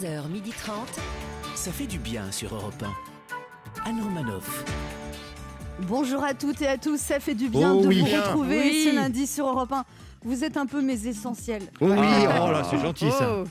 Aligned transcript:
11h30. 0.00 0.72
Ça 1.54 1.70
fait 1.72 1.86
du 1.86 1.98
bien 1.98 2.30
sur 2.32 2.54
Europe 2.54 2.82
1. 3.84 3.88
Anne 3.90 4.00
Romanoff. 4.02 4.64
Bonjour 5.80 6.24
à 6.24 6.32
toutes 6.34 6.62
et 6.62 6.66
à 6.68 6.78
tous, 6.78 6.98
ça 6.98 7.20
fait 7.20 7.34
du 7.34 7.48
bien 7.48 7.74
Oh 7.74 7.82
de 7.82 7.88
oui. 7.88 8.00
vous 8.00 8.06
retrouver 8.06 8.60
Oui. 8.60 8.84
ce 8.88 8.94
lundi 8.94 9.26
sur 9.26 9.46
Europe 9.46 9.72
1. 9.72 9.84
Vous 10.22 10.42
êtes 10.44 10.56
un 10.56 10.64
peu 10.66 10.80
mes 10.80 11.06
essentiels. 11.06 11.62
Oui, 11.80 11.90
Ah. 11.98 12.44
oh 12.46 12.50
là, 12.52 12.62
c'est 12.70 12.78
gentil 12.78 13.10
ça. 13.10 13.40
Oh, 13.42 13.44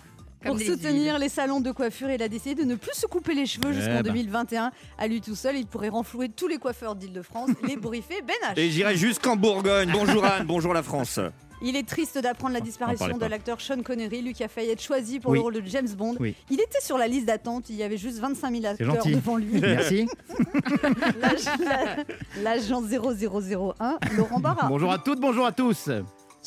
comme 0.44 0.58
Pour 0.58 0.66
soutenir 0.66 1.20
les 1.20 1.30
salons 1.30 1.60
de 1.60 1.72
coiffure, 1.72 2.10
il 2.10 2.22
a 2.24 2.28
décidé 2.30 2.64
de 2.64 2.68
ne 2.68 2.76
plus 2.76 2.96
se 2.96 3.06
couper 3.06 3.34
les 3.36 3.46
cheveux 3.46 3.74
jusqu'en 3.74 3.96
bah. 3.98 4.04
2021. 4.04 4.72
À 4.98 5.08
lui 5.08 5.22
tout 5.22 5.36
seul, 5.36 5.56
il 5.58 5.68
pourrait 5.68 5.90
renflouer 5.90 6.30
tous 6.30 6.48
les 6.48 6.58
coiffeurs 6.58 6.96
d'Île-de-France, 6.96 7.50
les 7.68 7.76
bourriffés 7.78 8.22
Ben 8.26 8.36
H. 8.56 8.60
Et 8.60 8.72
j'irai 8.72 8.96
jusqu'en 8.96 9.36
Bourgogne. 9.36 9.92
Bonjour 9.92 10.24
Anne, 10.26 10.46
bonjour 10.48 10.74
la 10.74 10.82
France. 10.84 11.20
Il 11.62 11.76
est 11.76 11.88
triste 11.88 12.18
d'apprendre 12.18 12.54
la 12.54 12.62
disparition 12.62 13.08
parlez 13.08 13.20
de 13.26 13.26
l'acteur 13.30 13.60
Sean 13.60 13.82
Connery, 13.84 14.22
lui 14.22 14.34
qui 14.34 14.44
a 14.44 14.48
failli 14.48 14.70
être 14.70 14.82
choisi 14.82 15.20
pour 15.20 15.32
Oui. 15.32 15.38
le 15.40 15.44
rôle 15.44 15.54
de 15.56 15.62
James 15.66 15.90
Bond. 15.98 16.16
Oui. 16.20 16.36
Il 16.50 16.60
était 16.62 16.80
sur 16.82 16.98
la 16.98 17.08
liste 17.08 17.26
d'attente, 17.26 17.70
il 17.70 17.76
y 17.76 17.84
avait 17.84 17.98
juste 17.98 18.20
25 18.20 18.52
000 18.54 18.66
acteurs 18.66 18.96
gentil. 18.96 19.16
devant 19.16 19.36
lui. 19.38 19.52
Merci. 19.62 20.08
L'ag- 21.20 21.38
la- 22.36 22.42
L'agent 22.44 22.82
0001, 22.82 23.98
Laurent 24.16 24.40
Barra. 24.40 24.68
Bonjour 24.68 24.92
à 24.92 24.98
toutes, 25.00 25.20
bonjour 25.20 25.46
à 25.46 25.52
tous. 25.52 25.90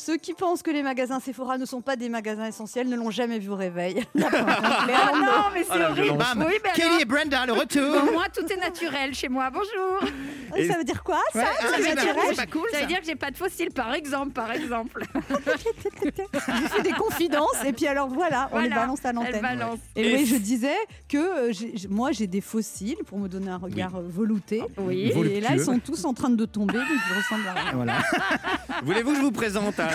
Ceux 0.05 0.17
qui 0.17 0.33
pensent 0.33 0.61
que 0.63 0.71
les 0.71 0.83
magasins 0.83 1.21
Sephora 1.21 1.57
ne 1.57 1.65
sont 1.65 1.79
pas 1.81 1.95
des 1.95 2.09
magasins 2.09 2.45
essentiels 2.45 2.89
ne 2.89 2.95
l'ont 2.97 3.09
jamais 3.09 3.39
vu 3.39 3.49
au 3.49 3.55
réveil. 3.55 4.03
Clair, 4.13 4.29
Ah 4.33 5.11
non, 5.17 5.49
mais 5.53 5.63
c'est 5.63 5.69
Ah, 5.71 5.77
la 5.77 5.91
horrible. 5.91 6.17
Oui, 6.39 6.53
Kelly 6.75 6.87
alors, 6.87 6.99
et 7.01 7.05
Brenda, 7.05 7.45
le 7.45 7.53
pour 7.53 7.61
retour. 7.61 8.11
moi, 8.13 8.25
tout 8.35 8.45
est 8.51 8.57
naturel 8.57 9.13
chez 9.15 9.29
moi. 9.29 9.49
Bonjour. 9.49 10.09
Et- 10.57 10.67
Ça 10.67 10.77
veut 10.77 10.83
dire 10.83 11.03
quoi 11.03 11.19
ça 11.31 11.39
Ouais, 11.39 11.45
C'est 11.57 11.65
ah, 11.65 11.77
c'est 11.77 11.95
naturel 11.95 12.15
pas- 12.15 12.21
c'est 12.29 12.35
pas 12.35 12.45
cool 12.47 12.67
Ça 12.71 12.77
ça. 12.77 12.81
veut 12.83 12.87
dire 12.87 12.99
que 12.99 13.05
j'ai 13.05 13.15
pas 13.15 13.31
de 13.31 13.37
fossiles, 13.37 13.71
par 13.71 13.93
exemple, 13.93 14.31
par 14.33 14.51
exemple. 14.51 15.03
Je 15.95 16.67
fais 16.69 16.81
des 16.81 16.91
confidences 16.91 17.63
et 17.65 17.71
puis 17.73 17.87
alors 17.87 18.09
voilà, 18.09 18.49
on 18.51 18.59
les 18.59 18.69
balance 18.69 19.03
à 19.05 19.13
l'antenne. 19.13 19.41
balance. 19.41 19.79
Et 19.95 20.09
Et 20.11 20.15
oui, 20.15 20.25
je 20.25 20.35
disais 20.35 20.75
que 21.07 21.17
euh, 21.49 21.53
moi 21.89 22.11
j'ai 22.11 22.27
des 22.27 22.41
fossiles 22.41 22.97
pour 23.07 23.19
me 23.19 23.27
donner 23.29 23.49
un 23.51 23.57
regard 23.57 23.95
euh, 23.95 24.03
velouté. 24.05 24.61
Oui. 24.77 25.03
Et 25.09 25.13
Voluptueux. 25.13 25.39
là, 25.41 25.49
ils 25.53 25.61
sont 25.63 25.79
tous 25.79 26.03
en 26.05 26.13
train 26.13 26.29
de 26.29 26.45
tomber, 26.45 26.73
donc 26.73 26.85
je 27.09 27.15
ressemble 27.15 27.47
à 27.47 27.53
rien. 27.53 27.71
Voilà. 27.73 27.93
Voulez-vous 28.83 29.11
que 29.11 29.17
je 29.17 29.21
vous 29.21 29.31
présente 29.31 29.79
Anne 29.79 29.92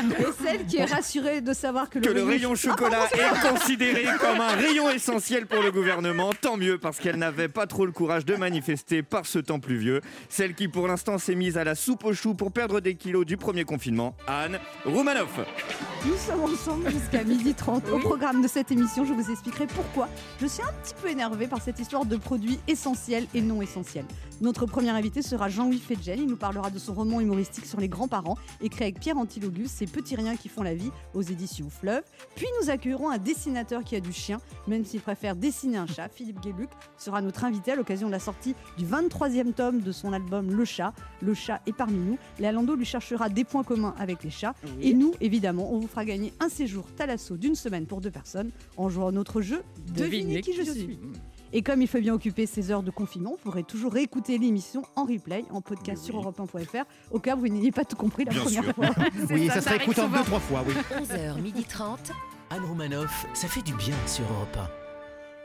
Et 0.00 0.44
celle 0.44 0.64
qui 0.66 0.76
est 0.76 0.84
rassurée 0.84 1.40
de 1.40 1.52
savoir 1.52 1.90
que 1.90 1.98
le, 1.98 2.04
Que 2.06 2.12
le 2.12 2.22
rayon 2.22 2.54
chocolat 2.54 3.06
est 3.12 3.48
considéré 3.50 4.04
comme 4.20 4.40
un 4.40 4.48
rayon 4.54 4.88
essentiel 4.90 5.46
pour 5.46 5.60
le 5.62 5.72
gouvernement. 5.72 6.30
Tant 6.40 6.56
mieux 6.56 6.78
parce 6.78 6.98
qu'elle 6.98 7.16
n'avait 7.16 7.48
pas 7.48 7.66
trop 7.66 7.84
le 7.84 7.92
courage 7.92 8.24
de 8.24 8.36
manifester 8.36 9.02
par 9.02 9.26
ce 9.26 9.38
temps 9.40 9.58
pluvieux. 9.58 10.00
Celle 10.28 10.54
qui 10.54 10.68
pour 10.68 10.86
l'instant 10.86 11.18
s'est 11.18 11.34
mise 11.34 11.58
à 11.58 11.64
la 11.64 11.74
soupe 11.74 12.04
aux 12.04 12.12
choux 12.14 12.34
pour 12.34 12.52
perdre 12.52 12.80
des 12.80 12.94
kilos 12.94 13.26
du 13.26 13.36
premier 13.36 13.64
confinement. 13.64 14.14
Anne 14.28 14.58
Roumanoff. 14.84 15.40
Nous 16.06 16.16
sommes 16.16 16.44
ensemble 16.52 16.90
jusqu'à 16.90 17.24
12h30. 17.24 17.90
Au 17.90 17.96
Oui. 17.96 18.02
programme 18.02 18.40
de 18.42 18.48
cette 18.48 18.70
émission, 18.70 19.04
je 19.04 19.12
vous 19.12 19.30
expliquerai 19.32 19.66
pourquoi 19.66 20.08
je 20.40 20.46
suis 20.46 20.62
un 20.62 20.72
petit 20.84 20.94
peu 21.02 21.08
énervée 21.08 21.48
par 21.48 21.60
cette 21.60 21.80
histoire 21.80 22.04
de 22.04 22.16
produits 22.16 22.60
essentiels 22.68 23.26
et 23.34 23.40
non 23.40 23.60
essentiels. 23.62 24.04
Notre 24.40 24.66
premier 24.66 24.90
invité 24.90 25.20
sera 25.22 25.48
Jean-Louis 25.48 25.80
Fedgel. 25.86 26.20
Il 26.20 26.26
nous 26.26 26.36
parlera 26.36 26.70
de 26.70 26.78
son 26.78 26.94
roman 26.94 27.20
humoristique 27.20 27.66
sur 27.66 27.80
les 27.80 27.88
grands-parents, 28.08 28.36
écrit 28.60 28.84
avec 28.84 29.00
Pierre 29.00 29.18
Antilogus, 29.18 29.70
Ces 29.70 29.86
petits 29.86 30.16
riens 30.16 30.36
qui 30.36 30.48
font 30.48 30.62
la 30.62 30.74
vie, 30.74 30.90
aux 31.14 31.22
éditions 31.22 31.68
Fleuve. 31.70 32.02
Puis 32.34 32.46
nous 32.60 32.70
accueillerons 32.70 33.10
un 33.10 33.18
dessinateur 33.18 33.84
qui 33.84 33.96
a 33.96 34.00
du 34.00 34.12
chien, 34.12 34.40
même 34.66 34.84
s'il 34.84 35.00
préfère 35.00 35.36
dessiner 35.36 35.76
un 35.76 35.86
chat. 35.86 36.08
Philippe 36.08 36.40
Guéluc 36.40 36.70
sera 36.96 37.20
notre 37.20 37.44
invité 37.44 37.72
à 37.72 37.76
l'occasion 37.76 38.06
de 38.06 38.12
la 38.12 38.18
sortie 38.18 38.54
du 38.76 38.86
23e 38.86 39.52
tome 39.52 39.80
de 39.80 39.92
son 39.92 40.12
album 40.12 40.50
Le 40.50 40.64
Chat. 40.64 40.92
Le 41.20 41.34
chat 41.34 41.60
est 41.66 41.72
parmi 41.72 41.98
nous. 41.98 42.18
Léalando 42.38 42.74
lui 42.74 42.84
cherchera 42.84 43.28
des 43.28 43.44
points 43.44 43.64
communs 43.64 43.94
avec 43.98 44.24
les 44.24 44.30
chats. 44.30 44.54
Et 44.80 44.94
nous, 44.94 45.12
évidemment, 45.20 45.72
on 45.72 45.78
vous 45.78 45.88
fera 45.88 46.04
gagner 46.04 46.32
un 46.40 46.48
séjour 46.48 46.86
Thalasso 46.96 47.36
d'une 47.36 47.54
semaine 47.54 47.86
pour 47.86 48.00
deux 48.00 48.10
personnes 48.10 48.50
en 48.76 48.88
jouant 48.88 49.08
à 49.08 49.12
notre 49.12 49.40
jeu 49.40 49.62
Devinez 49.94 50.40
qui 50.40 50.54
je 50.54 50.62
suis. 50.62 50.98
Et 51.52 51.62
comme 51.62 51.80
il 51.80 51.88
faut 51.88 51.98
bien 52.00 52.14
occuper 52.14 52.46
ces 52.46 52.70
heures 52.70 52.82
de 52.82 52.90
confinement, 52.90 53.30
vous 53.30 53.36
pourrez 53.50 53.62
toujours 53.62 53.92
réécouter 53.92 54.36
l'émission 54.38 54.82
en 54.96 55.04
replay, 55.04 55.44
en 55.50 55.60
podcast 55.62 56.04
sur 56.04 56.20
europe1.fr, 56.20 56.84
au 57.10 57.18
cas 57.18 57.36
où 57.36 57.40
vous 57.40 57.48
n'ayez 57.48 57.72
pas 57.72 57.84
tout 57.84 57.96
compris 57.96 58.24
la 58.24 58.32
Bien 58.32 58.42
première 58.42 58.64
sûr. 58.64 58.74
fois. 58.74 58.90
Oui, 59.30 59.46
ça, 59.48 59.54
ça 59.54 59.60
serait 59.62 59.76
écouté 59.76 60.00
en 60.02 60.04
souvent. 60.04 60.18
deux, 60.18 60.24
trois 60.24 60.40
fois, 60.40 60.64
oui. 60.66 60.74
11h30. 61.06 62.12
Anne 62.50 62.64
Romanoff, 62.64 63.26
ça 63.34 63.48
fait 63.48 63.62
du 63.62 63.74
bien 63.74 63.94
sur 64.06 64.24
Europe 64.30 64.58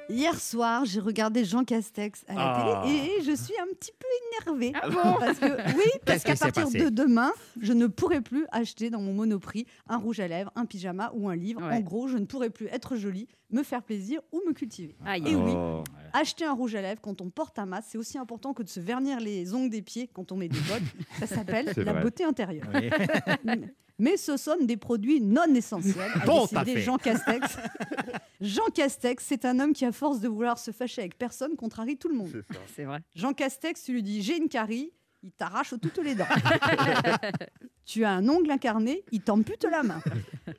Hier 0.10 0.40
soir, 0.40 0.86
j'ai 0.86 1.00
regardé 1.00 1.46
Jean 1.46 1.64
Castex 1.64 2.24
à 2.28 2.34
la 2.34 2.42
Ah. 2.42 2.82
télé 2.86 2.98
et 3.20 3.24
je 3.24 3.36
suis 3.36 3.54
un 3.60 3.74
petit 3.74 3.92
peu 3.98 4.06
énervée. 4.48 4.74
Ah 4.82 4.90
bon 4.90 5.14
Parce 5.20 5.40
que, 5.40 5.78
oui, 5.78 5.90
parce 6.06 6.24
qu'à 6.24 6.36
partir 6.36 6.70
de 6.70 6.90
demain, 6.90 7.32
je 7.62 7.72
ne 7.74 7.88
pourrai 7.88 8.22
plus 8.22 8.46
acheter 8.52 8.90
dans 8.90 9.00
mon 9.02 9.14
monoprix 9.14 9.66
un 9.88 9.98
rouge 9.98 10.20
à 10.20 10.28
lèvres, 10.28 10.52
un 10.56 10.66
pyjama 10.66 11.12
ou 11.16 11.30
un 11.30 11.36
livre. 11.36 11.62
Ouais. 11.62 11.76
En 11.76 11.80
gros, 11.80 12.08
je 12.08 12.18
ne 12.18 12.26
pourrai 12.26 12.50
plus 12.50 12.68
être 12.68 12.96
jolie, 12.98 13.28
me 13.50 13.64
faire 13.64 13.82
plaisir 13.82 14.20
ou 14.32 14.42
me 14.48 14.54
cultiver. 14.54 14.96
Aïe. 15.06 15.24
Et 15.26 15.36
oui, 15.36 15.52
Oh. 15.56 15.84
acheter 16.12 16.44
un 16.46 16.54
rouge 16.54 16.76
à 16.76 16.82
lèvres 16.82 17.02
quand 17.02 17.22
on 17.22 17.30
porte 17.30 17.58
un 17.58 17.66
masque, 17.66 17.90
c'est 17.92 17.98
aussi 17.98 18.18
important 18.18 18.54
que 18.54 18.62
de 18.64 18.70
se 18.70 18.80
vernir 18.82 19.20
les 19.20 19.54
ongles 19.54 19.70
des 19.70 19.82
pieds 19.82 20.10
quand 20.12 20.32
on 20.32 20.38
met 20.38 20.50
des 20.50 20.60
bottes. 20.60 20.82
Ça 21.20 21.28
s'appelle 21.28 21.72
la 21.78 21.94
vrai. 21.94 22.02
beauté 22.02 22.24
intérieure. 22.26 22.68
Oui. 22.74 22.90
Mais 24.00 24.18
ce 24.18 24.38
sont 24.38 24.58
des 24.62 24.78
produits 24.78 25.22
non 25.22 25.54
essentiels. 25.54 26.12
a 26.16 26.26
Bon, 26.26 26.48
t'as 26.48 26.66
fait. 26.66 26.82
Jean 26.82 26.98
Castex. 26.98 27.58
Jean 28.42 28.66
Castex, 28.74 29.24
c'est 29.24 29.46
un 29.46 29.60
homme 29.60 29.74
qui, 29.74 29.86
à 29.86 29.92
force 29.92 30.20
de 30.20 30.28
vouloir 30.28 30.58
se 30.58 30.72
fâcher 30.72 31.02
avec 31.02 31.18
personne, 31.18 31.56
contrarie 31.56 31.98
tout 31.98 32.10
le 32.10 32.16
monde. 32.16 32.44
C'est 32.76 32.84
vrai. 32.86 33.02
Jean 33.16 33.34
Castex, 33.34 33.84
tu 33.84 33.94
lui 33.94 34.04
dis 34.04 34.22
j'ai 34.22 34.38
une 34.38 34.50
carie, 34.50 34.92
il 35.22 35.32
t'arrache 35.32 35.74
toutes 35.82 36.00
les 36.00 36.16
dents. 36.16 36.26
tu 37.86 38.04
as 38.04 38.12
un 38.12 38.28
ongle 38.28 38.52
incarné, 38.52 39.04
il 39.12 39.22
t'ampute 39.22 39.64
la 39.64 39.84
main. 39.84 40.02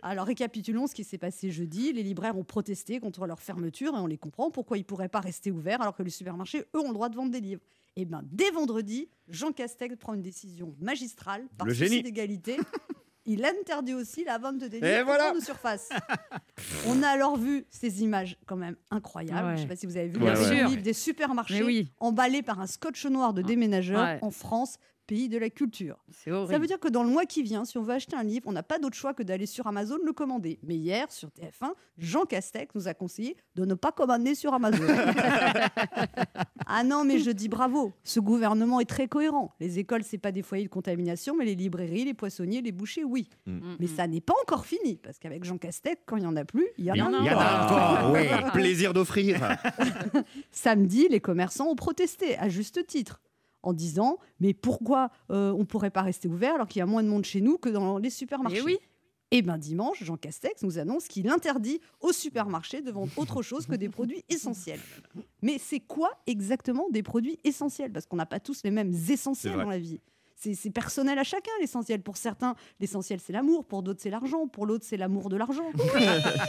Alors 0.02 0.26
récapitulons 0.26 0.86
ce 0.86 0.94
qui 0.94 1.04
s'est 1.04 1.18
passé 1.18 1.50
jeudi. 1.50 1.92
Les 1.92 2.02
libraires 2.02 2.38
ont 2.38 2.44
protesté 2.44 3.00
contre 3.00 3.26
leur 3.26 3.40
fermeture 3.40 3.94
et 3.94 3.98
on 3.98 4.06
les 4.06 4.16
comprend 4.18 4.50
pourquoi 4.50 4.78
ils 4.78 4.80
ne 4.80 4.86
pourraient 4.86 5.08
pas 5.08 5.20
rester 5.20 5.50
ouverts 5.50 5.82
alors 5.82 5.94
que 5.94 6.02
les 6.02 6.10
supermarchés, 6.10 6.64
eux, 6.74 6.80
ont 6.80 6.88
le 6.88 6.94
droit 6.94 7.08
de 7.08 7.16
vendre 7.16 7.30
des 7.30 7.40
livres? 7.40 7.60
Et 7.96 8.04
bien, 8.04 8.22
dès 8.24 8.50
vendredi, 8.50 9.08
Jean 9.28 9.52
Castex 9.52 9.96
prend 9.96 10.14
une 10.14 10.22
décision 10.22 10.74
magistrale 10.80 11.46
par 11.58 11.66
Le 11.66 11.74
souci 11.74 11.88
génie. 11.88 12.02
d'égalité. 12.02 12.56
Il 13.26 13.44
interdit 13.44 13.94
aussi 13.94 14.24
la 14.24 14.38
vente 14.38 14.58
de 14.58 14.66
en 14.66 15.04
voilà. 15.04 15.30
grande 15.30 15.42
surface. 15.42 15.88
On 16.86 17.02
a 17.02 17.08
alors 17.08 17.36
vu 17.38 17.64
ces 17.70 18.02
images 18.02 18.36
quand 18.46 18.56
même 18.56 18.76
incroyables. 18.90 19.48
Ouais. 19.48 19.56
Je 19.56 19.62
ne 19.62 19.62
sais 19.62 19.68
pas 19.68 19.76
si 19.76 19.86
vous 19.86 19.96
avez 19.96 20.08
vu 20.08 20.18
Bien 20.18 20.34
les 20.34 20.44
sûr. 20.44 20.82
des 20.82 20.92
supermarchés 20.92 21.62
oui, 21.62 21.88
emballés 22.00 22.42
par 22.42 22.60
un 22.60 22.66
scotch 22.66 23.06
noir 23.06 23.32
de 23.32 23.42
déménageur 23.42 24.02
Ouais. 24.04 24.18
en 24.22 24.30
France, 24.30 24.76
pays 25.06 25.28
de 25.28 25.36
la 25.38 25.50
culture. 25.50 25.98
c'est 26.12 26.30
horrible. 26.30 26.52
Ça 26.52 26.58
veut 26.58 26.66
dire 26.66 26.80
que 26.80 26.88
dans 26.88 27.02
le 27.02 27.10
mois 27.10 27.26
qui 27.26 27.42
vient, 27.42 27.64
si 27.64 27.76
on 27.78 27.82
veut 27.82 27.92
acheter 27.94 28.16
un 28.16 28.22
livre, 28.22 28.44
on 28.46 28.52
n'a 28.52 28.62
pas 28.62 28.78
d'autre 28.78 28.96
choix 28.96 29.12
que 29.14 29.22
d'aller 29.22 29.44
sur 29.46 29.66
Amazon 29.66 29.98
le 30.04 30.12
commander. 30.12 30.58
Mais 30.62 30.76
hier, 30.76 31.10
sur 31.12 31.28
TF1, 31.28 31.72
Jean 31.98 32.24
Castex 32.24 32.74
nous 32.74 32.88
a 32.88 32.94
conseillé 32.94 33.36
de 33.54 33.64
ne 33.66 33.74
pas 33.74 33.92
commander 33.92 34.34
sur 34.34 34.54
Amazon. 34.54 34.82
ah 36.76 36.82
non, 36.82 37.04
mais 37.04 37.20
je 37.20 37.30
dis 37.30 37.48
bravo, 37.48 37.92
ce 38.02 38.18
gouvernement 38.18 38.80
est 38.80 38.84
très 38.84 39.06
cohérent. 39.06 39.54
Les 39.60 39.78
écoles, 39.78 40.02
c'est 40.02 40.18
pas 40.18 40.32
des 40.32 40.42
foyers 40.42 40.64
de 40.64 40.68
contamination, 40.68 41.36
mais 41.36 41.44
les 41.44 41.54
librairies, 41.54 42.04
les 42.04 42.14
poissonniers, 42.14 42.62
les 42.62 42.72
bouchers, 42.72 43.04
oui. 43.04 43.28
Mm, 43.46 43.76
Mais 43.78 43.86
mm. 43.86 43.88
ça 43.96 44.06
n'est 44.08 44.20
pas 44.20 44.34
encore 44.42 44.66
fini, 44.66 44.96
parce 44.96 45.20
qu'avec 45.20 45.44
Jean 45.44 45.56
Castex, 45.56 46.02
quand 46.04 46.16
il 46.16 46.24
y 46.24 46.26
en 46.26 46.34
a 46.34 46.44
plus, 46.44 46.66
il 46.78 46.86
y 46.86 46.90
en 46.90 46.94
Il 46.94 46.98
y 46.98 47.00
a 47.00 47.06
en 47.06 47.14
encore. 47.14 47.40
a 47.40 47.98
encore, 48.00 48.12
oui. 48.12 48.22
Plaisir 48.52 48.92
d'offrir. 48.92 49.56
Samedi, 50.50 51.06
les 51.08 51.20
commerçants 51.20 51.68
ont 51.68 51.76
protesté, 51.76 52.36
à 52.38 52.48
juste 52.48 52.84
titre, 52.88 53.20
en 53.62 53.72
disant 53.72 54.18
Mais 54.40 54.52
pourquoi 54.52 55.10
euh, 55.30 55.52
on 55.52 55.60
ne 55.60 55.64
pourrait 55.64 55.90
pas 55.90 56.02
rester 56.02 56.26
ouvert 56.26 56.56
alors 56.56 56.66
qu'il 56.66 56.80
y 56.80 56.82
a 56.82 56.86
moins 56.86 57.04
de 57.04 57.08
monde 57.08 57.24
chez 57.24 57.40
nous 57.40 57.56
que 57.56 57.68
dans 57.68 57.98
les 57.98 58.10
supermarchés? 58.10 58.62
oui. 58.62 58.78
Et 59.30 59.42
bien 59.42 59.58
dimanche, 59.58 60.02
Jean 60.04 60.16
Castex 60.16 60.62
nous 60.62 60.78
annonce 60.78 61.08
qu'il 61.08 61.28
interdit 61.28 61.80
aux 62.00 62.12
supermarchés 62.12 62.82
de 62.82 62.90
vendre 62.90 63.12
autre 63.16 63.42
chose 63.42 63.66
que 63.66 63.74
des 63.74 63.88
produits 63.88 64.22
essentiels. 64.28 64.80
Mais 65.42 65.58
c'est 65.58 65.80
quoi 65.80 66.10
exactement 66.26 66.88
des 66.90 67.02
produits 67.02 67.38
essentiels? 67.44 67.92
Parce 67.92 68.06
qu'on 68.06 68.16
n'a 68.16 68.26
pas 68.26 68.40
tous 68.40 68.62
les 68.62 68.70
mêmes 68.70 68.92
essentiels 68.92 69.56
dans 69.56 69.68
la 69.68 69.78
vie. 69.78 70.00
C'est 70.36 70.70
personnel 70.70 71.18
à 71.18 71.24
chacun 71.24 71.50
l'essentiel. 71.60 72.02
Pour 72.02 72.16
certains, 72.18 72.54
l'essentiel 72.80 73.18
c'est 73.24 73.32
l'amour, 73.32 73.64
pour 73.64 73.82
d'autres 73.82 74.00
c'est 74.02 74.10
l'argent, 74.10 74.46
pour 74.46 74.66
l'autre 74.66 74.84
c'est 74.86 74.98
l'amour 74.98 75.30
de 75.30 75.36
l'argent. 75.36 75.64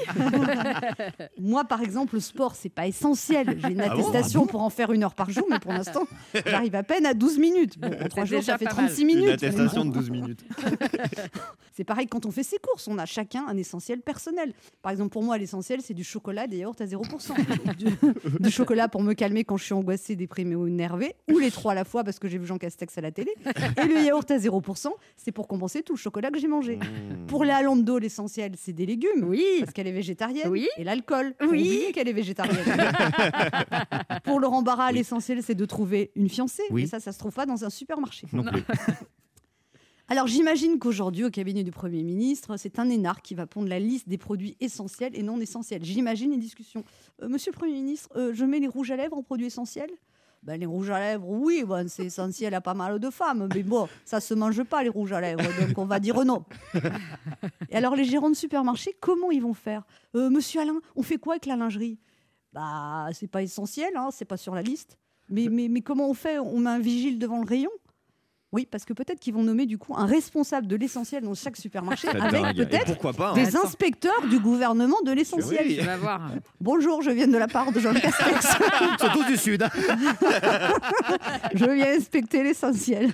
Moi 1.40 1.64
par 1.66 1.82
exemple, 1.82 2.16
le 2.16 2.22
sport 2.22 2.56
c'est 2.56 2.70
pas 2.70 2.88
essentiel. 2.88 3.58
J'ai 3.62 3.70
une 3.70 3.82
Ah 3.82 3.90
bon 3.90 3.94
attestation 4.02 4.46
pour 4.48 4.62
en 4.64 4.70
faire 4.70 4.92
une 4.92 5.04
heure 5.04 5.16
par 5.16 5.30
jour, 5.30 5.46
mais 5.50 5.60
pour 5.60 5.72
l'instant 5.72 6.08
j'arrive 6.46 6.76
à 6.76 6.84
peine 6.84 7.06
à 7.06 7.14
12 7.14 7.38
minutes. 7.40 7.80
Bon, 7.80 7.88
en 7.88 8.08
trois 8.08 8.24
C'est 8.26 8.30
jours 8.32 8.40
déjà 8.40 8.54
ça 8.54 8.58
fait 8.58 8.66
pas 8.66 8.74
mal. 8.76 8.86
36 8.88 9.02
Une 9.02 9.08
minutes. 9.08 9.30
attestation 9.32 9.86
de 9.86 9.92
12 9.92 10.10
minutes. 10.10 10.46
C'est 11.74 11.84
pareil 11.84 12.08
quand 12.08 12.26
on 12.26 12.32
fait 12.32 12.44
ses 12.44 12.58
courses, 12.58 12.88
on 12.88 12.98
a 12.98 13.06
chacun 13.06 13.46
un 13.50 13.58
essentiel 13.58 14.00
personnel. 14.02 14.54
Par 14.82 14.94
exemple, 14.94 15.10
pour 15.10 15.24
moi, 15.24 15.38
l'essentiel, 15.38 15.82
c'est 15.82 15.94
du 15.94 16.06
chocolat, 16.06 16.48
des 16.48 16.60
yaourts 16.60 16.76
à 16.80 16.86
0%. 16.86 17.76
du, 17.78 17.86
du 18.40 18.50
chocolat 18.50 18.88
pour 18.88 19.04
me 19.04 19.12
calmer 19.14 19.44
quand 19.44 19.58
je 19.58 19.66
suis 19.66 19.74
angoissée, 19.74 20.16
déprimée 20.16 20.56
ou 20.56 20.68
énervée, 20.68 21.16
ou 21.30 21.38
les 21.38 21.52
trois 21.52 21.74
à 21.74 21.76
la 21.76 21.84
fois 21.84 22.06
parce 22.06 22.18
que 22.18 22.30
j'ai 22.30 22.38
vu 22.38 22.46
Jean 22.46 22.58
Castex 22.58 22.98
à 22.98 23.02
la 23.02 23.12
télé. 23.12 23.34
Et 23.84 23.85
le 23.88 24.02
yaourt 24.02 24.30
à 24.30 24.38
0%, 24.38 24.90
c'est 25.18 25.32
pour 25.32 25.48
compenser 25.48 25.84
tout 25.84 25.94
le 25.94 25.98
chocolat 25.98 26.32
que 26.32 26.40
j'ai 26.40 26.48
mangé. 26.48 26.78
Mmh. 26.78 27.26
Pour 27.28 27.44
Léa 27.44 27.62
Lando, 27.62 27.98
l'essentiel, 27.98 28.54
c'est 28.58 28.74
des 28.74 28.86
légumes. 28.86 29.24
Oui. 29.24 29.44
Parce 29.60 29.74
qu'elle 29.74 29.88
est 29.88 29.92
végétarienne. 29.92 30.50
Oui. 30.50 30.68
Et 30.78 30.84
l'alcool. 30.84 31.34
Oui. 31.50 31.92
qu'elle 31.94 32.08
est 32.08 32.14
végétarienne. 32.14 32.58
pour 34.24 34.40
Laurent 34.40 34.62
Barra, 34.62 34.92
l'essentiel, 34.92 35.42
c'est 35.44 35.56
de 35.56 35.66
trouver 35.66 36.12
une 36.16 36.30
fiancée. 36.30 36.64
Oui. 36.70 36.84
Et 36.84 36.88
ça, 36.88 37.00
ça 37.00 37.12
se 37.12 37.20
trouve 37.20 37.34
pas 37.34 37.46
dans 37.46 37.66
un 37.66 37.70
supermarché. 37.70 38.28
Non 38.34 38.44
plus. 38.44 38.64
Alors 40.08 40.28
j'imagine 40.28 40.78
qu'aujourd'hui, 40.78 41.24
au 41.24 41.32
cabinet 41.32 41.64
du 41.64 41.72
Premier 41.72 42.04
ministre, 42.04 42.58
c'est 42.58 42.78
un 42.78 42.90
énarque 42.90 43.26
qui 43.26 43.34
va 43.34 43.48
pondre 43.48 43.68
la 43.68 43.80
liste 43.80 44.08
des 44.08 44.20
produits 44.20 44.56
essentiels 44.60 45.14
et 45.16 45.24
non 45.24 45.40
essentiels. 45.40 45.84
J'imagine 45.84 46.32
une 46.32 46.40
discussion. 46.40 46.84
Euh, 47.24 47.28
Monsieur 47.28 47.52
le 47.52 47.58
Premier 47.58 47.74
ministre, 47.74 48.10
euh, 48.16 48.32
je 48.32 48.46
mets 48.46 48.60
les 48.60 48.68
rouges 48.68 48.92
à 48.92 48.98
lèvres 48.98 49.18
en 49.18 49.24
produits 49.24 49.48
essentiels? 49.48 49.90
Ben, 50.46 50.60
les 50.60 50.68
rouges 50.68 50.92
à 50.92 51.00
lèvres, 51.00 51.28
oui, 51.28 51.64
bon, 51.66 51.90
c'est 51.90 52.06
essentiel 52.06 52.54
à 52.54 52.62
pas 52.62 52.76
mal 52.76 53.00
de 53.00 53.10
femmes, 53.10 53.50
mais 53.54 53.64
bon, 53.64 53.90
ça 54.06 54.20
se 54.20 54.36
mange 54.36 54.64
pas 54.64 54.84
les 54.84 54.90
rouges 54.90 55.12
à 55.12 55.20
lèvres, 55.20 55.42
donc 55.42 55.76
on 55.78 55.86
va 55.86 56.00
dire 56.00 56.24
non. 56.24 56.46
Et 57.70 57.76
alors 57.76 57.96
les 57.96 58.06
gérants 58.06 58.30
de 58.30 58.36
supermarché, 58.36 58.96
comment 59.00 59.32
ils 59.32 59.42
vont 59.42 59.56
faire? 59.56 59.84
Euh, 60.16 60.30
Monsieur 60.30 60.62
Alain, 60.62 60.80
on 60.96 61.02
fait 61.02 61.18
quoi 61.18 61.34
avec 61.34 61.48
la 61.48 61.56
lingerie? 61.56 61.98
Bah, 62.54 63.08
c'est 63.12 63.28
pas 63.28 63.42
essentiel, 63.42 63.98
hein, 63.98 64.10
c'est 64.12 64.26
pas 64.26 64.38
sur 64.38 64.54
la 64.54 64.62
liste. 64.62 65.00
Mais, 65.30 65.48
mais, 65.50 65.68
mais 65.68 65.82
comment 65.82 66.08
on 66.08 66.14
fait? 66.14 66.38
On 66.38 66.60
met 66.60 66.70
un 66.70 66.80
vigile 66.80 67.18
devant 67.18 67.40
le 67.40 67.48
rayon? 67.48 67.72
Oui, 68.56 68.66
parce 68.72 68.86
que 68.86 68.94
peut-être 68.94 69.20
qu'ils 69.20 69.34
vont 69.34 69.44
nommer 69.44 69.66
du 69.66 69.78
coup 69.78 69.94
un 69.98 70.06
responsable 70.06 70.66
de 70.66 70.78
l'essentiel 70.78 71.24
dans 71.24 71.36
chaque 71.36 71.58
supermarché, 71.58 72.08
avec 72.08 72.32
dingue. 72.32 72.58
Et 72.58 72.66
peut-être 72.66 72.86
pourquoi 72.86 73.12
pas 73.12 73.32
hein. 73.32 73.34
des 73.34 73.58
inspecteurs 73.58 74.26
du 74.30 74.40
gouvernement 74.40 74.96
de 75.06 75.12
l'essentiel. 75.12 75.66
Oui. 75.68 75.82
Voir. 76.00 76.32
Bonjour, 76.62 77.02
je 77.02 77.12
viens 77.12 77.28
de 77.28 77.38
la 77.38 77.50
part 77.50 77.74
de 77.74 77.82
Jean 77.82 77.94
Castex. 77.94 78.48
Tous 79.14 79.26
du 79.26 79.36
Sud. 79.36 79.68
je 81.54 81.66
viens 81.66 81.98
inspecter 81.98 82.44
l'essentiel. 82.44 83.12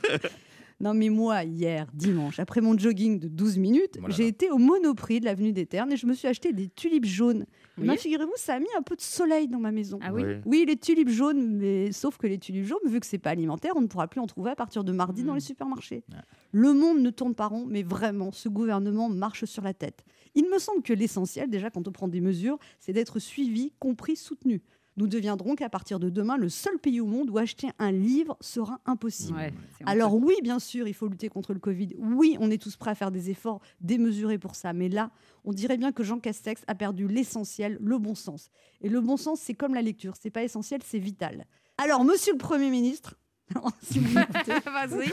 Non, 0.81 0.93
mais 0.93 1.09
moi, 1.09 1.43
hier, 1.43 1.87
dimanche, 1.93 2.39
après 2.39 2.59
mon 2.59 2.77
jogging 2.77 3.19
de 3.19 3.27
12 3.27 3.57
minutes, 3.59 3.97
Voilà. 3.99 4.13
j'ai 4.15 4.27
été 4.27 4.49
au 4.49 4.57
Monoprix 4.57 5.19
de 5.19 5.25
l'avenue 5.25 5.53
des 5.53 5.65
Ternes 5.65 5.91
et 5.91 5.97
je 5.97 6.07
me 6.07 6.13
suis 6.13 6.27
acheté 6.27 6.53
des 6.53 6.67
tulipes 6.69 7.05
jaunes. 7.05 7.45
Oui. 7.77 7.85
Mais 7.87 7.97
figurez-vous, 7.97 8.33
ça 8.35 8.55
a 8.55 8.59
mis 8.59 8.65
un 8.77 8.81
peu 8.81 8.95
de 8.95 9.01
soleil 9.01 9.47
dans 9.47 9.59
ma 9.59 9.71
maison. 9.71 9.99
Ah 10.01 10.11
oui. 10.13 10.23
Oui, 10.45 10.65
les 10.67 10.75
tulipes 10.77 11.09
jaunes, 11.09 11.57
mais 11.57 11.91
sauf 11.91 12.17
que 12.17 12.25
les 12.27 12.37
tulipes 12.39 12.65
jaunes, 12.65 12.79
vu 12.85 12.99
que 12.99 13.05
c'est 13.05 13.17
pas 13.19 13.29
alimentaire, 13.29 13.73
on 13.75 13.81
ne 13.81 13.87
pourra 13.87 14.07
plus 14.07 14.19
en 14.21 14.27
trouver 14.27 14.51
à 14.51 14.55
partir 14.55 14.83
de 14.83 14.91
mardi 14.91 15.23
dans 15.23 15.33
Mm. 15.33 15.35
les 15.35 15.41
supermarchés. 15.41 16.03
Le 16.51 16.73
monde 16.73 16.99
ne 16.99 17.09
tourne 17.11 17.35
pas 17.35 17.47
rond, 17.47 17.65
mais 17.67 17.83
vraiment, 17.83 18.31
ce 18.31 18.49
gouvernement 18.49 19.07
marche 19.09 19.45
sur 19.45 19.63
la 19.63 19.73
tête. 19.73 20.03
Il 20.35 20.49
me 20.49 20.57
semble 20.59 20.81
que 20.81 20.93
l'essentiel, 20.93 21.49
déjà 21.49 21.69
quand 21.69 21.87
on 21.87 21.91
prend 21.91 22.07
des 22.07 22.21
mesures, 22.21 22.57
c'est 22.79 22.93
d'être 22.93 23.19
suivi, 23.19 23.71
compris, 23.79 24.15
soutenu. 24.15 24.61
Nous 24.97 25.07
deviendrons 25.07 25.55
qu'à 25.55 25.69
partir 25.69 25.99
de 25.99 26.09
demain, 26.09 26.35
le 26.37 26.49
seul 26.49 26.77
pays 26.77 26.99
au 26.99 27.05
monde 27.05 27.29
où 27.29 27.37
acheter 27.37 27.69
un 27.79 27.91
livre 27.91 28.37
sera 28.41 28.79
impossible. 28.85 29.37
Ouais, 29.37 29.53
Alors 29.85 30.15
oui, 30.15 30.33
bien 30.43 30.59
sûr, 30.59 30.87
il 30.87 30.93
faut 30.93 31.07
lutter 31.07 31.29
contre 31.29 31.53
le 31.53 31.59
Covid. 31.59 31.95
Oui, 31.97 32.35
on 32.41 32.51
est 32.51 32.61
tous 32.61 32.75
prêts 32.75 32.91
à 32.91 32.95
faire 32.95 33.11
des 33.11 33.29
efforts 33.29 33.61
démesurés 33.79 34.37
pour 34.37 34.55
ça. 34.55 34.73
Mais 34.73 34.89
là, 34.89 35.11
on 35.45 35.53
dirait 35.53 35.77
bien 35.77 35.91
que 35.93 36.03
Jean 36.03 36.19
Castex 36.19 36.63
a 36.67 36.75
perdu 36.75 37.07
l'essentiel, 37.07 37.77
le 37.81 37.97
bon 37.99 38.15
sens. 38.15 38.49
Et 38.81 38.89
le 38.89 38.99
bon 38.99 39.15
sens, 39.17 39.39
c'est 39.39 39.53
comme 39.53 39.73
la 39.73 39.81
lecture. 39.81 40.13
C'est 40.19 40.29
pas 40.29 40.43
essentiel, 40.43 40.81
c'est 40.85 40.99
vital. 40.99 41.45
Alors, 41.77 42.03
Monsieur 42.03 42.33
le 42.33 42.37
Premier 42.37 42.69
ministre, 42.69 43.15
si 43.81 43.99
vous 43.99 44.13
m'écoutez, 44.13 44.59
Vas-y. 44.65 45.11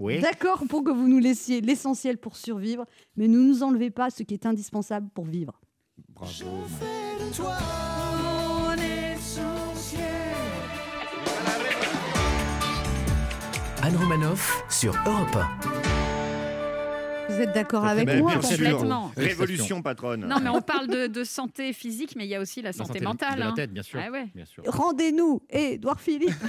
Oui. 0.00 0.20
d'accord 0.20 0.64
pour 0.68 0.82
que 0.82 0.90
vous 0.90 1.06
nous 1.06 1.20
laissiez 1.20 1.60
l'essentiel 1.60 2.18
pour 2.18 2.36
survivre, 2.36 2.84
mais 3.16 3.28
ne 3.28 3.38
nous 3.38 3.62
enlevez 3.62 3.90
pas 3.90 4.10
ce 4.10 4.24
qui 4.24 4.34
est 4.34 4.44
indispensable 4.44 5.08
pour 5.14 5.24
vivre. 5.24 5.60
Bravo. 6.08 6.44
Anne 13.84 13.98
Romanoff 13.98 14.64
sur 14.70 14.94
Europe 15.04 15.83
Vous 17.28 17.40
êtes 17.40 17.54
d'accord 17.54 17.84
avec 17.84 18.06
moi 18.18 18.32
bien 18.32 18.40
quand- 18.40 18.46
sûr. 18.48 18.70
Complètement. 18.70 19.12
Révolution 19.16 19.82
patronne. 19.82 20.26
Non, 20.26 20.36
mais 20.42 20.50
on 20.50 20.60
parle 20.60 20.88
de, 20.88 21.06
de 21.06 21.24
santé 21.24 21.72
physique, 21.72 22.14
mais 22.16 22.24
il 22.24 22.30
y 22.30 22.34
a 22.34 22.40
aussi 22.40 22.62
la 22.62 22.70
La 22.70 22.72
santé, 22.72 23.00
mentale. 23.00 23.34
De 23.34 23.40
la 23.40 23.48
hein. 23.48 23.52
tête, 23.54 23.72
bien 23.72 23.82
sûr. 23.82 24.00
Ah 24.04 24.10
ouais. 24.10 24.26
Bien 24.34 24.44
sûr. 24.44 24.62
Rendez-nous, 24.66 25.42
Edouard 25.50 26.00
Philippe. 26.00 26.32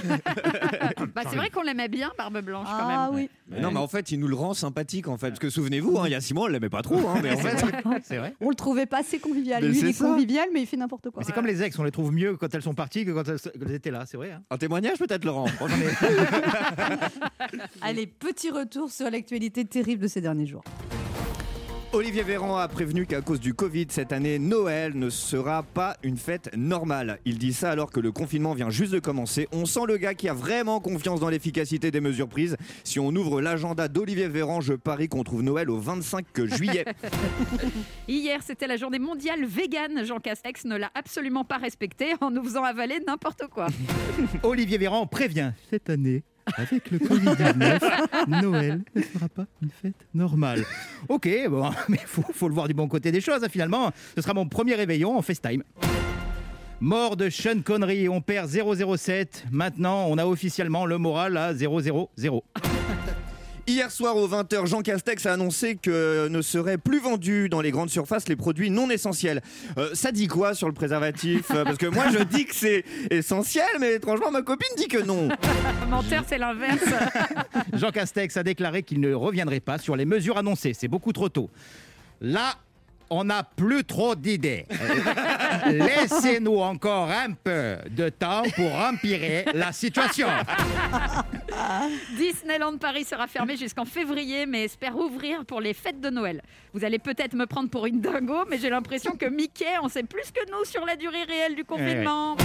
Bah, 1.14 1.22
c'est 1.30 1.36
vrai 1.36 1.50
qu'on 1.50 1.62
l'aimait 1.62 1.88
bien, 1.88 2.10
Barbe 2.18 2.40
Blanche, 2.42 2.66
quand 2.68 2.86
Ah 2.88 3.08
même. 3.10 3.14
oui. 3.18 3.30
Mais 3.48 3.60
non, 3.60 3.70
mais 3.70 3.78
en 3.78 3.88
fait, 3.88 4.10
il 4.10 4.18
nous 4.20 4.28
le 4.28 4.34
rend 4.34 4.54
sympathique, 4.54 5.08
en 5.08 5.16
fait. 5.16 5.28
Parce 5.28 5.38
que 5.38 5.50
souvenez-vous, 5.50 5.98
hein, 5.98 6.02
il 6.06 6.12
y 6.12 6.14
a 6.14 6.20
six 6.20 6.34
mois, 6.34 6.44
on 6.44 6.48
l'aimait 6.48 6.68
pas 6.68 6.82
trop. 6.82 6.96
Hein, 7.08 7.20
mais 7.22 7.32
en 7.32 7.36
fait, 7.36 7.56
C'est 8.02 8.16
vrai. 8.18 8.34
On 8.40 8.48
le 8.50 8.54
trouvait 8.54 8.86
pas 8.86 8.98
assez 9.00 9.18
convivial. 9.18 9.62
Mais 9.62 9.68
Lui, 9.70 9.78
il 9.78 9.86
est 9.86 9.92
ça. 9.92 10.06
convivial, 10.06 10.48
mais 10.52 10.62
il 10.62 10.66
fait 10.66 10.76
n'importe 10.76 11.10
quoi. 11.10 11.22
C'est 11.24 11.32
comme 11.32 11.46
les 11.46 11.62
ex, 11.62 11.78
on 11.78 11.84
les 11.84 11.90
trouve 11.90 12.12
mieux 12.12 12.36
quand 12.36 12.54
elles 12.54 12.62
sont 12.62 12.74
parties 12.74 13.04
que 13.04 13.12
quand 13.12 13.26
elles, 13.28 13.38
quand 13.40 13.50
elles 13.66 13.74
étaient 13.74 13.90
là, 13.90 14.04
c'est 14.06 14.16
vrai. 14.16 14.32
hein. 14.32 14.42
un 14.50 14.58
témoignage 14.58 14.98
peut-être, 14.98 15.24
Laurent. 15.24 15.46
Allez, 17.82 18.06
petit 18.06 18.50
retour 18.50 18.90
sur 18.90 19.10
l'actualité 19.10 19.64
terrible 19.64 20.02
de 20.02 20.08
ces 20.08 20.20
derniers 20.20 20.46
jours. 20.46 20.64
Olivier 21.92 22.22
Véran 22.24 22.56
a 22.56 22.68
prévenu 22.68 23.06
qu'à 23.06 23.22
cause 23.22 23.40
du 23.40 23.54
Covid, 23.54 23.86
cette 23.90 24.12
année, 24.12 24.38
Noël 24.38 24.92
ne 24.94 25.08
sera 25.08 25.62
pas 25.62 25.96
une 26.02 26.16
fête 26.16 26.50
normale. 26.56 27.18
Il 27.24 27.38
dit 27.38 27.52
ça 27.52 27.70
alors 27.70 27.90
que 27.90 28.00
le 28.00 28.12
confinement 28.12 28.54
vient 28.54 28.70
juste 28.70 28.92
de 28.92 28.98
commencer. 28.98 29.48
On 29.52 29.64
sent 29.66 29.86
le 29.86 29.96
gars 29.96 30.14
qui 30.14 30.28
a 30.28 30.34
vraiment 30.34 30.80
confiance 30.80 31.20
dans 31.20 31.28
l'efficacité 31.28 31.90
des 31.90 32.00
mesures 32.00 32.28
prises. 32.28 32.56
Si 32.84 32.98
on 32.98 33.08
ouvre 33.10 33.40
l'agenda 33.40 33.88
d'Olivier 33.88 34.28
Véran, 34.28 34.60
je 34.60 34.74
parie 34.74 35.08
qu'on 35.08 35.22
trouve 35.24 35.42
Noël 35.42 35.70
au 35.70 35.78
25 35.78 36.26
juillet. 36.56 36.84
Hier, 38.08 38.42
c'était 38.42 38.66
la 38.66 38.76
journée 38.76 38.98
mondiale 38.98 39.44
vegan. 39.46 40.04
Jean 40.04 40.18
Castex 40.18 40.64
ne 40.64 40.76
l'a 40.76 40.90
absolument 40.94 41.44
pas 41.44 41.56
respecté 41.56 42.14
en 42.20 42.30
nous 42.30 42.44
faisant 42.44 42.64
avaler 42.64 42.98
n'importe 43.06 43.46
quoi. 43.48 43.68
Olivier 44.42 44.78
Véran 44.78 45.06
prévient 45.06 45.52
cette 45.70 45.88
année. 45.88 46.24
Avec 46.56 46.90
le 46.90 46.98
Covid-19, 46.98 48.40
Noël 48.42 48.82
ne 48.94 49.02
sera 49.02 49.28
pas 49.28 49.46
une 49.62 49.70
fête 49.70 50.06
normale. 50.14 50.64
Ok, 51.08 51.28
bon, 51.48 51.70
mais 51.88 51.98
faut, 52.04 52.22
faut 52.32 52.48
le 52.48 52.54
voir 52.54 52.68
du 52.68 52.74
bon 52.74 52.86
côté 52.88 53.10
des 53.10 53.20
choses. 53.20 53.42
hein, 53.42 53.48
finalement, 53.50 53.90
ce 54.14 54.22
sera 54.22 54.32
mon 54.34 54.46
premier 54.48 54.74
réveillon 54.74 55.16
en 55.16 55.22
FaceTime. 55.22 55.62
Mort 56.80 57.16
de 57.16 57.30
Sean 57.30 57.62
Connery, 57.64 58.08
on 58.08 58.20
perd 58.20 58.48
007. 58.48 59.46
Maintenant, 59.50 60.06
on 60.08 60.18
a 60.18 60.26
officiellement 60.26 60.86
le 60.86 60.98
moral 60.98 61.36
à 61.36 61.54
000. 61.54 62.44
Hier 63.68 63.90
soir 63.90 64.16
aux 64.16 64.28
20h, 64.28 64.66
Jean 64.66 64.80
Castex 64.80 65.26
a 65.26 65.32
annoncé 65.32 65.74
que 65.74 66.28
ne 66.28 66.40
seraient 66.40 66.78
plus 66.78 67.00
vendus 67.00 67.48
dans 67.48 67.60
les 67.60 67.72
grandes 67.72 67.90
surfaces 67.90 68.28
les 68.28 68.36
produits 68.36 68.70
non 68.70 68.88
essentiels. 68.90 69.42
Euh, 69.76 69.90
ça 69.92 70.12
dit 70.12 70.28
quoi 70.28 70.54
sur 70.54 70.68
le 70.68 70.72
préservatif 70.72 71.50
Euh, 71.50 71.64
Parce 71.64 71.76
que 71.76 71.86
moi 71.86 72.04
je 72.12 72.22
dis 72.22 72.44
que 72.46 72.54
c'est 72.54 72.84
essentiel, 73.10 73.66
mais 73.80 73.94
étrangement 73.94 74.30
ma 74.30 74.42
copine 74.42 74.68
dit 74.76 74.86
que 74.86 74.98
non. 75.02 75.28
Menteur, 75.90 76.22
c'est 76.28 76.38
l'inverse. 76.38 76.78
Jean 77.72 77.90
Castex 77.90 78.36
a 78.36 78.44
déclaré 78.44 78.84
qu'il 78.84 79.00
ne 79.00 79.12
reviendrait 79.12 79.58
pas 79.60 79.78
sur 79.78 79.96
les 79.96 80.04
mesures 80.04 80.38
annoncées. 80.38 80.72
C'est 80.72 80.86
beaucoup 80.88 81.12
trop 81.12 81.28
tôt. 81.28 81.50
Là, 82.20 82.54
on 83.10 83.24
n'a 83.24 83.42
plus 83.42 83.84
trop 83.84 84.14
d'idées. 84.14 84.66
Laissez-nous 85.66 86.58
encore 86.58 87.10
un 87.10 87.32
peu 87.32 87.76
de 87.90 88.08
temps 88.08 88.42
pour 88.54 88.74
empirer 88.74 89.44
la 89.54 89.72
situation. 89.72 90.28
Disneyland 92.16 92.76
Paris 92.78 93.04
sera 93.04 93.26
fermé 93.26 93.56
jusqu'en 93.56 93.84
février, 93.84 94.46
mais 94.46 94.64
espère 94.64 94.96
ouvrir 94.96 95.44
pour 95.44 95.60
les 95.60 95.74
fêtes 95.74 96.00
de 96.00 96.10
Noël. 96.10 96.42
Vous 96.72 96.84
allez 96.84 96.98
peut-être 96.98 97.34
me 97.34 97.46
prendre 97.46 97.70
pour 97.70 97.86
une 97.86 98.00
dingo, 98.00 98.44
mais 98.48 98.58
j'ai 98.58 98.70
l'impression 98.70 99.12
que 99.12 99.26
Mickey 99.26 99.76
en 99.80 99.88
sait 99.88 100.02
plus 100.02 100.30
que 100.30 100.50
nous 100.50 100.64
sur 100.64 100.84
la 100.84 100.96
durée 100.96 101.24
réelle 101.24 101.54
du 101.54 101.64
confinement. 101.64 102.36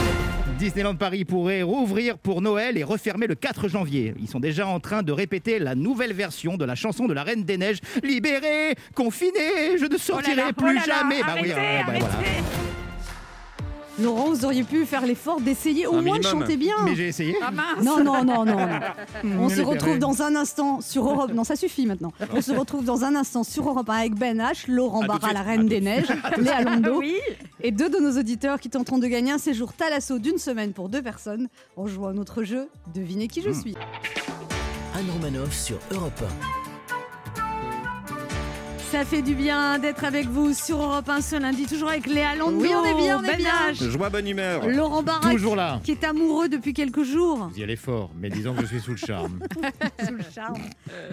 Disneyland 0.57 0.95
Paris 0.95 1.25
pourrait 1.25 1.63
rouvrir 1.63 2.17
pour 2.17 2.41
Noël 2.41 2.77
et 2.77 2.83
refermer 2.83 3.27
le 3.27 3.35
4 3.35 3.67
janvier. 3.67 4.13
Ils 4.19 4.27
sont 4.27 4.39
déjà 4.39 4.67
en 4.67 4.79
train 4.79 5.03
de 5.03 5.11
répéter 5.11 5.59
la 5.59 5.75
nouvelle 5.75 6.13
version 6.13 6.57
de 6.57 6.65
la 6.65 6.75
chanson 6.75 7.07
de 7.07 7.13
la 7.13 7.23
Reine 7.23 7.43
des 7.43 7.57
Neiges. 7.57 7.79
Libéré, 8.03 8.75
confiné, 8.95 9.77
je 9.77 9.85
ne 9.85 9.87
Oh 9.87 9.93
là 9.93 9.97
sortirai 9.97 10.35
là, 10.35 10.53
plus 10.53 10.75
là 10.75 10.85
là, 10.87 10.95
jamais. 10.99 11.21
Bah 11.21 11.35
oui, 11.41 11.51
euh, 11.51 11.55
bah 11.85 11.93
voilà. 11.99 12.15
Laurent, 13.99 14.29
vous 14.29 14.45
auriez 14.45 14.63
pu 14.63 14.85
faire 14.85 15.05
l'effort 15.05 15.41
d'essayer 15.41 15.85
au 15.85 15.95
Un 15.95 16.01
moins 16.01 16.17
de 16.17 16.23
chanter 16.23 16.57
bien. 16.57 16.75
Mais 16.85 16.95
j'ai 16.95 17.07
essayé. 17.07 17.35
Ah 17.41 17.51
mince. 17.51 17.83
Non, 17.83 18.03
non, 18.03 18.23
non, 18.23 18.45
non. 18.45 18.55
non. 18.55 18.79
On 19.39 19.49
se 19.49 19.61
retrouve 19.61 19.99
dans 19.99 20.21
un 20.21 20.35
instant 20.35 20.81
sur 20.81 21.07
Europe. 21.07 21.31
Non, 21.33 21.43
ça 21.43 21.55
suffit 21.55 21.85
maintenant. 21.85 22.11
On 22.33 22.41
se 22.41 22.51
retrouve 22.51 22.85
dans 22.85 23.03
un 23.03 23.15
instant 23.15 23.43
sur 23.43 23.67
Europe 23.67 23.89
1 23.89 23.93
avec 23.93 24.15
Ben 24.15 24.39
H, 24.39 24.63
Laurent 24.67 25.03
Barra, 25.03 25.33
la 25.33 25.41
Reine 25.41 25.67
des 25.67 25.79
de 25.79 25.85
Neiges, 25.85 26.07
Léa 26.37 26.61
Londo 26.61 26.99
Oui. 26.99 27.15
Et 27.63 27.71
deux 27.71 27.89
de 27.89 27.97
nos 27.97 28.17
auditeurs 28.19 28.59
qui 28.59 28.69
tenteront 28.69 28.97
de 28.99 29.07
gagner 29.07 29.31
un 29.31 29.37
séjour 29.37 29.73
Thalasso 29.73 30.19
d'une 30.19 30.37
semaine 30.37 30.73
pour 30.73 30.89
deux 30.89 31.01
personnes 31.01 31.47
en 31.77 31.87
jouant 31.87 32.07
à 32.09 32.13
notre 32.13 32.43
jeu 32.43 32.67
Devinez 32.93 33.27
qui 33.27 33.41
je 33.41 33.49
Hmm. 33.49 33.53
suis. 33.61 33.75
Anne 34.95 35.09
Romanoff 35.13 35.53
sur 35.57 35.77
Europe 35.91 36.21
Ça 38.91 39.05
fait 39.05 39.21
du 39.21 39.35
bien 39.35 39.79
d'être 39.79 40.03
avec 40.03 40.25
vous 40.27 40.53
sur 40.53 40.81
Europe 40.81 41.07
1 41.07 41.21
ce 41.21 41.35
lundi, 41.37 41.65
toujours 41.65 41.87
avec 41.89 42.07
Léa 42.07 42.35
Londo. 42.35 42.57
Oui, 42.59 42.69
on 42.75 42.83
est 42.83 42.93
bien, 43.01 43.19
on 43.19 43.23
est 43.23 43.37
bien. 43.37 43.71
Joie 43.73 44.09
bonne 44.09 44.27
humeur. 44.27 44.67
Laurent 44.67 45.01
Barra 45.01 45.31
Toujours 45.31 45.55
là. 45.55 45.79
qui 45.83 45.91
est 45.91 46.03
amoureux 46.03 46.49
depuis 46.49 46.73
quelques 46.73 47.03
jours. 47.03 47.49
Vous 47.53 47.59
y 47.59 47.63
allez 47.63 47.77
fort, 47.77 48.11
mais 48.19 48.29
disons 48.29 48.53
que 48.53 48.61
je 48.63 48.65
suis 48.67 48.81
sous 48.81 48.91
le 48.91 48.97
charme. 48.97 49.39
sous 50.05 50.13
le 50.13 50.23
charme. 50.35 50.57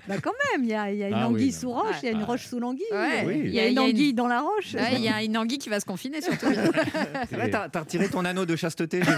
Bah 0.08 0.16
quand 0.20 0.32
même, 0.52 0.64
il 0.64 0.70
y 0.70 0.74
a, 0.74 0.90
il 0.90 0.98
y 0.98 1.04
a 1.04 1.08
une 1.08 1.14
Ah 1.14 1.28
anguille 1.28 1.52
sous 1.52 1.70
roche, 1.70 1.96
il 2.02 2.06
y 2.06 2.08
a 2.08 2.12
une 2.12 2.22
Ah. 2.22 2.26
roche 2.26 2.46
sous 2.46 2.58
l'anguille. 2.58 2.82
Ouais, 2.90 3.22
Oui. 3.26 3.42
Il 3.44 3.50
y 3.54 3.60
a 3.60 3.68
une 3.68 3.78
anguille 3.78 4.12
dans 4.12 4.26
la 4.26 4.40
roche. 4.40 4.74
Ouais, 4.74 4.94
Il 4.94 5.00
y 5.00 5.08
a 5.08 5.22
une 5.22 5.38
anguille 5.38 5.58
qui 5.58 5.68
va 5.68 5.78
se 5.78 5.86
confiner 5.86 6.20
surtout. 6.20 6.46
C'est 7.30 7.36
vrai, 7.36 7.48
t'as 7.50 7.68
retiré 7.80 8.08
ton 8.08 8.24
anneau 8.24 8.44
de 8.44 8.56
chasteté. 8.56 9.02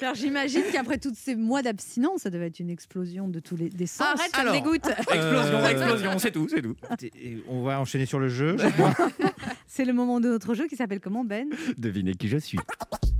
Alors 0.00 0.14
j'imagine 0.14 0.62
qu'après 0.72 0.98
tous 0.98 1.14
ces 1.16 1.34
mois 1.34 1.62
d'abstinence, 1.62 2.20
ça 2.22 2.30
devait 2.30 2.46
être 2.46 2.60
une 2.60 2.70
explosion 2.70 3.26
de 3.28 3.40
tous 3.40 3.56
les 3.56 3.68
des 3.68 3.86
sens. 3.86 4.06
Arrête, 4.06 4.30
ça 4.34 4.44
me 4.44 4.52
dégoûte. 4.52 4.86
Explosion, 4.86 5.58
Euh, 5.58 5.71
explosion, 5.72 6.18
c'est 6.18 6.30
tout, 6.30 6.46
c'est 6.48 6.62
tout. 6.62 6.76
Et 7.16 7.42
On 7.48 7.62
va 7.62 7.80
enchaîner 7.80 8.06
sur 8.06 8.18
le 8.18 8.28
jeu. 8.28 8.56
je 8.58 8.68
crois. 8.68 8.92
C'est 9.66 9.84
le 9.86 9.94
moment 9.94 10.20
de 10.20 10.28
notre 10.28 10.54
jeu 10.54 10.66
qui 10.68 10.76
s'appelle 10.76 11.00
comment 11.00 11.24
Ben? 11.24 11.48
Devinez 11.78 12.14
qui 12.14 12.28
je 12.28 12.36
suis. 12.36 12.58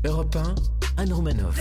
Europe 0.04 0.37
1, 0.37 1.02
Anne 1.02 1.12
Romanoff. 1.12 1.56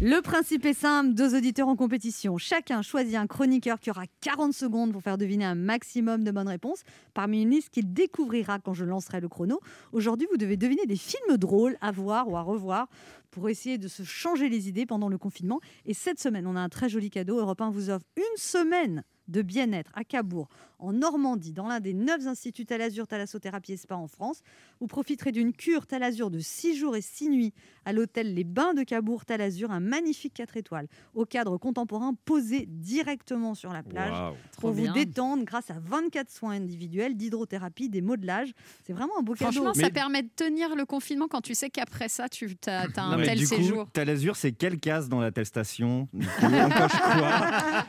Le 0.00 0.20
principe 0.20 0.66
est 0.66 0.74
simple, 0.74 1.14
deux 1.14 1.34
auditeurs 1.34 1.68
en 1.68 1.76
compétition. 1.76 2.36
Chacun 2.36 2.82
choisit 2.82 3.14
un 3.14 3.26
chroniqueur 3.26 3.80
qui 3.80 3.90
aura 3.90 4.02
40 4.20 4.52
secondes 4.52 4.92
pour 4.92 5.00
faire 5.02 5.16
deviner 5.16 5.46
un 5.46 5.54
maximum 5.54 6.24
de 6.24 6.30
bonnes 6.30 6.48
réponses 6.48 6.82
parmi 7.14 7.40
une 7.42 7.50
liste 7.50 7.70
qu'il 7.70 7.90
découvrira 7.90 8.58
quand 8.58 8.74
je 8.74 8.84
lancerai 8.84 9.20
le 9.20 9.28
chrono. 9.28 9.60
Aujourd'hui, 9.92 10.26
vous 10.30 10.36
devez 10.36 10.58
deviner 10.58 10.84
des 10.84 10.96
films 10.96 11.38
drôles 11.38 11.78
à 11.80 11.90
voir 11.90 12.28
ou 12.28 12.36
à 12.36 12.42
revoir 12.42 12.88
pour 13.34 13.48
essayer 13.48 13.78
de 13.78 13.88
se 13.88 14.04
changer 14.04 14.48
les 14.48 14.68
idées 14.68 14.86
pendant 14.86 15.08
le 15.08 15.18
confinement. 15.18 15.60
Et 15.86 15.92
cette 15.92 16.20
semaine, 16.20 16.46
on 16.46 16.54
a 16.54 16.60
un 16.60 16.68
très 16.68 16.88
joli 16.88 17.10
cadeau. 17.10 17.40
Europe 17.40 17.60
1 17.60 17.70
vous 17.70 17.90
offre 17.90 18.06
une 18.16 18.36
semaine 18.36 19.02
de 19.26 19.42
bien-être 19.42 19.90
à 19.94 20.04
Cabourg, 20.04 20.48
en 20.84 20.92
Normandie, 20.92 21.52
dans 21.52 21.66
l'un 21.66 21.80
des 21.80 21.94
neuf 21.94 22.26
instituts 22.26 22.66
Talazur, 22.66 23.06
Thalassothérapie 23.06 23.72
et 23.72 23.76
Spa 23.76 23.96
en 23.96 24.06
France. 24.06 24.42
Vous 24.80 24.86
profiterez 24.86 25.32
d'une 25.32 25.52
cure 25.52 25.86
Talazur 25.86 26.30
de 26.30 26.38
6 26.38 26.76
jours 26.76 26.94
et 26.96 27.00
6 27.00 27.30
nuits 27.30 27.52
à 27.86 27.92
l'hôtel 27.92 28.34
Les 28.34 28.44
Bains 28.44 28.74
de 28.74 28.82
Cabourg 28.82 29.24
Talazur, 29.24 29.70
un 29.70 29.80
magnifique 29.80 30.34
4 30.34 30.56
étoiles 30.56 30.86
au 31.14 31.24
cadre 31.24 31.56
contemporain 31.58 32.14
posé 32.24 32.66
directement 32.68 33.54
sur 33.54 33.72
la 33.72 33.82
plage 33.82 34.16
pour 34.60 34.72
vous 34.72 34.82
bien. 34.82 34.92
détendre 34.92 35.44
grâce 35.44 35.70
à 35.70 35.76
24 35.80 36.30
soins 36.30 36.52
individuels 36.52 37.16
d'hydrothérapie, 37.16 37.88
des 37.88 38.02
modelages. 38.02 38.52
C'est 38.86 38.92
vraiment 38.92 39.18
un 39.18 39.22
beau 39.22 39.34
cadeau. 39.34 39.52
Franchement, 39.52 39.74
ça 39.74 39.82
Mais- 39.82 39.90
permet 39.90 40.22
de 40.22 40.30
tenir 40.36 40.74
le 40.76 40.84
confinement 40.84 41.28
quand 41.28 41.40
tu 41.40 41.54
sais 41.54 41.70
qu'après 41.70 42.08
ça, 42.08 42.28
tu 42.28 42.54
as, 42.66 42.86
un 42.96 43.16
Non, 43.16 43.24
tel 43.24 43.38
du 43.38 43.48
coup, 43.48 43.54
séjour. 43.54 43.90
Talazur, 43.90 44.36
c'est 44.36 44.52
quelle 44.52 44.78
case 44.78 45.08
dans 45.08 45.20
l'attestation? 45.20 46.08
Du 46.12 46.26
coup, 46.26 46.44
On 46.44 46.68
coche 46.70 47.00
quoi 47.00 47.84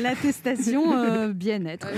L'attestation 0.00 0.96
euh, 0.96 1.32
bien-être. 1.32 1.88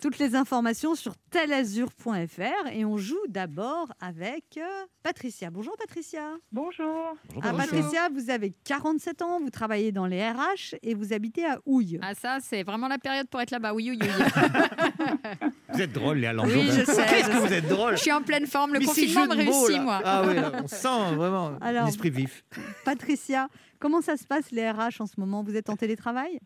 Toutes 0.00 0.18
les 0.18 0.34
informations 0.34 0.94
sur 0.94 1.14
talazur.fr 1.30 2.68
et 2.72 2.84
on 2.84 2.96
joue 2.96 3.20
d'abord 3.28 3.92
avec 4.00 4.44
euh, 4.56 4.62
Patricia. 5.02 5.50
Bonjour 5.50 5.76
Patricia. 5.76 6.32
Bonjour. 6.52 7.14
Ah, 7.42 7.52
Patricia, 7.52 8.08
vous 8.12 8.30
avez 8.30 8.52
47 8.64 9.22
ans, 9.22 9.40
vous 9.40 9.50
travaillez 9.50 9.92
dans 9.92 10.06
les 10.06 10.22
RH 10.28 10.76
et 10.82 10.94
vous 10.94 11.12
habitez 11.12 11.44
à 11.46 11.58
Houille. 11.66 11.98
Ah 12.02 12.14
ça, 12.14 12.38
c'est 12.40 12.62
vraiment 12.62 12.88
la 12.88 12.98
période 12.98 13.28
pour 13.28 13.40
être 13.40 13.50
là-bas. 13.50 13.74
Oui, 13.74 13.90
oui, 13.90 13.98
oui. 14.00 14.08
Vous 15.72 15.80
êtes 15.80 15.92
drôle, 15.92 16.18
Léa 16.18 16.32
Landau. 16.32 16.50
Oui, 16.50 16.66
je 16.66 16.84
sais, 16.84 17.06
Qu'est-ce 17.06 17.28
que 17.30 17.46
vous 17.46 17.52
êtes 17.52 17.68
drôle 17.68 17.96
Je 17.96 18.02
suis 18.02 18.12
en 18.12 18.22
pleine 18.22 18.46
forme. 18.46 18.72
Le 18.72 18.80
Mais 18.80 18.86
confinement 18.86 19.26
me 19.26 19.34
réussit, 19.36 19.76
là. 19.76 19.80
moi. 19.82 20.00
Ah 20.04 20.22
oui, 20.26 20.34
là, 20.34 20.52
on 20.62 20.66
sent 20.66 21.14
vraiment 21.14 21.52
l'esprit 21.86 22.10
vif. 22.10 22.44
Patricia, 22.84 23.48
comment 23.78 24.00
ça 24.00 24.16
se 24.16 24.24
passe 24.24 24.50
les 24.50 24.68
RH 24.68 25.00
en 25.00 25.06
ce 25.06 25.18
moment? 25.18 25.42
Vous 25.42 25.56
êtes 25.56 25.70
en 25.70 25.76
télétravail? 25.76 26.40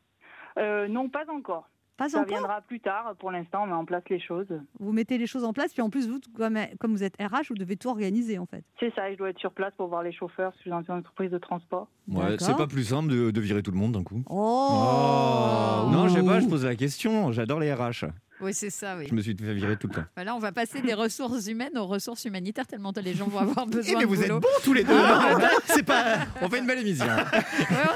Euh, 0.59 0.87
non, 0.89 1.09
pas 1.09 1.25
encore. 1.31 1.69
Pas 1.97 2.09
Ça 2.09 2.19
encore 2.19 2.29
viendra 2.29 2.61
plus 2.63 2.81
tard. 2.81 3.15
Pour 3.21 3.31
l'instant, 3.31 3.63
on 3.63 3.67
met 3.67 3.73
en 3.73 3.85
place 3.85 4.03
les 4.11 4.19
choses. 4.21 4.49
Vous 4.81 4.91
mettez 4.93 5.17
les 5.17 5.27
choses 5.29 5.45
en 5.45 5.53
place, 5.53 5.73
puis 5.73 5.81
en 5.83 5.91
plus, 5.91 6.09
vous, 6.09 6.19
comme, 6.37 6.59
comme 6.81 6.91
vous 6.93 7.05
êtes 7.05 7.15
RH, 7.21 7.49
vous 7.51 7.55
devez 7.55 7.77
tout 7.77 7.89
organiser 7.89 8.39
en 8.39 8.47
fait. 8.47 8.65
C'est 8.81 8.93
ça, 8.95 9.11
je 9.13 9.17
dois 9.17 9.31
être 9.31 9.39
sur 9.39 9.53
place 9.53 9.73
pour 9.77 9.87
voir 9.89 10.03
les 10.03 10.13
chauffeurs. 10.13 10.53
Je 10.57 10.63
suis 10.63 10.71
dans 10.71 10.83
une 10.83 10.91
entreprise 10.95 11.31
de 11.31 11.39
transport. 11.39 11.89
Ouais, 12.09 12.31
D'accord. 12.31 12.47
c'est 12.47 12.57
pas 12.57 12.67
plus 12.67 12.85
simple 12.85 13.11
de, 13.11 13.31
de 13.31 13.41
virer 13.41 13.63
tout 13.63 13.71
le 13.71 13.77
monde 13.79 13.93
d'un 13.93 14.03
coup. 14.03 14.23
Oh, 14.29 15.89
Non, 15.93 16.09
je 16.09 16.15
sais 16.15 16.23
pas, 16.25 16.41
je 16.41 16.47
pose 16.47 16.65
la 16.65 16.75
question. 16.77 17.31
J'adore 17.33 17.61
les 17.61 17.73
RH. 17.73 18.07
Oui, 18.41 18.53
c'est 18.53 18.71
ça, 18.71 18.97
oui. 18.99 19.07
Je 19.09 19.15
me 19.15 19.21
suis 19.23 19.37
fait 19.37 19.55
virer 19.55 19.77
tout 19.77 19.87
le 19.87 19.95
temps. 19.95 20.05
Voilà, 20.17 20.35
on 20.35 20.41
va 20.41 20.51
passer 20.51 20.83
des 20.83 20.93
ressources 20.95 21.47
humaines 21.47 21.79
aux 21.79 21.87
ressources 21.87 22.25
humanitaires 22.25 22.67
tellement 22.67 22.93
les 23.03 23.15
gens 23.15 23.29
vont 23.29 23.39
avoir 23.39 23.67
besoin 23.67 23.93
Eh, 23.93 23.97
mais 23.97 24.03
de 24.03 24.07
vous 24.09 24.21
êtes 24.21 24.29
boulot. 24.29 24.41
bons 24.41 24.49
tous 24.65 24.73
les 24.73 24.83
deux. 24.83 24.93
Ah. 24.93 25.37
non, 25.39 25.47
C'est 25.67 25.85
pas. 25.85 26.17
On 26.43 26.49
fait 26.49 26.59
une 26.59 26.67
belle 26.67 26.81
émission. 26.81 27.07
Ouais, 27.07 27.13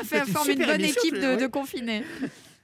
on 0.01 0.05
fait, 0.05 0.19
C'est 0.21 0.29
une 0.29 0.33
forme 0.33 0.51
une 0.51 0.59
bonne 0.59 0.81
émission, 0.81 1.03
équipe 1.03 1.15
de, 1.17 1.21
ouais. 1.27 1.37
de 1.37 1.47
confinés. 1.49 2.05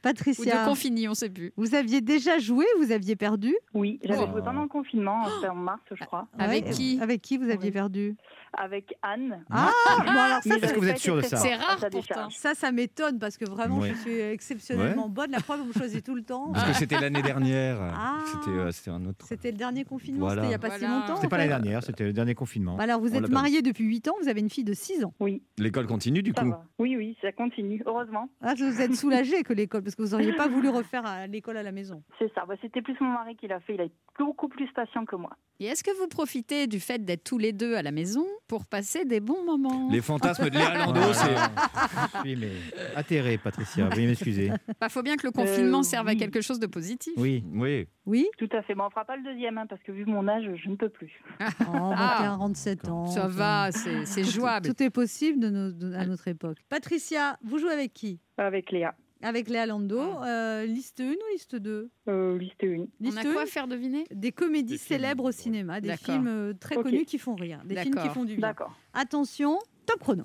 Ou 0.05 0.09
Patricia, 0.09 0.63
de 0.65 0.69
confinis, 0.69 1.09
on 1.09 1.15
sait 1.15 1.31
plus. 1.31 1.53
vous 1.57 1.75
aviez 1.75 2.01
déjà 2.01 2.39
joué, 2.39 2.65
vous 2.79 2.93
aviez 2.93 3.17
perdu 3.17 3.55
Oui, 3.73 3.99
j'avais 4.05 4.21
Oh. 4.27 4.31
joué 4.33 4.43
pendant 4.43 4.63
le 4.63 4.69
confinement, 4.69 5.25
c'était 5.37 5.49
en 5.49 5.55
mars, 5.55 5.83
je 5.93 6.05
crois, 6.05 6.29
Avec 6.39 6.71
qui 6.71 6.99
Avec 7.01 7.23
qui 7.23 7.37
vous 7.39 7.45
aviez 7.51 7.67
Oui. 7.67 7.71
perdu 7.73 8.17
avec 8.57 8.95
Anne. 9.03 9.45
Ah, 9.51 9.69
bon 9.99 10.11
alors 10.11 10.41
ça, 10.43 10.49
Mais 10.51 10.57
est-ce 10.59 10.75
que 10.75 10.79
vous 10.79 10.89
êtes 10.89 10.99
sûr 10.99 11.17
de 11.17 11.23
ça 11.23 11.39
C'est 11.39 11.55
rare 11.57 11.79
pourtant. 11.91 12.31
ça, 12.31 12.55
ça 12.55 12.71
m'étonne 12.71 13.19
parce 13.19 13.37
que 13.37 13.45
vraiment, 13.51 13.79
Ouais. 13.81 13.89
je 13.95 13.95
suis 14.01 14.21
exceptionnellement 14.21 15.09
bonne. 15.09 15.33
La 15.33 15.41
preuve, 15.41 15.61
vous 15.61 15.67
me 15.67 15.73
choisissez 15.73 16.03
tout 16.03 16.15
le 16.15 16.23
temps. 16.23 16.53
Parce 16.53 16.69
que 16.69 16.75
c'était 16.75 17.01
l'année 17.01 17.23
dernière. 17.23 17.79
Ah. 17.83 18.19
C'était 18.27 18.51
euh, 18.57 18.71
c'était 18.71 18.91
un 18.91 19.05
autre. 19.07 19.27
C'était 19.29 19.51
le 19.51 19.57
dernier 19.57 19.85
confinement, 19.85 20.21
Voilà. 20.27 20.43
c'était 20.43 20.47
il 20.47 20.49
n'y 20.51 20.55
a 20.55 20.59
pas 20.61 20.71
si 20.71 20.79
Voilà. 20.85 21.01
longtemps. 21.01 21.17
C'était 21.17 21.29
pas 21.29 21.37
l'année 21.39 21.49
dernière, 21.49 21.83
c'était 21.83 22.05
le 22.05 22.13
dernier 22.13 22.35
confinement. 22.37 22.77
Bah 22.77 22.85
alors, 22.85 23.01
vous 23.01 23.09
êtes 23.09 23.13
perdu. 23.15 23.33
marié 23.33 23.61
depuis 23.63 23.85
8 23.87 24.07
ans, 24.09 24.15
vous 24.23 24.29
avez 24.29 24.41
une 24.41 24.51
fille 24.51 24.63
de 24.63 24.73
6 24.75 25.05
ans. 25.05 25.13
Oui, 25.19 25.43
L'école 25.59 25.87
continue 25.89 26.23
du 26.23 26.33
coup. 26.33 26.53
Oui, 26.79 26.95
oui, 26.97 27.17
ça 27.23 27.33
continue, 27.33 27.83
heureusement. 27.87 28.29
Ah, 28.41 28.55
vous 28.57 28.81
êtes 28.81 28.95
soulagé 28.95 29.43
que 29.43 29.53
l'école, 29.53 29.83
parce 29.97 30.11
que 30.11 30.15
vous 30.15 30.17
n'auriez 30.23 30.37
pas 30.37 30.49
voulu 30.49 30.69
refaire 30.69 31.07
à 31.07 31.27
l'école 31.27 31.57
à 31.57 31.63
la 31.63 31.73
maison. 31.73 32.03
C'est 32.19 32.33
ça. 32.35 32.45
Bah, 32.47 32.55
c'était 32.61 32.83
plus 32.83 32.97
mon 33.01 33.13
mari 33.13 33.37
qui 33.37 33.47
l'a 33.47 33.61
fait. 33.61 33.75
Il 33.75 33.81
a 33.81 33.85
été 33.85 33.95
beaucoup 34.19 34.49
plus 34.49 34.67
patient 34.73 35.05
que 35.05 35.17
moi. 35.17 35.31
Et 35.61 35.67
est-ce 35.67 35.85
que 35.85 35.97
vous 36.01 36.09
profitez 36.09 36.67
du 36.67 36.81
fait 36.81 37.05
d'être 37.05 37.23
tous 37.23 37.39
les 37.39 37.53
deux 37.53 37.77
à 37.77 37.83
la 37.83 37.93
maison 37.93 38.27
pour 38.49 38.67
passer 38.67 39.05
des 39.05 39.21
bons 39.21 39.45
moments? 39.45 39.89
Les 39.91 40.01
fantasmes 40.01 40.51
de 40.51 40.59
Léa 40.59 40.79
Landau, 40.87 41.01
Voilà. 41.01 41.13
c'est. 41.15 42.25
Je 42.25 42.29
suis 42.29 42.37
mais 42.37 42.51
atterré, 42.97 43.39
Patricia. 43.39 43.89
Veuillez 43.89 44.09
m'excuser. 44.09 44.51
Bah, 44.81 44.89
faut 44.89 45.03
bien 45.03 45.17
que 45.17 45.27
le 45.27 45.31
confinement 45.33 45.81
Euh, 45.81 45.83
serve 45.83 46.09
à 46.09 46.15
quelque 46.17 46.41
chose 46.41 46.59
de 46.59 46.67
positif. 46.67 47.13
Oui. 47.17 47.45
Oui. 47.53 47.87
Oui 48.07 48.27
Tout 48.37 48.49
à 48.53 48.63
fait. 48.63 48.75
Mais 48.75 48.83
on 48.83 48.91
fera 48.91 49.05
pas 49.05 49.17
le 49.17 49.23
deuxième, 49.23 49.57
hein, 49.59 49.67
parce 49.69 49.83
que 49.83 49.93
vu 49.93 50.05
mon 50.07 50.27
âge, 50.29 50.45
je 50.57 50.69
ne 50.69 50.75
peux 50.77 50.89
plus. 50.89 51.13
Oh, 51.61 51.91
bah, 51.91 51.95
Ah. 51.97 52.19
47 52.23 52.89
ans. 52.89 53.07
Ça 53.07 53.29
va, 53.29 53.71
c'est 53.73 54.23
Tout- 54.23 54.29
jouable. 54.31 54.67
Tout 54.75 54.83
est 54.83 54.91
possible 54.91 55.39
de 55.41 55.51
nos- 55.51 55.71
de- 55.73 55.95
à 55.95 56.05
notre 56.07 56.27
époque. 56.29 56.59
Patricia, 56.69 57.39
vous 57.45 57.59
jouez 57.59 57.73
avec 57.73 57.93
qui? 57.93 58.21
Avec 58.39 58.73
Léa. 58.73 58.95
Avec 59.25 59.49
Léa 59.49 59.65
Lando. 59.65 59.99
Euh, 59.99 60.67
liste 60.67 61.01
1 61.01 61.05
ou 61.05 61.15
liste 61.33 61.57
2 61.57 61.89
Euh, 62.09 62.37
liste 62.39 62.63
1. 62.63 62.67
On 62.83 62.89
Liste 63.01 63.17
a 63.19 63.21
1, 63.29 63.33
quoi 63.33 63.43
à 63.43 63.47
faire 63.47 63.67
deviner? 63.67 64.05
Des 64.11 64.33
comédies 64.33 64.75
Des 64.75 64.79
films, 64.79 65.01
célèbres 65.01 65.25
au 65.25 65.33
cinéma, 65.33 65.81
des 65.81 65.97
films 65.97 66.27
euh, 66.29 66.53
très 66.53 66.75
connus 66.77 67.07
qui 67.07 67.19
font 67.19 67.35
rire, 67.35 67.63
des 67.65 67.75
films 67.77 67.95
qui 67.95 68.09
font 68.11 68.25
du 68.25 68.37
bien. 68.37 68.49
D'accord. 68.49 68.77
Attention, 68.93 69.59
top 69.87 70.01
chrono. 70.01 70.25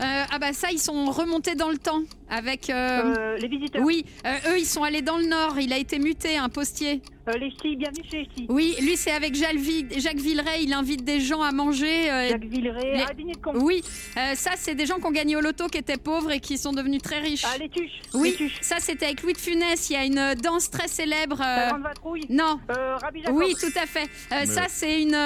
Euh, 0.00 0.02
ah 0.02 0.38
bah 0.38 0.52
ça, 0.54 0.70
ils 0.72 0.78
sont 0.78 1.06
remontés 1.10 1.54
dans 1.54 1.70
le 1.70 1.78
temps 1.78 2.02
avec. 2.28 2.70
euh, 2.70 3.14
Euh, 3.16 3.36
les 3.38 3.48
visiteurs. 3.48 3.82
Oui, 3.82 4.04
euh, 4.26 4.50
eux, 4.52 4.58
ils 4.58 4.66
sont 4.66 4.82
allés 4.82 5.02
dans 5.02 5.18
le 5.18 5.26
nord. 5.26 5.58
Il 5.58 5.72
a 5.72 5.78
été 5.78 5.98
muté, 5.98 6.36
un 6.36 6.48
postier. 6.48 7.00
Euh, 7.28 7.32
les 7.38 7.50
ch'tis, 7.50 7.74
bienvenue 7.74 8.04
chez 8.08 8.18
les 8.18 8.24
ch'tis. 8.24 8.46
Oui, 8.48 8.76
lui, 8.80 8.96
c'est 8.96 9.10
avec 9.10 9.34
Jacques, 9.34 9.56
Vi- 9.56 9.86
Jacques 9.98 10.18
Villeray. 10.20 10.62
Il 10.62 10.72
invite 10.72 11.02
des 11.04 11.20
gens 11.20 11.42
à 11.42 11.50
manger. 11.50 12.08
euh, 12.10 12.28
Jacques 12.28 12.44
Villeray. 12.44 12.98
les- 13.08 13.14
dîner 13.16 13.32
de 13.32 13.38
con. 13.38 13.52
Oui, 13.56 13.82
euh, 14.16 14.34
ça, 14.36 14.52
c'est 14.56 14.74
des 14.76 14.86
gens 14.86 14.96
qui 14.96 15.06
ont 15.06 15.10
gagné 15.10 15.34
au 15.36 15.40
loto, 15.40 15.66
qui 15.66 15.78
étaient 15.78 15.96
pauvres 15.96 16.30
et 16.30 16.38
qui 16.40 16.56
sont 16.56 16.72
devenus 16.72 17.02
très 17.02 17.18
riches. 17.18 17.44
Ah, 17.44 17.58
les 17.58 17.68
tuches. 17.68 18.00
oui, 18.14 18.30
Les 18.30 18.36
tuches. 18.36 18.58
ça, 18.60 18.76
c'était 18.78 19.06
avec 19.06 19.22
Louis 19.22 19.32
de 19.32 19.38
Funès. 19.38 19.90
Il 19.90 19.94
y 19.94 19.96
a 19.96 20.04
une 20.04 20.34
danse 20.40 20.70
très 20.70 20.86
célèbre. 20.88 21.40
euh, 21.40 21.56
La 21.56 21.68
grande 21.70 21.82
vadrouille. 21.82 22.26
Non, 22.28 22.60
Euh, 22.70 22.96
Rabbi 22.96 23.22
Jacob. 23.22 23.36
Oui, 23.36 23.54
tout 23.58 23.76
à 23.76 23.86
fait. 23.86 24.08
Euh, 24.32 24.44
Ça, 24.46 24.66
c'est 24.68 25.02
une, 25.02 25.16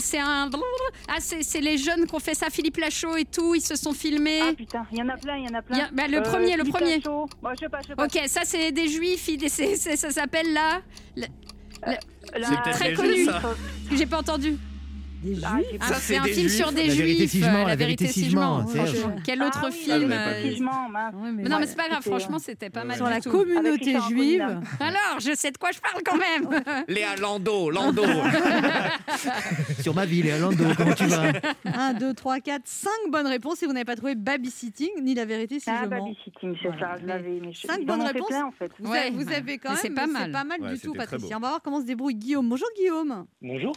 c'est 0.00 0.18
un, 0.18 0.48
ah, 1.08 1.16
c'est 1.20 1.42
c'est 1.42 1.60
les 1.60 1.76
jeunes 1.76 2.06
qui 2.06 2.14
ont 2.14 2.20
fait 2.20 2.34
ça, 2.34 2.48
Philippe 2.50 2.78
Lachaud 2.78 3.16
et 3.16 3.24
tout. 3.26 3.54
Ils 3.54 3.60
se 3.60 3.76
sont 3.76 3.92
filmés. 3.92 4.40
Ah 4.42 4.52
putain, 4.56 4.86
il 4.92 4.98
y 4.98 5.02
en 5.02 5.08
a 5.10 5.16
plein, 5.18 5.36
il 5.36 5.44
y 5.44 5.48
en 5.48 5.54
a 5.58 5.62
plein. 5.62 5.76
Il 5.76 5.80
y 5.80 5.82
a- 5.82 5.90
bah, 6.06 6.08
le 6.08 6.18
Euh, 6.18 6.22
premier, 6.22 6.56
le 6.56 6.64
premier. 6.64 6.96
Je 6.96 7.02
je. 7.02 8.02
Ok, 8.04 8.28
ça, 8.28 8.40
c'est 8.44 8.72
des 8.72 8.88
juifs. 8.88 9.28
ils- 9.28 9.48
c'est- 9.50 9.76
c'est- 9.76 9.96
ça 9.96 10.10
s'appelle 10.10 10.52
là. 10.52 10.80
La- 11.16 11.26
C'est 12.32 12.38
peut-être 12.62 12.70
très 12.78 12.90
les 12.90 12.94
connu. 12.96 13.14
Juifs, 13.14 13.26
ça. 13.30 13.42
J'ai 13.92 14.06
pas 14.06 14.18
entendu. 14.20 14.56
Des 15.22 15.36
Ah, 15.44 15.56
juifs 15.58 15.78
Ah, 15.80 15.86
Ça, 15.88 15.94
c'est 15.96 16.16
un 16.16 16.22
film 16.24 16.48
Juifs. 16.48 16.56
sur 16.56 16.72
des 16.72 16.86
La 16.88 16.94
vérité 16.94 17.26
juifs. 17.28 17.44
Euh, 17.46 17.64
la 17.66 17.76
vérité 17.76 18.06
Sigement, 18.08 18.66
Sigement. 18.66 18.86
Serge. 18.86 18.98
Franchement. 18.98 19.16
Quel 19.24 19.42
autre 19.42 19.60
Ah 19.62 19.66
oui, 19.70 19.72
film 19.72 20.08
pas 20.08 20.14
euh. 20.16 20.42
Ouais, 21.22 21.32
mais 21.32 21.42
Non, 21.44 21.58
mais 21.60 21.66
c'est 21.66 21.76
pas 21.76 21.88
grave. 21.88 22.02
Franchement, 22.02 22.38
c'était 22.38 22.70
pas 22.70 22.84
mal 22.84 22.96
Sur 22.96 23.06
du 23.06 23.12
la 23.12 23.20
tout. 23.20 23.30
communauté 23.30 23.96
juive. 24.08 24.42
Alors, 24.80 25.20
je 25.20 25.32
sais 25.36 25.50
de 25.50 25.58
quoi 25.58 25.70
je 25.72 25.78
parle 25.80 26.02
quand 26.04 26.16
même. 26.18 26.62
Léa 26.88 27.16
Landau, 27.16 27.70
Landau. 27.70 28.02
Sur 29.80 29.94
ma 29.94 30.04
ville, 30.04 30.24
Léa 30.26 30.38
Landau, 30.38 30.64
comment 30.76 30.94
tu 30.94 31.04
vas? 31.06 31.32
1, 31.64 31.94
2, 31.94 32.14
3, 32.14 32.40
4, 32.40 32.62
5 32.64 32.90
bonnes 33.10 33.26
réponses 33.26 33.62
et 33.62 33.66
vous 33.66 33.72
n'avez 33.72 33.84
pas 33.84 33.96
trouvé 33.96 34.14
babysitting 34.14 34.90
ni 35.02 35.14
la 35.14 35.24
vérité 35.24 35.60
si 35.60 35.70
Ah, 35.70 35.82
je 35.84 35.88
mens. 35.88 36.00
babysitting, 36.04 36.56
c'est 36.62 36.78
ça, 36.80 36.96
je 37.00 37.06
l'avais. 37.06 37.38
Mais 37.40 37.52
je- 37.52 37.66
Cinq 37.66 37.78
ils 37.80 37.82
en 37.82 37.86
bonnes 37.86 38.02
ont 38.02 38.06
fait 38.06 38.12
réponses. 38.12 38.32
Vous, 38.80 38.92
avez, 39.32 39.58
quand 39.58 39.70
même, 39.70 39.78
c'est 39.80 39.90
pas 39.90 40.06
mal. 40.06 40.22
C'est 40.26 40.32
pas 40.32 40.44
mal 40.44 40.60
du 40.74 40.80
tout, 40.80 40.92
Patricia. 40.94 41.36
On 41.36 41.40
va 41.40 41.48
voir 41.48 41.62
comment 41.62 41.80
se 41.80 41.86
débrouille 41.86 42.14
Guillaume. 42.14 42.48
Bonjour 42.48 42.68
Guillaume. 42.76 43.26
Bonjour. 43.40 43.72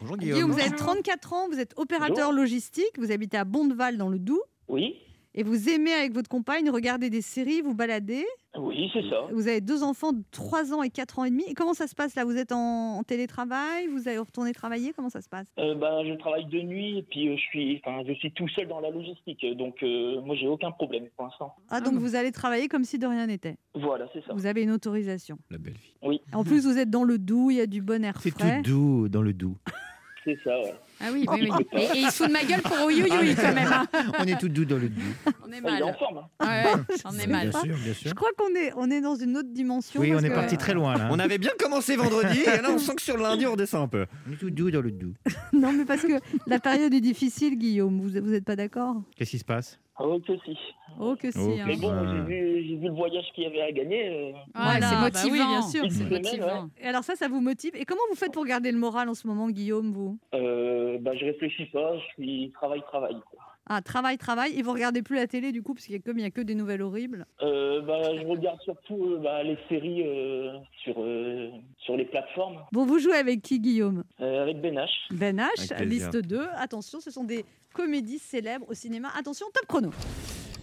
Bonjour 0.00 0.16
Guillaume, 0.16 0.50
vous 0.50 0.60
avez 0.60 0.70
34 0.94 1.32
ans, 1.32 1.48
vous 1.48 1.58
êtes 1.60 1.72
opérateur 1.76 2.32
logistique, 2.32 2.98
vous 2.98 3.12
habitez 3.12 3.36
à 3.36 3.44
Bondeval 3.44 3.96
dans 3.96 4.08
le 4.08 4.18
Doubs 4.18 4.40
Oui, 4.68 4.96
et 5.34 5.44
vous 5.44 5.68
aimez 5.68 5.92
avec 5.92 6.12
votre 6.12 6.28
compagne 6.28 6.68
regarder 6.70 7.08
des 7.08 7.22
séries, 7.22 7.60
vous 7.60 7.72
balader. 7.72 8.26
oui, 8.58 8.90
c'est 8.92 9.08
ça. 9.08 9.28
Vous 9.30 9.46
avez 9.46 9.60
deux 9.60 9.84
enfants 9.84 10.12
de 10.12 10.24
3 10.32 10.74
ans 10.74 10.82
et 10.82 10.90
4 10.90 11.20
ans 11.20 11.24
et 11.24 11.30
demi. 11.30 11.44
Et 11.46 11.54
comment 11.54 11.72
ça 11.72 11.86
se 11.86 11.94
passe 11.94 12.16
là? 12.16 12.24
Vous 12.24 12.36
êtes 12.36 12.50
en, 12.50 12.96
en 12.98 13.02
télétravail? 13.04 13.86
Vous 13.86 14.08
allez 14.08 14.18
retourner 14.18 14.52
travailler? 14.52 14.92
Comment 14.92 15.08
ça 15.08 15.20
se 15.22 15.28
passe? 15.28 15.46
Euh, 15.60 15.76
ben, 15.76 16.02
je 16.04 16.14
travaille 16.18 16.46
de 16.46 16.60
nuit 16.62 16.98
et 16.98 17.02
puis 17.04 17.28
euh, 17.28 17.36
je 17.36 17.42
suis, 17.42 17.80
enfin, 17.84 18.02
je 18.08 18.12
suis 18.14 18.32
tout 18.32 18.48
seul 18.48 18.66
dans 18.66 18.80
la 18.80 18.90
logistique, 18.90 19.46
donc 19.56 19.76
euh, 19.84 20.20
moi 20.22 20.34
j'ai 20.34 20.48
aucun 20.48 20.72
problème 20.72 21.04
pour 21.16 21.26
l'instant. 21.26 21.54
Ah, 21.68 21.80
donc 21.80 21.94
vous 21.94 22.16
allez 22.16 22.32
travailler 22.32 22.66
comme 22.66 22.82
si 22.82 22.98
de 22.98 23.06
rien 23.06 23.28
n'était? 23.28 23.56
Voilà, 23.76 24.08
c'est 24.12 24.24
ça. 24.26 24.32
Vous 24.34 24.46
avez 24.46 24.64
une 24.64 24.72
autorisation? 24.72 25.38
La 25.48 25.58
belle 25.58 25.74
vie. 25.74 26.20
En 26.32 26.42
plus, 26.42 26.66
vous 26.66 26.76
êtes 26.76 26.90
dans 26.90 27.04
le 27.04 27.18
Doubs, 27.18 27.52
il 27.52 27.58
y 27.58 27.60
a 27.60 27.66
du 27.68 27.82
bon 27.82 28.02
air 28.04 28.18
C'est 28.20 28.30
frais. 28.30 28.62
tout 28.64 28.70
doux 28.72 29.08
dans 29.08 29.22
le 29.22 29.32
doux. 29.32 29.56
C'est 30.24 30.38
ça, 30.44 30.50
ouais. 30.60 30.74
Ah 31.00 31.06
oui, 31.12 31.24
oui, 31.30 31.48
oui. 31.50 31.66
Et, 31.80 31.84
et 31.84 32.00
il 32.02 32.10
se 32.10 32.16
fout 32.18 32.28
de 32.28 32.32
ma 32.32 32.44
gueule 32.44 32.60
pour 32.60 32.76
Ouyouyoui 32.86 33.34
quand 33.34 33.54
même. 33.54 33.72
hein. 33.72 33.86
On 34.18 34.24
est 34.24 34.38
tout 34.38 34.50
doux 34.50 34.66
dans 34.66 34.76
le 34.76 34.90
doux. 34.90 35.00
On 35.46 35.50
est 35.50 35.60
Ah, 35.64 35.78
est 35.78 35.82
en 35.82 35.86
mal. 35.86 35.96
forme. 35.98 36.18
hein. 36.40 36.46
Ouais, 36.46 36.82
on 37.06 37.18
est 37.18 37.26
mal. 37.26 37.48
Bien 37.48 37.60
sûr, 37.62 37.76
bien 37.78 37.94
sûr. 37.94 38.08
Je 38.10 38.14
crois 38.14 38.28
qu'on 38.36 38.54
est, 38.54 38.72
on 38.76 38.90
est 38.90 39.00
dans 39.00 39.14
une 39.16 39.36
autre 39.38 39.48
dimension. 39.50 39.98
Oui, 39.98 40.10
on 40.10 40.14
parce 40.16 40.24
est 40.24 40.28
que- 40.28 40.34
parti 40.34 40.56
très 40.58 40.74
loin 40.74 40.94
là. 40.98 41.08
On 41.10 41.18
avait 41.18 41.38
bien 41.38 41.52
commencé 41.58 41.96
vendredi 41.96 42.40
et 42.40 42.60
là 42.60 42.68
on 42.70 42.78
sent 42.78 42.96
que 42.96 43.02
sur 43.02 43.16
le 43.16 43.22
lundi 43.22 43.46
on 43.46 43.56
descend 43.56 43.84
un 43.84 43.88
peu. 43.88 44.04
On 44.28 44.32
est 44.34 44.36
tout 44.36 44.50
doux 44.50 44.70
dans 44.70 44.82
le 44.82 44.90
doux. 44.90 45.14
Non, 45.54 45.72
mais 45.72 45.84
parce 45.86 46.02
que 46.02 46.20
la 46.46 46.58
période 46.60 46.92
est 46.94 47.00
difficile, 47.00 47.56
Guillaume. 47.58 48.00
Vous 48.00 48.18
n'êtes 48.30 48.44
pas 48.44 48.56
d'accord? 48.56 48.96
Qu'est-ce 49.16 49.30
qui 49.30 49.38
se 49.38 49.44
passe? 49.44 49.78
Oh, 50.02 50.18
que 50.20 50.32
si. 50.44 50.56
Oh 50.98 51.14
que 51.14 51.30
si. 51.30 51.38
Oh, 51.38 51.56
hein. 51.60 51.64
Mais 51.66 51.76
bon, 51.76 51.90
Ah. 51.92 52.24
j'ai 52.26 52.76
vu, 52.76 52.78
le 52.88 52.90
voyage 52.90 53.24
qu'il 53.34 53.44
y 53.44 53.46
avait 53.46 53.60
à 53.62 53.70
gagner. 53.72 54.08
euh, 54.08 54.32
Ouais, 54.32 54.34
Voilà, 54.54 54.80
c'est 54.88 54.94
bah 54.96 55.00
motivant. 55.02 55.32
oui, 55.32 55.38
bien 55.38 55.62
sûr. 55.62 55.84
C'est 55.90 56.08
motivant. 56.10 56.70
Et 56.80 56.86
alors 56.86 57.02
ça, 57.04 57.16
ça 57.16 57.28
vous 57.28 57.40
motive? 57.40 57.72
Et 57.76 57.84
comment 57.84 58.00
vous 58.10 58.16
faites 58.16 58.32
pour 58.32 58.44
garder 58.46 58.72
le 58.72 58.78
moral 58.78 59.08
en 59.08 59.14
ce 59.14 59.26
moment, 59.26 59.48
Guillaume, 59.50 59.92
vous? 59.92 60.18
Euh, 60.34 60.98
bah, 61.00 61.12
je 61.16 61.24
réfléchis 61.26 61.66
pas, 61.66 61.96
je 61.98 62.04
suis 62.14 62.50
travail, 62.52 62.80
travail. 62.82 63.16
quoi. 63.30 63.40
Ah, 63.72 63.82
travail, 63.82 64.18
travail. 64.18 64.58
Et 64.58 64.62
vous 64.62 64.72
regardez 64.72 65.00
plus 65.00 65.14
la 65.14 65.28
télé 65.28 65.52
du 65.52 65.62
coup, 65.62 65.74
parce 65.74 65.86
qu'il 65.86 65.94
y 65.94 65.98
a 65.98 66.02
comme 66.02 66.18
il 66.18 66.22
y 66.22 66.24
a 66.24 66.32
que 66.32 66.40
des 66.40 66.56
nouvelles 66.56 66.82
horribles. 66.82 67.24
Euh, 67.40 67.80
bah, 67.82 68.02
je 68.20 68.26
regarde 68.26 68.60
surtout 68.62 69.12
euh, 69.12 69.18
bah, 69.22 69.44
les 69.44 69.56
séries 69.68 70.02
euh, 70.04 70.58
sur, 70.82 70.96
euh, 70.98 71.50
sur 71.78 71.96
les 71.96 72.04
plateformes 72.04 72.58
Bon, 72.72 72.84
vous 72.84 72.98
jouez 72.98 73.14
avec 73.14 73.42
qui, 73.42 73.60
Guillaume? 73.60 74.02
Euh, 74.20 74.42
avec 74.42 74.60
Ben 74.60 74.76
H. 74.76 74.90
Ben 75.12 75.38
H, 75.38 75.84
liste 75.84 76.16
2. 76.16 76.48
Attention, 76.56 76.98
ce 76.98 77.12
sont 77.12 77.22
des 77.22 77.44
comédies 77.72 78.18
célèbres 78.18 78.66
au 78.68 78.74
cinéma. 78.74 79.08
Attention, 79.16 79.46
top 79.54 79.66
chrono. 79.68 79.90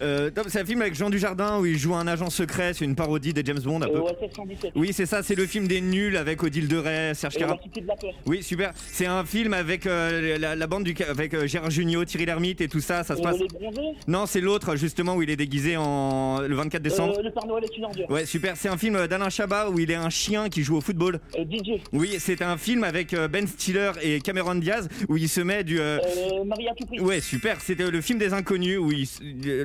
Euh, 0.01 0.29
c'est 0.47 0.59
un 0.61 0.65
film 0.65 0.81
avec 0.81 0.95
Jean 0.95 1.09
Dujardin 1.09 1.59
où 1.59 1.65
il 1.65 1.77
joue 1.77 1.95
un 1.95 2.07
agent 2.07 2.29
secret, 2.29 2.73
c'est 2.73 2.85
une 2.85 2.95
parodie 2.95 3.33
des 3.33 3.41
James 3.45 3.59
Bond 3.59 3.81
un 3.81 3.87
peu. 3.87 3.97
Euh, 3.97 4.01
OSS 4.01 4.35
117. 4.35 4.71
Oui, 4.75 4.91
c'est 4.93 5.05
ça, 5.05 5.23
c'est 5.23 5.35
le 5.35 5.45
film 5.47 5.67
des 5.67 5.81
nuls 5.81 6.17
avec 6.17 6.43
Odile 6.43 6.67
de 6.67 6.77
Ray, 6.77 7.15
Serge 7.15 7.35
Et 7.35 7.39
Cara. 7.39 7.55
la 7.55 7.61
Cité 7.61 7.81
de 7.81 7.87
la 7.87 7.95
peur. 7.95 8.11
Oui, 8.25 8.43
super. 8.43 8.73
C'est 8.91 9.05
un 9.05 9.23
film 9.25 9.53
avec 9.53 9.85
euh, 9.85 10.37
la, 10.37 10.55
la 10.55 10.67
bande 10.67 10.83
du 10.83 10.95
avec 11.07 11.33
euh, 11.33 11.47
Gérard 11.47 11.71
Jugnot, 11.71 12.05
Thierry 12.05 12.25
Lhermitte 12.25 12.61
et 12.61 12.67
tout 12.67 12.79
ça. 12.79 13.03
Ça 13.03 13.15
se 13.15 13.21
passe. 13.21 13.37
Non, 14.07 14.25
c'est 14.25 14.41
l'autre 14.41 14.75
justement 14.75 15.15
où 15.15 15.21
il 15.23 15.29
est 15.29 15.35
déguisé 15.35 15.77
en 15.77 16.41
le 16.41 16.55
24 16.55 16.81
décembre. 16.81 17.19
Le 17.21 17.31
Père 17.31 17.45
Noël 17.47 17.63
est 17.63 17.77
une 17.77 17.85
ordure. 17.85 18.09
Ouais, 18.09 18.25
super. 18.25 18.55
C'est 18.57 18.69
un 18.69 18.77
film 18.77 19.07
d'Alain 19.07 19.29
Chabat 19.29 19.69
où 19.69 19.79
il 19.79 19.89
est 19.91 19.95
un 19.95 20.09
chien 20.09 20.49
qui 20.49 20.63
joue 20.63 20.77
au 20.77 20.81
football. 20.81 21.19
DJ. 21.35 21.81
Oui, 21.93 22.15
c'est 22.19 22.41
un 22.41 22.57
film 22.57 22.83
avec 22.83 23.15
Ben 23.31 23.47
Stiller 23.47 23.91
et 24.01 24.21
Cameron 24.21 24.55
Diaz 24.55 24.87
où 25.09 25.17
il 25.17 25.29
se 25.29 25.41
met 25.41 25.63
du. 25.63 25.79
prix. 26.87 26.99
Ouais, 26.99 27.19
super. 27.21 27.61
C'était 27.61 27.89
le 27.89 28.01
film 28.01 28.19
des 28.19 28.33
inconnus 28.33 28.77
où 28.77 28.91
il 28.91 29.07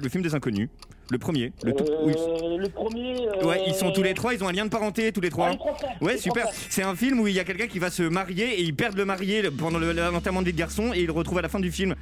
le 0.01 0.09
film 0.09 0.22
des 0.23 0.35
inconnus, 0.35 0.69
le 1.11 1.19
premier. 1.19 1.53
Le 1.65 1.73
tout- 1.75 1.85
Euh, 1.85 2.57
le 2.59 2.69
premier. 2.69 3.29
euh, 3.29 3.45
Ouais, 3.47 3.63
ils 3.67 3.75
sont 3.75 3.91
tous 3.93 4.03
les 4.03 4.15
trois. 4.15 4.33
Ils 4.35 4.43
ont 4.43 4.49
un 4.49 4.53
lien 4.53 4.65
de 4.65 4.71
parenté 4.71 5.13
tous 5.13 5.21
les 5.21 5.29
Ah, 5.29 5.31
trois. 5.31 5.51
les 5.51 5.57
trois 5.57 5.75
frères. 5.75 5.97
Ouais, 6.01 6.13
Les 6.15 6.19
super. 6.19 6.47
C'est 6.71 6.83
un 6.83 6.95
film 6.97 7.21
où 7.21 7.27
il 7.29 7.35
y 7.35 7.41
a 7.41 7.45
quelqu'un 7.45 7.67
qui 7.67 7.79
va 7.79 7.91
se 7.91 8.03
marier 8.03 8.59
et 8.59 8.63
ils 8.63 8.75
perdent 8.75 8.97
le 8.97 9.05
marié 9.05 9.43
le- 9.43 9.51
pendant 9.51 9.79
le- 9.79 9.93
l'enterrement 9.93 10.41
de 10.41 10.47
vie 10.47 10.53
de 10.53 10.59
garçon 10.59 10.93
et 10.95 11.01
ils 11.01 11.07
le 11.07 11.13
retrouvent 11.13 11.39
à 11.39 11.43
la 11.43 11.49
fin 11.49 11.61
du 11.61 11.71
film. 11.71 11.95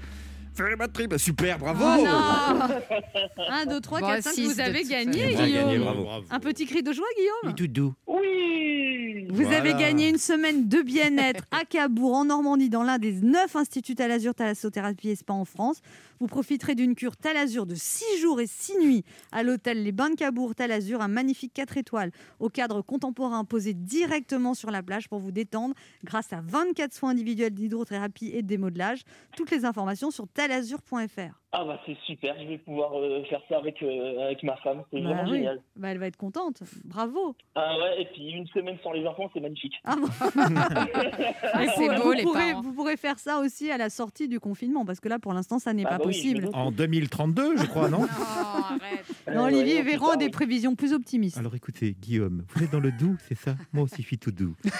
Trip, 0.92 1.14
super, 1.16 1.58
bravo. 1.58 1.82
Oh 1.82 2.04
non 2.04 2.68
1, 3.48 3.66
2, 3.66 3.80
3, 3.80 4.00
Bon, 4.00 4.06
4, 4.08 4.22
5, 4.24 4.32
six 4.34 4.44
vous 4.46 4.54
de 4.54 4.60
avez 4.60 4.82
gagné. 4.84 5.34
Ah, 5.38 5.44
Guillaume. 5.44 5.64
gagné, 5.64 5.78
bravo. 5.78 6.06
Un 6.30 6.38
petit 6.40 6.66
cri 6.66 6.82
de 6.82 6.92
joie, 6.92 7.06
Guillaume 7.16 7.54
Tout 7.54 7.66
doux. 7.68 7.94
Oui. 8.06 8.18
Vous 9.30 9.42
Voilà. 9.44 9.58
avez 9.58 9.74
gagné 9.74 10.08
une 10.08 10.18
semaine 10.18 10.68
de 10.68 10.82
bien-être 10.82 11.44
à 11.52 11.64
Cabourg, 11.64 12.14
en 12.14 12.24
Normandie, 12.24 12.68
dans 12.68 12.82
l'un 12.82 12.98
des 12.98 13.12
neuf 13.12 13.54
instituts 13.54 13.94
Talazur 13.94 14.34
Thalassothérapie 14.34 15.10
et 15.10 15.14
Spa 15.16 15.32
en 15.34 15.44
France. 15.44 15.80
Vous 16.18 16.26
profiterez 16.26 16.74
d'une 16.74 16.94
cure 16.94 17.16
Talazur 17.16 17.64
de 17.64 17.74
6 17.74 18.18
jours 18.20 18.40
et 18.40 18.46
6 18.46 18.78
nuits 18.78 19.04
à 19.32 19.42
l'hôtel 19.42 19.82
Les 19.84 19.92
Bains 19.92 20.10
de 20.10 20.16
Cabourg 20.16 20.54
Talazur, 20.54 21.00
un 21.00 21.08
magnifique 21.08 21.52
4 21.54 21.76
étoiles 21.76 22.10
au 22.40 22.48
cadre 22.48 22.82
contemporain 22.82 23.44
posé 23.44 23.72
directement 23.72 24.54
sur 24.54 24.70
la 24.70 24.82
plage 24.82 25.08
pour 25.08 25.20
vous 25.20 25.32
détendre 25.32 25.74
grâce 26.04 26.32
à 26.32 26.40
24 26.40 26.92
soins 26.92 27.10
individuels 27.10 27.54
d'hydrothérapie 27.54 28.30
et 28.34 28.42
de 28.42 28.48
démodelage. 28.48 29.02
Toutes 29.36 29.50
les 29.50 29.64
informations 29.64 30.10
sur 30.10 30.26
talazur.fr. 30.28 31.39
Ah 31.52 31.64
bah 31.64 31.80
c'est 31.84 31.96
super, 32.06 32.36
je 32.40 32.46
vais 32.46 32.58
pouvoir 32.58 32.92
euh, 32.96 33.24
faire 33.24 33.40
ça 33.48 33.56
avec, 33.58 33.82
euh, 33.82 34.24
avec 34.24 34.40
ma 34.44 34.56
femme, 34.58 34.84
c'est 34.92 35.00
Bah 35.00 35.08
vraiment 35.08 35.24
oui. 35.24 35.38
génial. 35.38 35.60
Bah, 35.74 35.88
elle 35.88 35.98
va 35.98 36.06
être 36.06 36.16
contente. 36.16 36.62
Bravo. 36.84 37.34
Ah 37.56 37.76
ouais, 37.76 38.02
et 38.02 38.04
puis 38.12 38.30
une 38.30 38.46
semaine 38.46 38.76
sans 38.84 38.92
les 38.92 39.04
enfants, 39.04 39.28
c'est 39.34 39.40
magnifique. 39.40 39.74
Ah 39.84 39.96
bon 39.96 40.06
Ah, 41.52 41.66
c'est 41.76 41.88
vous- 41.88 41.94
beau, 41.96 42.02
vous 42.02 42.12
les 42.12 42.22
pourrez, 42.22 42.50
parents. 42.50 42.60
vous 42.62 42.72
pourrez 42.72 42.96
faire 42.96 43.18
ça 43.18 43.40
aussi 43.40 43.68
à 43.72 43.78
la 43.78 43.90
sortie 43.90 44.28
du 44.28 44.38
confinement, 44.38 44.84
parce 44.84 45.00
que 45.00 45.08
là, 45.08 45.18
pour 45.18 45.32
l'instant, 45.32 45.58
ça 45.58 45.72
n'est 45.72 45.84
Ah 45.86 45.88
pas 45.90 45.98
bah 45.98 46.04
possible. 46.04 46.48
En 46.52 46.70
2032, 46.70 47.56
je 47.56 47.66
crois, 47.66 47.88
non 47.88 48.02
Oh, 48.08 48.60
arrête. 48.70 49.04
Non, 49.34 49.44
Ouais, 49.46 49.52
Olivier 49.54 49.82
Véran 49.82 50.10
a 50.12 50.16
des 50.16 50.26
oui. 50.26 50.30
prévisions 50.30 50.76
plus 50.76 50.92
optimistes. 50.92 51.36
Alors 51.38 51.56
écoutez, 51.56 51.96
Guillaume, 52.00 52.44
vous 52.54 52.62
êtes 52.64 52.70
dans 52.70 52.78
le 52.80 52.92
doux, 52.92 53.16
c'est 53.28 53.36
ça? 53.36 53.56
Moi 53.72 53.82
aussi, 53.84 54.02
je 54.02 54.06
suis 54.06 54.18
tout 54.18 54.30
doux. 54.30 54.54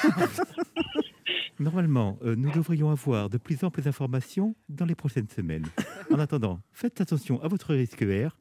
Normalement, 1.61 2.19
euh, 2.23 2.35
nous 2.37 2.51
devrions 2.51 2.91
avoir 2.91 3.29
de 3.29 3.37
plus 3.37 3.63
amples 3.65 3.87
informations 3.87 4.57
dans 4.71 4.87
les 4.87 4.95
prochaines 4.95 5.29
semaines. 5.29 5.67
En 6.11 6.19
attendant, 6.19 6.61
faites 6.73 7.01
attention 7.01 7.41
à 7.41 7.47
votre 7.47 7.73
risque 7.73 8.01
R 8.03 8.37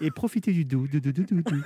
et 0.00 0.10
profitez 0.10 0.52
du 0.52 0.64
doux, 0.64 0.88
doux, 0.88 0.98
doux, 0.98 1.12
doux. 1.12 1.42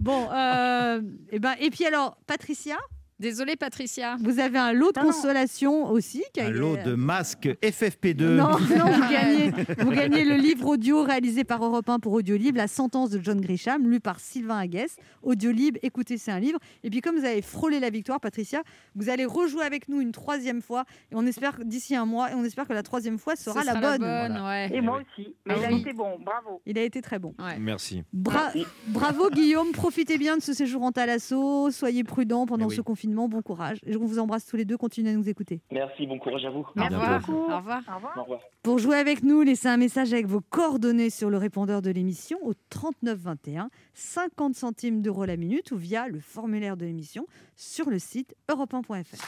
Bon, 0.00 0.28
euh, 0.32 1.00
et, 1.30 1.38
ben, 1.38 1.54
et 1.60 1.70
puis 1.70 1.84
alors, 1.84 2.18
Patricia, 2.26 2.78
Désolée, 3.22 3.54
Patricia. 3.56 4.16
vous 4.20 4.40
avez 4.40 4.58
un 4.58 4.72
lot 4.72 4.90
de 4.92 4.98
Non, 5.00 5.06
non. 5.06 5.12
consolation 5.12 5.90
aussi. 5.90 6.22
Un 6.38 6.50
lot 6.50 6.76
de 6.84 6.94
masques 6.94 7.48
FFP2. 7.62 8.24
Non, 8.24 8.50
non, 8.50 8.56
vous 8.58 9.10
gagnez, 9.12 9.52
vous 9.78 9.90
gagnez 9.92 10.24
le 10.24 10.34
livre 10.36 10.66
audio 10.66 11.04
réalisé 11.04 11.44
par 11.44 11.64
Europe 11.64 11.88
1 11.88 12.00
pour 12.00 12.12
Audiolib, 12.14 12.56
La 12.56 12.66
sentence 12.66 13.10
de 13.10 13.20
John 13.22 13.40
Grisham, 13.40 13.88
lu 13.88 14.00
par 14.00 14.18
Sylvain 14.18 14.58
Aguès. 14.58 14.96
Audiolib, 15.22 15.78
écoutez, 15.82 16.18
c'est 16.18 16.32
un 16.32 16.40
livre. 16.40 16.58
Et 16.82 16.90
puis, 16.90 17.00
comme 17.00 17.16
vous 17.16 17.24
avez 17.24 17.42
frôlé 17.42 17.78
la 17.78 17.90
victoire, 17.90 18.18
Patricia, 18.20 18.62
vous 18.96 19.08
allez 19.08 19.24
rejouer 19.24 19.62
avec 19.64 19.88
nous 19.88 20.00
une 20.00 20.10
troisième 20.10 20.60
fois. 20.60 20.84
Et 21.12 21.14
on 21.14 21.24
espère 21.24 21.58
d'ici 21.64 21.94
un 21.94 22.06
mois, 22.06 22.32
et 22.32 22.34
on 22.34 22.42
espère 22.44 22.66
que 22.66 22.72
la 22.72 22.82
troisième 22.82 23.18
fois 23.18 23.36
Ce 23.36 23.44
sera, 23.44 23.62
la 23.62 23.74
bonne. 23.76 24.02
ouais. 24.02 24.70
Et 24.74 24.80
moi 24.80 24.98
aussi. 25.00 25.28
Mais 25.46 25.54
Ah 25.56 25.60
il 25.60 25.74
a 25.74 25.78
été 25.78 25.92
bon, 25.92 26.18
bravo. 26.24 26.60
Il 26.66 26.76
a 26.76 26.82
été 26.82 27.00
très 27.00 27.20
bon. 27.20 27.34
Ouais. 27.38 27.56
Merci. 27.60 28.02
Bra- 28.12 28.50
Merci. 28.54 28.66
bravo 28.88 29.30
Guillaume, 29.30 29.70
profitez 29.70 30.18
bien 30.18 30.36
de 30.38 30.42
ce 30.42 30.52
séjour 30.52 30.82
en 30.82 30.90
Talasso, 30.90 31.70
soyez 31.70 32.02
prudents 32.02 32.46
pendant 32.46 32.64
Eh 32.64 32.70
oui. 32.70 32.76
ce 32.76 32.80
confinement, 32.80 33.11
bon 33.12 33.42
courage. 33.42 33.78
Et 33.86 33.92
je 33.92 33.98
vous 33.98 34.18
embrasse 34.18 34.46
tous 34.46 34.56
les 34.56 34.64
deux, 34.64 34.76
continuez 34.76 35.10
à 35.10 35.14
nous 35.14 35.28
écouter. 35.28 35.60
Merci, 35.70 36.06
bon 36.06 36.18
courage 36.18 36.44
à 36.44 36.50
vous. 36.50 36.60
Au 36.60 36.84
revoir. 36.84 37.22
Au 37.28 37.56
revoir. 37.56 37.82
Au 37.88 37.96
revoir. 37.96 38.14
Au 38.16 38.22
revoir. 38.22 38.40
Pour 38.62 38.78
jouer 38.78 38.96
avec 38.96 39.22
nous, 39.22 39.42
laissez 39.42 39.68
un 39.68 39.76
message 39.76 40.12
avec 40.12 40.26
vos 40.26 40.40
coordonnées 40.40 41.10
sur 41.10 41.30
le 41.30 41.36
répondeur 41.36 41.82
de 41.82 41.90
l'émission 41.90 42.38
au 42.42 42.52
39 42.70 43.18
21, 43.18 43.70
50 43.94 44.54
centimes 44.54 45.02
d'euros 45.02 45.24
la 45.24 45.36
minute 45.36 45.72
ou 45.72 45.76
via 45.76 46.08
le 46.08 46.20
formulaire 46.20 46.76
de 46.76 46.84
l'émission 46.84 47.26
sur 47.56 47.90
le 47.90 47.98
site 47.98 48.34
europe1.fr. 48.48 49.22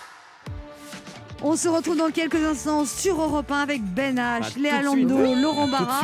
On 1.47 1.57
se 1.57 1.69
retrouve 1.69 1.99
dans 1.99 2.11
quelques 2.11 2.43
instants 2.43 2.87
sur 2.87 3.21
Europe 3.21 3.51
1 3.51 3.59
avec 3.59 3.83
Ben 3.83 4.17
H, 4.17 4.59
Léa. 4.59 4.81
Lando, 4.81 5.19
Laurent 5.35 5.69
Barra 5.69 6.01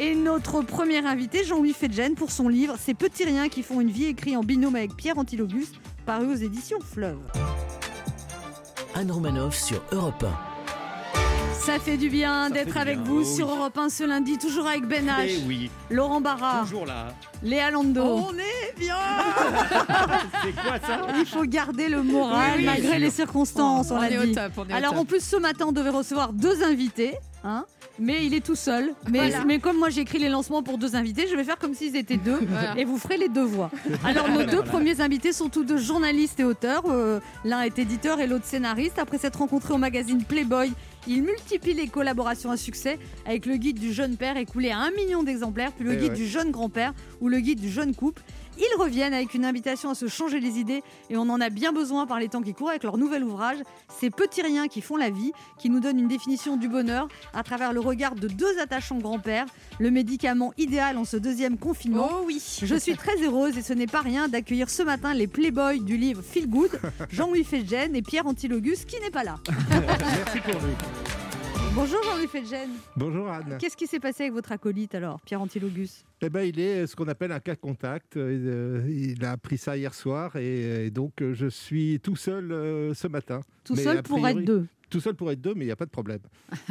et 0.00 0.16
notre 0.16 0.62
premier 0.62 1.06
invité, 1.06 1.44
Jean-Louis 1.44 1.72
Fedgen, 1.72 2.14
pour 2.16 2.32
son 2.32 2.48
livre 2.48 2.76
Ces 2.76 2.94
petits 2.94 3.24
riens 3.24 3.48
qui 3.48 3.62
font 3.62 3.80
une 3.80 3.90
vie, 3.90 4.06
écrit 4.06 4.36
en 4.36 4.42
binôme 4.42 4.74
avec 4.74 4.96
Pierre 4.96 5.18
Antilogus, 5.18 5.72
paru 6.04 6.32
aux 6.32 6.36
éditions 6.36 6.78
Fleuve. 6.80 7.20
Anne 8.94 9.10
Romanoff 9.10 9.56
sur 9.56 9.82
Europe 9.92 10.24
1. 10.24 10.53
Ça 11.54 11.78
fait 11.78 11.96
du 11.96 12.10
bien 12.10 12.50
d'être 12.50 12.76
avec 12.76 12.98
bien, 12.98 13.04
vous 13.10 13.20
oh 13.22 13.24
sur 13.36 13.48
oui. 13.48 13.54
Europe 13.56 13.78
1 13.78 13.88
ce 13.88 14.04
lundi, 14.04 14.36
toujours 14.36 14.66
avec 14.66 14.84
Ben 14.86 15.06
H, 15.06 15.26
Eh 15.28 15.38
oui, 15.46 15.70
Laurent 15.90 16.20
Barra, 16.20 16.60
toujours 16.62 16.84
là. 16.84 17.06
Léa 17.42 17.70
Lando. 17.70 18.02
On 18.02 18.34
est 18.34 18.78
bien 18.78 18.96
C'est 20.44 20.52
quoi 20.52 20.78
ça? 20.86 21.06
Il 21.18 21.24
faut 21.26 21.44
garder 21.44 21.88
le 21.88 22.02
moral 22.02 22.54
Oui, 22.58 22.64
malgré 22.66 22.98
les 22.98 23.10
circonstances, 23.10 23.90
on, 23.90 23.96
On 23.96 24.00
l'a 24.00 24.20
au 24.20 24.26
dit. 24.26 24.32
top. 24.34 24.52
on 24.58 24.64
est 24.68 24.72
au 24.72 24.76
Alors 24.76 24.90
top. 24.92 25.00
en 25.00 25.04
plus 25.06 25.24
ce 25.24 25.36
matin 25.36 25.64
on 25.68 25.72
devait 25.72 25.90
recevoir 25.90 26.32
deux 26.34 26.62
invités, 26.62 27.14
hein 27.44 27.64
mais 27.98 28.26
il 28.26 28.34
est 28.34 28.44
tout 28.44 28.56
seul. 28.56 28.92
Mais, 29.08 29.28
Voilà. 29.30 29.44
mais 29.46 29.58
comme 29.60 29.78
moi 29.78 29.88
j'ai 29.88 30.00
écrit 30.02 30.18
les 30.18 30.28
lancements 30.28 30.62
pour 30.64 30.78
deux 30.78 30.96
invités, 30.96 31.26
je 31.30 31.36
vais 31.36 31.44
faire 31.44 31.58
comme 31.58 31.74
s'ils 31.74 31.96
étaient 31.96 32.16
deux 32.16 32.40
Voilà. 32.46 32.76
et 32.76 32.84
vous 32.84 32.98
ferez 32.98 33.16
les 33.16 33.28
deux 33.28 33.44
voix. 33.44 33.70
Alors 34.04 34.28
nos 34.28 34.42
deux 34.44 34.62
premiers 34.62 35.00
invités 35.00 35.32
sont 35.32 35.48
tous 35.48 35.64
deux 35.64 35.78
journalistes 35.78 36.40
et 36.40 36.44
auteurs. 36.44 36.82
Euh, 36.88 37.20
L'un 37.44 37.62
est 37.62 37.78
éditeur 37.78 38.20
et 38.20 38.26
l'autre 38.26 38.44
scénariste. 38.46 38.98
Après 38.98 39.16
s'être 39.18 39.38
rencontrés 39.38 39.72
au 39.74 39.78
magazine 39.78 40.24
Playboy, 40.24 40.72
ils 41.06 41.22
multiplient 41.22 41.74
les 41.74 41.88
collaborations 41.88 42.50
à 42.50 42.56
succès 42.56 42.98
avec 43.26 43.46
le 43.46 43.56
guide 43.56 43.78
du 43.78 43.92
jeune 43.92 44.16
père 44.16 44.36
écoulé 44.36 44.70
à 44.70 44.78
un 44.78 44.90
million 44.92 45.22
d'exemplaires, 45.22 45.72
puis 45.72 45.84
le 45.84 45.94
Eh 45.94 45.96
guide 45.96 46.10
ouais. 46.12 46.16
du 46.16 46.26
jeune 46.26 46.50
grand-père 46.50 46.92
ou 47.20 47.28
le 47.28 47.40
guide 47.40 47.60
du 47.60 47.70
jeune 47.70 47.94
couple. 47.94 48.22
Ils 48.58 48.80
reviennent 48.80 49.14
avec 49.14 49.34
une 49.34 49.44
invitation 49.44 49.90
à 49.90 49.94
se 49.94 50.08
changer 50.08 50.40
les 50.40 50.58
idées 50.58 50.82
et 51.10 51.16
on 51.16 51.22
en 51.22 51.40
a 51.40 51.50
bien 51.50 51.72
besoin 51.72 52.06
par 52.06 52.20
les 52.20 52.28
temps 52.28 52.42
qui 52.42 52.54
courent 52.54 52.70
avec 52.70 52.84
leur 52.84 52.98
nouvel 52.98 53.24
ouvrage, 53.24 53.58
Ces 54.00 54.10
petits 54.10 54.42
riens 54.42 54.68
qui 54.68 54.80
font 54.80 54.96
la 54.96 55.10
vie, 55.10 55.32
qui 55.58 55.70
nous 55.70 55.80
donne 55.80 55.98
une 55.98 56.08
définition 56.08 56.56
du 56.56 56.68
bonheur 56.68 57.08
à 57.32 57.42
travers 57.42 57.72
le 57.72 57.80
regard 57.80 58.14
de 58.14 58.28
deux 58.28 58.58
attachants 58.60 58.98
grands-pères, 58.98 59.46
le 59.78 59.90
médicament 59.90 60.52
idéal 60.56 60.98
en 60.98 61.04
ce 61.04 61.16
deuxième 61.16 61.58
confinement. 61.58 62.08
Oh 62.12 62.24
oui. 62.26 62.42
Je 62.62 62.74
suis 62.74 62.96
très 62.96 63.16
heureuse 63.22 63.56
et 63.58 63.62
ce 63.62 63.72
n'est 63.72 63.86
pas 63.86 64.00
rien 64.00 64.28
d'accueillir 64.28 64.70
ce 64.70 64.82
matin 64.82 65.14
les 65.14 65.26
playboys 65.26 65.78
du 65.78 65.96
livre 65.96 66.22
Feel 66.22 66.48
Good, 66.48 66.80
Jean-Louis 67.10 67.44
Fedgen 67.44 67.94
et 67.94 68.02
Pierre 68.02 68.26
Antilogus 68.26 68.84
qui 68.84 69.00
n'est 69.00 69.10
pas 69.10 69.24
là. 69.24 69.36
Merci 69.70 70.40
pour 70.40 70.60
lui. 70.60 70.74
Bonjour 71.74 72.00
Jean-Louis 72.04 72.28
Fedgen. 72.28 72.68
Bonjour 72.96 73.28
Anne. 73.28 73.58
Qu'est-ce 73.58 73.76
qui 73.76 73.88
s'est 73.88 73.98
passé 73.98 74.24
avec 74.24 74.32
votre 74.34 74.52
acolyte 74.52 74.94
alors, 74.94 75.20
Pierre 75.22 75.40
Antilogus? 75.40 76.04
Eh 76.20 76.30
ben, 76.30 76.42
il 76.42 76.60
est 76.60 76.86
ce 76.86 76.94
qu'on 76.94 77.08
appelle 77.08 77.32
un 77.32 77.40
cas 77.40 77.56
contact. 77.56 78.16
Euh, 78.16 78.84
Il 78.88 79.24
a 79.24 79.32
appris 79.32 79.58
ça 79.58 79.76
hier 79.76 79.92
soir 79.92 80.36
et, 80.36 80.90
donc 80.90 81.20
euh, 81.20 81.34
je 81.34 81.46
suis 81.48 81.98
tout 82.00 82.14
seul 82.16 82.52
euh, 82.52 82.94
ce 82.94 83.08
matin. 83.08 83.40
Tout 83.64 83.74
Mais 83.74 83.82
seul 83.82 84.02
pour 84.02 84.26
être 84.26 84.40
deux. 84.40 84.66
Tout 84.88 85.00
seul 85.00 85.14
pour 85.14 85.32
être 85.32 85.40
deux, 85.40 85.54
mais 85.54 85.64
il 85.64 85.68
n'y 85.68 85.72
a 85.72 85.76
pas 85.76 85.86
de 85.86 85.90
problème. 85.90 86.20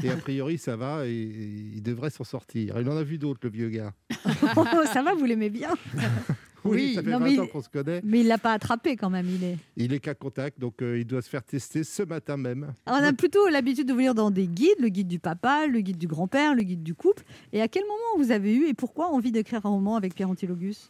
Et 0.02 0.10
a 0.10 0.16
priori, 0.16 0.58
ça 0.58 0.78
va 0.78 1.06
et, 1.06 1.10
et 1.12 1.72
il 1.76 1.84
devrait 1.84 2.10
s'en 2.10 2.24
sortir. 2.24 2.80
Il 2.80 2.88
en 2.88 2.96
a 2.96 3.04
vu 3.04 3.18
d'autres, 3.18 3.42
le 3.44 3.50
vieux 3.50 3.70
gars. 3.70 3.92
Oh, 4.56 4.66
ça 4.92 5.04
va, 5.04 5.14
vous 5.14 5.26
l'aimez 5.26 5.50
bien 5.50 5.74
Oui, 6.66 6.94
ça 6.96 7.04
fait 7.04 7.10
non, 7.12 7.20
20 7.20 7.26
mais- 7.26 7.40
ans 7.40 7.48
qu'on 7.48 7.62
se 7.62 7.70
connaît. 7.70 8.02
Mais 8.04 8.22
il 8.22 8.28
l'a 8.28 8.38
pas 8.38 8.54
attrapé 8.54 8.96
quand 8.96 9.10
même, 9.10 9.28
il 9.30 9.44
est. 9.44 9.58
Il 9.78 9.94
est 9.94 10.00
cas 10.00 10.14
contact, 10.14 10.60
donc 10.60 10.82
euh, 10.82 10.98
il 11.00 11.06
doit 11.06 11.22
se 11.22 11.30
faire 11.30 11.44
tester 11.44 11.84
ce 11.84 12.04
matin 12.04 12.38
même. 12.38 12.74
On 12.88 12.92
a 12.94 13.14
plutôt 13.14 13.48
l'habitude 13.50 13.88
de 13.88 13.94
vous 13.94 14.00
lire 14.00 14.16
dans 14.16 14.32
des 14.32 14.48
guides, 14.48 14.80
le 14.80 14.90
guide 14.90 15.08
du 15.08 15.20
papa, 15.20 15.68
le 15.68 15.80
guide 15.82 15.98
du 15.98 16.08
grand-père, 16.08 16.56
le 16.56 16.64
guide 16.64 16.84
du 16.84 16.94
couple. 16.96 17.24
Et 17.52 17.62
à 17.62 17.68
quel 17.68 17.84
moment 17.84 18.24
vous 18.24 18.32
avez 18.32 18.56
eu 18.56 18.68
et 18.68 18.74
pourquoi 18.74 19.08
envie 19.08 19.32
d'écrire 19.32 19.66
un 19.66 19.70
roman 19.70 19.96
avec 19.96 20.16
Pierre 20.16 20.30
Antilogus? 20.30 20.90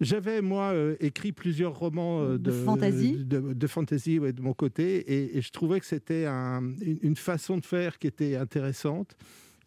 J'avais, 0.00 0.40
moi, 0.42 0.72
euh, 0.72 0.96
écrit 0.98 1.30
plusieurs 1.30 1.78
romans 1.78 2.22
euh, 2.22 2.32
De 2.32 2.38
de, 2.38 2.50
fantasy 2.50 3.12
de, 3.18 3.52
de 3.52 3.66
fantasy, 3.68 4.18
ouais, 4.18 4.32
de 4.32 4.40
mon 4.42 4.52
côté, 4.54 4.96
et, 4.96 5.36
et 5.38 5.42
je 5.42 5.50
trouvais 5.52 5.78
que 5.78 5.86
c'était 5.86 6.24
un- 6.26 6.72
une, 6.80 6.98
une 7.02 7.16
façon 7.16 7.56
de 7.56 7.64
faire 7.64 7.98
qui 7.98 8.08
était 8.08 8.34
intéressante. 8.34 9.14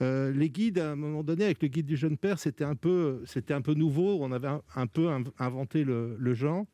Euh, 0.01 0.31
les 0.31 0.49
guides, 0.49 0.79
à 0.79 0.91
un 0.91 0.95
moment 0.95 1.23
donné, 1.23 1.45
avec 1.45 1.61
le 1.61 1.67
guide 1.67 1.85
du 1.85 1.95
jeune 1.95 2.17
père, 2.17 2.39
c'était 2.39 2.63
un 2.63 2.75
peu, 2.75 3.23
c'était 3.25 3.53
un 3.53 3.61
peu 3.61 3.73
nouveau. 3.73 4.17
On 4.21 4.31
avait 4.31 4.49
un, 4.75 4.87
peu 4.87 5.07
inv- 5.07 5.31
inventé 5.39 5.83
le, 5.83 6.33
genre. 6.33 6.65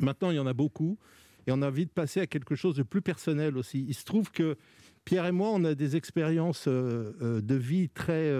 Maintenant, 0.00 0.30
il 0.30 0.36
y 0.36 0.38
en 0.38 0.46
a 0.46 0.52
beaucoup, 0.52 0.98
et 1.46 1.52
on 1.52 1.62
a 1.62 1.68
envie 1.68 1.86
de 1.86 1.90
passer 1.90 2.20
à 2.20 2.26
quelque 2.26 2.54
chose 2.54 2.74
de 2.76 2.82
plus 2.82 3.02
personnel 3.02 3.56
aussi. 3.56 3.84
Il 3.88 3.94
se 3.94 4.04
trouve 4.04 4.30
que 4.30 4.56
Pierre 5.04 5.26
et 5.26 5.32
moi, 5.32 5.50
on 5.52 5.64
a 5.64 5.74
des 5.74 5.96
expériences 5.96 6.68
euh, 6.68 7.16
euh, 7.22 7.40
de 7.40 7.54
vie 7.54 7.88
très 7.88 8.32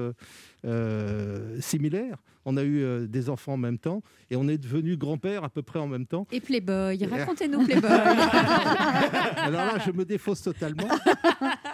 similaires. 1.61 2.19
On 2.51 2.57
a 2.57 2.63
eu 2.63 2.83
euh, 2.83 3.07
des 3.07 3.29
enfants 3.29 3.53
en 3.53 3.57
même 3.59 3.77
temps 3.79 4.01
et 4.31 4.37
on 4.37 4.49
est 4.49 4.57
devenu 4.57 4.97
grand-père 4.97 5.45
à 5.45 5.51
peu 5.51 5.61
près 5.61 5.79
en 5.79 5.87
même 5.87 6.07
temps. 6.07 6.27
Et 6.33 6.41
Playboy, 6.41 7.05
racontez-nous 7.11 7.63
Playboy. 7.67 7.91
Alors 7.91 9.67
là, 9.67 9.75
je 9.85 9.93
me 9.93 10.05
défausse 10.07 10.41
totalement. 10.43 10.89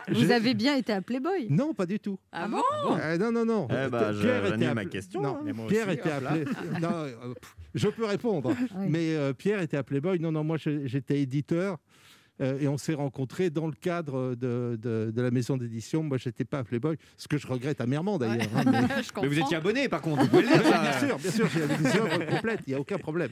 Vous 0.08 0.24
Je- 0.24 0.30
avez 0.32 0.54
bien 0.54 0.74
été 0.76 0.92
à 0.92 1.00
Playboy 1.00 1.46
Non, 1.48 1.74
pas 1.74 1.86
du 1.86 2.00
tout. 2.00 2.18
Ah 2.32 2.48
bon 2.48 2.60
Euh, 3.00 3.16
non, 3.18 3.30
non, 3.30 3.44
non. 3.44 3.68
Eh 3.70 3.88
ben, 3.88 4.12
je- 4.12 4.20
Pierre 4.22 4.38
était 4.40 4.48
j'annule 4.50 4.74
ma 4.74 4.80
appelé- 4.82 4.88
question, 4.90 5.22
Non, 5.22 5.38
hein. 5.46 5.66
Pierre 5.68 5.86
aussi, 5.88 5.96
était 5.98 6.10
appelé. 6.10 6.44
non, 6.82 6.88
euh, 6.92 7.34
pff, 7.40 7.56
je 7.74 7.88
peux 7.88 8.04
répondre. 8.04 8.52
Oui. 8.76 8.86
Mais 8.88 9.14
euh, 9.14 9.32
Pierre 9.32 9.60
était 9.60 9.76
à 9.76 9.82
Playboy. 9.84 10.18
Non, 10.18 10.32
non, 10.32 10.42
moi 10.42 10.56
j'étais 10.58 11.20
éditeur. 11.20 11.78
Euh, 12.40 12.58
et 12.58 12.68
on 12.68 12.76
s'est 12.78 12.94
rencontrés 12.94 13.50
dans 13.50 13.66
le 13.66 13.72
cadre 13.74 14.34
de, 14.34 14.78
de- 14.80 15.12
de 15.14 15.22
la 15.22 15.30
maison 15.30 15.56
d'édition. 15.56 16.02
Moi, 16.02 16.18
j'étais 16.18 16.44
pas 16.44 16.58
à 16.60 16.64
Playboy, 16.64 16.96
ce 17.16 17.28
que 17.28 17.38
je 17.38 17.46
regrette 17.46 17.80
amèrement 17.80 18.18
d'ailleurs. 18.18 18.46
hein, 18.56 18.64
mais- 19.22 19.28
vous 19.28 19.38
étiez 19.38 19.56
abonné, 19.56 19.88
par 19.88 20.00
contre, 20.02 20.22
vous 20.22 20.28
pouvez 20.28 20.42
le 20.42 20.48
dire. 20.48 20.62
ça. 20.64 20.80
bien 20.82 20.98
sûr, 21.08 21.18
bien 21.18 21.30
sûr, 21.30 21.48
j'ai 21.48 21.66
des 21.66 21.96
œuvres 21.98 22.26
complètes, 22.26 22.60
il 22.66 22.70
n'y 22.70 22.74
a 22.74 22.80
aucun 22.80 22.98
problème. 22.98 23.30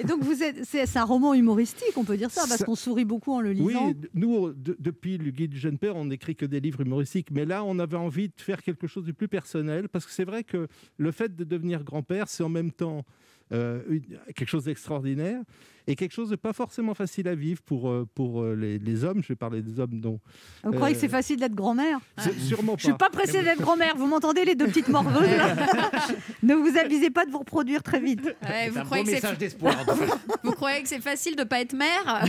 Et 0.00 0.04
donc 0.04 0.22
vous 0.22 0.42
êtes, 0.44 0.64
c'est 0.64 0.86
c'est 0.86 0.98
un 1.00 1.04
roman 1.04 1.34
humoristique, 1.34 1.92
on 1.96 2.04
peut 2.04 2.16
dire 2.16 2.30
ça, 2.30 2.42
parce 2.46 2.58
Ça- 2.58 2.64
qu'on 2.64 2.76
sourit 2.76 3.04
beaucoup 3.04 3.32
en 3.32 3.40
le 3.40 3.50
Oui, 3.50 3.56
lisant. 3.72 3.90
d- 3.90 4.08
nous, 4.14 4.52
de- 4.52 4.76
depuis 4.78 5.18
le 5.18 5.30
guide 5.32 5.50
du 5.50 5.58
jeune 5.58 5.76
père, 5.76 5.96
on 5.96 6.04
n'écrit 6.04 6.36
que 6.36 6.46
des 6.46 6.60
livres 6.60 6.82
humoristiques. 6.82 7.30
Mais 7.32 7.44
là, 7.44 7.64
on 7.64 7.78
avait 7.80 7.96
envie 7.96 8.28
de 8.28 8.34
faire 8.36 8.62
quelque 8.62 8.86
chose 8.86 9.04
de 9.06 9.10
plus 9.12 9.26
personnel, 9.26 9.88
parce 9.88 10.06
que 10.06 10.12
c'est 10.12 10.24
vrai 10.24 10.44
que 10.44 10.68
le 10.98 11.10
fait 11.10 11.34
de 11.34 11.42
devenir 11.42 11.82
grand-père, 11.82 12.28
c'est 12.28 12.44
en 12.44 12.48
même 12.48 12.70
temps 12.70 13.04
euh, 13.52 13.82
une- 13.88 14.18
quelque 14.34 14.48
chose 14.48 14.64
d'extraordinaire 14.64 15.40
et 15.86 15.96
quelque 15.96 16.12
chose 16.12 16.28
de 16.28 16.36
pas 16.36 16.52
forcément 16.52 16.92
facile 16.92 17.28
à 17.28 17.34
vivre 17.34 17.62
pour, 17.62 17.88
euh, 17.88 18.06
pour 18.14 18.42
euh, 18.42 18.54
les, 18.54 18.78
les 18.78 19.04
hommes. 19.04 19.22
Je 19.22 19.28
vais 19.28 19.36
parler 19.36 19.62
des 19.62 19.80
hommes 19.80 20.00
dont... 20.00 20.20
Vous 20.62 20.72
croyez 20.72 20.94
que 20.94 21.00
c'est 21.00 21.08
facile 21.08 21.38
d'être 21.40 21.54
grand-mère 21.54 21.98
sûrement 22.46 22.74
Je 22.76 22.84
suis 22.84 22.92
pas 22.92 23.08
pressée 23.08 23.42
d'être 23.42 23.60
grand-mère, 23.62 23.96
vous 23.96 24.06
m'entendez 24.06 24.44
les 24.44 24.54
deux 24.54 24.66
petites 24.66 24.88
morveuses 24.88 25.30
là 25.36 25.56
Ne 26.42 26.54
vous 26.54 26.76
avisez 26.76 27.08
pas 27.10 27.24
de 27.24 27.30
vous 27.30 27.38
reproduire 27.38 27.82
très 27.82 28.00
vite. 28.00 28.22
Ouais, 28.42 28.68
vous, 28.68 28.74
C'est 28.74 28.80
un 28.80 28.84
croyez 28.84 29.04
beau 29.04 29.10
que 29.10 29.16
c'est- 29.16 29.22
message 29.22 29.38
d'espoir. 29.38 29.74
vous 30.44 30.52
croyez 30.52 30.82
que 30.82 30.88
c'est 30.88 31.00
facile 31.00 31.34
de 31.36 31.44
pas 31.44 31.60
être 31.62 31.72
mère 31.74 32.24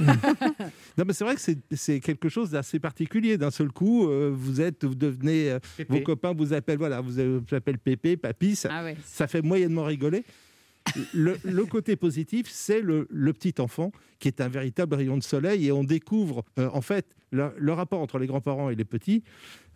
Non, 0.97 1.03
mais 1.05 1.12
c'est 1.13 1.25
vrai 1.25 1.36
que 1.36 1.41
c'est- 1.41 1.60
c'est 1.75 1.99
quelque 1.99 2.29
chose 2.29 2.51
d'assez 2.51 2.79
particulier. 2.79 3.38
D'un 3.38 3.51
seul 3.51 3.71
coup, 3.73 4.08
euh, 4.08 4.32
vous 4.34 4.62
êtes, 4.62 4.86
vous 4.86 4.95
devenez, 4.95 5.51
euh, 5.51 5.60
vos 5.89 5.99
copains 5.99 6.34
vous 6.34 6.53
appellent, 6.53 6.77
voilà, 6.77 7.01
vous 7.01 7.12
vous 7.12 7.55
appellent 7.55 7.77
Pépé, 7.79 8.15
Papy, 8.15 8.55
ça, 8.55 8.69
Ah 8.71 8.84
ouais. 8.86 8.95
ça 9.03 9.27
fait 9.27 9.41
moyennement 9.41 9.84
rigoler. 9.84 10.23
Le, 11.13 11.63
côté 11.65 11.95
positif, 11.95 12.47
c'est 12.49 12.82
le, 12.82 13.06
petit 13.34 13.56
enfant 13.60 13.91
qui 14.19 14.28
est 14.28 14.41
un 14.41 14.47
véritable 14.47 14.95
rayon 14.95 15.17
de 15.17 15.23
soleil 15.23 15.67
et 15.67 15.71
on 15.71 15.84
découvre 15.84 16.43
euh, 16.58 16.69
en 16.73 16.82
fait 16.82 17.15
le, 17.32 17.71
rapport 17.71 18.02
entre 18.02 18.19
les 18.19 18.28
grands-parents 18.28 18.69
et 18.69 18.75
les 18.75 18.86
petits, 18.86 19.23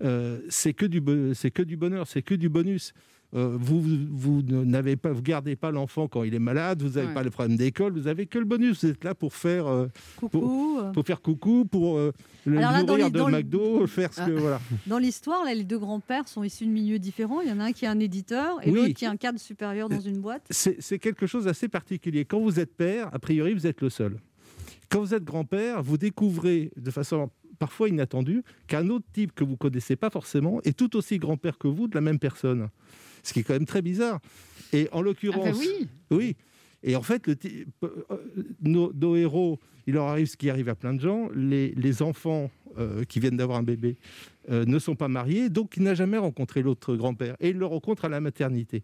euh, 0.03 0.39
c'est 0.49 0.73
que 0.73 0.85
c'est 1.33 1.51
que 1.51 1.61
du 1.61 1.77
bonheur, 1.77 2.07
c'est 2.07 2.21
que 2.21 2.35
du 2.35 2.49
bonus. 2.49 2.93
Euh, 3.35 3.57
vous 3.59 3.81
vous 4.11 4.41
n'avez 4.43 4.95
pas, 4.95 5.11
vous 5.11 5.23
gardez 5.23 5.55
pas 5.55 5.71
l'enfant 5.71 6.07
quand 6.07 6.23
il 6.23 6.35
est 6.35 6.39
malade, 6.39 6.83
vous 6.83 6.89
n'avez 6.95 7.07
Ouais. 7.07 7.13
pas 7.15 7.23
le 7.23 7.31
problème 7.31 7.57
d'école, 7.57 7.93
vous 7.93 8.07
avez 8.07 8.27
que 8.27 8.37
le 8.37 8.45
bonus. 8.45 8.83
Vous 8.83 8.91
êtes 8.91 9.03
là 9.03 9.15
pour 9.15 9.33
faire 9.33 9.65
euh, 9.65 9.87
Coucou. 10.17 10.79
pour 10.93 11.03
faire 11.03 11.19
coucou, 11.21 11.65
pour 11.65 11.97
euh, 11.97 12.11
le 12.45 12.55
là, 12.59 12.83
nourrir 12.83 13.05
les- 13.05 13.11
de 13.11 13.23
McDo, 13.23 13.87
faire 13.87 14.13
ce 14.13 14.21
que 14.21 14.35
Ah. 14.37 14.39
voilà. 14.39 14.61
Dans 14.85 14.99
l'histoire, 14.99 15.43
là, 15.45 15.53
les 15.55 15.63
deux 15.63 15.79
grands-pères 15.79 16.27
sont 16.27 16.43
issus 16.43 16.65
de 16.67 16.71
milieux 16.71 16.99
différents. 16.99 17.41
Il 17.41 17.49
y 17.49 17.51
en 17.51 17.59
a 17.59 17.63
un 17.65 17.71
qui 17.71 17.85
est 17.85 17.87
un 17.87 17.99
éditeur 17.99 18.59
et 18.61 18.69
Oui. 18.69 18.75
l'autre 18.75 18.93
qui 18.93 19.05
est 19.05 19.07
un 19.07 19.17
cadre 19.17 19.39
supérieur 19.39 19.89
dans 19.89 19.99
une 19.99 20.19
boîte. 20.19 20.45
C'est 20.51 20.77
c'est 20.79 20.99
quelque 20.99 21.25
chose 21.25 21.45
d'assez 21.45 21.67
particulier. 21.67 22.25
Quand 22.25 22.39
vous 22.39 22.59
êtes 22.59 22.75
père, 22.75 23.09
a 23.13 23.19
priori, 23.19 23.53
vous 23.55 23.65
êtes 23.65 23.81
le 23.81 23.89
seul. 23.89 24.17
Quand 24.89 24.99
vous 24.99 25.15
êtes 25.15 25.23
grand-père, 25.23 25.81
vous 25.81 25.97
découvrez 25.97 26.69
de 26.77 26.91
façon 26.91 27.31
parfois 27.57 27.89
inattendue 27.89 28.43
qu'un 28.67 28.89
autre 28.89 29.05
type 29.11 29.33
que 29.33 29.43
vous 29.43 29.57
connaissez 29.57 29.95
pas 29.95 30.11
forcément 30.11 30.59
est 30.65 30.77
tout 30.77 30.95
aussi 30.95 31.17
grand-père 31.17 31.57
que 31.57 31.67
vous 31.67 31.87
de 31.87 31.95
la 31.95 32.01
même 32.01 32.19
personne. 32.19 32.67
Ce 33.23 33.33
qui 33.33 33.39
est 33.39 33.43
quand 33.43 33.53
même 33.53 33.65
très 33.65 33.81
bizarre. 33.81 34.19
Et 34.73 34.87
en 34.91 34.99
Ah 34.99 35.01
l'occurrence, 35.01 35.57
bah 35.59 35.65
oui. 35.79 35.87
oui. 36.11 36.35
Et 36.83 36.95
en 36.95 37.01
fait, 37.01 37.25
le 37.27 37.35
euh, 37.83 37.87
nos, 38.61 38.91
nos 38.93 39.15
héros, 39.15 39.59
il 39.87 39.93
leur 39.93 40.07
arrive 40.07 40.27
ce 40.27 40.37
qui 40.37 40.49
arrive 40.49 40.69
à 40.69 40.75
plein 40.75 40.93
de 40.93 40.99
gens. 40.99 41.29
Les, 41.33 41.73
les 41.75 42.01
enfants 42.01 42.51
euh, 42.77 43.03
qui 43.05 43.19
viennent 43.19 43.37
d'avoir 43.37 43.57
un 43.57 43.63
bébé 43.63 43.97
euh, 44.49 44.65
ne 44.65 44.79
sont 44.79 44.95
pas 44.95 45.07
mariés, 45.07 45.49
donc 45.49 45.77
il 45.77 45.83
n'a 45.83 45.95
jamais 45.95 46.17
rencontré 46.17 46.61
l'autre 46.61 46.95
grand-père. 46.95 47.35
Et 47.39 47.49
il 47.49 47.57
le 47.57 47.65
rencontre 47.65 48.05
à 48.05 48.09
la 48.09 48.19
maternité. 48.19 48.83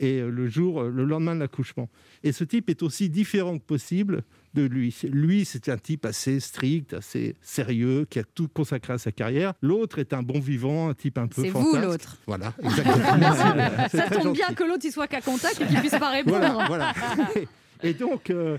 Et 0.00 0.18
euh, 0.18 0.30
le 0.30 0.48
jour, 0.48 0.80
euh, 0.80 0.90
le 0.90 1.04
lendemain 1.04 1.34
de 1.34 1.40
l'accouchement. 1.40 1.88
Et 2.24 2.32
ce 2.32 2.42
type 2.42 2.68
est 2.70 2.82
aussi 2.82 3.08
différent 3.08 3.58
que 3.58 3.64
possible 3.64 4.22
de 4.54 4.62
lui. 4.62 4.96
Lui, 5.04 5.44
c'est 5.44 5.68
un 5.68 5.76
type 5.76 6.04
assez 6.04 6.40
strict, 6.40 6.94
assez 6.94 7.36
sérieux, 7.42 8.06
qui 8.10 8.18
a 8.18 8.24
tout 8.24 8.48
consacré 8.48 8.94
à 8.94 8.98
sa 8.98 9.12
carrière. 9.12 9.52
L'autre 9.60 9.98
est 9.98 10.12
un 10.12 10.22
bon 10.22 10.40
vivant, 10.40 10.88
un 10.88 10.94
type 10.94 11.18
un 11.18 11.28
peu 11.28 11.42
C'est 11.42 11.50
vous 11.50 11.76
l'autre. 11.76 12.16
Voilà, 12.26 12.52
exactement. 12.62 12.98
Ça 13.90 14.02
très 14.02 14.20
tombe 14.22 14.32
bien 14.32 14.48
que 14.48 14.64
l'autre 14.64 14.84
il 14.84 14.92
soit 14.92 15.06
qu'à 15.06 15.20
contact 15.20 15.60
et 15.60 15.66
qu'il 15.66 15.78
puisse 15.78 15.92
pas 15.92 16.10
répondre. 16.10 16.38
Voilà, 16.66 16.66
voilà. 16.66 16.94
Et 17.82 17.94
donc, 17.94 18.30
euh, 18.30 18.58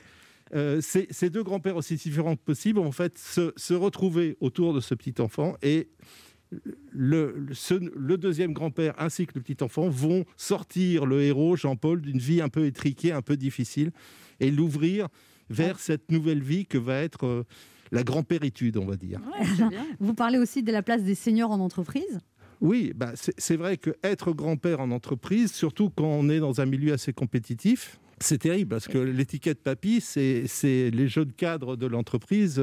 euh, 0.54 0.82
ces, 0.82 1.08
ces 1.12 1.30
deux 1.30 1.44
grands-pères 1.44 1.76
aussi 1.76 1.96
différents 1.96 2.36
que 2.36 2.42
possible, 2.42 2.80
en 2.80 2.92
fait, 2.92 3.18
se, 3.18 3.54
se 3.56 3.74
retrouver 3.74 4.38
autour 4.42 4.74
de 4.74 4.80
ce 4.80 4.96
petit 4.96 5.16
enfant 5.20 5.56
et 5.62 5.90
le, 6.92 7.34
le- 7.38 7.54
ce- 7.54 7.74
le 7.96 8.18
deuxième 8.18 8.54
grand-père 8.54 8.94
ainsi 8.98 9.26
que 9.26 9.34
le 9.36 9.42
petit 9.42 9.64
enfant 9.64 9.90
vont 9.90 10.26
sortir 10.38 11.06
le 11.06 11.22
héros, 11.22 11.56
Jean-Paul, 11.56 12.02
d'une 12.02 12.18
vie 12.20 12.42
un 12.42 12.50
peu 12.50 12.66
étriquée, 12.66 13.12
un 13.12 13.22
peu 13.22 13.38
difficile, 13.38 13.92
et 14.40 14.52
l'ouvrir 14.52 15.08
vers 15.50 15.80
cette 15.80 16.12
nouvelle 16.12 16.42
vie 16.42 16.66
que 16.66 16.78
va 16.78 17.00
être 17.02 17.26
euh, 17.26 17.44
la 17.92 18.04
grand-péritude, 18.04 18.78
on 18.78 18.86
va 18.86 18.96
dire. 18.96 19.20
Ouais, 19.40 19.46
c'est 19.58 19.68
bien. 19.70 19.86
Vous 20.00 20.14
parlez 20.14 20.38
aussi 20.38 20.64
de 20.64 20.72
la 20.72 20.82
place 20.82 21.04
des 21.04 21.16
seniors 21.16 21.52
en 21.52 21.60
entreprise? 21.60 22.20
Oui, 22.62 22.94
bah, 22.96 23.14
c'est 23.16 23.56
vrai 23.58 23.76
qu'être 23.78 24.34
grand-père 24.34 24.82
en 24.82 24.92
entreprise, 24.92 25.52
surtout 25.52 25.90
quand 25.90 26.06
on 26.06 26.30
est 26.30 26.40
dans 26.40 26.62
un 26.62 26.66
milieu 26.66 26.94
assez 26.94 27.12
compétitif, 27.12 28.00
c'est 28.20 28.38
terrible 28.38 28.70
parce 28.70 28.88
que 28.88 29.00
l'étiquette 29.00 29.64
papy, 29.64 30.00
c'est 30.00 30.44
c'est 30.46 30.92
les 30.92 31.08
jeunes 31.08 31.32
cadres 31.34 31.76
de 31.76 31.88
l'entreprise. 31.88 32.62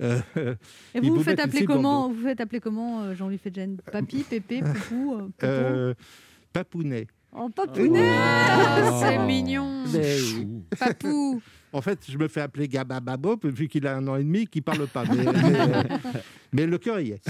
Euh, 0.00 0.54
Et 0.94 1.00
vous 1.00 1.16
vous 1.16 1.22
faites 1.22 1.40
appeler 1.40 1.64
comment 1.64 2.08
Vous 2.08 2.22
faites 2.22 2.40
appeler 2.40 2.60
comment 2.60 3.14
Jean-Louis 3.14 3.38
Fedjen 3.38 3.76
Papy, 3.92 4.24
Pépé, 4.28 4.62
Poupou, 4.62 5.14
euh, 5.14 5.28
euh, 5.42 5.94
papounet. 6.52 7.06
Oh, 7.32 7.48
Papounet 7.48 8.08
Ah, 8.08 8.98
c'est 9.02 9.18
mignon. 9.18 9.84
Papou. 10.78 11.42
En 11.72 11.80
fait, 11.82 11.98
je 12.08 12.16
me 12.16 12.28
fais 12.28 12.40
appeler 12.40 12.68
Gabababo, 12.68 13.36
vu 13.44 13.68
qu'il 13.68 13.86
a 13.86 13.96
un 13.96 14.08
an 14.08 14.16
et 14.16 14.24
demi, 14.24 14.46
qu'il 14.46 14.62
parle 14.62 14.86
pas. 14.86 15.04
Mais, 15.04 15.24
mais, 15.24 15.82
mais 16.52 16.66
le 16.66 16.78
cœur 16.78 17.00
y 17.00 17.10
est. 17.10 17.22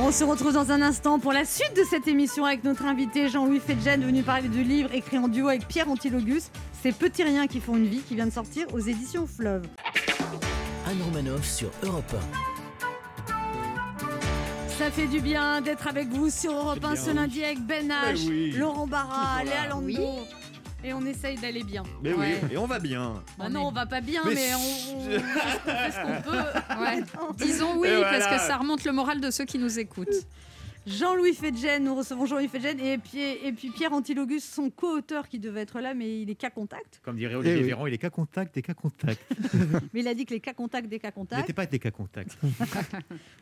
On 0.00 0.10
se 0.10 0.24
retrouve 0.24 0.52
dans 0.52 0.72
un 0.72 0.82
instant 0.82 1.20
pour 1.20 1.32
la 1.32 1.44
suite 1.44 1.72
de 1.76 1.84
cette 1.88 2.08
émission 2.08 2.44
avec 2.44 2.64
notre 2.64 2.84
invité 2.84 3.28
Jean-Louis 3.28 3.60
Fedjen, 3.60 4.04
venu 4.04 4.22
parler 4.22 4.48
du 4.48 4.64
livre 4.64 4.92
écrit 4.92 5.18
en 5.18 5.28
duo 5.28 5.48
avec 5.48 5.68
Pierre 5.68 5.88
Antilogus, 5.88 6.50
Ces 6.82 6.90
petits 6.90 7.22
riens 7.22 7.46
qui 7.46 7.60
font 7.60 7.76
une 7.76 7.86
vie, 7.86 8.00
qui 8.00 8.16
vient 8.16 8.26
de 8.26 8.32
sortir 8.32 8.66
aux 8.74 8.80
éditions 8.80 9.26
Fleuve. 9.26 9.62
Anne 10.86 11.00
Romanoff 11.04 11.48
sur 11.48 11.70
Europe 11.84 12.12
Ça 14.76 14.90
fait 14.90 15.06
du 15.06 15.20
bien 15.20 15.60
d'être 15.60 15.86
avec 15.86 16.08
vous 16.08 16.28
sur 16.28 16.52
Europe 16.52 16.84
1 16.84 16.96
ce 16.96 17.10
lundi 17.12 17.44
avec 17.44 17.60
Ben 17.64 17.88
H, 17.88 18.58
Laurent 18.58 18.88
Barra, 18.88 19.44
Léa 19.44 19.68
Lando. 19.68 19.86
Oui. 19.86 19.98
Et 20.84 20.92
on 20.92 21.04
essaye 21.06 21.36
d'aller 21.38 21.64
bien. 21.64 21.82
Mais 22.02 22.12
Ouais. 22.12 22.38
oui, 22.42 22.52
et 22.52 22.58
on 22.58 22.66
va 22.66 22.78
bien. 22.78 23.22
Bah 23.38 23.48
non, 23.48 23.68
on 23.68 23.72
va 23.72 23.86
pas 23.86 24.00
bien, 24.02 24.22
Mais 24.26 24.34
mais, 24.34 24.54
on, 24.54 24.58
on- 24.58 25.06
on 25.06 25.10
fait 25.10 25.90
ce 25.90 26.02
qu'on 26.02 26.30
peut. 26.30 26.38
Ouais. 26.80 27.02
Disons 27.38 27.78
oui, 27.78 27.88
Et 27.88 28.00
parce 28.02 28.26
que 28.26 28.38
ça 28.46 28.56
remonte 28.58 28.84
le 28.84 28.92
moral 28.92 29.20
de 29.20 29.30
ceux 29.30 29.44
qui 29.46 29.58
nous 29.58 29.78
écoutent. 29.78 30.08
Jean-Louis 30.86 31.32
Fedjen, 31.32 31.82
nous 31.82 31.94
recevons 31.94 32.26
Jean-Louis 32.26 32.48
Fedjen 32.48 32.78
et 32.78 32.98
puis, 32.98 33.18
et 33.22 33.52
puis 33.52 33.70
Pierre 33.70 33.94
Antilogus, 33.94 34.44
son 34.44 34.68
co-auteur 34.68 35.28
qui 35.28 35.38
devait 35.38 35.62
être 35.62 35.80
là, 35.80 35.94
mais 35.94 36.20
il 36.20 36.28
est 36.28 36.34
cas 36.34 36.50
contact. 36.50 37.00
Comme 37.02 37.16
dirait 37.16 37.34
Olivier 37.36 37.56
Eh 37.56 37.60
oui. 37.62 37.66
Véran, 37.68 37.86
il 37.86 37.94
est 37.94 37.98
cas 37.98 38.10
contact, 38.10 38.54
des 38.54 38.60
cas 38.60 38.74
contact. 38.74 39.18
Mais 39.94 40.00
il 40.00 40.08
a 40.08 40.12
dit 40.12 40.26
que 40.26 40.34
les 40.34 40.40
cas 40.40 40.52
contacts 40.52 40.86
des 40.88 40.98
cas 40.98 41.08
Il 41.08 41.12
contacts. 41.12 41.40
n'était 41.40 41.54
pas 41.54 41.64
des 41.64 41.78
cas 41.78 41.90
contact. 41.90 42.36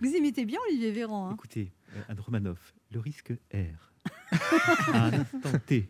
Vous 0.01 0.09
imitez 0.09 0.45
bien 0.45 0.61
Olivier 0.69 0.93
Véran. 0.93 1.31
hein. 1.31 1.35
Écoutez, 1.35 1.73
euh, 1.97 2.01
Anne 2.11 2.21
Romanoff, 2.21 2.75
le 2.93 3.01
risque 3.01 3.33
R. 3.53 3.92
à 4.93 5.05
un 5.07 5.13
instant 5.13 5.59
T, 5.67 5.89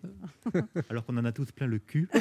alors 0.91 1.05
qu'on 1.05 1.17
en 1.17 1.25
a 1.25 1.33
tous 1.33 1.53
plein 1.53 1.67
le 1.67 1.79
cul. 1.79 2.09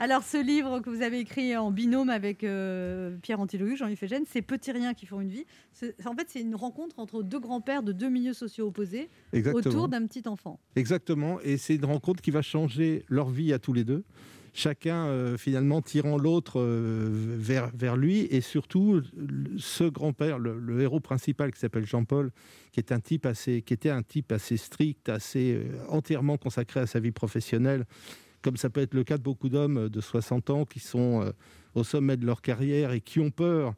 Alors, 0.00 0.22
ce 0.22 0.36
livre 0.42 0.78
que 0.80 0.90
vous 0.90 1.02
avez 1.02 1.18
écrit 1.18 1.56
en 1.56 1.70
binôme 1.72 2.08
avec 2.08 2.44
euh, 2.44 3.16
Pierre 3.22 3.40
Antilogu, 3.40 3.76
Jean-Yves 3.76 3.98
Fégène, 3.98 4.22
c'est 4.28 4.42
Petits 4.42 4.70
riens 4.70 4.94
qui 4.94 5.06
font 5.06 5.20
une 5.20 5.28
vie. 5.30 5.44
C'est- 5.72 5.94
En 6.06 6.14
fait, 6.14 6.26
c'est 6.28 6.40
une 6.40 6.54
rencontre 6.54 6.98
entre 7.00 7.22
deux 7.22 7.40
grands-pères 7.40 7.82
de 7.82 7.90
deux 7.92 8.08
milieux 8.08 8.32
sociaux 8.32 8.68
opposés 8.68 9.10
Exactement. 9.32 9.68
autour 9.70 9.88
d'un 9.88 10.06
petit 10.06 10.28
enfant. 10.28 10.60
Exactement, 10.76 11.40
et 11.40 11.56
c'est 11.56 11.74
une 11.76 11.84
rencontre 11.84 12.22
qui 12.22 12.30
va 12.30 12.42
changer 12.42 13.04
leur 13.08 13.28
vie 13.30 13.52
à 13.52 13.58
tous 13.58 13.72
les 13.72 13.84
deux. 13.84 14.04
Chacun 14.54 15.06
euh, 15.06 15.36
finalement 15.36 15.82
tirant 15.82 16.16
l'autre 16.16 16.60
euh, 16.60 17.36
vers, 17.38 17.70
vers 17.74 17.96
lui, 17.96 18.20
et 18.30 18.40
surtout 18.40 19.02
ce 19.58 19.84
grand-père, 19.84 20.38
le, 20.38 20.80
héros 20.80 21.00
principal 21.00 21.52
qui 21.52 21.60
s'appelle 21.60 21.86
Jean-Paul, 21.86 22.30
qui 22.72 22.80
est 22.80 22.92
un 22.92 23.00
type 23.00 23.26
assez, 23.26 23.62
qui 23.62 23.74
était 23.74 23.90
un 23.90 24.02
type 24.02 24.32
assez 24.32 24.56
strict, 24.56 25.08
assez 25.08 25.54
euh, 25.54 25.78
entièrement 25.88 26.36
consacré 26.36 26.80
à 26.80 26.86
sa 26.86 27.00
vie 27.00 27.12
professionnelle, 27.12 27.84
comme 28.42 28.56
ça 28.56 28.70
peut 28.70 28.80
être 28.80 28.94
le 28.94 29.04
cas 29.04 29.18
de 29.18 29.22
beaucoup 29.22 29.48
d'hommes 29.48 29.88
de 29.88 30.00
60 30.00 30.50
ans 30.50 30.64
qui 30.64 30.78
sont 30.78 31.32
au 31.74 31.82
sommet 31.82 32.16
de 32.16 32.24
leur 32.24 32.40
carrière 32.40 32.92
et 32.92 33.00
qui 33.00 33.18
ont 33.18 33.30
peur 33.30 33.74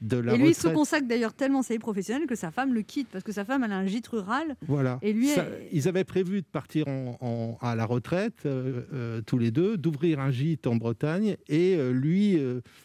de 0.00 0.16
la 0.16 0.34
et 0.34 0.38
lui, 0.38 0.48
il 0.48 0.54
se 0.54 0.68
consacre 0.68 1.06
d'ailleurs 1.06 1.34
tellement 1.34 1.60
à 1.60 1.62
sa 1.62 1.74
vie 1.74 1.78
professionnelle 1.78 2.26
que 2.26 2.34
sa 2.34 2.50
femme 2.50 2.72
le 2.74 2.82
quitte 2.82 3.08
parce 3.12 3.22
que 3.24 3.32
sa 3.32 3.44
femme, 3.44 3.64
elle 3.64 3.72
a 3.72 3.76
un 3.76 3.86
gîte 3.86 4.06
rural. 4.08 4.56
Voilà. 4.66 4.98
Et 5.02 5.12
lui, 5.12 5.28
Ça- 5.28 5.44
ils 5.72 5.88
avaient 5.88 6.04
prévu 6.04 6.40
de 6.40 6.46
partir 6.46 6.88
en- 6.88 7.18
en- 7.20 7.58
à 7.60 7.74
la 7.76 7.84
retraite, 7.84 8.46
euh, 8.46 8.82
euh, 8.92 9.20
tous 9.26 9.38
les 9.38 9.50
deux, 9.50 9.76
d'ouvrir 9.76 10.20
un 10.20 10.30
gîte 10.30 10.66
en 10.66 10.76
Bretagne, 10.76 11.36
et 11.48 11.76
euh, 11.76 11.90
lui 11.92 12.38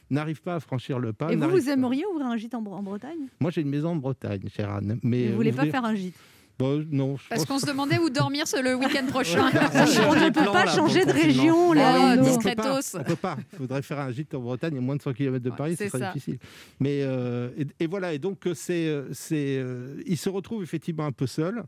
n'arrive 0.09 0.41
pas 0.41 0.55
à 0.55 0.59
franchir 0.59 0.99
le 0.99 1.13
pas. 1.13 1.31
et 1.31 1.35
vous, 1.35 1.49
vous 1.49 1.65
pas- 1.65 1.71
aimeriez 1.71 2.03
ouvrir 2.11 2.27
un 2.27 2.37
gîte 2.37 2.53
en, 2.55 2.61
Bre- 2.61 2.73
en 2.75 2.83
Bretagne? 2.83 3.27
Moi, 3.39 3.51
j'ai 3.51 3.61
une 3.61 3.69
maison 3.69 3.89
en 3.89 3.95
Bretagne, 3.95 4.41
chère 4.53 4.71
Anne. 4.71 4.99
Mais 5.03 5.27
Vous 5.29 5.35
voulez 5.35 5.51
pas 5.51 5.65
faire 5.65 5.85
un 5.85 5.95
gîte? 5.95 6.15
Bon, 6.57 6.85
non. 6.89 7.17
Parce 7.29 7.43
qu'on 7.45 7.59
se 7.59 7.65
demandait 7.65 7.97
où 7.97 8.09
dormir 8.09 8.47
ce- 8.47 8.61
le 8.63 8.75
week-end 8.75 9.05
prochain. 9.07 9.41
On 9.51 10.15
ne 10.15 10.29
peut 10.29 10.45
pas 10.45 10.73
changer 10.73 11.03
de 11.05 11.11
région, 11.11 11.73
là. 11.73 12.15
Non. 12.15 12.23
On 12.33 12.37
peut 12.37 12.55
pas, 12.55 12.79
discretos. 12.79 12.97
on 12.99 13.03
peut 13.03 13.15
pas. 13.17 13.37
Il 13.53 13.57
faudrait 13.57 13.81
faire 13.81 13.99
un 13.99 14.11
gîte 14.11 14.33
en 14.35 14.39
Bretagne 14.39 14.77
à 14.77 14.81
moins 14.81 14.95
de 14.95 15.01
100 15.01 15.13
km 15.13 15.43
de 15.43 15.49
Paris, 15.49 15.75
c'est 15.77 15.85
ce 15.85 15.89
serait 15.91 15.99
ça. 15.99 16.13
difficile. 16.13 16.39
Mais 16.79 16.99
euh, 17.01 17.49
et, 17.57 17.83
et 17.83 17.87
voilà. 17.87 18.13
Et 18.13 18.19
donc 18.19 18.47
euh, 18.47 18.53
c'est, 18.53 18.87
euh, 18.87 19.09
c'est, 19.11 19.57
euh, 19.59 20.01
il 20.05 20.17
se 20.17 20.29
retrouve 20.29 20.63
effectivement 20.63 21.05
un 21.05 21.11
peu 21.11 21.27
seul. 21.27 21.63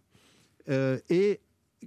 euh, 0.69 0.97
et 1.09 1.41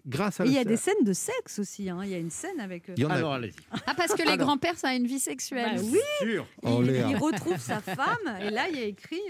grâce 0.06 0.40
à 0.40 0.44
il 0.46 0.52
y 0.52 0.58
a 0.58 0.64
des 0.64 0.76
scènes 0.76 1.02
de 1.02 1.12
sexe 1.14 1.58
aussi. 1.58 1.88
hein. 1.90 2.00
Il 2.04 2.10
y 2.10 2.14
a 2.14 2.18
une 2.18 2.30
scène 2.30 2.60
avec. 2.60 2.88
euh, 2.90 2.94
Il 2.98 3.02
y 3.02 3.06
en 3.06 3.10
a- 3.10 3.14
Alors 3.14 3.32
allez-y. 3.32 3.54
Ah, 3.86 3.94
parce 3.96 4.12
que 4.14 4.22
les 4.22 4.28
Alors. 4.32 4.46
grands-pères, 4.46 4.76
ça 4.76 4.88
a 4.88 4.94
une 4.94 5.06
vie 5.06 5.18
sexuelle. 5.20 5.76
Bah 5.76 5.82
oui, 5.90 5.98
Sûr. 6.30 6.46
Oh, 6.62 6.82
il, 6.84 6.90
il 7.10 7.16
retrouve 7.16 7.58
sa 7.58 7.80
femme 7.80 8.36
et 8.42 8.50
là 8.50 8.68
il 8.70 8.78
y 8.78 8.82
a 8.82 8.84
écrit. 8.84 9.20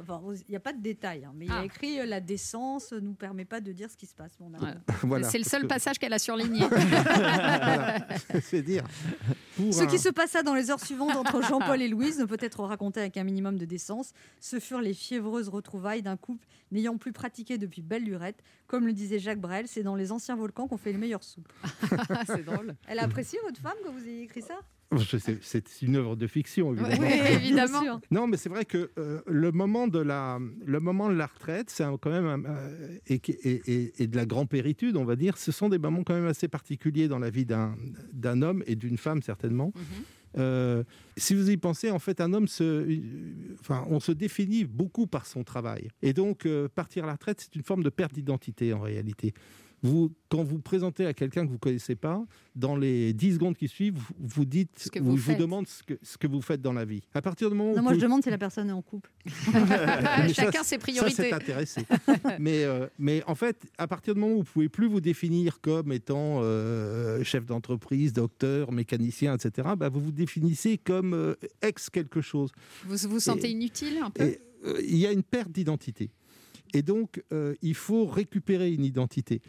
Enfin, 0.00 0.20
il 0.48 0.50
n'y 0.50 0.56
a 0.56 0.60
pas 0.60 0.72
de 0.72 0.80
détails, 0.80 1.24
hein, 1.24 1.32
mais 1.34 1.44
il 1.46 1.50
y 1.50 1.52
a 1.54 1.58
Ah. 1.60 1.64
écrit 1.64 2.00
euh, 2.00 2.06
la 2.06 2.20
décence 2.20 2.92
nous 2.92 3.12
permet 3.14 3.44
pas 3.44 3.60
de 3.60 3.72
dire 3.72 3.90
ce 3.90 3.96
qui 3.96 4.06
se 4.06 4.14
passe. 4.14 4.32
Mon. 4.40 4.50
Voilà, 5.02 5.28
c'est 5.28 5.38
le 5.38 5.44
seul 5.44 5.62
que- 5.62 5.66
passage 5.66 5.98
qu'elle 5.98 6.12
a 6.14 6.18
surligné. 6.18 6.60
Voilà. 6.70 8.06
c'est 8.42 8.62
dire. 8.62 8.84
Pour 9.56 9.72
Ce 9.74 9.82
un- 9.82 9.86
qui 9.86 9.98
se 9.98 10.08
passa 10.08 10.42
dans 10.42 10.54
les 10.54 10.70
heures 10.70 10.80
suivantes 10.80 11.14
entre 11.14 11.42
Jean-Paul 11.42 11.80
et 11.82 11.88
Louise 11.88 12.18
ne 12.18 12.24
peut 12.24 12.38
être 12.40 12.62
raconté 12.64 13.00
avec 13.00 13.16
un 13.16 13.24
minimum 13.24 13.58
de 13.58 13.64
décence. 13.64 14.12
Ce 14.40 14.58
furent 14.60 14.80
les 14.80 14.94
fiévreuses 14.94 15.48
retrouvailles 15.48 16.02
d'un 16.02 16.16
couple 16.16 16.46
n'ayant 16.70 16.96
plus 16.96 17.12
pratiqué 17.12 17.58
depuis 17.58 17.82
belle 17.82 18.04
lurette. 18.04 18.42
Comme 18.66 18.86
le 18.86 18.92
disait 18.94 19.18
Jacques 19.18 19.40
Brel, 19.40 19.68
c'est 19.68 19.82
dans 19.82 19.94
les 19.96 20.10
anciens 20.10 20.36
volcans 20.36 20.66
qu'on 20.68 20.78
fait 20.78 20.92
les 20.92 20.98
meilleures 20.98 21.24
soupes. 21.24 21.52
c'est 22.26 22.44
drôle. 22.44 22.74
Elle 22.88 22.98
a 22.98 23.02
apprécié 23.04 23.38
votre 23.44 23.60
femme 23.60 23.76
que 23.84 23.90
vous 23.90 24.08
ayez 24.08 24.22
écrit 24.22 24.40
ça? 24.42 24.54
C'est 25.42 25.82
une 25.82 25.96
œuvre 25.96 26.16
de 26.16 26.26
fiction, 26.26 26.72
évidemment. 26.74 27.02
Oui. 27.42 27.88
Non, 28.10 28.26
mais 28.26 28.36
c'est 28.36 28.48
vrai 28.48 28.64
que 28.64 28.90
euh, 28.98 29.20
le, 29.26 29.52
moment 29.52 29.88
de 29.88 29.98
la, 29.98 30.38
le 30.64 30.80
moment 30.80 31.08
de 31.08 31.14
la 31.14 31.26
retraite, 31.26 31.70
c'est 31.70 31.84
quand 32.00 32.10
même 32.10 32.46
euh, 32.48 32.98
et, 33.06 34.06
de 34.06 34.16
la 34.16 34.26
grand-péritude, 34.26 34.96
on 34.96 35.04
va 35.04 35.16
dire, 35.16 35.38
ce 35.38 35.52
sont 35.52 35.68
des 35.68 35.78
moments 35.78 36.02
quand 36.04 36.14
même 36.14 36.26
assez 36.26 36.48
particuliers 36.48 37.08
dans 37.08 37.18
la 37.18 37.30
vie 37.30 37.46
d'un 37.46 38.42
homme 38.42 38.62
et 38.66 38.76
d'une 38.76 38.98
femme 38.98 39.22
certainement. 39.22 39.72
Euh, 40.38 40.82
si 41.16 41.34
vous 41.34 41.50
y 41.50 41.56
pensez, 41.56 41.90
en 41.90 41.98
fait, 41.98 42.20
un 42.20 42.32
homme, 42.32 42.48
se, 42.48 42.86
enfin, 43.60 43.84
on 43.88 44.00
se 44.00 44.12
définit 44.12 44.64
beaucoup 44.64 45.06
par 45.06 45.26
son 45.26 45.44
travail. 45.44 45.88
Et 46.02 46.12
donc, 46.12 46.48
partir 46.74 47.04
à 47.04 47.06
la 47.06 47.12
retraite, 47.14 47.40
c'est 47.40 47.54
une 47.54 47.64
forme 47.64 47.82
de 47.82 47.90
perte 47.90 48.14
d'identité 48.14 48.72
en 48.72 48.80
réalité. 48.80 49.34
Vous, 49.84 50.12
quand 50.28 50.44
vous 50.44 50.60
présentez 50.60 51.06
à 51.06 51.12
quelqu'un 51.12 51.42
que 51.42 51.48
vous 51.48 51.54
ne 51.54 51.58
connaissez 51.58 51.96
pas, 51.96 52.24
dans 52.54 52.76
les 52.76 53.12
10 53.12 53.34
secondes 53.34 53.56
qui 53.56 53.66
suivent, 53.66 53.94
vous, 53.96 54.14
vous 54.20 54.44
dites, 54.44 54.70
Ce 54.78 54.88
que 54.88 55.00
ou 55.00 55.04
vous 55.04 55.10
il 55.14 55.16
vous 55.18 55.30
faites. 55.32 55.38
demande 55.40 55.66
ce 55.66 55.82
que, 55.82 55.94
ce 56.02 56.16
que 56.16 56.28
vous 56.28 56.40
faites 56.40 56.62
dans 56.62 56.72
la 56.72 56.84
vie. 56.84 57.00
À 57.14 57.20
partir 57.20 57.50
du 57.50 57.56
moment 57.56 57.72
où 57.72 57.76
Non, 57.76 57.82
moi 57.82 57.92
vous- 57.92 57.98
je 57.98 58.04
demande 58.04 58.22
si 58.22 58.30
la 58.30 58.38
personne 58.38 58.68
est 58.68 58.72
en 58.72 58.80
couple. 58.82 59.10
Mais 59.54 60.28
ça, 60.28 60.44
Chacun 60.44 60.62
ses 60.62 60.76
ça, 60.76 60.78
priorités. 60.78 61.22
c'est 61.22 61.32
intéressé. 61.32 61.82
mais, 62.38 62.62
euh, 62.64 62.86
mais 62.98 63.24
en 63.26 63.34
fait, 63.34 63.56
à 63.76 63.88
partir 63.88 64.14
du 64.14 64.20
moment 64.20 64.34
où 64.34 64.38
vous 64.38 64.44
pouvez 64.52 64.68
plus 64.68 64.86
vous 64.86 65.00
définir 65.00 65.60
comme 65.60 65.90
étant 65.92 66.40
euh, 66.42 67.24
chef 67.24 67.44
d'entreprise, 67.46 68.12
docteur, 68.12 68.70
mécanicien, 68.70 69.34
etc., 69.34 69.70
bah, 69.76 69.88
vous 69.88 70.00
vous 70.00 70.12
définissez 70.12 70.78
comme 70.78 71.12
euh, 71.14 71.34
ex 71.60 71.90
quelque 71.90 72.20
chose. 72.20 72.50
Vous 72.86 72.96
vous 73.08 73.20
sentez 73.20 73.48
Et- 73.48 73.52
inutile 73.52 73.98
un 74.04 74.10
peu? 74.10 74.22
euh, 74.64 74.80
il 74.86 74.96
y 74.98 75.06
a 75.08 75.12
une 75.12 75.24
perte 75.24 75.50
d'identité. 75.50 76.10
Et 76.74 76.82
donc, 76.82 77.22
euh, 77.32 77.54
il 77.62 77.74
faut 77.74 78.06
récupérer 78.06 78.72
une 78.72 78.84
identité. 78.84 79.42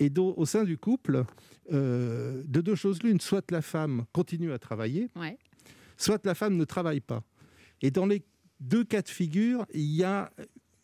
Et 0.00 0.10
donc, 0.10 0.36
au 0.38 0.46
sein 0.46 0.64
du 0.64 0.76
couple, 0.78 1.24
euh, 1.72 2.42
de 2.46 2.60
deux 2.60 2.74
choses 2.74 3.02
l'une, 3.02 3.20
soit 3.20 3.48
la 3.52 3.62
femme 3.62 4.04
continue 4.12 4.50
à 4.50 4.58
travailler, 4.58 5.08
Ouais. 5.14 5.38
soit 5.96 6.24
la 6.24 6.34
femme 6.34 6.56
ne 6.56 6.64
travaille 6.64 7.00
pas. 7.00 7.22
Et 7.82 7.90
dans 7.90 8.06
les 8.06 8.22
deux 8.60 8.82
cas 8.82 9.02
de 9.02 9.08
figure, 9.08 9.66
il 9.74 9.82
y 9.94 10.02
a 10.02 10.32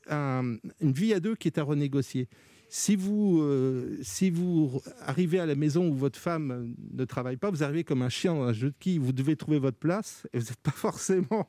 un- 0.08 0.56
une 0.80 0.92
vie 0.92 1.12
à 1.14 1.20
deux 1.20 1.34
qui 1.34 1.48
est 1.48 1.58
à 1.58 1.62
renégocier. 1.62 2.28
Si 2.68 2.94
vous, 2.96 3.40
euh, 3.42 3.96
si 4.02 4.28
vous 4.30 4.80
arrivez 5.00 5.38
à 5.38 5.46
la 5.46 5.54
maison 5.54 5.88
où 5.88 5.94
votre 5.94 6.18
femme 6.18 6.74
ne 6.92 7.04
travaille 7.04 7.36
pas, 7.36 7.50
vous 7.50 7.62
arrivez 7.62 7.84
comme 7.84 8.02
un 8.02 8.08
chien 8.08 8.34
dans 8.34 8.42
un 8.42 8.52
jeu 8.52 8.70
de 8.70 8.76
quilles, 8.78 8.98
vous 8.98 9.12
devez 9.12 9.36
trouver 9.36 9.58
votre 9.58 9.78
place 9.78 10.26
et 10.32 10.38
vous 10.38 10.44
n'êtes 10.46 10.60
pas 10.60 10.70
forcément 10.72 11.48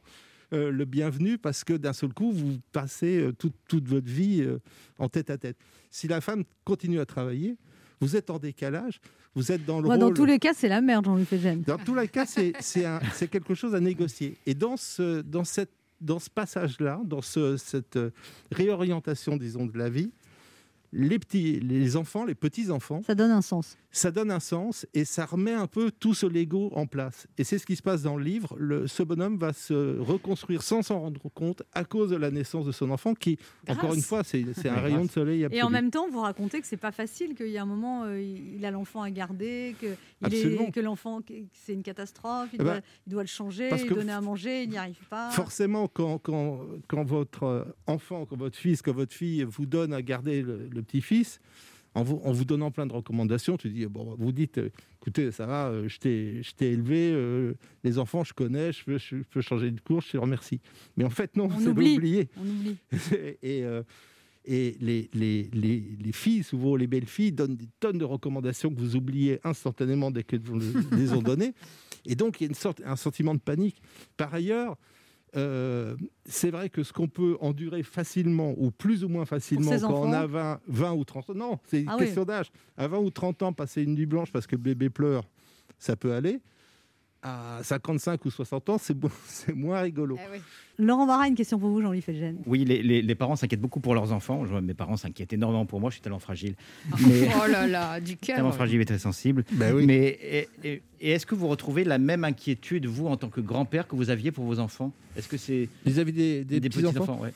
euh, 0.54 0.72
le 0.72 0.86
bienvenu 0.86 1.38
parce 1.38 1.64
que 1.64 1.74
d'un 1.74 1.94
seul 1.94 2.14
coup, 2.14 2.32
vous 2.32 2.60
passez 2.72 3.20
euh, 3.20 3.34
toute, 3.34 3.56
toute 3.68 3.88
votre 3.88 4.08
vie 4.08 4.42
euh, 4.42 4.60
en 4.98 5.10
tête 5.10 5.30
à 5.30 5.38
tête. 5.38 5.58
Si 5.90 6.08
la 6.08 6.22
femme 6.22 6.46
continue 6.64 7.00
à 7.00 7.06
travailler, 7.06 7.58
vous 8.00 8.16
êtes 8.16 8.30
en 8.30 8.40
décalage, 8.40 9.02
vous 9.36 9.52
êtes 9.52 9.66
dans 9.66 9.82
le 9.82 9.88
Moi, 9.88 9.96
rôle... 9.96 10.08
dans 10.08 10.14
tous 10.14 10.26
les 10.26 10.40
cas, 10.40 10.54
c'est 10.54 10.70
la 10.70 10.80
merde, 10.80 11.06
Jean-Louis 11.06 11.26
Fégène. 11.26 11.64
Dans 11.64 11.78
tous 11.78 11.96
les 11.96 12.08
cas, 12.08 12.26
c'est 12.26 13.28
quelque 13.30 13.56
chose 13.56 13.76
à 13.76 13.80
négocier. 13.82 14.38
Et 14.46 14.54
dans 14.54 14.78
ce, 14.78 15.22
dans 15.22 15.44
cette, 15.44 15.72
dans 16.00 16.20
ce 16.20 16.30
passage-là, 16.30 17.02
dans 17.04 17.22
ce, 17.22 17.58
cette 17.58 18.00
réorientation, 18.52 19.36
disons, 19.36 19.66
de 19.66 19.78
la 19.78 19.90
vie, 19.90 20.12
les 20.94 21.20
petits, 21.20 21.60
les 21.60 21.98
enfants, 21.98 22.24
les 22.26 22.36
petits-enfants, 22.36 23.02
Ça 23.06 23.16
donne 23.16 23.32
un 23.32 23.42
sens. 23.42 23.78
Ça 23.98 24.12
donne 24.12 24.32
un 24.32 24.40
sens 24.40 24.86
et 24.94 25.06
ça 25.06 25.26
remet 25.26 25.54
un 25.54 25.68
peu 25.68 25.92
tout 25.92 26.14
ce 26.14 26.26
Lego 26.26 26.72
en 26.74 26.86
place. 26.88 27.28
Et 27.38 27.44
c'est 27.44 27.58
ce 27.58 27.66
qui 27.66 27.76
se 27.76 27.82
passe 27.82 28.04
dans 28.04 28.18
le 28.18 28.24
livre. 28.24 28.56
Le, 28.58 28.88
ce 28.88 29.04
bonhomme 29.04 29.38
va 29.38 29.54
se 29.54 30.00
reconstruire 30.00 30.64
sans 30.64 30.82
s'en 30.82 31.00
rendre 31.00 31.30
compte 31.30 31.64
à 31.74 31.84
cause 31.84 32.10
de 32.10 32.16
la 32.16 32.32
naissance 32.32 32.66
de 32.66 32.72
son 32.72 32.90
enfant 32.92 33.14
qui, 33.14 33.38
encore 33.68 33.94
une 33.94 34.02
fois, 34.02 34.24
c'est 34.24 34.46
un 34.68 34.80
rayon 34.80 35.06
de 35.06 35.12
soleil 35.12 35.48
Et 35.52 35.62
en 35.62 35.70
même 35.70 35.92
temps, 35.92 36.10
vous 36.10 36.22
racontez 36.22 36.62
que 36.62 36.68
c'est 36.68 36.78
pas 36.78 36.92
facile, 36.92 37.36
qu'il 37.36 37.50
y 37.50 37.58
a 37.58 37.62
un 37.62 37.66
moment, 37.66 38.04
euh, 38.06 38.22
il 38.22 38.64
a 38.66 38.72
l'enfant 38.72 39.02
à 39.02 39.10
garder, 39.10 39.76
que, 39.82 39.88
il 40.22 40.28
Absolument. 40.28 40.68
est, 40.68 40.72
que 40.72 40.80
l'enfant, 40.80 41.22
c'est 41.54 41.74
une 41.74 41.84
catastrophe, 41.84 42.50
il, 42.54 42.62
Eh 42.62 42.64
doit, 42.64 42.80
il 43.06 43.12
doit 43.12 43.24
le 43.24 43.28
changer, 43.28 43.70
lui 43.70 43.90
donner 43.90 44.12
à 44.12 44.22
manger, 44.22 44.64
il 44.64 44.70
n'y 44.70 44.78
arrive 44.78 45.04
pas. 45.10 45.30
Forcément, 45.32 45.88
quand, 45.88 46.20
quand, 46.20 46.62
quand 46.88 47.04
votre 47.04 47.44
euh, 47.44 47.64
enfant, 47.88 48.26
quand 48.26 48.38
votre 48.38 48.58
fils, 48.58 48.82
quand 48.82 48.94
votre 48.94 49.14
fille 49.14 49.44
vous 49.44 49.66
donne 49.66 49.94
à 49.94 50.02
garder 50.02 50.42
le, 50.42 50.68
le 50.70 50.82
petit-fils, 50.82 51.40
en 51.98 52.04
vous, 52.04 52.22
en 52.24 52.32
vous 52.32 52.46
donnant 52.46 52.70
plein 52.70 52.86
de 52.86 52.94
recommandations, 52.94 53.58
tu 53.58 53.70
dis, 53.70 53.88
bon, 53.88 54.16
vous 54.20 54.32
dites, 54.32 54.60
euh, 54.60 54.70
écoutez, 55.02 55.32
ça 55.32 55.48
va, 55.48 55.70
euh, 55.70 55.88
je 55.90 55.98
t'ai 55.98 56.72
élevé, 56.72 57.12
euh, 57.12 57.54
les 57.84 57.98
enfants, 57.98 58.24
je 58.24 58.34
connais, 58.34 58.72
je 58.72 58.84
peux, 58.84 58.98
je 59.00 59.16
peux 59.32 59.42
changer 59.42 59.72
de 59.72 59.80
cours, 59.82 60.02
je 60.02 60.12
te 60.12 60.18
remercie. 60.18 60.62
Mais 60.96 61.04
en 61.06 61.10
fait, 61.10 61.36
non, 61.36 61.46
On 61.46 61.60
c'est 61.60 61.68
oublie. 61.70 61.96
oublié. 61.98 62.30
On 62.38 62.48
oublie. 62.48 62.78
et 63.42 63.64
euh, 63.64 63.82
et 64.50 64.78
les, 64.80 65.10
les, 65.14 65.50
les, 65.52 65.84
les 66.00 66.12
filles, 66.14 66.42
souvent 66.44 66.78
les 66.78 66.88
belles 66.88 67.08
filles, 67.08 67.34
donnent 67.34 67.58
des 67.58 67.68
tonnes 67.82 67.98
de 67.98 68.06
recommandations 68.06 68.74
que 68.74 68.80
vous 68.80 68.96
oubliez 68.96 69.40
instantanément 69.44 70.10
dès 70.10 70.24
qu'elles 70.24 70.40
vous 70.40 70.58
les 70.94 71.12
ont 71.12 71.22
données. 71.24 71.54
Et 72.06 72.16
donc, 72.16 72.40
il 72.40 72.44
y 72.44 72.48
a 72.48 72.50
une 72.50 72.56
sorte, 72.56 72.82
un 72.86 72.96
sentiment 72.96 73.34
de 73.34 73.42
panique. 73.42 73.82
Par 74.16 74.34
ailleurs, 74.34 74.78
euh, 75.38 75.96
c'est 76.26 76.50
vrai 76.52 76.70
que 76.70 76.84
ce 76.84 76.92
qu'on 76.92 77.08
peut 77.08 77.38
endurer 77.40 77.84
facilement, 77.84 78.54
ou 78.58 78.72
plus 78.72 79.04
ou 79.04 79.10
moins 79.10 79.26
facilement, 79.26 79.72
quand 79.80 79.94
on 80.02 80.12
a 80.14 80.26
20, 80.26 80.60
20 80.68 80.94
ou 80.94 81.04
30 81.06 81.30
ans, 81.30 81.34
non, 81.36 81.60
c'est 81.66 81.82
une 81.82 81.90
Ah 81.90 81.96
oui. 81.98 82.06
question 82.06 82.26
d'âge. 82.26 82.52
À 82.76 82.88
20 82.88 82.98
ou 83.00 83.10
30 83.12 83.44
ans, 83.44 83.54
passer 83.54 83.84
une 83.84 83.94
nuit 83.94 84.06
blanche 84.06 84.32
parce 84.32 84.48
que 84.48 84.56
le 84.56 84.62
bébé 84.62 84.90
pleure, 84.90 85.24
ça 85.80 85.96
peut 85.96 86.14
aller. 86.14 86.40
À 87.28 87.60
55 87.64 88.24
ou 88.26 88.32
60 88.32 88.70
ans, 88.70 88.78
c'est 88.78 88.94
bon- 88.94 89.10
c'est 89.28 89.54
moins 89.54 89.82
rigolo. 89.82 90.18
Eh 90.18 90.32
oui. 90.38 90.42
Laurent 90.80 91.06
Barra, 91.08 91.28
une 91.28 91.36
question 91.36 91.60
pour 91.60 91.70
vous, 91.70 91.82
Jean-Louis 91.82 92.02
Fégène. 92.02 92.38
Oui, 92.46 92.64
les, 92.64 92.82
les- 92.84 93.02
les 93.02 93.16
parents 93.16 93.36
s'inquiètent 93.36 93.60
beaucoup 93.60 93.80
pour 93.80 93.96
leurs 93.96 94.12
enfants. 94.14 94.46
Je 94.46 94.52
vois, 94.52 94.62
mes 94.62 94.74
parents 94.76 94.96
s'inquiètent 94.96 95.34
énormément 95.34 95.66
pour 95.66 95.82
moi. 95.82 95.90
Je 95.90 95.96
suis 95.96 96.02
tellement 96.02 96.20
fragile. 96.20 96.56
Mais, 97.08 97.28
Oh 97.44 97.48
là 97.50 97.68
là, 97.68 98.00
du 98.00 98.16
tellement 98.18 98.50
cœur. 98.50 98.56
fragile 98.56 98.80
et 98.82 98.86
très 98.86 99.00
sensible. 99.00 99.44
Ben 99.54 99.74
oui. 99.76 99.86
Mais 99.86 100.06
et, 100.22 100.48
et- 100.64 100.82
et 101.02 101.12
est-ce 101.12 101.26
que 101.26 101.36
vous 101.36 101.48
retrouvez 101.48 101.84
la 101.84 101.98
même 101.98 102.24
inquiétude, 102.24 102.86
vous, 102.86 103.08
en 103.08 103.18
tant 103.18 103.30
que 103.30 103.42
grand-père, 103.42 103.88
que 103.88 103.96
vous 103.96 104.10
aviez 104.10 104.32
pour 104.32 104.46
vos 104.46 104.60
enfants? 104.60 104.94
Est-ce 105.18 105.28
que 105.28 105.38
c'est 105.38 105.68
Vis-à-vis 105.86 106.14
des, 106.14 106.44
des 106.46 106.60
des, 106.60 106.70
petits-enfants 106.70 107.20
ouais. 107.22 107.34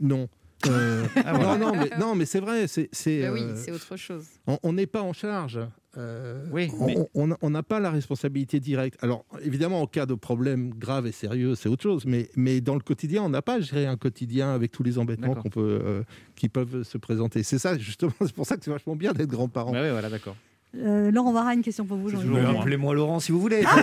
Non. 0.00 0.28
Euh, 0.66 1.06
Ah, 1.24 1.32
voilà. 1.34 1.56
Non, 1.58 1.72
non, 1.72 1.80
mais, 1.80 1.90
non, 1.98 2.14
mais 2.14 2.24
c'est 2.26 2.40
vrai. 2.40 2.68
C'est, 2.68 2.88
c'est, 2.92 3.22
Bah 3.22 3.32
oui, 3.32 3.40
euh, 3.42 3.56
c'est 3.56 3.72
autre 3.72 3.96
chose. 3.96 4.26
on 4.62 4.72
n'est 4.72 4.86
pas 4.86 5.02
en 5.02 5.12
charge. 5.12 5.58
Euh, 5.98 6.44
Oui, 6.52 6.70
on- 6.78 6.86
mais- 6.86 6.96
on 7.14 7.30
on 7.42 7.50
n'a 7.50 7.62
pas 7.64 7.80
la 7.80 7.90
responsabilité 7.90 8.60
directe. 8.60 8.96
Alors, 9.02 9.24
évidemment, 9.42 9.82
en 9.82 9.86
cas 9.86 10.06
de 10.06 10.14
problème 10.14 10.70
grave 10.70 11.06
et 11.06 11.12
sérieux, 11.12 11.54
c'est 11.56 11.68
autre 11.68 11.82
chose. 11.82 12.04
Mais, 12.06 12.28
mais 12.36 12.60
dans 12.60 12.74
le 12.74 12.80
quotidien, 12.80 13.22
on 13.24 13.28
n'a 13.28 13.42
pas 13.42 13.54
à 13.54 13.60
gérer 13.60 13.86
un 13.86 13.96
quotidien 13.96 14.54
avec 14.54 14.70
tous 14.70 14.82
les 14.84 14.98
embêtements 14.98 15.34
qu'on 15.34 15.48
peut, 15.50 15.80
euh, 15.84 16.02
qui 16.36 16.48
peuvent 16.48 16.84
se 16.84 16.96
présenter. 16.96 17.42
C'est 17.42 17.58
ça, 17.58 17.76
justement, 17.76 18.12
c'est 18.20 18.32
pour 18.32 18.46
ça 18.46 18.56
que 18.56 18.64
c'est 18.64 18.70
vachement 18.70 18.94
bien 18.94 19.12
d'être 19.12 19.30
grand-parent. 19.30 19.72
Ouais, 19.72 19.80
ouais, 19.80 19.90
voilà, 19.90 20.08
d'accord. 20.10 20.36
Euh, 20.76 21.10
Laurent 21.10 21.32
Barra, 21.32 21.52
une 21.54 21.62
question 21.62 21.84
pour 21.84 21.96
vous. 21.96 22.10
Appelez-moi 22.16 22.94
Laurent 22.94 23.18
si 23.18 23.32
vous 23.32 23.40
voulez. 23.40 23.64
Oh 23.64 23.76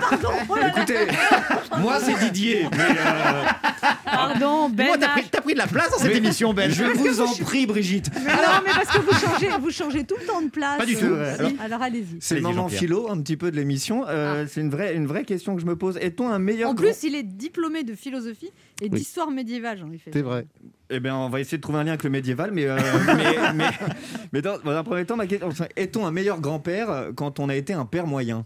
là 0.55 0.61
là, 0.61 0.69
Écoutez, 0.69 0.99
moi 1.81 1.99
c'est 1.99 2.17
Didier. 2.17 2.65
mais, 2.71 2.77
euh, 2.79 3.43
Pardon, 4.11 4.69
Ben. 4.69 4.87
Moi, 4.87 4.97
t'as 4.97 5.09
pris, 5.09 5.23
t'as 5.29 5.41
pris 5.41 5.53
de 5.53 5.57
la 5.59 5.67
place 5.67 5.91
dans 5.91 5.97
cette 5.97 6.15
émission, 6.15 6.53
Ben. 6.53 6.71
je 6.71 6.83
vous 6.83 7.21
en 7.21 7.33
prie, 7.35 7.65
Brigitte. 7.65 8.09
Mais 8.15 8.31
non, 8.33 8.41
mais 8.65 8.71
parce 8.73 8.89
que 8.97 9.01
vous 9.01 9.11
changez, 9.13 9.49
vous 9.59 9.71
changez 9.71 10.03
tout 10.05 10.15
le 10.19 10.25
temps 10.25 10.41
de 10.41 10.49
place. 10.49 10.77
Pas 10.77 10.85
du 10.85 10.95
tout. 10.95 10.99
Si, 11.01 11.39
Alors- 11.39 11.51
Alors, 11.63 11.81
allez-y. 11.81 12.17
C'est 12.19 12.35
le 12.35 12.39
Allez-y, 12.39 12.55
moment 12.55 12.63
Jean-Pierre. 12.69 12.79
philo 12.79 13.09
un 13.11 13.21
petit 13.21 13.37
peu 13.37 13.51
de 13.51 13.55
l'émission. 13.55 14.05
Euh, 14.07 14.45
C'est 14.49 14.61
une 14.61 14.69
vraie, 14.69 14.95
une 14.95 15.07
vraie 15.07 15.23
question 15.25 15.55
que 15.55 15.61
je 15.61 15.65
me 15.65 15.75
pose. 15.75 15.97
Est-on 15.97 16.29
un 16.29 16.39
meilleur 16.39 16.69
En 16.69 16.73
grand- 16.73 16.83
plus, 16.85 17.03
il 17.03 17.15
est 17.15 17.23
diplômé 17.23 17.83
de 17.83 17.93
philosophie 17.95 18.51
et 18.81 18.85
Oui. 18.85 18.89
d'histoire 18.89 19.29
médiévale, 19.31 19.77
Jean-Yves. 19.79 20.01
C'est 20.11 20.21
vrai. 20.21 20.45
Eh 20.89 20.99
bien, 21.01 21.15
on 21.17 21.29
va 21.29 21.39
essayer 21.41 21.57
de 21.57 21.61
trouver 21.61 21.79
un 21.79 21.83
lien 21.83 21.91
avec 21.91 22.03
le 22.03 22.09
médiéval, 22.09 22.51
mais, 22.53 22.65
euh, 22.65 22.77
mais, 23.17 23.53
mais, 23.53 23.69
mais 24.31 24.41
dans, 24.41 24.57
dans 24.59 24.71
un 24.71 24.83
premier 24.83 25.05
temps, 25.05 25.17
ma 25.17 25.27
question, 25.27 25.49
est-on 25.75 26.05
un 26.05 26.11
meilleur 26.11 26.39
grand-père 26.39 27.09
quand 27.15 27.39
on 27.39 27.49
a 27.49 27.55
été 27.55 27.73
un 27.73 27.85
père 27.85 28.07
moyen? 28.07 28.45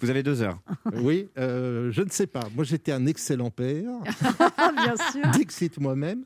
Vous 0.00 0.10
avez 0.10 0.22
deux 0.22 0.42
heures. 0.42 0.58
Oui, 0.94 1.28
euh, 1.38 1.90
je 1.92 2.02
ne 2.02 2.10
sais 2.10 2.26
pas. 2.26 2.42
Moi, 2.54 2.64
j'étais 2.64 2.92
un 2.92 3.06
excellent 3.06 3.50
père. 3.50 3.90
Ah, 4.56 4.72
bien 4.76 4.96
sûr. 5.12 5.30
Dixit 5.30 5.78
moi-même. 5.78 6.22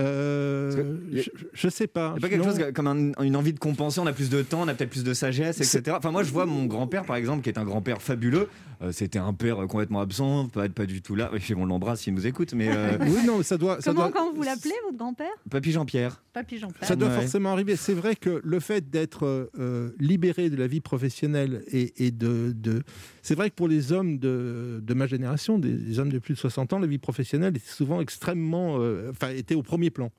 Euh, 0.00 1.20
je 1.52 1.66
ne 1.66 1.70
sais 1.70 1.86
pas. 1.86 2.14
Il 2.16 2.18
n'y 2.18 2.18
a 2.18 2.20
pas 2.20 2.28
quelque 2.28 2.44
Non. 2.44 2.50
chose 2.56 2.72
comme 2.74 2.86
un- 2.86 3.22
une 3.24 3.36
envie 3.36 3.52
de 3.52 3.58
compenser, 3.58 4.00
on 4.00 4.06
a 4.06 4.12
plus 4.12 4.30
de 4.30 4.42
temps, 4.42 4.62
on 4.62 4.68
a 4.68 4.74
peut-être 4.74 4.90
plus 4.90 5.04
de 5.04 5.14
sagesse, 5.14 5.60
etc. 5.60 5.96
Enfin, 5.98 6.10
moi, 6.10 6.22
je 6.22 6.32
vois 6.32 6.46
mon 6.46 6.66
grand-père, 6.66 7.04
par 7.04 7.16
exemple, 7.16 7.42
qui 7.42 7.48
est 7.50 7.58
un 7.58 7.64
grand-père 7.64 8.02
fabuleux. 8.02 8.48
Euh, 8.82 8.92
C'était 8.92 9.18
un 9.18 9.34
père 9.34 9.56
complètement 9.68 10.00
absent, 10.00 10.48
pas, 10.48 10.66
pas 10.70 10.86
du 10.86 11.02
tout 11.02 11.14
là. 11.14 11.30
Oui, 11.34 11.40
on 11.54 11.66
l'embrasse 11.66 12.00
s'il 12.02 12.14
nous 12.14 12.26
écoute, 12.26 12.54
mais 12.54 12.68
euh, 12.74 12.96
Oui, 13.00 13.26
non, 13.26 13.42
ça 13.42 13.58
doit, 13.58 13.80
ça 13.82 13.92
Comment, 13.92 14.08
doit, 14.08 14.32
vous 14.34 14.42
l'appelez, 14.42 14.72
votre 14.86 14.96
grand-père? 14.96 15.26
Papy 15.50 15.70
Jean-Pierre. 15.72 16.22
Papy 16.32 16.58
Jean-Pierre. 16.58 16.88
ça 16.88 16.96
doit 16.96 17.08
Ouais. 17.08 17.14
forcément 17.20 17.52
arriver. 17.52 17.76
C'est 17.76 17.92
vrai 17.92 18.16
que 18.16 18.40
le 18.42 18.60
fait 18.60 18.88
d'être 18.88 19.50
libéré 19.98 20.48
de 20.48 20.56
la 20.56 20.66
vie 20.66 20.80
professionnelle 20.80 21.62
et, 21.70 22.06
et 22.06 22.10
de, 22.10 22.52
de- 22.56 22.82
c'est 23.22 23.34
vrai 23.34 23.50
que 23.50 23.54
pour 23.54 23.68
les 23.68 23.92
hommes 23.92 24.18
de, 24.18 24.80
de 24.82 24.94
ma 24.94 25.06
génération, 25.06 25.58
des, 25.58 25.72
des 25.72 25.98
hommes 25.98 26.10
de 26.10 26.18
plus 26.18 26.34
de 26.34 26.38
60 26.38 26.72
ans, 26.72 26.78
la 26.78 26.86
vie 26.86 26.98
professionnelle 26.98 27.54
était 27.56 27.66
souvent 27.68 28.00
extrêmement, 28.00 28.76
euh, 28.78 29.10
enfin, 29.10 29.28
était 29.30 29.54
au 29.54 29.62
premier 29.62 29.89
plan. 29.90 30.10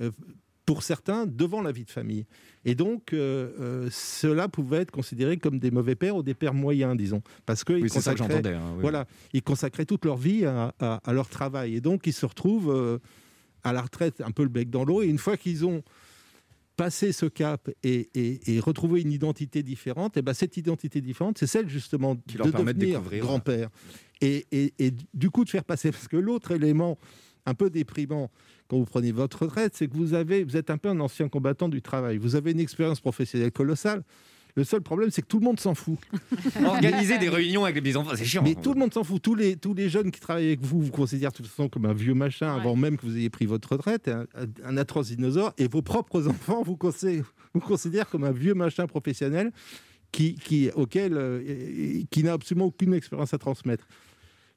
Euh, 0.00 0.10
pour 0.66 0.82
certains, 0.82 1.24
devant 1.26 1.62
la 1.62 1.72
vie 1.72 1.84
de 1.86 1.90
famille. 1.90 2.26
Et 2.66 2.74
donc, 2.74 3.14
euh, 3.14 3.50
euh, 3.58 3.88
cela 3.90 4.48
pouvait 4.48 4.78
être 4.82 4.90
considéré 4.90 5.38
comme 5.38 5.58
des 5.58 5.70
mauvais 5.70 5.94
pères 5.94 6.14
ou 6.16 6.22
des 6.22 6.34
pères 6.34 6.52
moyens, 6.52 6.94
disons. 6.94 7.22
Parce 7.46 7.64
Oui, 7.66 7.80
que 7.82 7.88
consacraient- 7.88 8.46
hein, 8.54 8.72
oui. 8.74 8.80
Voilà, 8.82 9.06
ils 9.32 9.42
consacraient 9.42 9.86
toute 9.86 10.04
leur 10.04 10.18
vie 10.18 10.44
à, 10.44 10.74
à- 10.78 11.00
à 11.02 11.12
leur 11.14 11.30
travail. 11.30 11.74
Et 11.74 11.80
donc, 11.80 12.06
ils 12.06 12.12
se 12.12 12.26
retrouvent 12.26 12.70
euh, 12.70 12.98
à 13.64 13.72
la 13.72 13.80
retraite, 13.80 14.20
un 14.20 14.30
peu 14.30 14.42
le 14.42 14.50
bec 14.50 14.68
dans 14.68 14.84
l'eau. 14.84 15.00
Et 15.00 15.06
une 15.06 15.16
fois 15.16 15.38
qu'ils 15.38 15.64
ont 15.64 15.82
passé 16.76 17.12
ce 17.12 17.24
cap 17.24 17.70
et, 17.82 18.10
et- 18.14 18.54
et 18.56 18.60
retrouvé 18.60 19.00
une 19.00 19.10
identité 19.10 19.62
différente, 19.62 20.18
et 20.18 20.22
ben 20.22 20.34
cette 20.34 20.58
identité 20.58 21.00
différente, 21.00 21.38
c'est 21.38 21.46
celle 21.46 21.68
justement 21.70 22.14
Qui 22.28 22.36
leur 22.36 22.46
de 22.46 22.52
permet 22.52 22.74
de 22.74 22.78
devenir 22.78 22.98
découvrir. 22.98 23.24
grand-père. 23.24 23.70
Et 24.20 24.44
du 25.14 25.30
coup, 25.30 25.44
de 25.46 25.50
faire 25.50 25.64
passer. 25.64 25.90
Parce 25.92 26.08
que 26.08 26.16
l'autre 26.18 26.50
élément 26.52 26.98
un 27.48 27.54
peu 27.54 27.70
déprimant 27.70 28.30
quand 28.68 28.76
vous 28.78 28.84
prenez 28.84 29.12
votre 29.12 29.42
retraite, 29.42 29.72
c'est 29.74 29.88
que 29.88 29.94
vous, 29.96 30.14
avez, 30.14 30.44
vous 30.44 30.56
êtes 30.56 30.70
un 30.70 30.78
peu 30.78 30.88
un 30.88 31.00
ancien 31.00 31.28
combattant 31.28 31.68
du 31.68 31.80
travail. 31.82 32.18
Vous 32.18 32.36
avez 32.36 32.52
une 32.52 32.60
expérience 32.60 33.00
professionnelle 33.00 33.52
colossale. 33.52 34.02
Le 34.54 34.64
seul 34.64 34.80
problème, 34.82 35.10
c'est 35.10 35.22
que 35.22 35.26
tout 35.28 35.38
le 35.38 35.44
monde 35.44 35.60
s'en 35.60 35.74
fout. 35.74 35.98
Organiser 36.66 37.18
des 37.18 37.28
réunions 37.28 37.64
avec 37.64 37.76
les 37.76 37.80
petits-enfants, 37.82 38.10
c'est 38.16 38.24
chiant. 38.24 38.42
Mais 38.42 38.56
tout 38.56 38.74
le 38.74 38.80
monde 38.80 38.92
s'en 38.92 39.04
fout. 39.04 39.22
Tous 39.22 39.34
les, 39.36 39.56
tous 39.56 39.72
les 39.72 39.88
jeunes 39.88 40.10
qui 40.10 40.20
travaillent 40.20 40.48
avec 40.48 40.62
vous 40.62 40.82
vous 40.82 40.90
considèrent 40.90 41.30
de 41.30 41.36
toute 41.36 41.46
façon 41.46 41.68
comme 41.68 41.86
un 41.86 41.92
vieux 41.94 42.14
machin 42.14 42.52
Ouais. 42.54 42.60
avant 42.60 42.74
même 42.74 42.96
que 42.96 43.06
vous 43.06 43.16
ayez 43.16 43.30
pris 43.30 43.46
votre 43.46 43.72
retraite, 43.72 44.08
un, 44.08 44.26
un 44.64 44.76
atroce 44.76 45.08
dinosaure. 45.08 45.52
Et 45.58 45.68
vos 45.68 45.82
propres 45.82 46.26
enfants 46.28 46.62
vous 46.64 46.76
considèrent 46.76 48.08
comme 48.10 48.24
un 48.24 48.32
vieux 48.32 48.54
machin 48.54 48.86
professionnel 48.86 49.52
qui, 50.12 50.34
qui, 50.34 50.70
auquel, 50.74 51.12
euh, 51.16 52.02
qui 52.10 52.22
n'a 52.22 52.32
absolument 52.32 52.66
aucune 52.66 52.94
expérience 52.94 53.34
à 53.34 53.38
transmettre. 53.38 53.86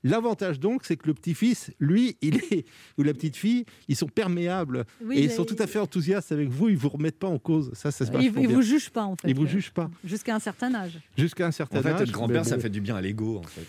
L'avantage 0.04 0.60
donc, 0.60 0.84
c'est 0.84 0.98
que 0.98 1.08
le 1.08 1.14
petit-fils, 1.14 1.72
lui, 1.80 2.18
il 2.22 2.38
est, 2.52 2.66
ou 2.98 3.04
la 3.04 3.14
petite-fille, 3.14 3.66
ils 3.88 3.96
sont 3.96 4.08
perméables 4.08 4.86
Oui, 5.04 5.18
et 5.20 5.24
ils 5.26 5.32
sont 5.32 5.46
tout 5.46 5.56
à 5.60 5.68
fait 5.68 5.80
enthousiastes 5.80 6.32
avec 6.32 6.50
vous. 6.50 6.70
Ils 6.70 6.78
vous 6.78 6.90
remettent 6.90 7.20
pas 7.20 7.28
en 7.28 7.38
cause. 7.38 7.72
Ça, 7.74 7.92
ça 7.92 8.06
se 8.06 8.12
passe 8.12 8.24
Ils, 8.24 8.34
ils 8.40 8.48
vous 8.48 8.62
jugent 8.64 8.90
pas, 8.90 9.04
en 9.04 9.16
fait. 9.16 9.28
Ils 9.30 9.36
vous 9.36 9.46
jugent 9.46 9.72
pas 9.72 9.90
Jusqu'à 10.04 10.36
un 10.36 10.40
certain 10.40 10.74
âge. 10.74 11.00
jusqu'à 11.18 11.46
un 11.46 11.52
certain 11.52 11.80
En 11.80 11.82
fait, 11.84 11.90
âge. 11.90 12.02
être 12.02 12.12
grand-père, 12.12 12.46
ça 12.46 12.58
fait 12.58 12.70
du 12.70 12.82
bien 12.82 12.96
à 12.96 13.02
l'ego, 13.02 13.38
en 13.38 13.44
fait. 13.48 13.66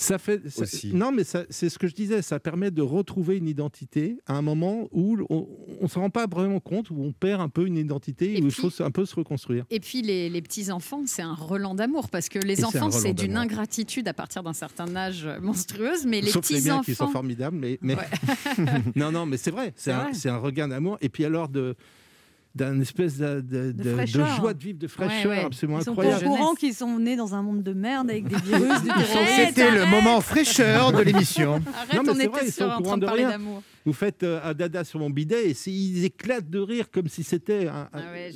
Ça 0.00 0.16
fait 0.18 0.48
ça- 0.48 0.62
Aussi. 0.62 0.94
non, 0.94 1.10
mais 1.10 1.24
c'est 1.24 1.68
ce 1.68 1.76
que 1.78 1.88
je 1.88 1.94
disais. 1.94 2.22
Ça 2.22 2.38
permet 2.38 2.70
de 2.70 2.82
retrouver 2.82 3.36
une 3.36 3.48
identité 3.48 4.18
à 4.26 4.34
un 4.34 4.42
moment 4.42 4.88
où 4.92 5.18
on, 5.28 5.48
on 5.80 5.88
se 5.88 5.98
rend 5.98 6.08
pas 6.08 6.26
vraiment 6.28 6.60
compte, 6.60 6.90
où 6.90 7.02
on 7.02 7.12
perd 7.12 7.40
un 7.40 7.48
peu 7.48 7.66
une 7.66 7.76
identité, 7.76 8.38
Et 8.38 8.42
où 8.42 8.46
il 8.46 8.52
faut 8.52 8.70
un 8.80 8.92
peu 8.92 9.04
se 9.04 9.16
reconstruire. 9.16 9.64
Et 9.70 9.80
puis 9.80 10.02
les, 10.02 10.30
les 10.30 10.40
petits-enfants, 10.40 11.02
c'est 11.06 11.22
un 11.22 11.34
relan 11.34 11.74
d'amour 11.74 12.10
parce 12.10 12.28
que 12.28 12.38
les 12.38 12.60
Et 12.60 12.64
enfants, 12.64 12.86
relent 12.86 12.92
c'est 12.92 13.12
d'une 13.12 13.36
ingratitude 13.36 14.06
à 14.06 14.14
partir 14.14 14.44
d'un 14.44 14.52
certain 14.52 14.94
âge 14.94 15.26
euh, 15.26 15.40
monstrueuse, 15.40 16.06
mais 16.06 16.20
les 16.20 16.30
Sauf 16.30 16.48
les 16.50 16.60
miens 16.60 16.80
qui 16.84 16.94
sont 16.94 17.08
formidables, 17.08 17.56
mais, 17.56 17.78
mais... 17.82 17.96
Ouais. 17.96 18.04
non, 18.94 19.10
non, 19.10 19.26
mais 19.26 19.36
c'est 19.36 19.50
vrai. 19.50 19.72
C'est 19.74 19.90
un, 19.90 20.04
vrai. 20.04 20.14
c'est 20.14 20.28
un 20.28 20.38
regain 20.38 20.68
d'amour. 20.68 20.96
Et 21.00 21.08
puis 21.08 21.24
alors 21.24 21.48
de 21.48 21.74
d'un 22.54 22.80
espèce 22.80 23.18
de, 23.18 23.40
de- 23.40 23.72
de- 23.72 23.82
de 23.82 23.92
fraîcheur. 23.94 24.36
joie 24.36 24.54
de 24.54 24.62
vivre, 24.62 24.78
de 24.78 24.86
fraîcheur 24.88 25.30
ouais. 25.30 25.44
absolument 25.44 25.78
Ils 25.78 25.84
sont 25.84 25.90
au 25.90 26.00
incroyable. 26.00 26.24
courant 26.24 26.54
qu'ils 26.54 26.74
sont 26.74 26.98
nés 26.98 27.14
dans 27.14 27.34
un 27.34 27.42
monde 27.42 27.62
de 27.62 27.72
merde 27.72 28.10
avec 28.10 28.26
des 28.26 28.36
virus, 28.36 28.82
du. 28.82 28.90
C'était 29.46 29.70
le 29.70 29.86
moment 29.86 30.20
fraîcheur 30.20 30.92
de 30.92 31.02
l'émission. 31.02 31.62
Arrête, 31.76 31.94
Non, 32.02 32.12
on 32.12 32.14
était 32.18 32.26
vrai, 32.28 32.50
sur 32.50 32.70
en 32.70 32.80
train 32.82 32.96
de 32.96 33.02
de 33.02 33.06
parler 33.06 33.22
d'amour. 33.24 33.62
Vous 33.84 33.92
faites 33.92 34.22
euh, 34.22 34.40
un 34.42 34.54
dada 34.54 34.82
sur 34.84 34.98
mon 34.98 35.08
bidet 35.08 35.50
et 35.50 35.54
ils 35.70 36.04
éclatent 36.04 36.50
de 36.50 36.58
rire 36.58 36.90
comme 36.90 37.06
si 37.08 37.22
c'était 37.22 37.68
un, 37.68 37.88
Ah 37.92 37.98
ouais, 38.12 38.32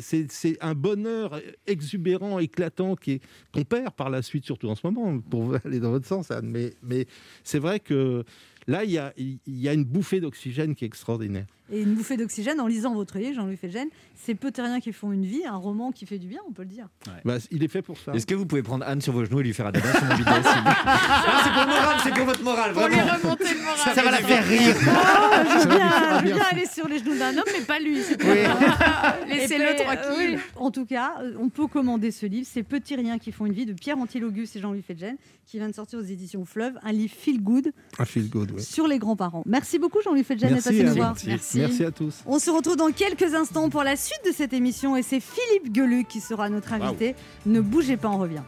c'est- 0.00 0.56
un 0.62 0.74
bonheur 0.74 1.38
exubérant, 1.66 2.38
éclatant 2.38 2.96
qui 2.96 3.12
est- 3.12 3.20
qu'on 3.52 3.64
perd 3.64 3.90
par 3.94 4.08
la 4.10 4.22
suite, 4.22 4.44
surtout 4.44 4.68
en 4.68 4.74
ce 4.76 4.80
moment, 4.84 5.18
pour 5.20 5.54
aller 5.64 5.78
dans 5.80 5.90
votre 5.90 6.06
sens, 6.06 6.30
Anne. 6.30 6.48
Mais, 6.48 6.72
mais 6.82 7.06
c'est 7.44 7.58
vrai 7.58 7.80
que 7.80 8.24
là, 8.66 8.84
il 8.84 8.90
y 8.92 8.98
a, 8.98 9.12
il 9.16 9.38
y 9.46 9.68
a 9.68 9.72
une 9.74 9.84
bouffée 9.84 10.20
d'oxygène 10.20 10.74
qui 10.74 10.84
est 10.84 10.88
extraordinaire. 10.88 11.46
Et 11.70 11.82
une 11.82 11.94
bouffée 11.94 12.16
d'oxygène 12.16 12.60
en 12.60 12.66
lisant 12.66 12.94
votre 12.94 13.18
livre, 13.18 13.34
Jean-Louis 13.34 13.56
Fedgen. 13.56 13.86
C'est 14.16 14.34
peu 14.34 14.50
terriens 14.50 14.80
qui 14.80 14.92
font 14.92 15.12
une 15.12 15.24
vie, 15.24 15.42
un 15.46 15.56
roman 15.56 15.92
qui 15.92 16.04
fait 16.06 16.18
du 16.18 16.26
bien, 16.26 16.40
on 16.48 16.52
peut 16.52 16.62
le 16.62 16.68
dire. 16.68 16.88
Bah, 17.24 17.36
il 17.50 17.62
est 17.62 17.68
fait 17.68 17.82
pour 17.82 17.96
ça. 17.98 18.12
Est-ce 18.12 18.26
que 18.26 18.34
vous 18.34 18.46
pouvez 18.46 18.62
prendre 18.62 18.84
Anne 18.86 19.00
sur 19.00 19.12
vos 19.12 19.24
genoux 19.24 19.40
et 19.40 19.44
lui 19.44 19.54
faire 19.54 19.66
un 19.66 19.72
sur 19.72 19.82
mon 20.04 20.16
plaît? 20.16 20.24
Non, 20.24 20.42
C'est 21.44 21.52
pour 21.52 21.60
le 21.62 21.66
moral, 21.66 21.96
c'est 22.02 22.14
pour 22.14 22.24
votre 22.24 22.42
moral, 22.42 22.72
Pour 22.72 22.86
lui 22.88 22.94
vraiment. 22.96 23.12
remonter 23.22 23.44
le 23.54 23.60
moral. 23.60 23.94
Ça 23.94 24.02
va 24.02 24.10
la 24.10 24.16
faire 24.18 24.44
rire. 24.46 24.74
Ah, 24.88 25.44
je 25.44 25.58
veux 25.68 25.76
bien, 25.76 25.78
faire 25.90 26.10
je 26.10 26.16
veux 26.16 26.22
bien. 26.24 26.34
bien 26.36 26.44
aller 26.50 26.66
sur 26.66 26.88
les 26.88 26.98
genoux 26.98 27.16
d'un 27.18 27.36
homme, 27.36 27.44
mais 27.58 27.64
pas 27.64 27.78
lui. 27.78 27.98
Oui. 28.00 29.28
Laissez-le 29.28 29.64
puis, 29.76 29.82
euh, 29.82 29.84
tranquille. 29.84 30.34
oui. 30.36 30.40
En 30.56 30.70
tout 30.70 30.84
cas, 30.86 31.14
euh, 31.20 31.32
on 31.40 31.48
peut 31.48 31.66
commander 31.66 32.10
ce 32.10 32.26
livre, 32.26 32.46
C'est 32.50 32.62
Petits 32.62 32.96
Riens 32.96 33.18
qui 33.18 33.30
font 33.32 33.46
une 33.46 33.52
vie, 33.52 33.66
de 33.66 33.72
Pierre 33.72 33.98
Antilogus 33.98 34.54
et 34.56 34.60
Jean-Louis 34.60 34.82
Fedgen, 34.82 35.16
qui 35.46 35.58
vient 35.58 35.68
de 35.68 35.74
sortir 35.74 35.98
aux 35.98 36.02
éditions 36.02 36.44
Fleuve, 36.44 36.74
un 36.82 36.92
livre 36.92 37.14
feel 37.16 37.40
good 37.42 37.72
Un 37.98 38.04
feel 38.04 38.28
good, 38.28 38.52
oui. 38.54 38.62
sur 38.62 38.86
les 38.86 38.98
grands-parents. 38.98 39.42
Merci 39.46 39.78
beaucoup 39.78 40.00
Jean-Louis 40.02 40.24
Fedgen 40.24 40.48
d'être 40.48 40.54
Merci, 40.66 40.68
passé 40.70 40.84
nous 40.84 40.94
voir. 40.94 41.14
Merci. 41.26 41.57
Merci 41.58 41.84
à 41.84 41.90
tous. 41.90 42.22
On 42.26 42.38
se 42.38 42.50
retrouve 42.50 42.76
dans 42.76 42.90
quelques 42.92 43.34
instants 43.34 43.68
pour 43.68 43.82
la 43.82 43.96
suite 43.96 44.20
de 44.26 44.32
cette 44.32 44.52
émission 44.52 44.96
et 44.96 45.02
c'est 45.02 45.20
Philippe 45.20 45.74
Geluc 45.74 46.08
qui 46.08 46.20
sera 46.20 46.48
notre 46.48 46.72
invité. 46.72 47.14
Ne 47.46 47.60
bougez 47.60 47.96
pas, 47.96 48.08
on 48.08 48.18
revient. 48.18 48.42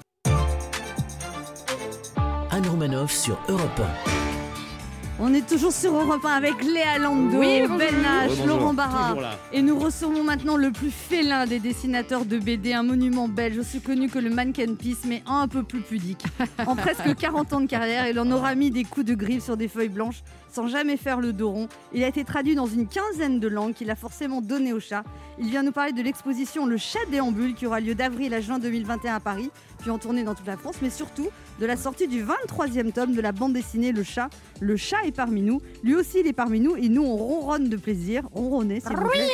Anne 2.53 2.67
Romanoff 2.69 3.13
sur 3.13 3.39
Europe 3.49 3.81
On 5.21 5.33
est 5.35 5.47
toujours 5.47 5.73
sur 5.73 5.95
Europe 5.95 6.25
1 6.25 6.29
avec 6.29 6.63
Léa 6.65 6.99
Lando, 6.99 7.39
Oui. 7.39 7.63
Ben 7.79 7.95
H. 8.29 8.45
Laurent 8.47 8.75
Barra. 8.75 9.15
Et 9.53 9.63
nous 9.63 9.79
recevons 9.79 10.25
maintenant 10.25 10.57
le 10.57 10.71
plus 10.73 10.91
félin 10.91 11.47
des 11.47 11.61
dessinateurs 11.61 12.25
de 12.25 12.39
BD, 12.39 12.73
un 12.73 12.83
monument 12.83 13.29
belge, 13.29 13.59
aussi 13.59 13.81
connu 13.81 14.09
que 14.09 14.19
le 14.19 14.31
Mannequin 14.31 14.75
Peace, 14.75 15.07
mais 15.07 15.23
un 15.27 15.47
peu 15.47 15.63
plus 15.63 15.81
pudique. 15.81 16.25
En 16.67 16.75
presque 16.75 17.15
40 17.19 17.53
ans 17.53 17.61
de 17.61 17.67
carrière, 17.67 18.09
il 18.09 18.19
en 18.19 18.31
aura 18.31 18.55
mis 18.55 18.71
des 18.71 18.85
coups 18.85 19.07
de 19.07 19.15
griffe 19.15 19.45
sur 19.45 19.57
des 19.57 19.69
feuilles 19.69 19.89
blanches 19.89 20.23
sans 20.51 20.67
jamais 20.67 20.97
faire 20.97 21.21
le 21.21 21.33
dos 21.33 21.51
rond. 21.51 21.69
Il 21.93 22.05
a 22.05 22.09
été 22.09 22.25
traduit 22.25 22.55
dans 22.55 22.67
une 22.67 22.87
quinzaine 22.87 23.41
de 23.41 23.49
langues 23.49 23.75
qu'il 23.75 23.91
a 23.91 23.97
forcément 23.97 24.41
donné 24.41 24.73
au 24.73 24.81
chat. 24.81 25.05
Il 25.39 25.49
vient 25.49 25.63
nous 25.63 25.73
parler 25.73 25.93
de 25.93 26.03
l'exposition 26.03 26.67
Le 26.67 26.77
Chat 26.77 26.99
déambule 27.11 27.55
qui 27.55 27.67
aura 27.67 27.81
lieu 27.81 27.95
d'avril 27.95 28.35
à 28.35 28.41
juin 28.41 28.59
2021 28.59 29.15
à 29.15 29.21
Paris, 29.21 29.51
puis 29.79 29.91
en 29.91 29.99
tournée 29.99 30.23
dans 30.23 30.35
toute 30.35 30.47
la 30.47 30.57
France, 30.57 30.77
mais 30.83 30.91
surtout 30.91 31.29
de 31.61 31.67
la 31.67 31.77
sortie 31.77 32.09
du 32.09 32.23
23e 32.23 32.93
tome 32.93 33.15
de 33.15 33.21
la 33.21 33.33
bande 33.33 33.53
dessinée 33.55 33.93
Le 33.93 34.03
Chat. 34.03 34.29
Le 34.61 34.77
chat 34.77 35.03
est 35.07 35.13
parmi 35.13 35.41
nous. 35.43 35.63
Lui 35.83 35.95
aussi, 35.95 36.21
il 36.21 36.27
est 36.27 36.33
parmi 36.35 36.61
nous 36.61 36.77
et 36.77 36.89
nous, 36.89 37.03
on 37.03 37.17
ronronne 37.17 37.69
de 37.69 37.77
plaisir. 37.77 38.25
Ronronner, 38.33 38.81
s'il 38.81 38.97
vous 38.97 39.09
plaît. 39.09 39.29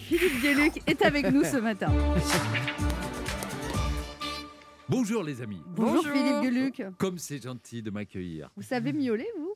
Philippe 0.00 0.42
Gueluc 0.42 0.82
est 0.86 1.02
avec 1.02 1.30
nous 1.30 1.44
ce 1.44 1.56
matin. 1.56 1.92
Bonjour 4.88 5.22
les 5.22 5.40
amis. 5.40 5.62
Bonjour, 5.66 6.02
Bonjour. 6.04 6.12
Philippe 6.12 6.42
Gueluc. 6.42 6.82
Comme 6.98 7.18
c'est 7.18 7.42
gentil 7.42 7.80
de 7.82 7.90
m'accueillir. 7.90 8.50
Vous 8.56 8.62
savez 8.62 8.92
miauler, 8.92 9.26
vous? 9.38 9.53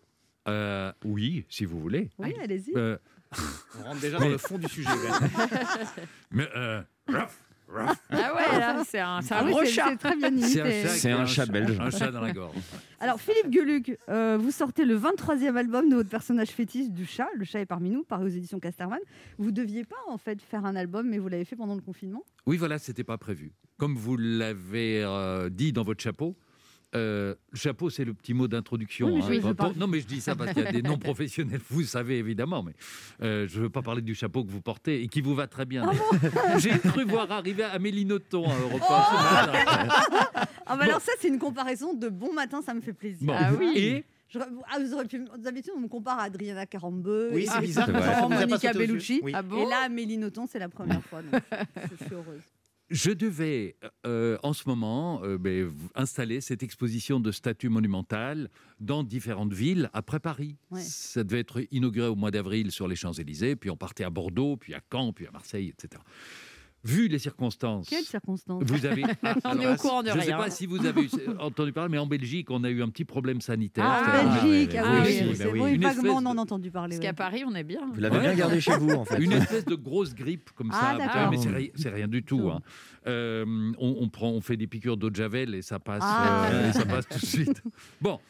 Euh, 0.49 0.93
oui, 1.05 1.45
si 1.49 1.65
vous 1.65 1.79
voulez. 1.81 2.11
Oui, 2.19 2.35
allez-y. 2.43 2.73
Euh, 2.77 2.97
On 3.81 3.83
rentre 3.85 4.01
déjà 4.01 4.19
dans 4.19 4.29
le 4.29 4.39
fond 4.39 4.59
du 4.59 4.67
sujet. 4.69 4.89
Mais 6.31 6.49
euh, 6.57 6.83
ruff, 7.07 7.39
ruff. 7.69 7.97
Ah 8.11 8.35
ouais, 8.35 8.59
là, 8.59 8.83
c'est 8.87 8.99
un, 9.01 9.21
c'est 9.21 9.35
un 9.35 9.39
Ah 9.41 9.45
oui, 9.45 9.51
gros 9.53 9.65
chat. 9.67 9.87
c'est 9.91 9.97
très 9.97 10.17
bien 10.17 10.31
C'est 10.31 10.37
imité. 10.39 10.61
un 10.63 10.83
chat, 10.83 10.89
C'est 10.89 11.11
un 11.13 11.27
chat 11.27 11.47
belge. 11.47 11.79
Un 11.81 11.91
chat 11.91 12.11
dans 12.11 12.21
la 12.23 12.33
gorge. 12.33 12.57
Alors, 13.01 13.21
Philippe 13.21 13.51
Gueluc, 13.51 13.99
euh, 14.09 14.39
vous 14.41 14.51
sortez 14.51 14.85
le 14.85 14.99
23e 14.99 15.57
album 15.57 15.89
de 15.91 15.97
votre 15.97 16.09
personnage 16.09 16.49
fétiche 16.49 16.89
du 16.91 17.05
chat. 17.07 17.29
Le 17.37 17.45
chat 17.45 17.61
est 17.61 17.67
parmi 17.67 17.91
nous, 17.91 18.03
paru 18.05 18.25
aux 18.27 18.29
éditions 18.29 18.59
Casterman. 18.61 18.99
Vous 19.39 19.51
deviez 19.53 19.85
pas, 19.85 19.97
en 20.09 20.19
fait, 20.19 20.41
faire 20.41 20.65
un 20.65 20.75
album, 20.77 21.09
mais 21.09 21.19
vous 21.19 21.29
l'avez 21.29 21.45
fait 21.45 21.57
pendant 21.57 21.75
le 21.75 21.83
confinement? 21.83 22.25
Oui, 22.47 22.57
voilà, 22.57 22.79
c'était 22.79 23.05
pas 23.05 23.19
prévu. 23.19 23.53
Comme 23.77 23.95
vous 23.95 24.17
l'avez 24.17 25.03
euh, 25.05 25.49
dit 25.51 25.73
dans 25.73 25.85
votre 25.85 26.03
chapeau, 26.03 26.35
euh, 26.95 27.35
le 27.51 27.59
chapeau, 27.59 27.91
c'est 27.91 28.05
le 28.05 28.15
petit 28.15 28.33
mot 28.33 28.49
d'introduction. 28.49 29.09
Oui, 29.09 29.41
hein. 29.45 29.73
non, 29.77 29.87
mais 29.87 30.01
je 30.01 30.07
dis 30.07 30.21
ça 30.23 30.35
parce 30.35 30.55
qu'il 30.55 30.63
y 30.63 30.67
a 30.67 30.73
des 30.73 30.83
non-professionnels, 30.83 31.61
vous 31.69 31.83
savez 31.83 32.17
évidemment, 32.19 32.63
mais 32.63 32.73
euh, 33.23 33.47
je 33.47 33.59
ne 33.59 33.65
veux 33.65 33.71
pas 33.71 33.83
parler 33.83 34.01
du 34.01 34.15
chapeau 34.15 34.43
que 34.43 34.51
vous 34.51 34.63
portez 34.63 35.03
et 35.03 35.09
qui 35.09 35.21
vous 35.21 35.35
va 35.35 35.47
très 35.47 35.67
bien. 35.67 35.91
J'ai 36.59 36.79
cru 36.79 37.05
voir 37.05 37.31
arriver 37.31 37.65
Amélie 37.65 38.07
Nothomb 38.07 38.49
à 38.49 38.59
Europe 38.59 38.83
1 38.83 39.05
ce 39.05 39.47
matin. 39.47 40.47
Ah, 40.71 40.77
bah 40.77 40.85
alors, 40.85 41.01
ça, 41.01 41.13
c'est 41.19 41.29
une 41.29 41.39
comparaison 41.39 41.95
de 41.95 42.09
bon 42.09 42.33
matin, 42.33 42.63
ça 42.63 42.75
me 42.75 42.81
fait 42.81 42.93
plaisir. 42.93 43.27
Bon. 43.27 43.35
Ah 43.37 43.51
oui. 43.59 43.73
Et 43.77 44.05
Je- 44.29 44.39
ah, 44.39 44.79
vous 44.79 44.95
auriez 44.95 45.09
pu, 45.09 45.25
d'habitude, 45.39 45.73
on 45.77 45.81
me 45.81 45.89
compare 45.89 46.19
à 46.19 46.25
Adriana 46.25 46.67
Carambeu. 46.67 47.31
Oui, 47.33 47.47
c'est 47.51 47.61
bizarre. 47.61 47.89
Monica. 48.29 48.73
Bellucci. 48.73 49.21
Oui. 49.23 49.33
Ah 49.35 49.43
bon 49.43 49.67
Et 49.67 49.69
là, 49.69 49.81
Amélie 49.85 50.19
Nothomb, 50.19 50.47
c'est 50.47 50.59
la 50.59 50.69
première 50.69 51.03
fois. 51.03 51.21
donc 51.23 51.43
je 51.99 52.05
suis 52.05 52.15
heureuse. 52.15 52.43
Je 52.91 53.11
devais 53.11 53.77
euh, 54.07 54.39
en 54.43 54.55
ce 54.55 54.67
moment 54.67 55.23
euh, 55.23 55.37
ben, 55.37 55.71
installer 55.95 56.41
cette 56.41 56.63
exposition 56.63 57.21
de 57.21 57.31
statues 57.31 57.69
monumentales 57.69 58.49
dans 58.81 59.03
différentes 59.03 59.53
villes 59.53 59.91
après 59.93 60.21
Paris. 60.21 60.57
Ouais. 60.71 60.81
Ça 60.81 61.23
devait 61.23 61.41
être 61.41 61.61
inauguré 61.71 62.09
au 62.09 62.17
mois 62.17 62.31
d'avril 62.31 62.71
sur 62.71 62.89
les 62.89 62.97
Champs-Élysées, 62.97 63.57
puis 63.57 63.69
on 63.69 63.77
partait 63.77 64.05
à 64.05 64.11
Bordeaux, 64.11 64.57
puis 64.57 64.73
à 64.73 64.81
Caen, 64.91 65.13
puis 65.13 65.27
à 65.27 65.31
Marseille, 65.31 65.69
etc. 65.69 66.03
Vu 66.85 67.09
les 67.09 67.19
circonstances, 67.19 67.89
Quelle 67.89 68.05
circonstance 68.05 68.63
vous 68.65 68.87
avez. 68.87 69.03
Ah, 69.23 69.35
On 69.45 69.61
est 69.61 69.67
au 69.67 69.75
courant 69.77 70.03
de 70.03 70.09
je 70.11 70.15
ne 70.15 70.21
sais 70.21 70.27
rien. 70.29 70.37
pas 70.39 70.49
si 70.49 70.65
vous 70.67 70.87
avez 70.87 71.03
eu- 71.03 71.09
entendu 71.41 71.73
parler, 71.73 71.91
mais 71.91 71.99
en 71.99 72.07
Belgique, 72.07 72.51
on 72.53 72.63
a 72.63 72.71
eu 72.71 72.83
un 72.83 72.89
petit 72.89 73.05
problème 73.05 73.41
sanitaire. 73.41 73.85
Ah, 73.87 74.03
C'est-à-dire- 74.05 74.43
Belgique, 74.43 74.77
ah, 74.79 74.85
oui, 74.85 74.99
oui, 75.07 75.19
oui, 75.23 75.29
bah 75.29 75.35
c'est 75.37 75.47
oui. 75.51 75.61
oui, 75.61 75.73
Une 75.75 75.83
vaguement, 75.83 75.89
espèce 76.03 76.11
on 76.13 76.27
en 76.27 76.39
a 76.39 76.41
entendu 76.41 76.71
parler. 76.71 76.91
Parce 76.97 76.99
ouais. 77.01 77.07
qu'à 77.07 77.15
Paris, 77.15 77.43
on 77.47 77.55
est 77.57 77.65
bien. 77.65 77.81
Vous 77.93 78.01
l'avez 78.01 78.17
Ouais, 78.17 78.23
bien 78.23 78.35
gardé 78.35 78.61
chez 78.61 78.77
vous, 78.79 78.91
en 78.91 79.05
fait. 79.05 79.19
Une 79.23 79.33
espèce 79.33 79.65
de 79.65 79.75
grosse 79.75 80.15
grippe 80.15 80.51
comme 80.55 80.71
Ah, 80.73 80.93
ça, 80.93 80.99
d'accord. 80.99 81.31
mais 81.33 81.37
c'est 81.39 81.51
ri- 81.51 81.73
c'est 81.75 81.89
rien 81.91 82.07
du 82.09 82.23
tout. 82.23 82.49
hein. 82.49 82.61
Euh, 83.09 83.45
on, 83.79 83.97
on 84.01 84.09
prend, 84.09 84.31
on 84.31 84.41
fait 84.41 84.57
des 84.57 84.67
piqûres 84.69 84.97
d'eau 84.97 85.11
de 85.11 85.17
javel 85.17 85.55
et 85.57 85.63
ça 85.63 85.79
passe, 85.81 86.03
Ah. 86.05 86.49
euh, 86.53 86.71
et 86.71 86.73
ça 86.73 86.87
passe 86.87 87.09
tout 87.09 87.19
de 87.19 87.27
suite. 87.27 87.61
Bon, 88.01 88.21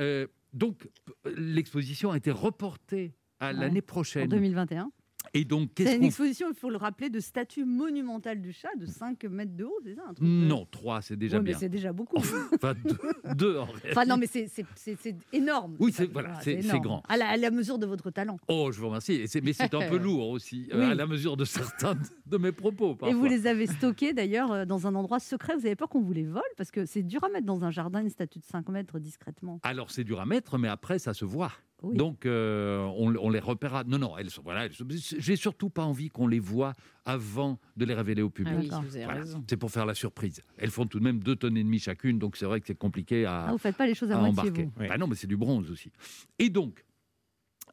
euh, 0.00 0.26
donc 0.52 0.78
p- 1.04 1.12
l'exposition 1.36 2.10
a 2.12 2.16
été 2.16 2.30
reportée 2.30 3.14
à 3.40 3.48
Ouais. 3.48 3.52
l'année 3.54 3.80
En 3.82 3.86
prochaine. 3.86 4.28
2021. 4.28 4.90
Et 5.34 5.44
donc, 5.44 5.74
qu'est-ce 5.74 5.96
une 5.96 6.04
exposition, 6.04 6.48
il 6.50 6.54
faut 6.56 6.70
le 6.70 6.76
rappeler, 6.76 7.10
de 7.10 7.20
statues 7.20 7.64
monumentales 7.64 8.40
du 8.40 8.52
chat 8.52 8.68
de 8.78 8.86
5 8.86 9.24
mètres 9.24 9.54
de 9.56 9.64
haut, 9.64 9.78
c'est 9.84 9.94
ça 9.94 10.02
un 10.08 10.14
truc 10.14 10.26
de- 10.28 10.32
Non, 10.46 10.66
trois, 10.70 11.02
c'est 11.02 11.16
déjà 11.16 11.36
Ouais, 11.38 11.42
mais 11.42 11.50
bien. 11.50 11.58
c'est 11.58 11.68
déjà 11.68 11.92
beaucoup. 11.92 12.16
Enfin, 12.16 12.74
deux, 12.84 12.96
deux 13.34 13.56
en 13.58 13.64
réalité. 13.64 13.88
Enfin, 13.92 14.04
non, 14.06 14.16
mais 14.16 14.26
c'est- 14.26 14.48
c'est 14.48 14.64
c'est- 14.74 14.96
c'est 15.00 15.16
énorme. 15.32 15.76
Oui, 15.78 15.92
c'est- 15.92 16.06
voilà, 16.12 16.38
grand. 16.82 17.02
À 17.08 17.16
la, 17.16 17.28
à 17.28 17.36
la 17.36 17.50
mesure 17.50 17.78
de 17.78 17.86
votre 17.86 18.10
talent. 18.10 18.38
Oh, 18.48 18.70
je 18.72 18.80
vous 18.80 18.86
remercie. 18.88 19.12
Et 19.14 19.26
c'est- 19.26 19.40
Mais 19.40 19.52
c'est 19.52 19.74
un 19.74 19.88
peu 19.88 19.96
lourd 19.98 20.28
aussi, 20.30 20.68
euh, 20.72 20.78
Oui. 20.86 20.92
à 20.92 20.94
la 20.94 21.06
mesure 21.06 21.36
de 21.36 21.44
certains 21.44 21.96
de 22.26 22.36
mes 22.38 22.52
propos. 22.52 22.96
Et 23.06 23.14
vous 23.14 23.24
les 23.26 23.46
avez 23.46 23.66
stockés 23.66 24.12
d'ailleurs 24.12 24.52
euh, 24.52 24.64
dans 24.64 24.86
un 24.86 24.94
endroit 24.94 25.18
secret. 25.20 25.54
Vous 25.56 25.66
avez 25.66 25.76
peur 25.76 25.88
qu'on 25.88 26.00
vous 26.00 26.12
les 26.12 26.24
vole 26.24 26.42
Parce 26.56 26.70
que 26.70 26.84
c'est 26.86 27.02
dur 27.02 27.22
à 27.24 27.28
mettre 27.28 27.46
dans 27.46 27.64
un 27.64 27.70
jardin 27.70 28.00
une 28.00 28.10
statue 28.10 28.38
de 28.38 28.44
5 28.44 28.68
mètres 28.68 28.98
discrètement. 28.98 29.60
Alors 29.62 29.90
c'est 29.90 30.04
dur 30.04 30.20
à 30.20 30.26
mettre, 30.26 30.58
mais 30.58 30.68
après 30.68 30.98
ça 30.98 31.14
se 31.14 31.24
voit. 31.24 31.52
Oui. 31.82 31.96
Donc 31.96 32.26
euh, 32.26 32.78
on, 32.96 33.14
on 33.16 33.30
les 33.30 33.38
repérera. 33.38 33.84
Non, 33.84 33.98
non, 33.98 34.18
elles 34.18 34.30
sont 34.30 34.42
voilà. 34.42 34.66
elles 34.66 34.72
sont- 34.72 34.84
J'ai 34.90 35.36
surtout 35.36 35.70
pas 35.70 35.84
envie 35.84 36.08
qu'on 36.08 36.26
les 36.26 36.40
voit 36.40 36.72
avant 37.04 37.60
de 37.76 37.84
les 37.84 37.94
révéler 37.94 38.20
au 38.22 38.30
public. 38.30 38.54
Ah 38.56 38.60
oui, 38.60 38.68
D'accord. 38.68 38.82
vous 38.84 38.96
avez 38.96 39.04
Voilà. 39.04 39.20
raison. 39.20 39.44
C'est 39.48 39.56
pour 39.56 39.70
faire 39.70 39.86
la 39.86 39.94
surprise. 39.94 40.42
Elles 40.56 40.70
font 40.72 40.86
tout 40.86 40.98
de 40.98 41.04
même 41.04 41.20
deux 41.22 41.36
tonnes 41.36 41.56
et 41.56 41.62
demie 41.62 41.78
chacune, 41.78 42.18
donc 42.18 42.36
c'est 42.36 42.46
vrai 42.46 42.60
que 42.60 42.66
c'est 42.66 42.74
compliqué 42.78 43.26
à, 43.26 43.44
Ah, 43.46 43.52
vous 43.52 43.58
faites 43.58 43.76
pas 43.76 43.86
les 43.86 43.94
choses 43.94 44.10
à, 44.10 44.16
à 44.16 44.20
moitié, 44.20 44.40
embarquer. 44.40 44.64
vous. 44.64 44.72
Oui. 44.80 44.88
Bah 44.88 44.98
non, 44.98 45.06
mais 45.06 45.14
c'est 45.14 45.28
du 45.28 45.36
bronze 45.36 45.70
aussi. 45.70 45.92
Et 46.40 46.50
donc, 46.50 46.84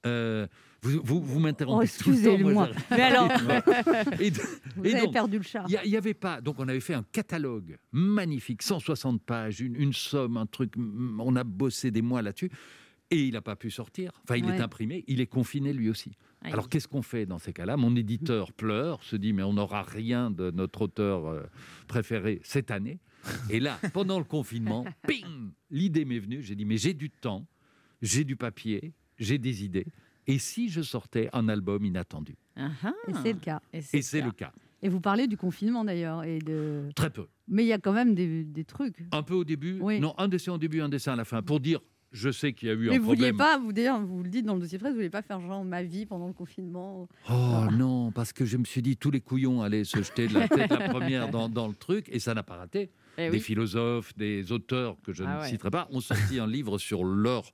euh, 0.06 0.46
vous, 0.84 1.02
vous, 1.04 1.20
vous 1.22 1.38
Oh, 1.38 1.40
m'interrompez 1.40 1.78
temps. 1.78 1.82
excusez-moi. 1.82 2.70
Mais 2.92 3.02
alors, 3.02 3.32
Et, 4.20 4.30
vous 4.76 4.86
et 4.86 4.94
avez 4.94 5.06
donc, 5.06 5.14
perdu 5.14 5.38
le 5.38 5.44
chat. 5.44 5.66
il 5.84 5.90
n'y 5.90 5.98
avait 5.98 6.14
pas. 6.14 6.42
Donc, 6.42 6.60
on 6.60 6.68
avait 6.68 6.80
fait 6.80 6.94
un 6.94 7.04
catalogue 7.12 7.78
magnifique, 7.92 8.62
160 8.62 9.20
pages, 9.24 9.62
une, 9.62 9.76
une 9.76 9.94
somme, 9.94 10.38
un 10.38 10.46
truc. 10.46 10.74
On 10.78 11.36
a 11.36 11.44
bossé 11.44 11.90
des 11.90 12.04
mois 12.04 12.22
là-dessus. 12.22 12.52
Et 13.12 13.26
il 13.26 13.34
n'a 13.34 13.42
pas 13.42 13.56
pu 13.56 13.70
sortir. 13.70 14.12
Enfin, 14.24 14.36
il 14.38 14.46
Ouais. 14.46 14.58
est 14.58 14.62
imprimé, 14.62 15.04
il 15.08 15.22
est 15.22 15.28
confiné 15.28 15.74
lui 15.74 15.90
aussi. 15.90 16.12
Aïe. 16.42 16.52
Alors, 16.54 16.70
qu'est-ce 16.70 16.88
qu'on 16.88 17.04
fait 17.04 17.26
dans 17.26 17.38
ces 17.38 17.54
cas-là? 17.54 17.78
Mon 17.78 17.96
éditeur 17.96 18.52
pleure, 18.54 19.04
se 19.04 19.16
dit 19.16 19.32
Mais 19.34 19.44
on 19.44 19.54
n'aura 19.54 19.84
rien 19.84 20.32
de 20.32 20.50
notre 20.52 20.82
auteur 20.84 21.28
euh, 21.28 21.44
préféré 21.88 22.40
cette 22.44 22.72
année. 22.72 23.00
Et 23.50 23.60
là, 23.60 23.78
pendant 23.94 24.18
le 24.18 24.26
confinement, 24.26 24.86
ping 25.08 25.52
L'idée 25.70 26.06
m'est 26.06 26.20
venue. 26.20 26.42
J'ai 26.42 26.56
dit 26.56 26.66
Mais 26.66 26.78
j'ai 26.78 26.94
du 26.94 27.10
temps, 27.12 27.48
j'ai 28.02 28.24
du 28.24 28.36
papier, 28.36 28.94
j'ai 29.18 29.38
des 29.38 29.64
idées. 29.64 29.88
Et 30.28 30.40
si 30.40 30.70
je 30.70 30.82
sortais 30.82 31.30
un 31.34 31.48
album 31.50 31.86
inattendu? 31.86 32.36
Ah, 32.56 32.72
ah. 32.84 32.94
Et 33.08 33.14
c'est 33.22 33.34
le 33.34 33.40
cas. 33.40 33.62
Et 33.72 33.82
Et 33.94 34.02
c'est 34.02 34.22
le 34.22 34.32
cas. 34.32 34.52
Et 34.82 34.90
vous 34.90 35.00
parlez 35.00 35.28
du 35.28 35.38
confinement 35.38 35.86
d'ailleurs. 35.86 36.24
Et 36.24 36.40
de... 36.40 36.90
Très 36.96 37.12
peu. 37.12 37.28
Mais 37.48 37.64
il 37.64 37.68
y 37.68 37.74
a 37.74 37.78
quand 37.78 37.94
même 37.94 38.16
des, 38.16 38.44
des 38.44 38.66
trucs. 38.66 39.04
Un 39.12 39.22
peu 39.24 39.36
au 39.36 39.44
début. 39.44 39.78
Oui. 39.80 40.00
Non, 40.00 40.16
un 40.18 40.28
dessin 40.28 40.54
au 40.54 40.58
début, 40.58 40.82
un 40.82 40.90
dessin 40.90 41.14
à 41.14 41.16
la 41.16 41.26
fin. 41.26 41.42
Pour 41.44 41.60
dire, 41.60 41.80
je 42.16 42.30
sais 42.32 42.54
qu'il 42.54 42.68
y 42.70 42.72
a 42.72 42.74
eu 42.74 42.90
Mais 42.90 42.96
un 42.96 43.00
vous 43.00 43.06
vouliez 43.06 43.32
problème. 43.32 43.38
pas, 43.38 43.58
vous 43.60 43.74
d'ailleurs, 43.74 44.02
vous 44.02 44.24
le 44.24 44.30
dites 44.30 44.46
dans 44.46 44.56
le 44.56 44.62
dossier 44.62 44.78
presse, 44.80 44.92
vous 44.92 44.96
vouliez 44.98 45.10
pas 45.10 45.22
faire 45.22 45.40
genre 45.42 45.64
ma 45.64 45.84
vie 45.84 46.06
pendant 46.06 46.28
le 46.28 46.34
confinement? 46.34 47.08
Oh 47.30 47.64
non, 47.74 48.12
parce 48.12 48.34
que 48.34 48.46
je 48.46 48.58
me 48.58 48.64
suis 48.66 48.82
dit, 48.82 48.98
tous 48.98 49.12
les 49.12 49.22
couillons 49.22 49.62
allaient 49.62 49.84
se 49.84 49.98
jeter 49.98 50.28
de 50.28 50.34
la 50.34 50.48
tête 50.48 50.72
la 50.72 50.90
première 50.90 51.30
dans, 51.30 51.50
dans 51.50 51.68
le 51.68 51.74
truc, 51.76 52.08
et 52.10 52.20
ça 52.20 52.34
n'a 52.34 52.44
pas 52.44 52.56
raté. 52.56 52.90
Eh 53.18 53.26
Des 53.30 53.38
oui. 53.38 53.40
philosophes, 53.40 54.16
des 54.18 54.52
auteurs 54.52 54.98
que 55.04 55.14
je 55.14 55.24
Ah 55.24 55.36
ne 55.38 55.42
ouais. 55.42 55.48
citerai 55.50 55.70
pas, 55.72 55.88
ont 55.92 56.02
sorti 56.02 56.40
un 56.40 56.48
livre 56.48 56.78
sur 56.78 57.04
leur 57.04 57.52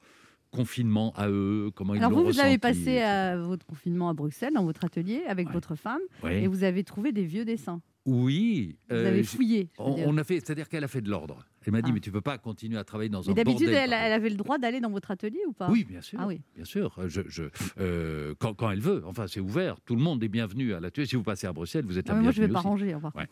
confinement 0.51 1.13
à 1.15 1.29
eux, 1.29 1.71
comment 1.75 1.95
ils 1.95 1.99
Alors 2.03 2.11
vous, 2.11 2.25
vous 2.25 2.39
avez 2.39 2.57
passé 2.57 2.99
à 2.99 3.37
votre 3.37 3.65
confinement 3.65 4.09
à 4.09 4.13
Bruxelles, 4.13 4.53
dans 4.53 4.65
votre 4.65 4.83
atelier, 4.83 5.21
avec 5.27 5.47
Ouais. 5.47 5.53
votre 5.53 5.75
femme, 5.75 6.01
et 6.29 6.47
vous 6.47 6.63
avez 6.63 6.83
trouvé 6.83 7.11
des 7.11 7.23
vieux 7.23 7.45
dessins. 7.45 7.81
Oui. 8.05 8.77
Vous 8.89 8.95
euh, 8.95 9.07
avez 9.07 9.17
j'ai- 9.17 9.23
fouillé. 9.23 9.63
dire. 9.65 9.71
on 10.07 10.17
a 10.17 10.23
fait, 10.23 10.35
c'est-à-dire 10.39 10.67
qu'elle 10.67 10.83
a 10.83 10.87
fait 10.87 11.01
de 11.01 11.09
l'ordre. 11.09 11.45
Elle 11.65 11.73
m'a 11.73 11.81
dit, 11.81 11.89
Ah. 11.91 11.93
mais 11.93 11.99
tu 11.99 12.11
peux 12.11 12.21
pas 12.21 12.37
continuer 12.37 12.77
à 12.77 12.83
travailler 12.83 13.09
dans 13.09 13.21
Mais 13.21 13.29
un 13.29 13.33
d'habitude, 13.33 13.67
bordel. 13.67 13.83
elle, 13.83 13.89
pareil. 13.91 14.05
elle 14.07 14.13
avait 14.13 14.29
le 14.29 14.35
droit 14.35 14.57
d'aller 14.57 14.79
dans 14.79 14.89
votre 14.89 15.11
atelier 15.11 15.41
ou 15.47 15.53
pas? 15.53 15.69
Oui, 15.69 15.83
bien 15.83 16.01
sûr. 16.01 16.19
Ah 16.19 16.27
oui. 16.27 16.41
Bien 16.55 16.65
sûr. 16.65 16.97
Je, 17.07 17.21
je- 17.27 17.43
euh, 17.79 18.33
quand, 18.39 18.53
quand 18.55 18.71
elle 18.71 18.79
veut. 18.81 19.03
Enfin, 19.05 19.27
c'est 19.27 19.39
ouvert. 19.39 19.79
Tout 19.81 19.95
le 19.95 20.01
monde 20.01 20.23
est 20.23 20.27
bienvenu 20.27 20.73
à 20.73 20.79
la 20.79 20.89
tuer. 20.91 21.05
Si 21.05 21.15
vous 21.15 21.23
passez 21.23 21.45
à 21.47 21.53
Bruxelles, 21.53 21.85
vous 21.85 21.97
êtes 21.99 22.07
la 22.07 22.15
mais 22.15 22.21
moi, 22.23 22.31
je 22.31 22.41
vais 22.41 22.47
bienvenue 22.47 22.63
pas 22.63 22.69
ranger. 22.69 22.95
Enfin. 22.95 23.11
Ouais. 23.15 23.27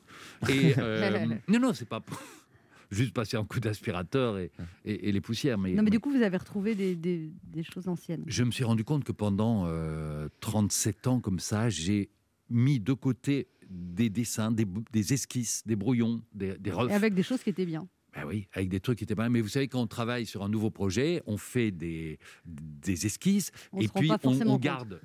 Et 0.49 0.73
euh, 0.77 1.25
non, 1.47 1.59
non, 1.59 1.73
c'est 1.73 1.87
pas 1.89 2.01
juste 2.91 3.13
passer 3.13 3.37
un 3.37 3.45
coup 3.45 3.59
d'aspirateur 3.59 4.37
et, 4.37 4.51
et- 4.85 5.09
et 5.09 5.11
les 5.11 5.21
poussières. 5.21 5.57
Mais, 5.57 5.73
Non, 5.73 5.83
mais 5.83 5.89
du 5.91 5.99
coup, 5.99 6.11
vous 6.11 6.21
avez 6.21 6.37
retrouvé 6.37 6.75
des, 6.75 6.95
des- 6.95 7.31
des 7.43 7.63
choses 7.63 7.87
anciennes. 7.87 8.23
je 8.27 8.43
me 8.43 8.51
suis 8.51 8.63
rendu 8.63 8.83
compte 8.83 9.03
que 9.03 9.11
pendant 9.11 9.63
euh, 9.67 10.27
37 10.39 11.07
ans 11.07 11.19
comme 11.19 11.39
ça, 11.39 11.69
j'ai 11.69 12.09
mis 12.49 12.79
de 12.79 12.93
côté 12.93 13.47
des 13.69 14.09
dessins, 14.09 14.51
des, 14.51 15.13
esquisses, 15.13 15.61
des 15.67 15.75
brouillons, 15.75 16.21
des, 16.33 16.57
des 16.57 16.71
refs. 16.71 16.89
Et 16.91 16.95
avec 16.95 17.13
des 17.13 17.21
choses 17.23 17.43
qui 17.43 17.49
étaient 17.51 17.65
bien. 17.67 17.87
Ben 18.13 18.25
oui, 18.25 18.47
avec 18.53 18.69
des 18.69 18.79
trucs 18.79 18.97
qui 18.97 19.03
étaient 19.03 19.15
pas 19.15 19.23
mal. 19.23 19.31
Mais 19.31 19.41
vous 19.41 19.49
savez, 19.49 19.67
quand 19.67 19.81
on 19.81 19.87
travaille 19.87 20.25
sur 20.25 20.43
un 20.43 20.49
nouveau 20.49 20.71
projet, 20.71 21.21
on 21.27 21.37
fait 21.37 21.71
des, 21.71 22.17
des 22.45 23.05
esquisses 23.05 23.51
On 23.71 23.81
et 23.81 23.87
puis 23.87 24.09
on, 24.23 24.57
garde 24.57 24.99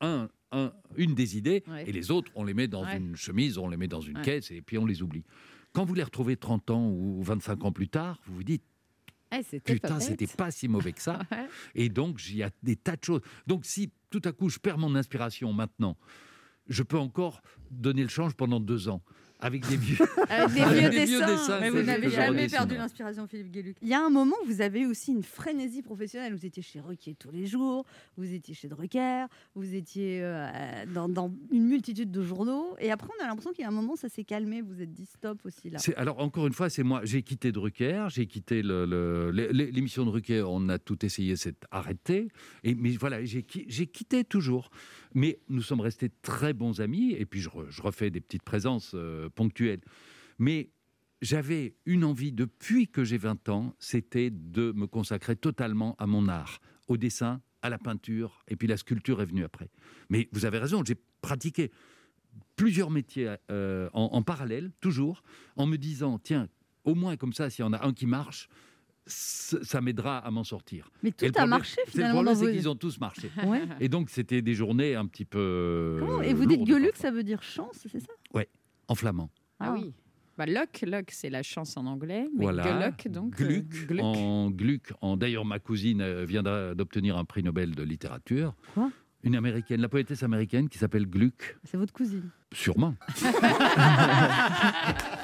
un, 0.00 0.28
un- 0.50 0.72
une 0.96 1.14
des 1.14 1.36
idées 1.38 1.62
Ouais. 1.68 1.88
et 1.88 1.92
les 1.92 2.10
autres, 2.10 2.32
on 2.34 2.42
les 2.44 2.54
met 2.54 2.66
dans 2.68 2.84
Ouais. 2.84 2.96
une 2.96 3.14
chemise, 3.16 3.58
on 3.58 3.68
les 3.68 3.76
met 3.76 3.86
dans 3.88 4.00
une 4.00 4.16
Ouais. 4.18 4.24
caisse 4.24 4.50
et 4.50 4.60
puis 4.60 4.76
on 4.78 4.86
les 4.86 5.02
oublie. 5.02 5.24
Quand 5.72 5.84
vous 5.84 5.94
les 5.94 6.02
retrouvez 6.02 6.36
30 6.36 6.70
ans 6.70 6.88
ou 6.90 7.22
25 7.22 7.64
ans 7.64 7.72
plus 7.72 7.88
tard, 7.88 8.20
vous 8.26 8.34
vous 8.36 8.44
dites 8.44 8.64
c'était 9.42 9.74
putain, 9.74 10.00
c'était 10.00 10.26
pas 10.26 10.50
si 10.50 10.68
mauvais 10.68 10.92
que 10.92 11.02
ça. 11.02 11.20
Et 11.74 11.90
donc, 11.90 12.26
il 12.30 12.36
y 12.36 12.42
a 12.42 12.50
des 12.62 12.76
tas 12.76 12.96
de 12.96 13.04
choses. 13.04 13.20
Donc, 13.46 13.66
si 13.66 13.92
tout 14.08 14.22
à 14.24 14.32
coup 14.32 14.48
je 14.48 14.58
perds 14.58 14.78
mon 14.78 14.94
inspiration 14.94 15.52
maintenant, 15.52 15.98
je 16.66 16.82
peux 16.82 16.96
encore 16.98 17.42
donner 17.70 18.02
le 18.02 18.08
change 18.08 18.34
pendant 18.34 18.58
deux 18.58 18.88
ans 18.88 19.02
avec 19.40 19.66
des 19.68 19.76
vieux. 19.76 19.96
Avec 20.28 20.52
des 20.54 20.60
Avec 20.62 20.80
vieux 20.80 20.90
des 20.90 21.04
vieux 21.06 21.18
dessins. 21.20 21.26
dessins, 21.32 21.60
Mais 21.60 21.70
vous 21.70 21.82
n'avez 21.82 22.10
jamais 22.10 22.48
perdu 22.48 22.74
l'inspiration, 22.76 23.26
Philippe 23.26 23.50
Gueluc. 23.52 23.76
Il 23.82 23.88
y 23.88 23.94
a 23.94 24.04
un 24.04 24.10
moment, 24.10 24.34
vous 24.46 24.60
avez 24.60 24.80
eu 24.80 24.86
aussi 24.86 25.12
une 25.12 25.22
frénésie 25.22 25.82
professionnelle. 25.82 26.34
Vous 26.34 26.44
étiez 26.44 26.62
chez 26.62 26.80
Ruquier 26.80 27.14
tous 27.14 27.30
les 27.30 27.46
jours, 27.46 27.84
vous 28.16 28.32
étiez 28.32 28.54
chez 28.54 28.68
Drucker, 28.68 29.26
vous 29.54 29.74
étiez 29.74 30.20
euh, 30.22 30.48
dans, 30.92 31.08
dans 31.08 31.32
une 31.52 31.66
multitude 31.66 32.10
de 32.10 32.22
journaux. 32.22 32.74
Et 32.80 32.90
après, 32.90 33.08
on 33.18 33.24
a 33.24 33.26
l'impression 33.28 33.52
qu'il 33.52 33.62
y 33.62 33.64
a 33.64 33.68
un 33.68 33.72
moment, 33.72 33.96
ça 33.96 34.08
s'est 34.08 34.24
calmé. 34.24 34.60
Vous 34.62 34.82
êtes 34.82 34.92
dit 34.92 35.06
stop 35.06 35.38
aussi 35.44 35.70
là. 35.70 35.78
C'est- 35.78 35.94
Alors, 35.96 36.18
encore 36.20 36.46
une 36.46 36.52
fois, 36.52 36.68
c'est 36.70 36.82
moi. 36.82 37.00
J'ai 37.04 37.22
quitté 37.22 37.52
Drucker, 37.52 38.06
j'ai 38.10 38.26
quitté 38.26 38.62
le- 38.62 38.84
le- 38.86 39.30
l'émission 39.52 40.04
de 40.04 40.10
Drucker. 40.10 40.42
On 40.48 40.68
a 40.68 40.78
tout 40.78 41.04
essayé, 41.04 41.36
c'est 41.36 41.56
arrêté. 41.70 42.28
Et, 42.64 42.74
mais 42.74 42.90
voilà, 42.96 43.24
j'ai 43.24 43.42
quitté 43.42 44.24
toujours. 44.24 44.70
Mais 45.14 45.38
nous 45.48 45.62
sommes 45.62 45.80
restés 45.80 46.10
très 46.22 46.52
bons 46.52 46.80
amis. 46.80 47.12
Et 47.12 47.26
puis, 47.26 47.40
je, 47.40 47.48
re- 47.48 47.70
je 47.70 47.82
refais 47.82 48.10
des 48.10 48.20
petites 48.20 48.42
présences 48.42 48.92
euh, 48.94 49.28
ponctuelles. 49.30 49.80
Mais 50.38 50.70
j'avais 51.20 51.74
une 51.86 52.04
envie 52.04 52.32
depuis 52.32 52.88
que 52.88 53.04
j'ai 53.04 53.18
20 53.18 53.48
ans, 53.48 53.74
c'était 53.78 54.30
de 54.30 54.72
me 54.72 54.86
consacrer 54.86 55.36
totalement 55.36 55.96
à 55.98 56.06
mon 56.06 56.28
art, 56.28 56.60
au 56.86 56.96
dessin 56.96 57.40
à 57.60 57.70
la 57.70 57.78
peinture, 57.78 58.44
et 58.46 58.54
puis 58.54 58.68
la 58.68 58.76
sculpture 58.76 59.20
est 59.20 59.26
venue 59.26 59.42
après. 59.42 59.68
Mais 60.10 60.28
vous 60.30 60.44
avez 60.44 60.58
raison, 60.58 60.84
j'ai 60.86 60.94
pratiqué 61.22 61.72
plusieurs 62.54 62.90
métiers 62.90 63.34
euh, 63.50 63.88
en, 63.92 64.22
parallèle, 64.22 64.70
toujours, 64.80 65.24
en 65.56 65.66
me 65.66 65.76
disant, 65.76 66.20
tiens, 66.20 66.48
au 66.84 66.94
moins 66.94 67.16
comme 67.16 67.32
ça, 67.32 67.50
s'il 67.50 67.64
y 67.64 67.68
en 67.68 67.72
a 67.72 67.84
un 67.84 67.92
qui 67.92 68.06
marche, 68.06 68.48
ça 69.08 69.80
m'aidera 69.80 70.18
à 70.18 70.30
m'en 70.30 70.44
sortir. 70.44 70.90
Mais 71.02 71.10
tout 71.10 71.24
Et 71.24 71.28
a 71.28 71.32
problème- 71.32 71.50
marché 71.50 71.80
c'est- 71.86 71.90
finalement 71.90 72.22
Le 72.22 72.30
problème, 72.32 72.52
c'est 72.52 72.56
qu'ils 72.58 72.68
ont 72.68 72.76
tous 72.76 72.98
marché. 73.00 73.30
Ouais. 73.44 73.62
Et 73.80 73.88
donc, 73.88 74.10
c'était 74.10 74.42
des 74.42 74.54
journées 74.54 74.94
un 74.94 75.06
petit 75.06 75.24
peu. 75.24 75.96
Comment 76.00 76.18
euh, 76.20 76.22
Et 76.22 76.34
vous 76.34 76.46
dites 76.46 76.62
Gueuluc, 76.64 76.94
ça 76.96 77.10
veut 77.10 77.24
dire 77.24 77.42
chance, 77.42 77.86
c'est 77.90 78.00
ça? 78.00 78.12
Ouais, 78.34 78.48
en 78.88 78.94
flamand. 78.94 79.30
Ah 79.60 79.72
oui. 79.74 79.92
Bah, 80.36 80.46
luck, 80.46 80.84
luck, 80.86 81.10
c'est 81.10 81.30
la 81.30 81.42
chance 81.42 81.76
en 81.76 81.84
anglais. 81.86 82.28
Mais 82.36 82.44
Voilà. 82.44 82.62
Geluck, 82.62 83.08
donc. 83.08 83.40
euh, 83.40 83.44
Gluck, 83.48 83.86
Gluck. 83.88 84.04
en 84.04 84.50
Gluck. 84.52 84.92
En, 85.00 85.16
D'ailleurs, 85.16 85.44
ma 85.44 85.58
cousine 85.58 86.00
euh, 86.00 86.24
vient 86.24 86.44
d'obtenir 86.44 87.18
un 87.18 87.24
prix 87.24 87.42
Nobel 87.42 87.74
de 87.74 87.82
littérature. 87.82 88.54
Quoi? 88.74 88.92
Une 89.24 89.34
américaine, 89.34 89.80
la 89.80 89.88
poétesse 89.88 90.22
américaine 90.22 90.68
qui 90.68 90.78
s'appelle 90.78 91.06
Gluck. 91.06 91.58
C'est 91.64 91.76
votre 91.76 91.92
cousine. 91.92 92.30
Sûrement. 92.54 92.94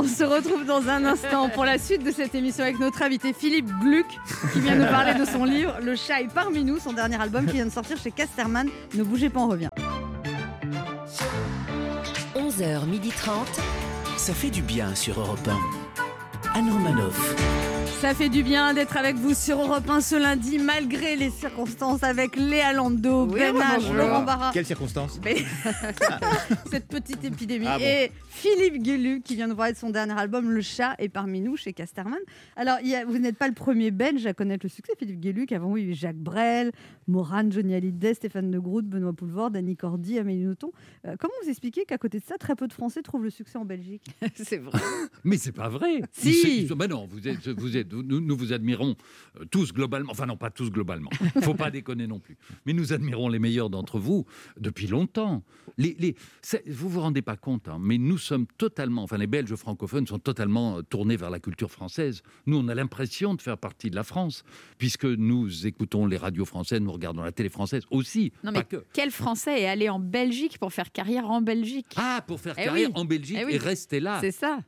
On 0.00 0.04
se 0.04 0.22
retrouve 0.22 0.64
dans 0.64 0.88
un 0.88 1.04
instant 1.04 1.48
pour 1.48 1.64
la 1.64 1.76
suite 1.76 2.04
de 2.04 2.12
cette 2.12 2.32
émission 2.36 2.62
avec 2.62 2.78
notre 2.78 3.02
invité 3.02 3.32
Philippe 3.32 3.68
Gluck 3.80 4.06
qui 4.52 4.60
vient 4.60 4.76
nous 4.76 4.84
parler 4.84 5.14
de 5.14 5.24
son 5.24 5.44
livre 5.44 5.76
Le 5.82 5.96
chat 5.96 6.20
est 6.20 6.32
parmi 6.32 6.62
nous, 6.62 6.78
son 6.78 6.92
dernier 6.92 7.20
album 7.20 7.46
qui 7.46 7.54
vient 7.54 7.66
de 7.66 7.72
sortir 7.72 7.96
chez 7.98 8.12
Casterman. 8.12 8.68
Ne 8.94 9.02
bougez 9.02 9.28
pas, 9.28 9.40
on 9.40 9.48
revient. 9.48 9.70
11h30. 12.36 13.30
Ça 14.16 14.34
fait 14.34 14.50
du 14.50 14.62
bien 14.62 14.94
sur 14.94 15.18
Europe 15.18 15.48
1. 16.54 16.58
Anne 16.58 16.70
Romanoff. 16.70 17.34
Ça 18.00 18.14
fait 18.14 18.28
du 18.28 18.44
bien 18.44 18.74
d'être 18.74 18.96
avec 18.96 19.16
vous 19.16 19.34
sur 19.34 19.60
Europe 19.60 19.88
1 19.90 20.00
ce 20.00 20.14
lundi, 20.14 20.58
malgré 20.58 21.16
les 21.16 21.30
circonstances, 21.30 22.04
avec 22.04 22.36
Léa 22.36 22.72
Lando, 22.72 23.26
Oui, 23.26 23.40
Ben 23.40 23.56
H. 23.56 23.92
Laurent 23.92 24.22
Barra, 24.22 24.52
Quelles 24.54 24.64
circonstances 24.66 25.20
Mais- 25.24 25.44
cette 26.70 26.86
petite 26.86 27.24
épidémie. 27.24 27.66
Ah 27.68 27.76
bon. 27.78 27.84
Et 27.84 28.12
Philippe 28.28 28.80
Gueluc 28.84 29.24
qui 29.24 29.34
vient 29.34 29.48
de 29.48 29.54
de 29.54 29.76
son 29.76 29.90
dernier 29.90 30.12
album, 30.16 30.48
Le 30.52 30.60
chat 30.60 30.94
est 31.00 31.08
parmi 31.08 31.40
nous 31.40 31.56
chez 31.56 31.72
Casterman. 31.72 32.18
Alors, 32.54 32.76
il 32.82 32.88
y 32.88 32.94
a- 32.94 33.04
vous 33.04 33.18
n'êtes 33.18 33.36
pas 33.36 33.48
le 33.48 33.54
premier 33.54 33.90
belge 33.90 34.24
à 34.26 34.32
connaître 34.32 34.64
le 34.64 34.70
succès, 34.70 34.92
Philippe 34.96 35.18
Gueluc. 35.20 35.50
Avant, 35.50 35.72
oui, 35.72 35.92
Jacques 35.94 36.16
Brel, 36.16 36.70
Morane, 37.08 37.50
Johnny 37.50 37.74
Hallyday, 37.74 38.14
Stéphane 38.14 38.50
de 38.52 38.58
Groot, 38.60 38.86
Benoît 38.86 39.12
Poulvord, 39.12 39.50
Annie 39.56 39.76
Cordy, 39.76 40.20
Amélie 40.20 40.44
Nothomb. 40.44 40.70
Euh, 41.04 41.16
comment 41.18 41.34
vous 41.42 41.50
expliquez 41.50 41.84
qu'à 41.84 41.98
côté 41.98 42.20
de 42.20 42.24
ça, 42.24 42.36
très 42.38 42.54
peu 42.54 42.68
de 42.68 42.72
Français 42.72 43.02
trouvent 43.02 43.24
le 43.24 43.30
succès 43.30 43.58
en 43.58 43.64
Belgique? 43.64 44.04
C'est 44.36 44.58
vrai. 44.58 44.78
Mais 45.24 45.36
c'est 45.36 45.52
pas 45.52 45.68
vrai. 45.68 46.02
Si. 46.12 46.68
Ben 46.76 46.86
non, 46.86 47.08
vous 47.10 47.26
êtes, 47.26 47.48
vous 47.48 47.76
êtes, 47.76 47.87
nous, 47.92 48.20
nous 48.20 48.36
vous 48.36 48.52
admirons 48.52 48.96
euh, 49.40 49.44
tous 49.50 49.72
globalement. 49.72 50.10
Enfin 50.12 50.26
non, 50.26 50.36
pas 50.36 50.50
tous 50.50 50.70
globalement. 50.70 51.10
Faut 51.42 51.54
pas 51.54 51.70
déconner 51.70 52.06
non 52.06 52.18
plus. 52.20 52.36
Mais 52.66 52.72
nous 52.72 52.92
admirons 52.92 53.28
les 53.28 53.38
meilleurs 53.38 53.70
d'entre 53.70 53.98
vous 53.98 54.26
depuis 54.58 54.86
longtemps. 54.86 55.42
Les, 55.76 55.94
les, 55.98 56.14
vous 56.66 56.88
vous 56.88 57.00
rendez 57.00 57.22
pas 57.22 57.36
compte, 57.36 57.68
hein, 57.68 57.78
mais 57.80 57.98
nous 57.98 58.18
sommes 58.18 58.46
totalement, 58.58 59.02
enfin 59.02 59.18
les 59.18 59.26
Belges 59.26 59.54
francophones 59.54 60.06
sont 60.06 60.18
totalement 60.18 60.78
euh, 60.78 60.82
tournés 60.82 61.16
vers 61.16 61.30
la 61.30 61.40
culture 61.40 61.70
française. 61.70 62.22
Nous, 62.46 62.56
on 62.56 62.68
a 62.68 62.74
l'impression 62.74 63.34
de 63.34 63.42
faire 63.42 63.58
partie 63.58 63.90
de 63.90 63.96
la 63.96 64.04
France, 64.04 64.44
puisque 64.78 65.04
nous 65.04 65.66
écoutons 65.66 66.06
les 66.06 66.16
radios 66.16 66.44
françaises, 66.44 66.80
nous 66.80 66.92
regardons 66.92 67.22
la 67.22 67.32
télé 67.32 67.48
française 67.48 67.84
aussi. 67.90 68.32
Non, 68.44 68.52
pas 68.52 68.58
mais 68.60 68.64
que. 68.64 68.84
quel 68.92 69.10
Français 69.10 69.62
est 69.62 69.66
allé 69.66 69.88
en 69.88 69.98
Belgique 69.98 70.58
pour 70.58 70.72
faire 70.72 70.90
carrière 70.92 71.30
en 71.30 71.40
Belgique? 71.40 71.86
Ah, 71.96 72.22
pour 72.26 72.40
faire 72.40 72.54
Eh 72.58 72.64
carrière 72.64 72.88
oui. 72.90 73.00
en 73.00 73.04
Belgique 73.04 73.38
Eh 73.40 73.44
oui. 73.44 73.54
et 73.54 73.58
rester 73.58 74.00
là. 74.00 74.18
C'est 74.20 74.30
ça. 74.32 74.60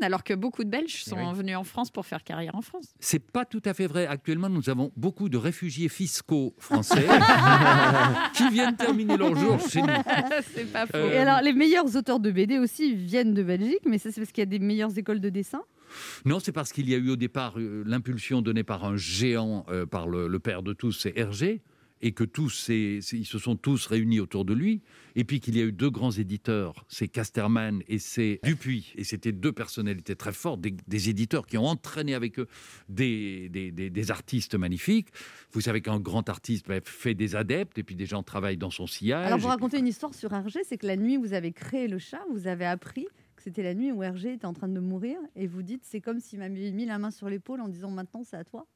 Alors 0.00 0.24
que 0.24 0.34
beaucoup 0.34 0.64
de 0.64 0.68
Belges 0.70 1.04
sont 1.04 1.16
Eh 1.20 1.26
oui. 1.26 1.34
venus 1.34 1.56
en 1.56 1.64
France 1.64 1.90
pour 1.90 2.06
faire 2.06 2.24
carrière 2.24 2.54
en 2.54 2.62
France. 2.62 2.86
C'est 3.00 3.18
pas 3.30 3.44
tout 3.44 3.62
à 3.64 3.74
fait 3.74 3.86
vrai. 3.86 4.06
Actuellement, 4.06 4.48
nous 4.48 4.68
avons 4.70 4.90
beaucoup 4.96 5.28
de 5.28 5.36
réfugiés 5.36 5.88
fiscaux 5.88 6.54
français 6.58 7.06
qui 8.34 8.48
viennent 8.50 8.76
terminer 8.76 9.16
leur 9.16 9.34
jour 9.34 9.58
chez 9.68 9.82
nous. 9.82 9.88
c'est 10.54 10.70
pas 10.72 10.86
faux. 10.86 10.96
Euh, 10.96 11.12
Et 11.12 11.18
alors, 11.18 11.40
les 11.42 11.52
meilleurs 11.52 11.94
auteurs 11.96 12.20
de 12.20 12.30
BD 12.30 12.58
aussi 12.58 12.94
viennent 12.94 13.34
de 13.34 13.42
Belgique, 13.42 13.82
mais 13.86 13.98
ça, 13.98 14.10
c'est 14.10 14.20
parce 14.20 14.32
qu'il 14.32 14.42
y 14.42 14.46
a 14.46 14.46
des 14.46 14.58
meilleures 14.58 14.96
écoles 14.96 15.20
de 15.20 15.28
dessin? 15.28 15.62
Non, 16.24 16.40
c'est 16.40 16.52
parce 16.52 16.72
qu'il 16.72 16.88
y 16.88 16.94
a 16.94 16.98
eu 16.98 17.10
au 17.10 17.16
départ 17.16 17.54
euh, 17.58 17.82
l'impulsion 17.86 18.40
donnée 18.40 18.64
par 18.64 18.84
un 18.84 18.96
géant, 18.96 19.66
euh, 19.68 19.84
par 19.86 20.08
le, 20.08 20.26
le 20.26 20.38
père 20.38 20.62
de 20.62 20.72
tous, 20.72 20.92
c'est 20.92 21.12
Hergé, 21.16 21.60
et 22.02 22.12
que 22.12 22.24
tous, 22.24 22.50
ces- 22.50 23.00
ils 23.12 23.24
se 23.24 23.38
sont 23.38 23.56
tous 23.56 23.86
réunis 23.86 24.20
autour 24.20 24.44
de 24.44 24.52
lui, 24.52 24.82
et 25.14 25.24
puis 25.24 25.38
qu'il 25.40 25.56
y 25.56 25.60
a 25.60 25.64
eu 25.64 25.72
deux 25.72 25.88
grands 25.90 26.10
éditeurs, 26.10 26.84
c'est 26.88 27.08
Casterman 27.08 27.82
et 27.88 27.98
c'est 27.98 28.40
Dupuis, 28.42 28.92
et 28.96 29.04
c'était 29.04 29.32
deux 29.32 29.52
personnalités 29.52 30.16
très 30.16 30.32
fortes, 30.32 30.60
des, 30.60 30.74
des 30.88 31.08
éditeurs 31.08 31.46
qui 31.46 31.56
ont 31.58 31.66
entraîné 31.66 32.14
avec 32.14 32.38
eux 32.38 32.48
des, 32.88 33.48
des- 33.48 33.70
des- 33.70 33.90
des 33.90 34.10
artistes 34.10 34.54
magnifiques. 34.56 35.08
Vous 35.52 35.60
savez 35.60 35.80
qu'un 35.80 36.00
grand 36.00 36.28
artiste 36.28 36.66
ben, 36.66 36.80
fait 36.84 37.14
des 37.14 37.36
adeptes, 37.36 37.78
et 37.78 37.82
puis 37.84 37.94
des 37.94 38.06
gens 38.06 38.22
travaillent 38.22 38.56
dans 38.58 38.70
son 38.70 38.86
sillage. 38.86 39.26
Alors, 39.26 39.38
puis- 39.38 39.46
raconter 39.46 39.78
une 39.78 39.86
histoire 39.86 40.12
sur 40.14 40.32
Hergé, 40.32 40.60
c'est 40.64 40.78
que 40.78 40.86
la 40.86 40.96
nuit 40.96 41.16
où 41.18 41.22
vous 41.22 41.32
avez 41.34 41.52
créé 41.52 41.86
le 41.88 41.98
chat, 41.98 42.22
vous 42.32 42.46
avez 42.48 42.66
appris 42.66 43.06
que 43.36 43.42
c'était 43.42 43.62
la 43.62 43.74
nuit 43.74 43.92
où 43.92 44.02
Hergé 44.02 44.34
était 44.34 44.46
en 44.46 44.52
train 44.52 44.68
de 44.68 44.80
mourir, 44.80 45.18
et 45.36 45.46
vous 45.46 45.62
dites 45.62 45.84
c'est 45.84 46.00
comme 46.00 46.18
s'il 46.20 46.40
m'avait 46.40 46.72
mis 46.72 46.84
la 46.86 46.98
main 46.98 47.10
sur 47.10 47.28
l'épaule 47.28 47.60
en 47.60 47.68
disant 47.68 47.90
maintenant 47.90 48.22
c'est 48.24 48.36
à 48.36 48.44
toi? 48.44 48.66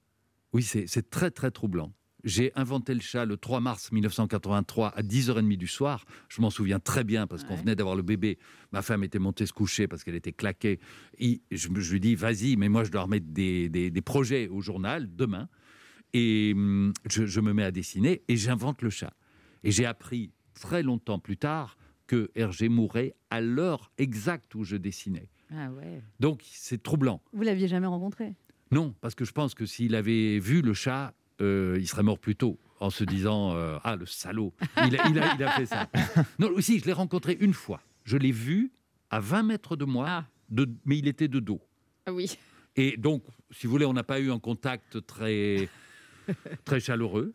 Oui, 0.53 0.63
c'est 0.63 1.11
très 1.11 1.31
très 1.31 1.51
troublant. 1.51 1.93
J'ai 2.27 2.51
inventé 2.57 2.93
le 2.93 3.01
chat 3.01 3.25
le 3.25 3.37
3 3.37 3.61
mars 3.61 3.93
1983 3.93 4.89
à 4.89 5.03
10h30 5.03 5.57
du 5.57 5.69
soir. 5.69 6.05
Je 6.29 6.41
m'en 6.41 6.51
souviens 6.51 6.81
très 6.81 7.05
bien 7.05 7.27
parce 7.29 7.45
qu'on 7.45 7.55
venait 7.55 7.77
d'avoir 7.77 7.95
le 7.95 8.03
bébé. 8.03 8.37
Ma 8.73 8.83
femme 8.83 9.05
était 9.05 9.21
montée 9.21 9.47
se 9.47 9.53
coucher 9.53 9.87
parce 9.87 10.03
qu'elle 10.03 10.17
était 10.17 10.33
claquée. 10.33 10.81
Et 11.19 11.41
je, 11.53 11.69
lui 11.69 12.01
dis, 12.01 12.17
vas-y, 12.17 12.57
mais 12.57 12.69
moi 12.69 12.83
je 12.83 12.91
dois 12.91 13.03
remettre 13.03 13.27
des, 13.29 13.69
des- 13.69 13.91
des 13.93 14.03
projets 14.03 14.49
au 14.49 14.61
journal 14.61 15.09
demain. 15.15 15.49
Et 16.15 16.53
hum, 16.55 16.93
je, 17.09 17.27
je 17.27 17.41
me 17.41 17.53
mets 17.53 17.63
à 17.65 17.71
dessiner 17.71 18.23
et 18.27 18.37
j'invente 18.37 18.83
le 18.83 18.91
chat. 18.91 19.15
Et 19.63 19.71
j'ai 19.71 19.87
appris 19.87 20.33
très 20.55 20.83
longtemps 20.83 21.21
plus 21.21 21.37
tard 21.37 21.77
que 22.09 22.31
Hergé 22.35 22.69
mourait 22.69 23.15
à 23.31 23.41
l'heure 23.41 23.93
exacte 23.99 24.55
où 24.57 24.65
je 24.65 24.77
dessinais. 24.77 25.29
Ah 25.53 25.71
ouais. 25.71 26.03
Donc 26.19 26.43
c'est 26.45 26.83
troublant. 26.83 27.23
Vous 27.33 27.43
l'aviez 27.43 27.69
jamais 27.69 27.87
rencontré? 27.87 28.35
Non, 28.73 28.95
parce 29.01 29.15
que 29.15 29.25
je 29.25 29.31
pense 29.33 29.55
que 29.55 29.65
s'il 29.65 29.95
avait 29.95 30.41
vu 30.41 30.61
le 30.61 30.75
chat, 30.75 31.15
euh, 31.41 31.77
il 31.79 31.87
serait 31.87 32.03
mort 32.03 32.19
plus 32.19 32.37
tôt 32.37 32.59
en 32.81 32.91
se 32.91 33.05
disant 33.05 33.55
euh, 33.55 33.79
Ah, 33.85 33.97
le 33.97 34.07
salaud, 34.07 34.53
il 34.87 34.99
a, 34.99 35.09
il 35.09 35.19
a- 35.19 35.35
il 35.35 35.43
a 35.45 35.51
fait 35.53 35.67
ça. 35.67 35.89
Non, 36.39 36.49
aussi, 36.51 36.79
je 36.79 36.85
l'ai 36.85 36.93
rencontré 36.93 37.37
une 37.41 37.55
fois. 37.55 37.81
Je 38.05 38.17
l'ai 38.17 38.33
vu 38.33 38.73
à 39.11 39.21
20 39.21 39.43
mètres 39.45 39.77
de 39.77 39.85
moi, 39.85 40.07
Ah. 40.09 40.25
de, 40.51 40.69
mais 40.85 40.99
il 40.99 41.09
était 41.09 41.29
de 41.29 41.41
dos. 41.41 41.61
Ah 42.07 42.13
oui. 42.13 42.39
Et 42.77 42.97
donc, 42.97 43.23
si 43.51 43.67
vous 43.67 43.73
voulez, 43.73 43.87
on 43.87 43.93
n'a 43.95 44.03
pas 44.05 44.21
eu 44.21 44.31
un 44.31 44.39
contact 44.39 45.05
très, 45.07 45.69
très 46.65 46.81
chaleureux. 46.81 47.35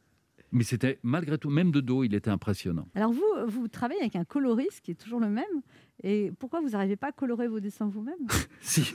Mais 0.54 0.66
c'était 0.66 1.00
malgré 1.02 1.38
tout, 1.38 1.50
même 1.50 1.72
de 1.72 1.80
dos, 1.80 2.04
il 2.04 2.14
était 2.14 2.30
impressionnant. 2.30 2.86
Alors 2.94 3.14
vous, 3.14 3.24
vous 3.48 3.70
travaillez 3.70 4.02
avec 4.02 4.18
un 4.18 4.26
coloriste 4.26 4.82
qui 4.82 4.92
est 4.92 4.96
toujours 4.96 5.22
le 5.22 5.30
même. 5.30 5.46
Et 6.04 6.32
pourquoi 6.40 6.60
vous 6.60 6.72
n'arrivez 6.72 6.98
pas 6.98 7.08
à 7.08 7.12
colorer 7.14 7.48
vos 7.48 7.62
dessins 7.62 7.88
vous-même? 7.88 8.20
Si. 8.62 8.94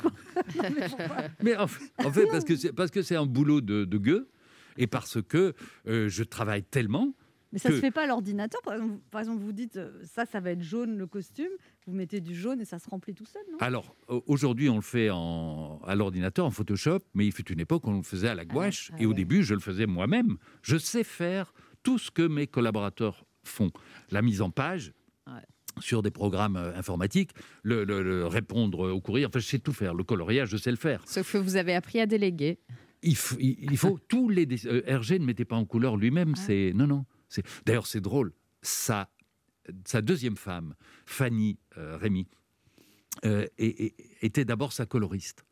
Mais 1.43 1.57
en 1.57 1.67
fait, 1.67 1.93
en 2.05 2.13
fait, 2.13 2.27
parce 2.27 2.45
que 2.45 2.57
c'est 2.57 2.73
parce 2.73 2.91
que 2.91 3.01
c'est 3.03 3.17
un 3.17 3.27
boulot 3.27 3.61
de, 3.63 3.85
de 3.87 3.99
gueux 3.99 4.29
et 4.79 4.87
parce 4.87 5.23
que 5.23 5.55
euh, 5.87 6.09
je 6.09 6.23
travaille 6.25 6.63
tellement 6.63 7.13
Mais 7.53 7.59
ça 7.59 7.69
que- 7.71 7.77
se 7.77 7.81
fait 7.81 7.91
pas 7.91 8.05
à 8.05 8.07
l'ordinateur. 8.07 8.61
Par 8.63 8.75
exemple, 8.75 8.93
vous- 8.93 9.01
par 9.11 9.21
exemple, 9.21 9.43
vous 9.43 9.53
dites 9.53 9.77
euh, 9.77 10.03
ça, 10.05 10.27
ça 10.27 10.41
va 10.41 10.51
être 10.51 10.63
jaune 10.63 10.99
le 10.99 11.07
costume. 11.07 11.51
Vous 11.87 11.93
mettez 11.95 12.21
du 12.21 12.35
jaune 12.35 12.61
et 12.61 12.65
ça 12.65 12.79
se 12.79 12.89
remplit 12.91 13.15
tout 13.15 13.25
seul, 13.27 13.43
non? 13.51 13.59
Alors, 13.61 13.95
au- 14.09 14.23
aujourd'hui, 14.27 14.69
on 14.69 14.77
le 14.77 14.83
fait 14.83 15.11
en, 15.11 15.81
à 15.85 15.95
l'ordinateur, 15.95 16.45
en 16.47 16.51
Photoshop, 16.51 16.99
mais 17.15 17.27
il 17.27 17.33
fut 17.33 17.51
une 17.53 17.61
époque 17.61 17.87
où 17.87 17.91
on 17.91 17.97
le 17.99 18.03
faisait 18.03 18.29
à 18.29 18.35
la 18.35 18.45
gouache. 18.45 18.91
ah 18.93 18.97
et 19.01 19.07
au 19.07 19.11
ouais. 19.11 19.15
début, 19.15 19.43
je 19.43 19.55
le 19.55 19.61
faisais 19.61 19.87
moi-même. 19.87 20.37
Je 20.63 20.77
sais 20.77 21.05
faire 21.05 21.55
tout 21.83 21.99
ce 21.99 22.11
que 22.11 22.23
mes 22.27 22.47
collaborateurs 22.47 23.25
font. 23.45 23.71
La 24.11 24.23
mise 24.23 24.43
en 24.43 24.51
page 24.51 24.93
Ouais. 25.29 25.41
sur 25.81 26.03
des 26.03 26.11
programmes 26.11 26.57
euh, 26.57 26.77
informatiques, 26.77 27.31
le, 27.63 27.85
le- 27.85 28.03
le 28.03 28.27
répondre 28.27 28.93
au 28.93 29.01
courrier, 29.01 29.27
enfin, 29.27 29.39
je 29.41 29.47
sais 29.47 29.59
tout 29.61 29.73
faire. 29.73 29.95
Le 29.95 30.03
coloriage, 30.05 30.49
je 30.51 30.57
sais 30.57 30.71
le 30.71 30.77
faire. 30.77 31.01
Sauf 31.07 31.33
que 31.33 31.39
vous 31.39 31.57
avez 31.57 31.75
appris 31.75 32.01
à 32.01 32.07
déléguer. 32.07 32.59
Il, 33.07 33.77
faut 33.77 33.99
tous 34.09 34.29
les... 34.29 34.47
euh, 34.67 34.83
Hergé 34.87 35.19
ne 35.19 35.25
mettait 35.25 35.45
pas 35.45 35.57
en 35.57 35.65
couleur 35.65 35.97
lui-même. 35.97 36.35
C'est 36.37 36.73
Non, 36.75 36.87
non. 36.87 37.05
C'est- 37.29 37.45
D'ailleurs, 37.65 37.87
c'est 37.87 38.01
drôle. 38.01 38.33
Sa, 38.63 39.09
sa 39.85 40.03
deuxième 40.03 40.37
femme, 40.37 40.75
Fanny 41.07 41.59
euh, 41.79 41.97
Rémy, 41.97 42.27
euh, 43.25 43.47
et- 43.59 43.87
et- 43.87 43.95
était 44.23 44.45
d'abord 44.45 44.73
sa 44.73 44.87
coloriste. 44.87 45.45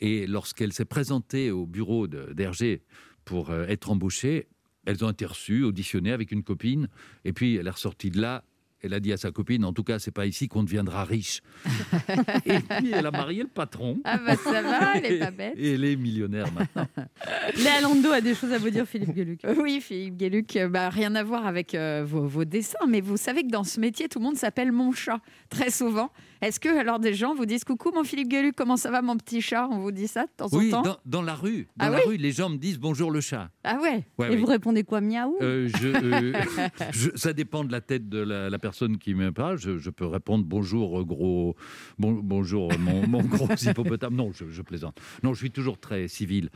Et 0.00 0.26
lorsqu'elle 0.26 0.72
s'est 0.72 0.84
présentée 0.84 1.50
au 1.50 1.66
bureau 1.66 2.06
d'Hergé 2.06 2.82
pour 3.24 3.50
euh, 3.50 3.64
être 3.66 3.90
embauchée, 3.90 4.48
elles 4.84 5.04
ont 5.04 5.10
été 5.10 5.24
reçues, 5.24 5.64
auditionnées 5.64 6.12
avec 6.12 6.30
une 6.32 6.42
copine, 6.44 6.88
et 7.24 7.32
puis 7.32 7.56
elle 7.56 7.66
est 7.66 7.70
ressortie 7.70 8.10
de 8.10 8.20
là 8.20 8.44
Elle 8.82 8.92
a 8.92 9.00
dit 9.00 9.12
à 9.12 9.16
sa 9.16 9.30
copine, 9.30 9.64
en 9.64 9.72
tout 9.72 9.82
cas, 9.84 9.98
c'est 9.98 10.10
pas 10.10 10.26
ici 10.26 10.48
qu'on 10.48 10.62
deviendra 10.62 11.04
riche. 11.04 11.40
et 12.44 12.58
puis, 12.60 12.92
elle 12.92 13.06
a 13.06 13.10
marié 13.10 13.42
le 13.42 13.48
patron. 13.48 13.98
Ah 14.04 14.18
bah 14.18 14.36
ça 14.36 14.60
va, 14.62 14.96
elle 14.96 15.12
est 15.14 15.18
pas 15.18 15.30
bête. 15.30 15.54
Et 15.56 15.72
elle 15.74 15.84
est 15.84 15.96
millionnaire 15.96 16.46
maintenant. 16.52 16.86
Léa 17.56 17.80
Lando 17.80 18.10
a 18.10 18.20
des 18.20 18.34
choses 18.34 18.52
à 18.52 18.58
vous 18.58 18.70
dire, 18.70 18.86
Philippe 18.86 19.14
Gueluc. 19.14 19.44
Euh, 19.44 19.54
Oui, 19.58 19.80
Philippe 19.80 20.16
Gueluc, 20.18 20.56
euh, 20.56 20.68
bah, 20.68 20.90
rien 20.90 21.14
à 21.14 21.22
voir 21.24 21.46
avec 21.46 21.74
euh, 21.74 22.04
vos, 22.06 22.26
vos 22.26 22.44
dessins, 22.44 22.86
mais 22.86 23.00
vous 23.00 23.16
savez 23.16 23.42
que 23.42 23.50
dans 23.50 23.64
ce 23.64 23.80
métier, 23.80 24.08
tout 24.08 24.18
le 24.18 24.24
monde 24.24 24.36
s'appelle 24.36 24.72
mon 24.72 24.92
chat, 24.92 25.20
très 25.48 25.70
souvent. 25.70 26.10
Est-ce 26.42 26.60
que 26.60 26.68
alors 26.78 26.98
des 26.98 27.14
gens 27.14 27.34
vous 27.34 27.46
disent 27.46 27.64
coucou 27.64 27.90
mon 27.94 28.04
Philippe 28.04 28.28
Gueluc, 28.28 28.54
comment 28.56 28.76
ça 28.76 28.90
va 28.90 29.02
mon 29.02 29.16
petit 29.16 29.40
chat? 29.40 29.68
On 29.70 29.78
vous 29.78 29.92
dit 29.92 30.06
ça 30.08 30.24
de 30.24 30.30
temps 30.36 30.48
Oui, 30.52 30.72
en 30.74 30.82
temps? 30.82 30.90
dans, 31.04 31.18
dans 31.18 31.22
la 31.22 31.34
rue. 31.34 31.68
Dans 31.76 31.86
Ah 31.86 31.90
la 31.90 31.98
oui? 31.98 32.02
rue, 32.08 32.16
les 32.16 32.32
gens 32.32 32.48
me 32.50 32.56
disent 32.56 32.78
bonjour 32.78 33.10
le 33.10 33.20
chat. 33.20 33.50
Ah 33.64 33.78
ouais? 33.82 34.04
Ouais, 34.18 34.28
Et 34.28 34.34
oui. 34.34 34.36
vous 34.36 34.46
répondez 34.46 34.84
quoi, 34.84 35.00
miaou? 35.00 35.36
Euh, 35.40 35.68
je, 35.80 35.88
euh, 35.88 36.32
je- 36.92 37.10
ça 37.14 37.32
dépend 37.32 37.64
de 37.64 37.72
la 37.72 37.80
tête 37.80 38.08
de 38.08 38.18
la, 38.18 38.50
la 38.50 38.58
personne 38.58 38.98
qui 38.98 39.14
me 39.14 39.32
parle. 39.32 39.58
Je, 39.58 39.78
je 39.78 39.90
peux 39.90 40.06
répondre 40.06 40.44
bonjour 40.44 41.04
gros, 41.04 41.56
bon- 41.98 42.20
bonjour 42.22 42.70
mon, 42.78 43.06
mon 43.06 43.22
gros 43.22 43.48
hippopotame. 43.62 44.14
Non, 44.14 44.32
je, 44.32 44.50
je 44.50 44.62
plaisante. 44.62 45.00
Non, 45.22 45.32
je 45.34 45.38
suis 45.40 45.50
toujours 45.50 45.78
très 45.78 46.08
civil. 46.08 46.50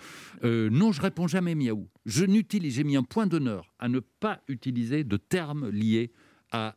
Euh, 0.45 0.69
non, 0.71 0.93
je 0.93 1.01
réponds 1.01 1.27
jamais 1.27 1.55
miaou. 1.55 1.89
Je 2.07 2.25
n'utilise, 2.25 2.75
j'ai 2.75 2.85
mis 2.85 2.97
un 2.97 3.03
point 3.03 3.27
d'honneur 3.27 3.73
à 3.79 3.89
ne 3.89 4.01
pas 4.01 4.41
utiliser 4.49 5.05
de 5.05 5.17
termes 5.17 5.69
liés 5.71 6.13
à 6.53 6.77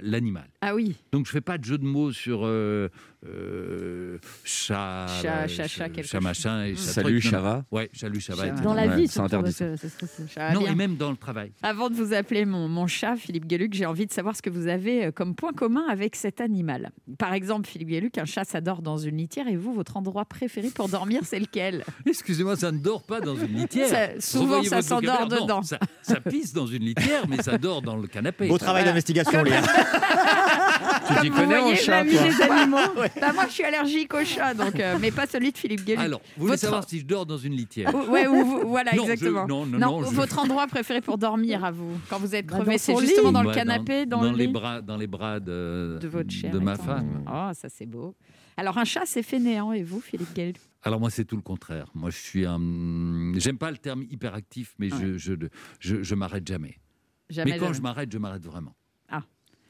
l'animal. 0.00 0.48
Ah 0.60 0.74
oui, 0.74 0.96
Donc 1.12 1.26
je 1.26 1.30
fais 1.32 1.40
pas 1.40 1.56
de 1.58 1.64
jeu 1.64 1.78
de 1.78 1.84
mots 1.84 2.12
sur 2.12 2.40
euh, 2.44 2.88
euh, 3.26 4.18
chat, 4.44 5.06
Chat, 5.22 5.28
euh, 5.44 5.48
chat, 5.48 5.68
chat, 5.68 6.02
chat 6.02 6.20
machin 6.20 6.64
et 6.64 6.74
chat 6.76 6.82
Salut. 6.92 7.20
Chava. 7.20 7.64
Ouais, 7.70 7.88
salut 7.94 8.20
Chava. 8.20 8.50
Dans 8.50 8.74
la 8.74 8.86
Ouais, 8.86 8.96
vie, 8.96 9.08
c'est 9.08 9.20
interdit, 9.20 9.52
ça 9.52 9.76
ça 9.76 10.52
Non, 10.52 10.60
bien. 10.60 10.72
et 10.72 10.74
même 10.74 10.96
dans 10.96 11.10
le 11.10 11.16
travail. 11.16 11.52
Avant 11.62 11.88
de 11.90 11.94
vous 11.94 12.12
appeler 12.12 12.44
mon, 12.44 12.68
mon 12.68 12.86
chat, 12.86 13.16
Philippe 13.16 13.46
Gueluc, 13.46 13.72
j'ai 13.74 13.86
envie 13.86 14.06
de 14.06 14.12
savoir 14.12 14.36
ce 14.36 14.42
que 14.42 14.50
vous 14.50 14.66
avez 14.68 15.06
euh, 15.06 15.10
comme 15.12 15.34
point 15.34 15.52
commun 15.52 15.84
avec 15.88 16.16
cet 16.16 16.40
animal. 16.40 16.90
Par 17.18 17.32
exemple, 17.32 17.68
Philippe 17.68 17.88
Gueluc, 17.88 18.18
un 18.18 18.24
chat 18.24 18.44
s'adore 18.44 18.82
dans 18.82 18.96
une 18.98 19.16
litière 19.16 19.48
et 19.48 19.56
vous, 19.56 19.72
votre 19.72 19.96
endroit 19.96 20.24
préféré 20.24 20.68
pour 20.68 20.88
dormir, 20.88 21.22
c'est 21.24 21.38
lequel? 21.40 21.84
Excusez-moi, 22.06 22.56
ça 22.56 22.72
ne 22.72 22.78
dort 22.78 23.02
pas 23.02 23.20
dans 23.20 23.36
une 23.36 23.54
litière. 23.54 23.88
Ça- 23.88 24.20
souvent, 24.20 24.62
ça 24.62 24.82
s'endort 24.82 25.26
dedans. 25.28 25.62
ça, 25.62 25.78
ça 26.02 26.20
pisse 26.20 26.52
dans 26.52 26.66
une 26.66 26.84
litière, 26.84 27.26
mais 27.28 27.42
ça 27.42 27.58
dort 27.58 27.82
dans 27.82 27.96
le 27.96 28.06
canapé. 28.08 28.48
Beau 28.48 28.58
travail 28.58 28.84
d'investigation, 28.84 29.42
Léa. 29.42 29.59
Tu 31.08 31.20
t'y 31.22 31.28
Vous 31.28 31.36
connais 31.36 31.76
chat, 31.76 31.90
la 31.90 32.04
vie 32.04 32.16
toi 32.16 32.24
des 32.28 32.42
animaux. 32.42 32.76
Bah, 33.20 33.32
moi, 33.34 33.44
je 33.48 33.52
suis 33.52 33.64
allergique 33.64 34.14
au 34.14 34.24
chat, 34.24 34.54
donc, 34.54 34.78
euh, 34.78 34.96
mais 35.00 35.10
pas 35.10 35.26
celui 35.26 35.50
de 35.52 35.58
Philippe 35.58 35.84
Gueluc. 35.84 36.00
Alors, 36.00 36.20
vous 36.36 36.42
voulez 36.42 36.50
Votre- 36.52 36.60
savoir 36.62 36.88
si 36.88 37.00
je 37.00 37.04
dors 37.04 37.26
dans 37.26 37.36
une 37.36 37.54
litière 37.54 37.92
Ou- 37.94 38.10
Ouais, 38.12 38.26
ou 38.26 38.68
voilà, 38.68 38.92
Non, 38.94 39.06
je- 39.06 39.12
exactement. 39.12 39.46
non, 39.46 39.66
non, 39.66 39.78
non, 39.78 40.04
je- 40.04 40.14
votre 40.14 40.38
endroit 40.38 40.66
préféré 40.66 41.00
pour 41.00 41.18
dormir 41.18 41.64
à 41.64 41.70
vous, 41.70 41.98
quand 42.08 42.18
vous 42.18 42.34
êtes 42.34 42.46
Bah, 42.46 42.56
crevé, 42.60 42.78
c'est 42.78 42.96
justement 42.96 43.28
lit. 43.28 43.34
dans 43.34 43.42
le 43.42 43.48
Bah, 43.48 43.54
canapé, 43.54 44.06
dans, 44.06 44.22
le 44.22 44.30
les 44.30 44.46
bras, 44.48 44.80
dans 44.80 44.96
les 44.96 45.06
bras 45.06 45.40
de, 45.40 45.98
de 46.00 46.08
votre 46.08 46.30
chère. 46.30 46.50
de 46.52 46.58
ma 46.58 46.74
étant. 46.74 46.84
femme. 46.84 47.24
Oh, 47.26 47.50
ça 47.54 47.68
c'est 47.68 47.86
beau. 47.86 48.14
Alors 48.56 48.78
un 48.78 48.84
chat, 48.84 49.02
c'est 49.06 49.22
fainéant, 49.22 49.72
et 49.72 49.82
vous, 49.82 50.00
Philippe 50.00 50.34
Gueluc 50.34 50.56
Alors 50.82 51.00
moi, 51.00 51.10
c'est 51.10 51.24
tout 51.24 51.36
le 51.36 51.42
contraire. 51.42 51.86
Moi, 51.94 52.10
je 52.10 52.16
suis 52.18 52.46
un. 52.46 52.58
J'aime 53.36 53.58
pas 53.58 53.70
le 53.70 53.78
terme 53.78 54.02
hyperactif, 54.10 54.74
mais 54.78 54.90
je, 54.90 55.16
je, 55.18 55.32
je, 55.80 56.02
je 56.02 56.14
m'arrête 56.14 56.46
jamais. 56.46 56.78
Jamais. 57.30 57.52
mais 57.52 57.58
quand 57.58 57.66
jamais. 57.66 57.76
je 57.76 57.82
m'arrête, 57.82 58.12
je 58.12 58.18
m'arrête 58.18 58.44
vraiment. 58.44 58.74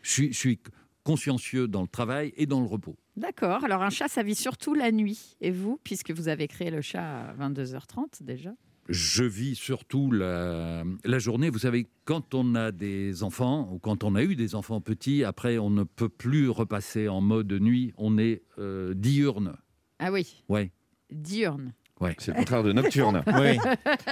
Je 0.02 0.10
suis, 0.10 0.32
je 0.32 0.38
suis 0.38 0.58
consciencieux 1.02 1.66
dans 1.68 1.82
le 1.82 1.88
travail 1.88 2.32
et 2.36 2.46
dans 2.46 2.60
le 2.60 2.66
repos. 2.66 2.96
D'accord. 3.16 3.64
Alors 3.64 3.82
un 3.82 3.90
chat, 3.90 4.08
ça 4.08 4.22
vit 4.22 4.34
surtout 4.34 4.74
la 4.74 4.92
nuit. 4.92 5.36
Et 5.40 5.50
vous, 5.50 5.78
puisque 5.82 6.10
vous 6.10 6.28
avez 6.28 6.46
créé 6.48 6.70
le 6.70 6.80
chat 6.82 7.28
à 7.30 7.34
22h30 7.34 8.22
déjà? 8.22 8.52
Je 8.88 9.22
vis 9.22 9.54
surtout 9.54 10.10
la, 10.10 10.82
la 11.04 11.18
journée. 11.18 11.48
Vous 11.50 11.60
savez, 11.60 11.86
quand 12.04 12.34
on 12.34 12.54
a 12.56 12.72
des 12.72 13.22
enfants, 13.22 13.70
ou 13.72 13.78
quand 13.78 14.02
on 14.04 14.14
a 14.16 14.22
eu 14.24 14.34
des 14.34 14.54
enfants 14.56 14.80
petits, 14.80 15.22
après, 15.22 15.58
on 15.58 15.70
ne 15.70 15.84
peut 15.84 16.08
plus 16.08 16.48
repasser 16.48 17.06
en 17.06 17.20
mode 17.20 17.52
nuit. 17.52 17.92
On 17.98 18.18
est 18.18 18.42
euh, 18.58 18.94
diurne. 18.94 19.54
Ah 20.00 20.10
oui, 20.10 20.42
Ouais. 20.48 20.72
diurne. 21.12 21.72
C'est 22.18 22.28
le 22.32 22.34
contraire 22.38 22.62
de 22.62 22.72
nocturne. 22.72 23.22
Oui. 23.40 23.58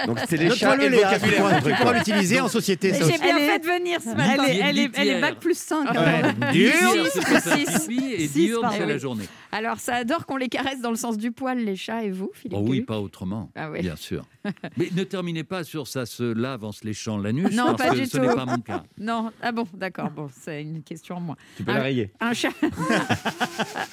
Donc 0.07 0.19
c'est 0.27 0.37
les 0.37 0.49
chats 0.51 0.75
et 0.75 0.89
le 0.89 0.95
vocabulaire. 0.97 1.63
tu 1.63 1.73
pourras 1.73 1.93
l'utiliser 1.93 2.39
en 2.39 2.47
société. 2.47 2.93
J'ai 2.93 3.17
bien 3.17 3.37
fait 3.37 3.59
de 3.59 3.65
venir 3.65 4.01
ce 4.01 4.09
matin. 4.09 4.43
elle, 4.47 4.49
est, 4.49 4.59
elle 4.59 4.77
est 4.79 4.87
litière. 4.87 5.21
bac 5.21 5.39
plus 5.39 5.57
5. 5.57 5.91
Ouais. 5.91 6.51
Diurne, 6.51 7.05
Six, 7.11 7.21
c'est 7.21 7.39
ça, 7.39 7.55
six. 7.57 7.87
pipi, 7.87 8.13
et 8.13 8.27
c'est 8.27 8.85
la 8.85 8.97
journée. 8.97 9.25
Alors 9.51 9.79
ça 9.79 9.95
adore 9.95 10.25
qu'on 10.25 10.37
les 10.37 10.47
caresse 10.49 10.79
dans 10.81 10.89
le 10.91 10.95
sens 10.95 11.17
du 11.17 11.31
poil, 11.31 11.57
les 11.59 11.75
chats, 11.75 12.03
et 12.03 12.11
vous, 12.11 12.29
Philippe 12.33 12.57
Oh 12.59 12.65
oui, 12.67 12.81
pas 12.81 12.99
autrement, 12.99 13.49
Ah 13.55 13.69
oui. 13.71 13.81
bien 13.81 13.95
sûr. 13.95 14.23
Mais 14.77 14.89
ne 14.95 15.03
terminez 15.03 15.43
pas 15.43 15.63
sur 15.63 15.87
ça 15.87 16.05
se 16.05 16.23
lave 16.23 16.63
en 16.63 16.71
se 16.71 16.85
léchant 16.85 17.17
l'anus, 17.17 17.51
Non, 17.55 17.75
parce 17.75 17.77
pas 17.77 17.89
que 17.89 17.99
du 18.01 18.05
ce 18.05 18.17
tout. 18.17 18.23
n'est 18.23 18.33
pas 18.35 18.45
mon 18.45 18.59
cas. 18.59 18.83
Non, 18.99 19.31
ah 19.41 19.51
bon, 19.51 19.67
d'accord, 19.73 20.11
bon, 20.11 20.29
c'est 20.41 20.61
une 20.61 20.83
question 20.83 21.17
en 21.17 21.21
moins. 21.21 21.35
Tu 21.57 21.63
peux 21.63 21.71
Ah, 21.71 21.77
la 21.77 21.83
rayer. 21.83 22.11
Un 22.19 22.33
chat, 22.33 22.49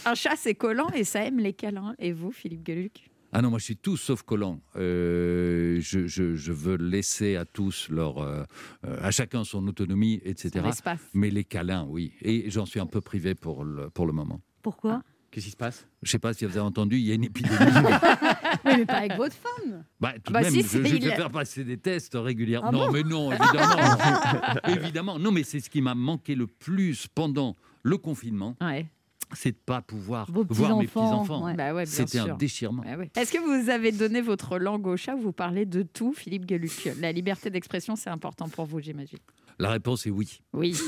un 0.05 0.15
chat, 0.15 0.35
c'est 0.37 0.55
collant 0.55 0.89
et 0.95 1.05
ça 1.05 1.21
aime 1.25 1.39
les 1.39 1.53
câlins. 1.53 1.95
Et 1.99 2.13
vous, 2.13 2.31
Philippe 2.33 2.65
Gueluc 2.65 3.09
Ah 3.33 3.43
non, 3.43 3.51
moi 3.51 3.59
je 3.59 3.65
suis 3.65 3.77
tout 3.77 3.97
sauf 3.97 4.23
collant. 4.23 4.61
Euh, 4.77 5.79
je, 5.81 6.07
je- 6.07 6.35
je 6.37 6.53
veux 6.53 6.77
laisser 6.77 7.37
à 7.37 7.45
tous 7.45 7.89
leur, 7.91 8.19
euh, 8.19 8.45
euh, 8.87 8.97
à 9.03 9.11
chacun 9.11 9.45
son 9.45 9.67
autonomie, 9.67 10.21
etc. 10.25 10.51
Son. 10.55 10.97
Mais 11.15 11.31
les 11.31 11.45
câlins, 11.45 11.87
oui. 11.89 12.13
Et 12.23 12.51
j'en 12.51 12.67
suis 12.67 12.81
un 12.81 12.87
peu 12.87 13.01
privé 13.01 13.35
pour 13.35 13.65
le, 13.65 13.91
pour 13.91 14.07
le 14.07 14.13
moment. 14.13 14.41
Pourquoi? 14.63 15.03
Qu'est-ce 15.31 15.47
qui 15.47 15.51
se 15.53 15.57
passe? 15.57 15.87
Je 16.03 16.09
ne 16.09 16.11
sais 16.13 16.19
pas 16.19 16.33
si 16.33 16.45
vous 16.47 16.53
avez 16.57 16.61
entendu, 16.67 16.97
il 16.97 17.05
y 17.05 17.11
a 17.11 17.15
une 17.15 17.25
épidémie. 17.25 17.57
Mais 18.65 18.87
pas 18.87 18.95
avec 18.95 19.17
votre 19.17 19.35
femme. 19.35 19.85
Bah, 20.01 20.15
tout 20.25 20.33
Bah 20.33 20.41
de 20.41 20.45
même, 20.45 20.53
si, 20.55 20.63
je, 20.63 20.83
je 20.85 21.09
a- 21.09 21.17
faire 21.17 21.31
passer 21.31 21.63
des 21.65 21.77
tests 21.77 22.15
régulièrement. 22.17 22.69
Ah 22.69 22.73
non, 22.73 22.87
bon 22.87 22.93
mais 22.93 23.03
non, 23.03 23.33
évidemment. 23.33 24.67
évidemment. 24.69 25.19
Non, 25.19 25.33
mais 25.33 25.43
c'est 25.43 25.61
ce 25.61 25.69
qui 25.69 25.83
m'a 25.83 25.95
manqué 25.95 26.35
le 26.35 26.47
plus 26.47 27.07
pendant 27.09 27.55
le 27.83 27.99
confinement, 27.99 28.57
Ouais. 28.61 28.87
C'est 29.33 29.53
de 29.53 29.57
pas 29.57 29.83
pouvoir 29.83 30.31
Vos 30.31 30.45
voir 30.49 30.77
mes 30.79 30.87
petits-enfants, 30.87 31.45
ouais. 31.45 31.55
Bah 31.55 31.75
ouais, 31.75 31.87
C'était 31.87 32.19
un 32.19 32.37
déchirement. 32.37 32.83
Ouais. 32.83 33.11
Est-ce 33.17 33.33
que 33.33 33.39
vous 33.39 33.71
avez 33.71 33.93
donné 33.93 34.21
votre 34.21 34.59
langue 34.59 34.87
au 34.87 34.97
chat 34.97 35.15
ou 35.15 35.21
vous 35.21 35.33
parlez 35.33 35.67
de 35.67 35.83
tout, 35.83 36.13
Philippe 36.13 36.47
Gueluc? 36.47 36.91
La 37.01 37.13
liberté 37.13 37.51
d'expression, 37.51 37.97
c'est 37.97 38.11
important 38.11 38.49
pour 38.49 38.67
vous, 38.67 38.81
j'imagine. 38.81 39.19
La 39.59 39.71
réponse 39.71 40.07
est 40.07 40.11
oui. 40.11 40.41
Oui. 40.53 40.77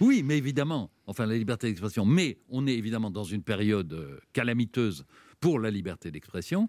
Oui, 0.00 0.24
mais 0.24 0.36
évidemment, 0.36 0.90
enfin 1.06 1.24
la 1.24 1.36
liberté 1.36 1.68
d'expression. 1.68 2.04
Mais 2.04 2.38
on 2.48 2.66
est 2.66 2.74
évidemment 2.74 3.12
dans 3.12 3.22
une 3.22 3.42
période 3.42 3.92
euh, 3.92 4.18
calamiteuse 4.32 5.06
pour 5.40 5.60
la 5.60 5.70
liberté 5.70 6.10
d'expression. 6.10 6.68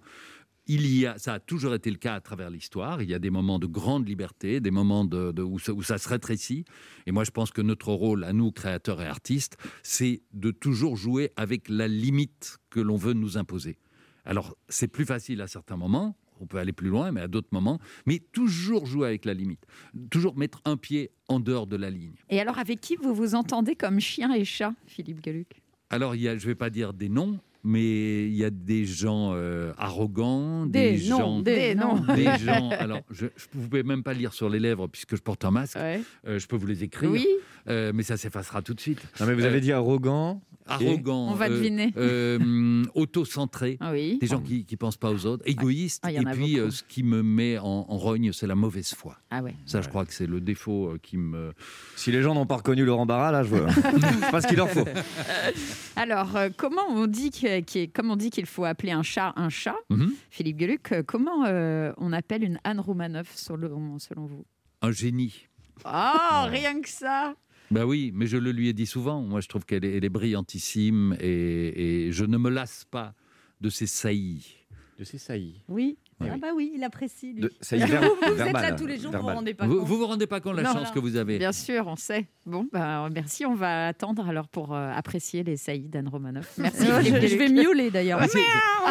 Il 0.72 0.86
y 0.86 1.08
a, 1.08 1.18
ça 1.18 1.34
a 1.34 1.40
toujours 1.40 1.74
été 1.74 1.90
le 1.90 1.98
cas 1.98 2.14
à 2.14 2.22
travers 2.22 2.52
l'histoire. 2.52 3.02
Il 3.02 3.10
y 3.10 3.16
a 3.16 3.20
des 3.20 3.32
moments 3.32 3.58
de 3.58 3.66
grande 3.66 4.08
liberté, 4.08 4.60
des 4.60 4.70
moments 4.70 5.04
de, 5.04 5.32
de- 5.32 5.42
où, 5.42 5.58
ça, 5.58 5.74
où 5.74 5.82
ça 5.82 5.98
se 5.98 6.08
rétrécit. 6.08 6.64
Et 7.08 7.12
moi, 7.12 7.24
je 7.24 7.32
pense 7.32 7.50
que 7.50 7.64
notre 7.64 7.92
rôle, 7.92 8.24
à 8.24 8.34
nous, 8.34 8.52
créateurs 8.52 9.02
et 9.02 9.08
artistes, 9.08 9.58
c'est 9.82 10.22
de 10.32 10.52
toujours 10.52 10.96
jouer 10.96 11.32
avec 11.38 11.70
la 11.70 11.88
limite 11.88 12.60
que 12.70 12.80
l'on 12.80 12.98
veut 12.98 13.14
nous 13.14 13.36
imposer. 13.36 13.80
Alors, 14.26 14.56
c'est 14.68 14.88
plus 14.88 15.06
facile 15.06 15.42
à 15.42 15.48
certains 15.48 15.76
moments. 15.76 16.16
On 16.40 16.46
peut 16.46 16.60
aller 16.60 16.72
plus 16.72 16.90
loin, 16.90 17.12
mais 17.12 17.22
à 17.22 17.28
d'autres 17.28 17.50
moments. 17.52 17.80
Mais 18.06 18.20
toujours 18.20 18.86
jouer 18.86 19.08
avec 19.08 19.26
la 19.26 19.34
limite. 19.34 19.66
Toujours 20.12 20.38
mettre 20.38 20.62
un 20.66 20.78
pied 20.78 21.10
en 21.30 21.40
dehors 21.40 21.66
de 21.66 21.78
la 21.78 21.90
ligne. 21.90 22.14
Et 22.30 22.40
alors, 22.40 22.60
avec 22.60 22.80
qui 22.80 22.96
vous 22.96 23.16
vous 23.16 23.34
entendez 23.34 23.76
comme 23.76 24.00
chien 24.00 24.32
et 24.36 24.46
chat, 24.46 24.76
Philippe 24.86 25.22
Gueluc? 25.22 25.64
Alors, 25.90 26.14
il 26.14 26.22
y 26.22 26.28
a, 26.28 26.38
je 26.38 26.44
ne 26.44 26.52
vais 26.52 26.56
pas 26.56 26.70
dire 26.70 26.94
des 26.94 27.10
noms, 27.10 27.40
mais 27.64 28.26
il 28.26 28.36
y 28.36 28.44
a 28.44 28.50
des 28.50 28.86
gens 28.86 29.32
euh, 29.34 29.74
arrogants, 29.78 30.66
des, 30.66 30.92
Des, 30.92 30.98
gens... 30.98 31.42
des, 31.42 31.76
noms. 31.76 32.00
des 32.16 32.26
gens. 32.46 32.70
Alors, 32.72 33.02
je, 33.12 33.26
vous 33.54 33.68
pouvez 33.68 33.84
même 33.84 34.04
pas 34.04 34.14
lire 34.14 34.34
sur 34.34 34.50
les 34.50 34.60
lèvres 34.60 34.88
puisque 34.88 35.16
je 35.16 35.22
porte 35.22 35.44
un 35.46 35.52
masque. 35.52 35.76
Ouais. 35.78 36.02
Euh, 36.28 36.40
je 36.40 36.48
peux 36.48 36.56
vous 36.56 36.68
les 36.68 36.84
écrire, 36.84 37.12
Oui, 37.12 37.28
euh, 37.68 37.92
mais 37.94 38.04
ça 38.04 38.18
s'effacera 38.18 38.62
tout 38.62 38.74
de 38.74 38.80
suite. 38.80 39.02
Non, 39.20 39.26
mais 39.26 39.34
vous 39.34 39.46
avez 39.46 39.60
dit 39.62 39.72
arrogant. 39.72 40.42
Arrogant, 40.70 41.28
On 41.30 41.34
va 41.36 41.46
euh, 41.46 41.50
deviner. 41.50 41.94
euh, 41.98 42.84
auto-centré, 42.96 43.78
Ah 43.80 43.92
oui. 43.92 44.18
des 44.20 44.28
gens 44.28 44.40
qui 44.42 44.66
ne 44.70 44.76
pensent 44.78 44.98
pas 44.98 45.12
aux 45.12 45.26
autres, 45.26 45.44
égoïstes. 45.48 46.02
Ah, 46.06 46.12
y 46.12 46.20
en 46.20 46.24
et 46.30 46.34
puis, 46.36 46.60
euh, 46.60 46.70
ce 46.72 46.84
qui 46.84 47.04
me 47.04 47.22
met 47.24 47.58
en, 47.58 47.66
en 47.90 47.98
rogne, 47.98 48.32
c'est 48.34 48.48
la 48.48 48.56
mauvaise 48.56 48.94
foi. 48.94 49.18
Ah 49.32 49.42
ouais. 49.42 49.56
Ça, 49.66 49.82
je 49.82 49.90
crois 49.90 50.06
que 50.06 50.14
c'est 50.14 50.28
le 50.28 50.42
défaut 50.42 50.88
euh, 50.90 51.00
qui 51.02 51.18
me. 51.18 51.54
Si 51.96 52.12
les 52.12 52.22
gens 52.22 52.34
n'ont 52.36 52.46
pas 52.46 52.58
reconnu 52.58 52.86
Laurent 52.86 53.06
Barra, 53.06 53.32
là, 53.32 53.44
je 53.44 53.50
vois. 53.50 53.68
pas 54.32 54.42
ce 54.42 54.48
qu'il 54.48 54.58
leur 54.58 54.70
faut. 54.70 54.86
Alors, 55.96 56.36
euh, 56.36 56.50
comment 56.56 56.82
on 56.90 57.08
dit 57.08 57.30
qu'il 57.32 57.92
comme 57.92 58.10
on 58.12 58.16
dit 58.16 58.30
qu'il 58.30 58.46
faut 58.46 58.66
appeler 58.66 58.92
un 58.92 59.04
chat 59.04 59.34
un 59.36 59.50
chat, 59.50 59.76
Mhm. 59.90 60.14
Philippe 60.30 60.58
Gueluc, 60.58 60.94
comment 61.08 61.46
euh, 61.46 61.92
on 61.98 62.14
appelle 62.14 62.44
une 62.44 62.60
Anne 62.64 62.80
Roumanoff 62.80 63.32
selon, 63.36 64.00
selon 64.00 64.26
vous? 64.26 64.46
Un 64.82 64.92
génie. 64.92 65.48
Ah, 65.86 66.48
rien 66.50 66.82
que 66.82 66.90
ça 66.90 67.34
Ben 67.72 67.84
oui, 67.86 68.12
mais 68.16 68.26
je 68.28 68.38
le 68.38 68.52
lui 68.52 68.68
ai 68.70 68.74
dit 68.74 68.86
souvent. 68.88 69.22
Moi, 69.22 69.42
je 69.42 69.48
trouve 69.48 69.66
qu'elle 69.66 69.86
est, 69.86 70.10
brillantissime 70.10 71.16
et, 71.20 72.08
et 72.08 72.12
je 72.12 72.26
ne 72.26 72.38
me 72.38 72.50
lasse 72.50 72.86
pas 72.90 73.14
de 73.62 73.70
ses 73.70 73.86
saillies. 73.88 74.56
De 74.98 75.04
ses 75.04 75.18
saillies. 75.18 75.62
Oui. 75.68 75.98
Oui. 76.22 76.28
Ah 76.30 76.38
bah 76.38 76.48
oui, 76.54 76.74
il 76.76 76.84
apprécie 76.84 77.32
lui. 77.32 77.42
De- 77.44 77.54
ça 77.62 77.78
y 77.78 77.82
est, 77.82 77.86
vous, 77.86 77.94
êtes 77.94 78.36
verbal, 78.36 78.62
là 78.62 78.72
tous 78.74 78.86
les 78.86 78.98
jours, 79.00 79.14
vous 79.14 79.20
vous 79.22 79.26
rendez 79.28 79.54
pas 79.54 79.66
Vous, 79.68 79.78
compte. 79.78 79.88
vous 79.88 79.98
vous 80.00 80.06
rendez 80.06 80.28
pas 80.28 80.42
compte 80.42 80.58
de 80.58 80.62
la 80.62 80.68
Non, 80.68 80.74
chance 80.74 80.88
non. 80.90 80.94
que 80.94 81.00
vous 81.00 81.16
avez 81.16 81.38
Bien 81.38 81.54
sûr, 81.54 81.88
on 81.88 81.96
sait. 81.96 82.28
Bon, 82.46 82.68
bah, 82.74 83.08
merci. 83.14 83.46
On 83.46 83.56
va 83.56 83.88
attendre 83.88 84.28
alors 84.28 84.50
pour 84.50 84.76
euh, 84.76 84.92
apprécier 84.92 85.44
les 85.44 85.56
saillies 85.56 85.88
d'Anne 85.88 86.10
Romanoff. 86.10 86.58
Merci. 86.58 86.86
Euh, 86.92 87.02
je, 87.02 87.38
vais 87.38 87.48
miauler 87.48 87.90
d'ailleurs. 87.90 88.20
Ah, 88.22 88.28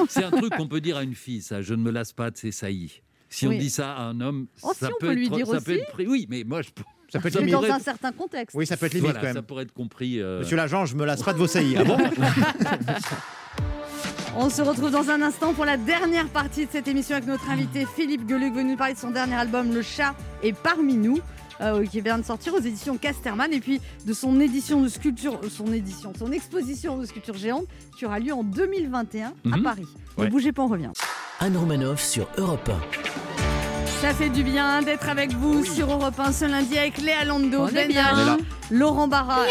c'est- 0.08 0.24
un 0.24 0.30
truc 0.30 0.54
qu'on 0.56 0.68
peut 0.68 0.80
dire 0.80 0.96
à 0.96 1.02
une 1.02 1.14
fille, 1.14 1.42
ça. 1.42 1.60
Je 1.60 1.74
ne 1.74 1.82
me 1.82 1.90
lasse 1.90 2.14
pas 2.14 2.30
de 2.30 2.38
ses 2.38 2.50
saillies. 2.52 3.02
Si 3.28 3.46
on 3.46 3.50
dit 3.50 3.68
ça 3.68 3.92
à 3.94 4.04
un 4.04 4.22
homme, 4.22 4.46
Oh, 4.62 4.72
ça 4.74 4.86
si, 4.86 4.92
on 4.94 4.96
peut 4.98 5.08
peut 5.08 5.12
lui 5.12 5.26
être, 5.26 5.36
dire 5.36 5.46
ça 5.46 5.60
peut 5.60 5.72
aussi. 5.72 5.80
être 5.82 5.90
pris. 5.92 6.06
Oui, 6.06 6.26
mais 6.30 6.44
moi, 6.44 6.62
je, 6.62 6.70
Ça 7.10 7.18
peut 7.20 7.28
être 7.28 7.38
limite. 7.38 7.52
dans 7.54 7.62
un 7.64 7.78
certain 7.78 8.12
contexte. 8.12 8.54
Oui, 8.56 8.66
ça 8.66 8.76
peut 8.76 8.86
être 8.86 8.94
limite 8.94 9.10
Voilà, 9.12 9.20
quand 9.20 9.28
ça 9.28 9.34
même. 9.34 9.42
pourrait 9.44 9.62
être 9.64 9.72
compris. 9.72 10.20
euh, 10.20 10.40
Monsieur 10.40 10.56
l'agent, 10.56 10.84
je 10.86 10.94
me 10.96 11.04
lasse 11.04 11.22
pas 11.22 11.32
de 11.32 11.38
vos 11.38 11.46
saillies. 11.46 11.76
Ah 11.78 11.84
bon 11.84 11.96
On 14.36 14.50
se 14.50 14.62
retrouve 14.62 14.90
dans 14.90 15.10
un 15.10 15.20
instant 15.22 15.52
pour 15.52 15.64
la 15.64 15.76
dernière 15.76 16.28
partie 16.28 16.66
de 16.66 16.70
cette 16.70 16.86
émission 16.86 17.16
avec 17.16 17.28
notre 17.28 17.50
invité 17.50 17.86
Philippe 17.96 18.26
Gueluc, 18.26 18.54
venu 18.54 18.72
nous 18.72 18.76
parler 18.76 18.94
de 18.94 18.98
son 18.98 19.10
dernier 19.10 19.34
album 19.34 19.72
Le 19.74 19.82
chat 19.82 20.14
est 20.42 20.52
parmi 20.52 20.94
nous. 20.96 21.18
euh, 21.60 21.84
qui 21.86 22.00
vient 22.00 22.18
de 22.18 22.24
sortir 22.24 22.54
aux 22.54 22.60
éditions 22.60 22.96
Casterman 22.98 23.52
et 23.52 23.58
puis 23.58 23.80
de 24.06 24.12
son 24.12 24.38
édition 24.38 24.80
de 24.80 24.86
sculpture, 24.88 25.40
euh, 25.42 25.48
son 25.48 25.72
édition, 25.72 26.12
son 26.16 26.30
exposition 26.30 26.96
de 26.98 27.04
sculpture 27.04 27.36
géante 27.36 27.64
qui 27.98 28.06
aura 28.06 28.20
lieu 28.20 28.32
en 28.32 28.44
2021 28.44 29.26
à 29.52 29.56
Mhm. 29.56 29.62
Paris. 29.64 29.86
Ne 30.18 30.26
bougez 30.28 30.52
pas, 30.52 30.62
on 30.62 30.68
revient. 30.68 30.92
Anne 31.40 31.56
Romanoff 31.56 32.00
sur 32.00 32.28
Europe 32.36 32.70
Ça 34.00 34.14
fait 34.14 34.30
du 34.30 34.42
bien 34.44 34.82
d'être 34.82 35.08
avec 35.08 35.32
vous 35.32 35.64
sur 35.64 35.90
Europe 35.90 36.18
1 36.18 36.32
ce 36.32 36.44
lundi 36.44 36.78
avec 36.78 36.98
Léa 36.98 37.24
Lando, 37.24 37.66
Ben. 37.66 38.38
Laurent 38.70 39.08
Barra 39.08 39.46
et... 39.46 39.50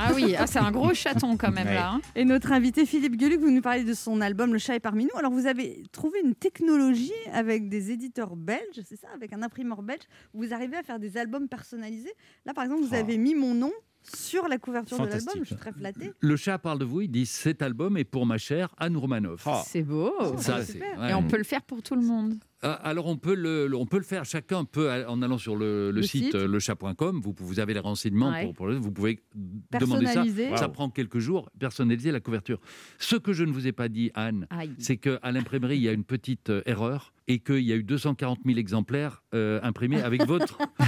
Ah 0.00 0.12
oui, 0.14 0.34
ah, 0.38 0.46
c'est 0.46 0.60
un 0.60 0.70
gros 0.70 0.94
chaton 0.94 1.36
quand 1.36 1.50
même 1.50 1.66
là. 1.66 1.90
hein. 1.94 2.00
Et 2.14 2.24
notre 2.24 2.52
invité 2.52 2.86
Philippe 2.86 3.16
Gueluc, 3.16 3.40
vous 3.40 3.50
nous 3.50 3.60
parlez 3.60 3.82
de 3.82 3.94
son 3.94 4.20
album 4.20 4.52
Le 4.52 4.58
chat 4.58 4.76
est 4.76 4.80
parmi 4.80 5.04
nous. 5.04 5.16
Alors 5.18 5.32
vous 5.32 5.46
avez 5.46 5.82
trouvé 5.90 6.20
une 6.24 6.34
technologie 6.36 7.10
avec 7.32 7.68
des 7.68 7.90
éditeurs 7.90 8.36
belges, 8.36 8.80
c'est 8.88 8.96
ça, 8.98 9.08
avec 9.14 9.32
un 9.32 9.42
imprimeur 9.42 9.82
belge. 9.82 10.02
Vous 10.34 10.52
arrivez 10.54 10.76
à 10.76 10.82
faire 10.84 11.00
des 11.00 11.16
albums 11.16 11.48
personnalisés. 11.48 12.12
Là 12.46 12.54
par 12.54 12.64
exemple, 12.64 12.82
vous 12.82 12.94
Ah. 12.94 12.98
avez 12.98 13.18
mis 13.18 13.34
mon 13.34 13.54
nom 13.54 13.72
sur 14.14 14.46
la 14.46 14.58
couverture 14.58 14.98
de 14.98 15.06
l'album. 15.10 15.34
Je 15.40 15.44
suis 15.44 15.56
très 15.56 15.72
flattée. 15.72 16.12
Le 16.20 16.36
chat 16.36 16.58
parle 16.58 16.78
de 16.78 16.84
vous, 16.84 17.00
il 17.00 17.08
dit 17.10 17.26
cet 17.26 17.60
album 17.62 17.96
est 17.96 18.04
pour 18.04 18.24
ma 18.24 18.38
chère 18.38 18.68
Anne 18.78 18.96
Romanoff. 18.96 19.48
C'est 19.66 19.82
beau. 19.82 20.12
Ça, 20.38 20.62
c'est- 20.64 20.72
super. 20.74 20.98
ouais. 21.00 21.10
Et 21.10 21.14
on 21.14 21.24
peut 21.24 21.38
le 21.38 21.44
faire 21.44 21.62
pour 21.62 21.82
tout 21.82 21.96
le 21.96 22.02
monde. 22.02 22.34
Ah, 22.62 22.72
Alors 22.72 23.06
on 23.06 23.16
peut 23.16 23.34
le, 23.34 23.70
on 23.74 23.86
peut 23.86 23.98
le 23.98 24.02
faire. 24.04 24.24
Chacun 24.24 24.64
peut 24.64 24.90
en 25.06 25.22
allant 25.22 25.38
sur 25.38 25.54
le, 25.54 25.90
le 25.90 26.00
Le 26.00 26.02
site, 26.02 26.24
site. 26.26 26.34
euh, 26.34 26.48
lechat.com. 26.48 27.20
Vous, 27.22 27.34
vous 27.38 27.60
avez 27.60 27.72
les 27.74 27.80
renseignements 27.80 28.30
Ouais. 28.30 28.44
pour, 28.46 28.54
pour 28.54 28.66
le- 28.66 28.76
vous 28.76 28.90
pouvez 28.90 29.22
demander 29.34 30.06
ça. 30.06 30.12
Personnaliser. 30.14 30.56
Ça 30.56 30.68
prend 30.68 30.90
quelques 30.90 31.18
jours. 31.20 31.48
Personnaliser 31.58 32.10
la 32.10 32.20
couverture. 32.20 32.58
Ce 32.98 33.14
que 33.16 33.32
je 33.32 33.44
ne 33.44 33.52
vous 33.52 33.66
ai 33.68 33.72
pas 33.72 33.88
dit, 33.88 34.10
Anne, 34.14 34.46
c'est 34.78 34.96
qu'à 34.96 35.20
l'imprimerie 35.30 35.76
il 35.76 35.82
y 35.82 35.88
a 35.88 35.92
une 35.92 36.04
petite 36.04 36.50
euh, 36.50 36.62
erreur 36.66 37.12
et 37.28 37.38
qu'il 37.40 37.60
y 37.60 37.72
a 37.72 37.76
eu 37.76 37.82
240 37.84 38.38
000 38.44 38.58
exemplaires 38.58 39.22
euh, 39.34 39.60
imprimés 39.62 40.00
avec 40.02 40.26
votre 40.26 40.58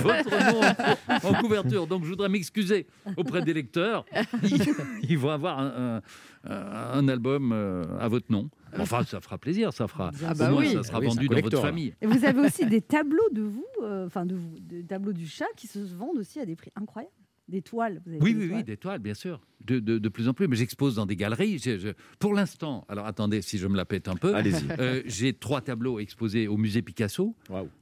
votre 0.00 0.52
nom 0.52 1.28
en, 1.30 1.36
en 1.36 1.40
couverture. 1.40 1.86
Donc 1.86 2.04
je 2.04 2.08
voudrais 2.10 2.28
m'excuser 2.28 2.86
auprès 3.16 3.42
des 3.42 3.54
lecteurs. 3.54 4.04
Ils, 4.42 4.62
ils 5.08 5.18
vont 5.18 5.30
avoir 5.30 5.58
un, 5.58 5.96
un- 5.96 6.02
un 6.50 7.08
album 7.08 7.52
euh, 7.52 7.84
à 8.00 8.08
votre 8.08 8.30
nom. 8.30 8.48
Enfin, 8.78 9.02
ça 9.04 9.20
fera 9.20 9.38
plaisir, 9.38 9.72
ça 9.72 9.86
fera. 9.88 10.10
Ah 10.24 10.32
au 10.32 10.34
bah 10.36 10.50
moins, 10.50 10.60
oui. 10.60 10.72
ça 10.72 10.82
sera 10.82 10.98
Ah 10.98 11.00
oui, 11.00 11.06
vendu 11.08 11.28
dans 11.28 11.40
votre 11.40 11.60
famille. 11.60 11.94
Et 12.02 12.06
vous 12.06 12.24
avez 12.24 12.40
aussi 12.40 12.66
des 12.66 12.80
tableaux 12.82 13.28
de 13.32 13.42
vous, 13.42 13.66
euh, 13.82 14.06
enfin 14.06 14.26
de 14.26 14.34
vous, 14.34 14.56
des 14.60 14.84
tableaux 14.84 15.12
du 15.12 15.26
chat 15.26 15.46
qui 15.56 15.66
se 15.66 15.78
vendent 15.78 16.18
aussi 16.18 16.38
à 16.40 16.44
des 16.46 16.56
prix 16.56 16.70
incroyables. 16.76 17.12
Des 17.48 17.62
toiles. 17.62 18.02
Vous 18.04 18.12
avez 18.12 18.20
Oui, 18.22 18.34
des 18.34 18.38
oui, 18.40 18.44
oui, 18.44 18.50
toiles. 18.50 18.64
des 18.64 18.76
toiles, 18.76 18.98
bien 19.00 19.14
sûr. 19.14 19.40
De, 19.64 19.78
de- 19.80 19.98
de 19.98 20.08
plus 20.10 20.28
en 20.28 20.34
plus. 20.34 20.48
Mais 20.48 20.56
j'expose 20.56 20.96
dans 20.96 21.06
des 21.06 21.16
galeries. 21.16 21.58
Je- 21.58 21.78
je- 21.78 21.88
pour 22.18 22.34
l'instant, 22.34 22.84
alors 22.88 23.06
attendez, 23.06 23.40
si 23.42 23.56
je 23.58 23.66
me 23.66 23.76
la 23.76 23.84
pète 23.86 24.06
un 24.08 24.16
peu. 24.16 24.34
Allez-y. 24.34 24.66
Euh, 24.80 25.02
J'ai 25.06 25.32
trois 25.32 25.60
tableaux 25.62 25.98
exposés 25.98 26.46
au 26.46 26.56
musée 26.58 26.82
Picasso, 26.82 27.34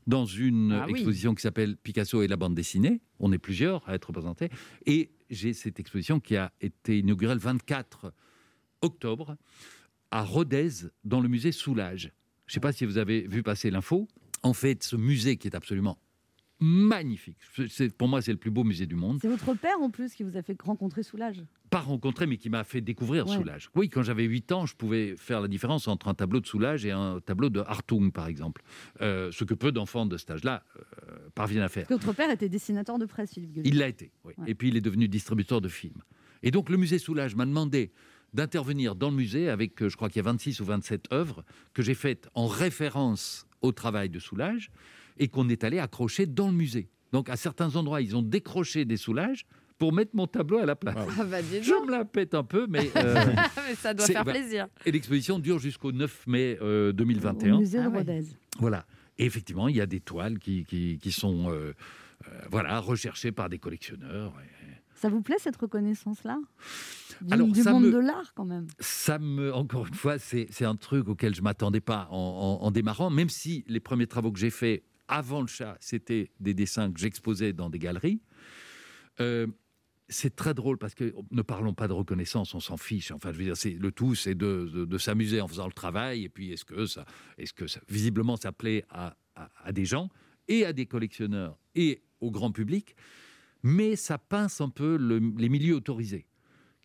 dans 0.07 0.25
une 0.25 0.73
Ah 0.73 0.85
oui. 0.87 0.93
exposition 0.93 1.35
qui 1.35 1.43
s'appelle 1.43 1.77
Picasso 1.77 2.23
et 2.23 2.29
la 2.29 2.37
bande 2.37 2.55
dessinée. 2.55 3.01
On 3.19 3.33
est 3.33 3.39
plusieurs 3.39 3.87
à 3.89 3.95
être 3.95 4.07
représentés. 4.07 4.51
Et 4.87 5.11
j'ai 5.31 5.53
cette 5.53 5.81
exposition 5.81 6.21
qui 6.21 6.37
a 6.37 6.53
été 6.61 7.01
inaugurée 7.01 7.35
le 7.35 7.41
24 7.41 8.13
octobre 8.83 9.37
à 10.13 10.23
Rodez, 10.23 10.69
dans 11.05 11.21
le 11.21 11.29
musée 11.29 11.51
Soulage. 11.53 12.13
Je 12.47 12.53
ne 12.53 12.55
sais 12.55 12.61
pas 12.61 12.73
si 12.73 12.85
vous 12.85 12.99
avez 12.99 13.23
vu 13.27 13.43
passer 13.43 13.71
l'info. 13.71 14.07
En 14.43 14.53
fait, 14.53 14.85
ce 14.85 14.95
musée 14.95 15.37
qui 15.37 15.49
est 15.49 15.57
absolument 15.57 15.99
magnifique. 16.61 17.37
C'est- 17.69 17.95
Pour 17.97 18.09
moi, 18.09 18.23
c'est 18.23 18.33
le 18.33 18.39
plus 18.39 18.51
beau 18.51 18.65
musée 18.65 18.87
du 18.87 18.95
monde 18.95 19.19
C'est 19.21 19.29
votre 19.29 19.55
père 19.55 19.79
en 19.81 19.91
plus 19.91 20.15
qui 20.15 20.23
vous 20.23 20.37
a 20.37 20.43
fait 20.43 20.61
rencontrer 20.63 21.03
Soulage. 21.03 21.43
pas 21.71 21.81
rencontré, 21.81 22.27
mais 22.27 22.37
qui 22.39 22.49
m'a 22.49 22.65
fait 22.65 22.81
découvrir 22.81 23.27
Ouais. 23.27 23.37
Soulage. 23.37 23.69
Oui, 23.75 23.89
quand 23.91 24.03
j'avais 24.03 24.25
8 24.25 24.53
ans, 24.53 24.67
je 24.67 24.75
pouvais 24.75 25.17
faire 25.17 25.41
la 25.41 25.49
différence 25.49 25.89
entre 25.89 26.09
un 26.09 26.15
tableau 26.15 26.41
de 26.41 26.47
Soulage 26.47 26.87
et 26.87 26.93
un 26.93 27.21
tableau 27.21 27.51
de 27.51 27.61
Hartung, 27.61 28.11
par 28.13 28.27
exemple. 28.29 28.63
Euh, 29.01 29.31
ce 29.33 29.45
que 29.45 29.55
peu 29.55 29.73
d'enfants 29.73 30.07
de 30.07 30.17
cet 30.17 30.31
âge-là 30.31 30.63
euh, 30.77 31.29
parviennent 31.35 31.63
à 31.63 31.69
faire. 31.69 31.87
Parce 31.87 32.01
que 32.01 32.07
votre 32.07 32.17
père 32.17 32.31
était 32.31 32.49
dessinateur 32.49 32.99
de 32.99 33.05
presse, 33.07 33.35
Philippe. 33.35 33.61
Il 33.65 33.79
l'a 33.79 33.89
été, 33.89 34.11
oui. 34.25 34.33
Ouais. 34.39 34.45
Et 34.51 34.55
puis 34.55 34.69
il 34.69 34.77
est 34.77 34.81
devenu 34.81 35.09
distributeur 35.09 35.61
de 35.61 35.69
films. 35.69 36.03
Et 36.43 36.51
donc 36.51 36.71
le 36.71 36.77
musée 36.77 36.99
Soulage 36.99 37.35
m'a 37.35 37.47
demandé 37.47 37.91
d'intervenir 38.33 38.95
dans 38.95 39.11
le 39.11 39.17
musée 39.17 39.49
avec, 39.49 39.83
euh, 39.83 39.89
je 39.89 39.97
crois 39.97 40.09
qu'il 40.09 40.17
y 40.19 40.21
a 40.21 40.31
26 40.31 40.61
ou 40.61 40.65
27 40.65 41.13
œuvres 41.13 41.45
que 41.75 41.83
j'ai 41.83 41.95
faites 41.95 42.29
en 42.35 42.47
référence 42.47 43.47
au 43.63 43.73
travail 43.73 44.09
de 44.11 44.19
Soulage 44.19 44.71
et 45.19 45.29
qu'on 45.29 45.49
est 45.49 45.65
allé 45.65 45.79
accrocher 45.79 46.27
dans 46.27 46.49
le 46.49 46.55
musée. 46.55 46.89
Donc 47.13 47.29
à 47.31 47.37
certains 47.37 47.77
endroits, 47.77 48.01
ils 48.01 48.17
ont 48.17 48.23
décroché 48.23 48.85
des 48.85 48.97
Soulages 48.97 49.47
pour 49.79 49.93
mettre 49.93 50.13
mon 50.15 50.27
tableau 50.27 50.59
à 50.59 50.67
la 50.67 50.75
place. 50.77 50.97
Ah 51.19 51.25
bah 51.25 51.39
Je 51.43 51.85
me 51.87 51.91
la 51.91 52.05
pète 52.05 52.35
un 52.35 52.45
peu, 52.45 52.67
mais... 52.69 52.91
euh, 52.97 53.15
Mais 53.69 53.75
ça 53.75 53.93
doit 53.95 54.07
faire 54.07 54.25
bah, 54.25 54.33
plaisir. 54.33 54.69
Et 54.87 54.91
l'exposition 54.93 55.39
dure 55.39 55.59
jusqu'au 55.59 55.93
9 55.93 56.27
mai 56.27 56.59
euh, 56.63 56.91
Au 56.91 56.93
2021. 56.93 57.59
musée 57.59 57.79
de 57.79 57.85
Ah 57.85 57.89
ouais. 57.91 57.99
Rodez. 57.99 58.25
Voilà. 58.59 58.87
Et 59.19 59.25
effectivement, 59.27 59.69
il 59.69 59.77
y 59.77 59.81
a 59.81 59.87
des 59.87 60.01
toiles 60.01 60.39
qui, 60.39 60.65
qui, 60.65 60.99
qui 60.99 61.13
sont 61.13 61.51
euh, 61.51 61.73
euh, 62.27 62.31
voilà, 62.51 62.81
recherchées 62.81 63.33
par 63.33 63.49
des 63.51 63.59
collectionneurs. 63.59 64.33
Et 64.43 64.73
Ça 64.95 65.09
vous 65.11 65.21
plaît 65.23 65.37
cette 65.39 65.57
reconnaissance-là? 65.57 66.39
Du, 67.23 67.33
Alors, 67.33 67.49
du 67.49 67.63
ça 67.63 67.73
monde 67.73 67.85
me- 67.85 67.93
de 67.93 67.99
l'art 67.99 68.33
quand 68.35 68.45
même. 68.45 68.67
Ça 68.81 69.19
me, 69.19 69.55
encore 69.55 69.87
une 69.87 69.95
fois, 69.95 70.19
c'est 70.19 70.47
c'est 70.51 70.65
un 70.67 70.77
truc 70.77 71.09
auquel 71.09 71.35
je 71.35 71.41
m'attendais 71.43 71.81
pas 71.81 72.09
en, 72.11 72.17
en- 72.63 72.67
en 72.67 72.71
démarrant, 72.71 73.09
même 73.11 73.29
si 73.31 73.65
les 73.69 73.81
premiers 73.81 74.07
travaux 74.07 74.33
que 74.33 74.39
j'ai 74.39 74.51
faits 74.51 74.83
avant 75.09 75.41
le 75.41 75.47
chat, 75.47 75.77
c'était 75.81 76.31
des 76.41 76.55
dessins 76.55 76.93
que 76.93 77.01
j'exposais 77.01 77.53
dans 77.53 77.71
des 77.71 77.79
galeries. 77.79 78.21
Euh, 79.21 79.47
c'est 80.09 80.37
très 80.37 80.55
drôle 80.55 80.79
parce 80.79 80.95
que 80.95 81.15
ne 81.31 81.43
parlons 81.43 81.75
pas 81.75 81.89
de 81.89 81.93
reconnaissance, 81.93 82.55
on 82.55 82.61
s'en 82.61 82.77
fiche. 82.77 83.11
Enfin, 83.11 83.33
je 83.33 83.39
veux 83.39 83.45
dire, 83.45 83.81
le 83.81 83.91
tout, 83.91 84.15
c'est 84.15 84.35
de, 84.35 84.99
s'amuser 84.99 85.41
en 85.41 85.49
faisant 85.49 85.67
le 85.67 85.73
travail. 85.73 86.25
Et 86.25 86.29
puis, 86.29 86.53
est-ce 86.53 86.65
que 86.65 86.87
ça, 86.87 87.05
est-ce 87.39 87.53
que 87.53 87.65
visiblement, 87.89 88.37
ça 88.37 88.53
plaît 88.53 88.85
à, 88.91 89.17
des 89.73 89.85
gens 89.85 90.09
et 90.49 90.65
à 90.65 90.73
des 90.73 90.87
collectionneurs 90.87 91.59
et 91.75 92.03
au 92.21 92.31
grand 92.31 92.53
public, 92.53 92.95
mais 93.63 93.97
ça 93.97 94.17
pince 94.17 94.61
un 94.61 94.71
peu 94.71 94.97
le- 94.97 95.35
les 95.37 95.49
milieux 95.49 95.75
autorisés 95.75 96.27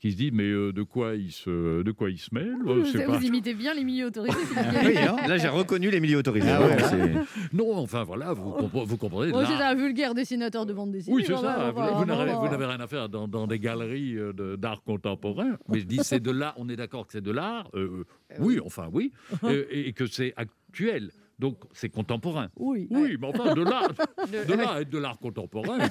qui 0.02 0.12
se 0.12 0.18
disent 0.18 0.32
mais 0.34 0.50
euh, 0.50 0.74
de 0.74 0.82
quoi 0.82 1.14
ils 1.16 1.32
se, 1.32 1.84
de 1.84 1.92
quoi 1.92 2.10
ils 2.10 2.18
se 2.18 2.30
Euh, 2.36 2.56
Vous, 2.64 2.92
pas- 3.06 3.20
imitez 3.24 3.54
bien 3.54 3.74
les 3.76 3.84
milieux 3.84 4.08
autorisés. 4.08 4.36
Ah 4.58 4.62
oui, 4.86 4.98
hein. 4.98 5.16
Là, 5.28 5.38
j'ai 5.38 5.48
reconnu 5.48 5.92
les 5.92 6.00
milieux 6.00 6.18
autorisés. 6.18 6.50
Ah 6.50 6.60
ouais, 6.62 6.78
c'est- 6.80 7.56
Non, 7.56 7.78
enfin 7.78 8.04
voilà, 8.04 8.34
vous, 8.34 8.50
compre- 8.52 8.84
vous 8.86 8.98
comprenez. 8.98 9.32
Moi, 9.32 9.44
là- 9.44 9.50
c'est 9.56 9.64
un 9.64 9.76
vulgaire 9.76 10.16
dessinateur 10.16 10.66
de 10.66 10.74
bande 10.74 10.92
dessinée. 10.92 11.16
Oui, 11.16 11.24
c'est 11.26 11.36
ça. 11.36 11.72
Vous, 11.72 12.00
vous 12.00 12.06
n'avez, 12.06 12.66
rien 12.66 12.80
à 12.80 12.88
faire 12.88 13.10
dans, 13.10 13.28
dans 13.28 13.46
des 13.46 13.60
galeries 13.60 14.18
euh, 14.18 14.34
de- 14.34 14.56
d'art 14.56 14.82
contemporain. 14.84 15.58
Mais 15.70 15.80
je 15.80 15.86
dis, 15.86 16.00
c'est 16.04 16.20
de 16.20 16.32
l'art. 16.32 16.56
On 16.58 16.68
est 16.68 16.76
d'accord 16.76 17.06
que 17.06 17.14
c'est 17.14 17.22
de 17.22 17.32
l'art. 17.32 17.70
euh, 17.76 18.04
oui, 18.40 18.60
enfin 18.66 18.90
oui, 18.92 19.12
Euh, 19.44 19.66
et, 19.70 19.90
et 19.90 19.94
que 19.94 20.08
c'est 20.08 20.34
actuel. 20.36 21.12
Donc 21.42 21.58
c'est 21.74 21.90
contemporain. 21.90 22.50
Oui. 22.56 22.88
Oui, 22.92 23.18
mais 23.20 23.28
enfin 23.28 23.56
de 23.56 23.64
l'art, 23.64 23.90
de 24.48 24.54
l'art 24.54 24.78
et 24.80 24.86
de 24.86 24.98
l'art 25.00 25.18
contemporain. 25.18 25.80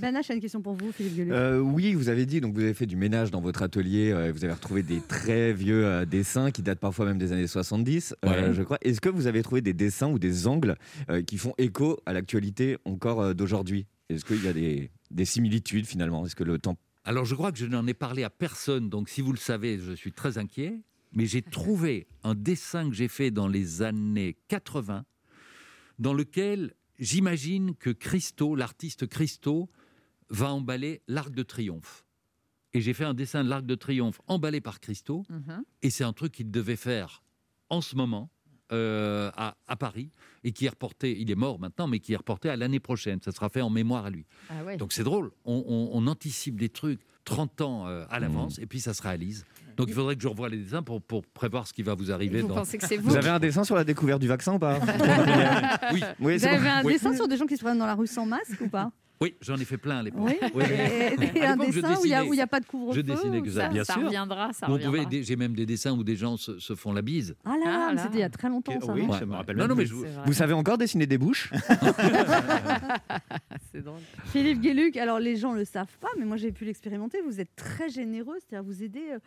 Ben 0.00 0.16
a 0.16 0.32
une 0.32 0.40
question 0.40 0.60
pour 0.60 0.74
vous, 0.74 0.90
Philippe 0.90 1.14
Gueluc. 1.16 1.32
Euh, 1.32 1.60
oui, 1.60 1.94
vous 1.94 2.08
avez 2.08 2.26
dit, 2.26 2.40
donc 2.40 2.54
vous 2.54 2.62
avez 2.62 2.74
fait 2.74 2.86
du 2.86 2.96
ménage 2.96 3.30
dans 3.30 3.40
votre 3.40 3.62
atelier, 3.62 4.10
euh, 4.10 4.32
vous 4.32 4.44
avez 4.44 4.52
retrouvé 4.52 4.82
des 4.82 5.00
très 5.00 5.52
vieux 5.52 5.86
euh, 5.86 6.04
dessins 6.04 6.50
qui 6.50 6.62
datent 6.62 6.80
parfois 6.80 7.06
même 7.06 7.16
des 7.16 7.32
années 7.32 7.46
70, 7.46 8.16
euh, 8.24 8.28
Ouais. 8.48 8.52
je 8.52 8.62
crois. 8.64 8.78
Est-ce 8.82 9.00
que 9.00 9.08
vous 9.08 9.28
avez 9.28 9.42
trouvé 9.42 9.60
des 9.60 9.72
dessins 9.72 10.08
ou 10.10 10.18
des 10.18 10.48
angles 10.48 10.74
euh, 11.08 11.22
qui 11.22 11.38
font 11.38 11.54
écho 11.56 12.00
à 12.06 12.12
l'actualité 12.12 12.76
encore 12.84 13.20
euh, 13.20 13.34
d'aujourd'hui? 13.34 13.86
Est-ce 14.08 14.24
qu'il 14.24 14.44
y 14.44 14.48
a 14.48 14.52
des, 14.52 14.90
des 15.12 15.24
similitudes 15.24 15.86
finalement? 15.86 16.26
Est-ce 16.26 16.34
que 16.34 16.44
le 16.44 16.58
temps... 16.58 16.76
Alors 17.04 17.24
je 17.24 17.34
crois 17.36 17.52
que 17.52 17.58
je 17.58 17.66
n'en 17.66 17.86
ai 17.86 17.94
parlé 17.94 18.24
à 18.24 18.30
personne. 18.30 18.88
Donc 18.90 19.08
si 19.08 19.20
vous 19.20 19.30
le 19.32 19.38
savez, 19.38 19.78
je 19.78 19.92
suis 19.92 20.12
très 20.12 20.38
inquiet. 20.38 20.80
Mais 21.14 21.26
j'ai 21.26 21.42
trouvé 21.42 22.06
un 22.22 22.34
dessin 22.34 22.88
que 22.88 22.94
j'ai 22.94 23.08
fait 23.08 23.30
dans 23.30 23.48
les 23.48 23.82
années 23.82 24.36
80, 24.48 25.04
dans 25.98 26.12
lequel 26.14 26.74
j'imagine 26.98 27.74
que 27.74 27.90
Christo, 27.90 28.54
l'artiste 28.56 29.06
Christo, 29.06 29.68
va 30.30 30.52
emballer 30.52 31.02
l'Arc 31.06 31.30
de 31.32 31.42
Triomphe. 31.42 32.04
Et 32.72 32.80
j'ai 32.80 32.92
fait 32.94 33.04
un 33.04 33.14
dessin 33.14 33.44
de 33.44 33.48
l'Arc 33.48 33.64
de 33.66 33.74
Triomphe 33.76 34.20
emballé 34.26 34.60
par 34.60 34.80
Christo. 34.80 35.22
Mhm. 35.28 35.62
Et 35.82 35.90
c'est 35.90 36.02
un 36.04 36.12
truc 36.12 36.32
qu'il 36.32 36.50
devait 36.50 36.76
faire 36.76 37.22
en 37.68 37.80
ce 37.80 37.94
moment 37.94 38.30
euh, 38.72 39.30
à, 39.36 39.56
à 39.68 39.76
Paris 39.76 40.10
et 40.42 40.50
qui 40.52 40.66
est 40.66 40.70
reporté, 40.70 41.16
il 41.20 41.30
est 41.30 41.34
mort 41.36 41.60
maintenant, 41.60 41.86
mais 41.86 42.00
qui 42.00 42.14
est 42.14 42.16
reporté 42.16 42.48
à 42.48 42.56
l'année 42.56 42.80
prochaine. 42.80 43.20
Ça 43.22 43.30
sera 43.30 43.48
fait 43.48 43.60
en 43.60 43.70
mémoire 43.70 44.06
à 44.06 44.10
lui. 44.10 44.26
Ah 44.50 44.64
ouais. 44.64 44.76
Donc 44.76 44.92
c'est 44.92 45.04
drôle, 45.04 45.30
on, 45.44 45.62
on- 45.66 45.90
on 45.92 46.06
anticipe 46.08 46.56
des 46.58 46.70
trucs 46.70 47.00
30 47.24 47.60
ans 47.60 47.86
euh, 47.86 48.04
à 48.10 48.18
l'avance 48.20 48.58
et 48.58 48.66
puis 48.66 48.80
ça 48.80 48.92
se 48.94 49.02
réalise. 49.02 49.44
Donc 49.76 49.88
il 49.88 49.94
faudrait 49.94 50.16
que 50.16 50.22
je 50.22 50.28
revoie 50.28 50.48
les 50.48 50.58
dessins 50.58 50.82
pour, 50.82 51.00
pour 51.02 51.24
prévoir 51.26 51.66
ce 51.66 51.72
qui 51.72 51.82
va 51.82 51.94
vous 51.94 52.10
arriver. 52.12 52.40
Vous 52.42 52.48
dans- 52.48 52.54
pensez 52.56 52.78
que 52.78 52.86
c'est 52.86 52.96
vous 52.96 53.10
Vous 53.10 53.16
avez 53.16 53.28
un 53.30 53.38
dessin 53.38 53.64
sur 53.64 53.76
la 53.76 53.84
découverte 53.84 54.20
du 54.20 54.28
vaccin 54.28 54.54
ou 54.54 54.58
pas? 54.58 54.78
Oui, 55.92 56.02
Oui, 56.20 56.38
Vous 56.38 56.46
avez 56.46 56.58
bon. 56.58 56.64
un 56.66 56.84
Oui. 56.84 56.92
dessin 56.94 57.14
sur 57.14 57.28
des 57.28 57.36
gens 57.36 57.46
qui 57.46 57.56
se 57.56 57.62
prennent 57.64 57.78
dans 57.78 57.86
la 57.86 57.94
rue 57.94 58.06
sans 58.06 58.26
masque 58.26 58.60
ou 58.60 58.68
pas? 58.68 58.90
Oui, 59.20 59.32
j'en 59.40 59.56
ai 59.56 59.64
fait 59.64 59.78
plein 59.78 59.98
à 59.98 60.02
l'époque. 60.02 60.22
Oui. 60.24 60.34
Oui. 60.54 60.64
Et, 60.64 61.44
un 61.44 61.56
dessin 61.56 61.94
où 61.94 62.04
il 62.04 62.08
n'y 62.08 62.14
a, 62.14 62.18
dessinais. 62.18 62.28
où 62.28 62.34
il 62.34 62.36
y 62.36 62.40
a 62.40 62.46
pas 62.48 62.58
de 62.58 62.66
couvre-feu 62.66 62.96
Je 62.96 63.00
dessinais 63.00 63.42
que 63.42 63.50
ça, 63.50 63.68
bien 63.68 63.84
ça 63.84 63.94
sûr. 63.94 64.02
reviendra, 64.04 64.52
ça 64.52 64.66
Vous 64.66 64.72
pouvez, 64.72 64.86
reviendra. 64.86 65.08
des- 65.10 65.22
j'ai 65.22 65.36
même 65.36 65.54
des 65.54 65.66
dessins 65.66 65.92
où 65.92 66.02
des 66.02 66.16
gens 66.16 66.36
se, 66.36 66.58
se 66.58 66.74
font 66.74 66.92
la 66.92 67.00
bise. 67.00 67.36
Ah 67.44 67.50
là 67.50 67.56
là, 67.64 67.66
Ah 67.70 67.86
mais 67.90 67.94
là. 67.96 68.02
c'était 68.02 68.18
il 68.18 68.20
y 68.20 68.24
a 68.24 68.28
très 68.28 68.48
longtemps 68.48 68.78
ça. 68.80 68.92
Oui, 68.92 69.06
non 69.06 69.12
ça 69.12 69.24
me 69.24 69.34
rappelle. 69.34 69.56
Non, 69.56 69.68
non, 69.68 69.76
mais 69.76 69.86
je 69.86 69.94
vous- 69.94 70.32
savez 70.32 70.52
encore 70.52 70.78
dessiner 70.78 71.06
des 71.06 71.16
bouches? 71.16 71.50
C'est 73.72 73.82
drôle. 73.82 74.00
Philippe 74.26 74.60
Gueluc, 74.60 74.96
alors 74.96 75.18
les 75.20 75.36
gens 75.36 75.52
le 75.52 75.64
savent 75.64 75.96
pas, 76.00 76.08
mais 76.18 76.24
moi 76.24 76.36
j'ai 76.36 76.52
pu 76.52 76.64
l'expérimenter. 76.64 77.18
Vous 77.26 77.40
êtes 77.40 77.54
très 77.56 77.88
généreux, 77.88 78.36
c'est-à-dire 78.40 78.64
vous 78.68 78.82
aidez, 78.82 79.04
euh, 79.12 79.18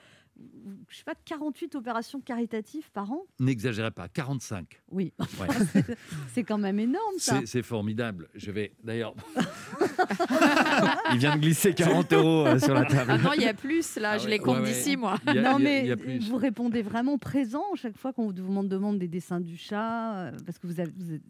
je 0.90 0.98
sais 0.98 1.04
pas, 1.04 1.16
48 1.26 1.76
opérations 1.76 2.20
caritatives 2.22 2.90
par 2.92 3.12
an. 3.12 3.24
N'exagérez 3.40 3.92
pas, 3.92 4.08
45. 4.08 4.82
Oui, 4.92 5.14
Ouais. 5.40 5.48
c'est 6.34 6.44
quand 6.44 6.58
même 6.58 6.80
énorme 6.80 7.16
ça. 7.18 7.42
C'est 7.46 7.64
formidable. 7.64 8.30
Je 8.36 8.52
vais 8.52 8.72
d'ailleurs. 8.84 9.16
Il 11.14 11.18
vient 11.20 11.36
de 11.36 11.42
glisser 11.42 11.74
40 11.74 12.14
euros 12.14 12.46
euh, 12.48 12.60
sur 12.60 12.74
la 12.74 12.86
table. 12.86 13.12
Ah 13.12 13.18
non, 13.18 13.32
il 13.36 13.42
y 13.42 13.48
a 13.48 13.54
plus 13.54 13.96
là, 13.98 14.12
Ah 14.12 14.18
je 14.18 14.26
ouais, 14.26 14.32
les 14.32 14.40
compte 14.40 14.58
ouais, 14.58 14.64
ouais. 14.64 14.74
d'ici 14.74 14.98
moi. 14.98 15.18
a- 15.26 15.34
non 15.34 15.60
mais 15.60 15.96
vous 16.20 16.38
répondez 16.38 16.82
vraiment 16.82 17.18
présent 17.18 17.64
chaque 17.76 17.98
fois 17.98 18.14
qu'on 18.14 18.26
vous 18.28 18.34
demande, 18.34 18.68
demande 18.70 19.00
des 19.00 19.08
dessins 19.08 19.40
du 19.40 19.58
chat, 19.58 20.16
euh, 20.18 20.32
parce 20.46 20.58
que 20.60 20.68
vous 20.68 20.80
avez, 20.80 20.92
vous 20.98 21.14
êtes- 21.14 21.22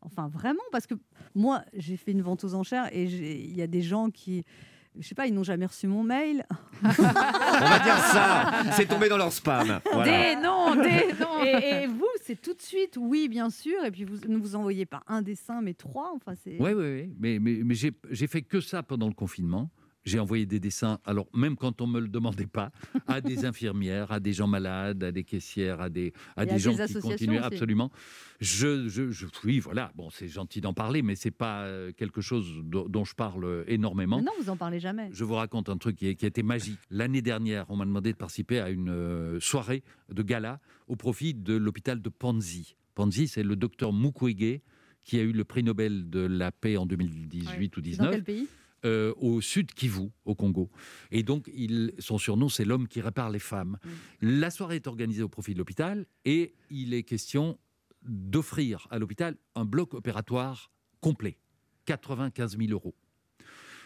enfin 0.00 0.28
vraiment, 0.28 0.62
parce 0.72 0.86
que 0.86 0.94
moi 1.34 1.62
j'ai 1.74 1.96
fait 1.96 2.12
une 2.12 2.22
vente 2.22 2.44
aux 2.44 2.54
enchères 2.54 2.88
et 2.92 3.04
il 3.04 3.56
y 3.56 3.62
a 3.62 3.66
des 3.66 3.82
gens 3.82 4.10
qui, 4.10 4.44
je 4.98 5.06
sais 5.06 5.14
pas, 5.14 5.26
ils 5.26 5.34
n'ont 5.34 5.42
jamais 5.42 5.66
reçu 5.66 5.86
mon 5.86 6.02
mail. 6.02 6.44
On 6.82 6.88
va 6.88 7.78
dire 7.80 7.98
ça. 7.98 8.52
C'est 8.72 8.86
tombé 8.86 9.08
dans 9.08 9.16
leur 9.16 9.32
spam. 9.32 9.80
Voilà. 9.92 10.34
Des 10.34 10.40
non, 10.40 10.74
des 10.74 11.12
non. 11.20 11.44
Et, 11.44 11.82
et 11.82 11.86
vous, 11.86 12.06
c'est 12.22 12.40
tout 12.40 12.54
de 12.54 12.62
suite, 12.62 12.96
oui, 12.98 13.28
bien 13.28 13.50
sûr. 13.50 13.84
Et 13.84 13.90
puis 13.90 14.04
vous 14.04 14.16
ne 14.28 14.38
vous 14.38 14.54
envoyez 14.56 14.86
pas 14.86 15.02
un 15.06 15.22
dessin, 15.22 15.60
mais 15.60 15.74
trois. 15.74 16.12
Enfin, 16.14 16.34
c'est. 16.42 16.56
Oui, 16.60 16.72
oui, 16.72 16.92
oui. 17.02 17.12
Mais, 17.18 17.38
mais, 17.38 17.60
mais 17.64 17.74
j'ai 17.74 17.92
j'ai 18.10 18.26
fait 18.26 18.42
que 18.42 18.60
ça 18.60 18.82
pendant 18.82 19.08
le 19.08 19.14
confinement. 19.14 19.70
J'ai 20.04 20.18
envoyé 20.20 20.46
des 20.46 20.58
dessins, 20.60 20.98
alors 21.04 21.26
même 21.34 21.56
quand 21.56 21.80
on 21.82 21.86
ne 21.86 21.92
me 21.94 22.00
le 22.00 22.08
demandait 22.08 22.46
pas, 22.46 22.70
à 23.06 23.20
des 23.20 23.44
infirmières, 23.44 24.10
à 24.10 24.20
des 24.20 24.32
gens 24.32 24.46
malades, 24.46 25.02
à 25.04 25.12
des 25.12 25.24
caissières, 25.24 25.80
à 25.80 25.90
des, 25.90 26.12
à 26.36 26.46
des 26.46 26.52
à 26.52 26.58
gens 26.58 26.74
des 26.74 26.86
qui 26.86 26.94
continuent 26.94 27.38
absolument. 27.38 27.90
Je, 28.40 28.88
je, 28.88 29.10
je- 29.10 29.26
oui, 29.44 29.58
voilà. 29.58 29.92
Bon, 29.96 30.08
c'est 30.10 30.28
gentil 30.28 30.60
d'en 30.60 30.72
parler, 30.72 31.02
mais 31.02 31.14
c'est 31.16 31.30
pas 31.30 31.62
euh, 31.64 31.92
quelque 31.92 32.20
chose 32.20 32.46
dont, 32.64 32.88
dont 32.88 33.04
je 33.04 33.14
parle 33.14 33.64
énormément. 33.66 34.18
Mais 34.18 34.24
non, 34.24 34.32
vous 34.40 34.48
en 34.50 34.56
parlez 34.56 34.80
jamais. 34.80 35.10
Je 35.12 35.24
vous 35.24 35.34
raconte 35.34 35.68
un 35.68 35.76
truc 35.76 35.96
qui, 35.96 36.06
a 36.06 36.10
été 36.10 36.42
magique. 36.42 36.78
L'année 36.90 37.22
dernière, 37.22 37.66
on 37.68 37.76
m'a 37.76 37.84
demandé 37.84 38.12
de 38.12 38.16
participer 38.16 38.60
à 38.60 38.70
une 38.70 38.90
euh, 38.90 39.40
soirée 39.40 39.82
de 40.10 40.22
gala 40.22 40.60
au 40.86 40.96
profit 40.96 41.34
de 41.34 41.54
l'hôpital 41.54 42.00
de 42.00 42.08
Panzi. 42.08 42.76
Panzi, 42.94 43.28
c'est 43.28 43.42
le 43.42 43.56
docteur 43.56 43.92
Mukwege 43.92 44.60
qui 45.02 45.18
a 45.18 45.22
eu 45.22 45.32
le 45.32 45.44
prix 45.44 45.62
Nobel 45.62 46.08
de 46.10 46.20
la 46.20 46.50
paix 46.52 46.76
en 46.76 46.86
2018 46.86 47.76
ou 47.76 47.80
C'est 47.80 47.82
19 47.82 48.06
dans 48.06 48.12
quel 48.12 48.24
pays? 48.24 48.46
Euh, 48.84 49.12
au 49.16 49.40
sud 49.40 49.72
Kivu, 49.72 50.10
au 50.24 50.34
Congo. 50.34 50.70
Et 51.10 51.22
donc, 51.22 51.50
il, 51.54 51.92
son 51.98 52.18
surnom, 52.18 52.48
c'est 52.48 52.64
l'homme 52.64 52.86
qui 52.88 53.00
répare 53.00 53.30
les 53.30 53.38
femmes. 53.38 53.78
La 54.20 54.50
soirée 54.50 54.76
est 54.76 54.86
organisée 54.86 55.22
au 55.22 55.28
profit 55.28 55.52
de 55.54 55.58
l'hôpital 55.58 56.06
et 56.24 56.54
il 56.70 56.94
est 56.94 57.02
question 57.02 57.58
d'offrir 58.02 58.86
à 58.90 58.98
l'hôpital 58.98 59.36
un 59.54 59.64
bloc 59.64 59.94
opératoire 59.94 60.70
complet, 61.00 61.38
95 61.86 62.56
000 62.58 62.70
euros. 62.72 62.94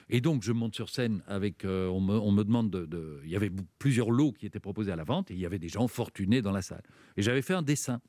Et 0.09 0.20
donc, 0.20 0.43
je 0.43 0.53
monte 0.53 0.74
sur 0.74 0.90
scène 0.90 1.22
avec. 1.26 1.64
euh, 1.64 1.86
on, 1.88 2.01
me, 2.01 2.14
on 2.14 2.32
me 2.32 2.43
demande 2.45 2.70
de, 2.70 2.84
de- 2.84 3.20
Il 3.24 3.30
y 3.30 3.36
avait 3.36 3.51
plusieurs 3.78 4.11
lots 4.11 4.32
qui 4.32 4.45
étaient 4.45 4.61
proposés 4.61 4.93
à 4.93 4.97
la 4.97 5.05
vente 5.05 5.30
et 5.30 5.34
il 5.34 5.40
y 5.40 5.47
avait 5.47 5.59
des 5.61 5.68
gens 5.70 5.88
fortunés 5.88 6.43
dans 6.43 6.53
la 6.53 6.61
salle. 6.61 6.82
Et 7.16 7.22
j'avais 7.22 7.40
fait 7.40 7.55
un 7.55 7.62
dessin 7.62 8.01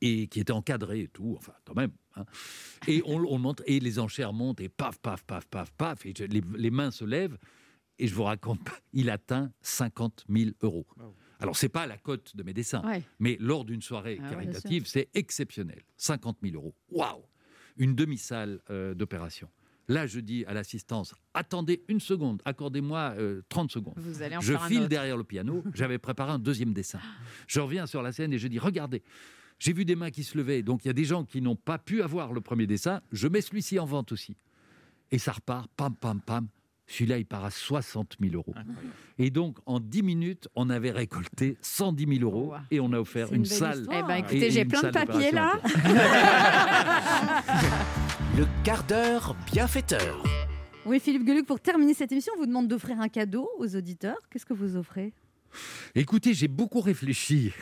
et 0.00 0.26
qui 0.28 0.40
était 0.40 0.52
encadré 0.52 1.00
et 1.02 1.08
tout, 1.08 1.34
enfin 1.38 1.52
quand 1.64 1.74
même. 1.76 1.92
hein. 2.16 2.24
Et 2.86 3.02
on, 3.06 3.16
on 3.16 3.36
le 3.36 3.38
montre 3.42 3.62
et 3.66 3.80
les 3.80 3.98
enchères 3.98 4.32
montent 4.32 4.60
et 4.60 4.68
paf, 4.68 4.98
paf, 4.98 5.22
paf, 5.24 5.46
paf, 5.46 5.70
paf, 5.72 6.04
et 6.06 6.12
je- 6.16 6.24
les, 6.24 6.42
les 6.56 6.70
mains 6.70 6.90
se 6.90 7.04
lèvent 7.04 7.38
et 7.98 8.06
je 8.08 8.14
vous 8.14 8.24
raconte, 8.24 8.62
pas, 8.64 8.76
il 8.92 9.08
atteint 9.10 9.52
50 9.62 10.24
000 10.28 10.50
euros. 10.62 10.86
Alors 11.40 11.56
c'est 11.56 11.68
pas 11.68 11.86
la 11.86 11.96
cote 11.98 12.34
de 12.36 12.42
mes 12.42 12.52
dessins, 12.52 12.82
Ouais. 12.86 13.02
mais 13.18 13.36
lors 13.40 13.64
d'une 13.64 13.82
soirée 13.82 14.18
Ah 14.20 14.24
ouais, 14.24 14.30
caritative, 14.30 14.86
c'est 14.86 15.08
exceptionnel. 15.14 15.82
50 15.96 16.38
000 16.42 16.54
euros, 16.56 16.74
waouh 16.90 17.22
Une 17.76 17.94
demi-salle 17.94 18.60
euh, 18.70 18.94
d'opération. 18.94 19.48
Là, 19.86 20.06
je 20.06 20.18
dis 20.20 20.46
à 20.46 20.54
l'assistance, 20.54 21.14
attendez 21.34 21.84
une 21.88 22.00
seconde, 22.00 22.40
accordez-moi 22.46 23.14
euh, 23.18 23.42
30 23.50 23.70
secondes. 23.70 23.94
Vous 23.98 24.22
allez 24.22 24.34
en 24.36 24.40
Je 24.40 24.52
faire 24.52 24.62
un 24.62 24.68
file 24.68 24.88
derrière 24.88 25.16
le 25.18 25.24
piano. 25.24 25.62
J'avais 25.74 25.98
préparé 25.98 26.32
un 26.32 26.38
deuxième 26.38 26.72
dessin. 26.72 27.00
Je 27.46 27.60
reviens 27.60 27.86
sur 27.86 28.00
la 28.00 28.10
scène 28.10 28.32
et 28.32 28.38
je 28.38 28.48
dis 28.48 28.58
Regardez, 28.58 29.02
j'ai 29.58 29.72
vu 29.72 29.84
des 29.84 29.96
mains 29.96 30.10
qui 30.10 30.24
se 30.24 30.36
levaient. 30.36 30.62
Donc 30.62 30.84
il 30.84 30.88
y 30.88 30.90
a 30.90 30.94
des 30.94 31.04
gens 31.04 31.24
qui 31.24 31.40
n'ont 31.40 31.56
pas 31.56 31.78
pu 31.78 32.02
avoir 32.02 32.32
le 32.32 32.40
premier 32.40 32.66
dessin. 32.66 33.00
Je 33.12 33.28
mets 33.28 33.40
celui-ci 33.40 33.78
en 33.78 33.86
vente 33.86 34.12
aussi. 34.12 34.36
Et 35.10 35.18
ça 35.18 35.32
repart, 35.32 35.70
pam, 35.76 35.94
pam, 35.94 36.20
pam. 36.20 36.48
Celui-là, 36.86 37.16
il 37.16 37.24
part 37.24 37.44
à 37.46 37.50
60 37.50 38.16
000 38.20 38.34
euros. 38.34 38.52
Et 39.18 39.30
donc, 39.30 39.56
en 39.64 39.80
10 39.80 40.02
minutes, 40.02 40.48
on 40.54 40.68
avait 40.68 40.90
récolté 40.90 41.56
110 41.62 42.18
000 42.18 42.30
euros 42.30 42.50
Wow. 42.52 42.56
et 42.70 42.78
on 42.78 42.92
a 42.92 42.98
offert 43.00 43.28
une, 43.32 43.36
une 43.36 43.44
salle. 43.46 43.86
Eh 43.90 44.02
ben, 44.02 44.16
écoutez, 44.16 44.50
j'ai 44.50 44.66
plein 44.66 44.82
de 44.82 44.90
papiers 44.90 45.30
là. 45.30 45.54
Le 48.36 48.44
quart 48.64 48.84
d'heure 48.84 49.34
bienfaiteur. 49.50 50.22
Oui, 50.84 51.00
Philippe 51.00 51.24
Gueluc, 51.24 51.46
pour 51.46 51.60
terminer 51.60 51.94
cette 51.94 52.12
émission, 52.12 52.32
on 52.36 52.40
vous 52.40 52.46
demande 52.46 52.68
d'offrir 52.68 53.00
un 53.00 53.08
cadeau 53.08 53.48
aux 53.58 53.76
auditeurs. 53.76 54.18
Qu'est-ce 54.30 54.44
que 54.44 54.52
vous 54.52 54.76
offrez? 54.76 55.14
Écoutez, 55.94 56.34
j'ai 56.34 56.48
beaucoup 56.48 56.80
réfléchi 56.80 57.52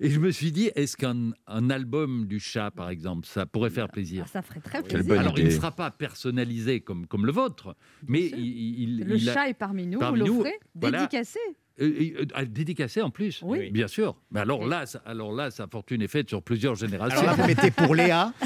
et 0.00 0.10
je 0.10 0.20
me 0.20 0.30
suis 0.30 0.52
dit, 0.52 0.70
est-ce 0.74 0.96
qu'un 0.96 1.30
un 1.46 1.70
album 1.70 2.26
du 2.26 2.38
chat, 2.40 2.70
par 2.70 2.90
exemple, 2.90 3.26
ça 3.26 3.46
pourrait 3.46 3.70
faire 3.70 3.88
plaisir? 3.88 4.26
Ça 4.28 4.42
ferait 4.42 4.60
très 4.60 4.82
plaisir. 4.82 5.18
Alors, 5.18 5.38
il 5.38 5.44
ne 5.46 5.50
sera 5.50 5.72
pas 5.72 5.90
personnalisé 5.90 6.80
comme, 6.80 7.06
comme 7.06 7.26
le 7.26 7.32
vôtre, 7.32 7.76
mais 8.06 8.26
il, 8.26 8.80
il- 8.80 9.04
Le 9.04 9.16
il 9.16 9.28
a- 9.28 9.34
chat 9.34 9.48
est 9.48 9.54
parmi 9.54 9.86
nous, 9.86 9.98
parmi 9.98 10.20
vous 10.20 10.26
nous, 10.26 10.34
l'offrez 10.38 10.58
voilà. 10.74 10.98
dédicacé. 11.00 11.38
Euh, 11.80 12.24
dédicacé 12.46 13.00
en 13.02 13.10
plus. 13.10 13.40
Oui. 13.42 13.70
Bien 13.70 13.88
sûr. 13.88 14.16
Mais 14.30 14.40
alors 14.40 14.66
là, 14.66 14.86
ça- 14.86 15.02
alors 15.06 15.32
là, 15.32 15.50
sa 15.50 15.66
fortune 15.66 16.02
est 16.02 16.08
faite 16.08 16.28
sur 16.28 16.42
plusieurs 16.42 16.74
générations. 16.74 17.20
Alors 17.20 17.36
là, 17.36 17.42
vous 17.42 17.46
mettez 17.48 17.70
pour 17.70 17.94
Léa. 17.94 18.32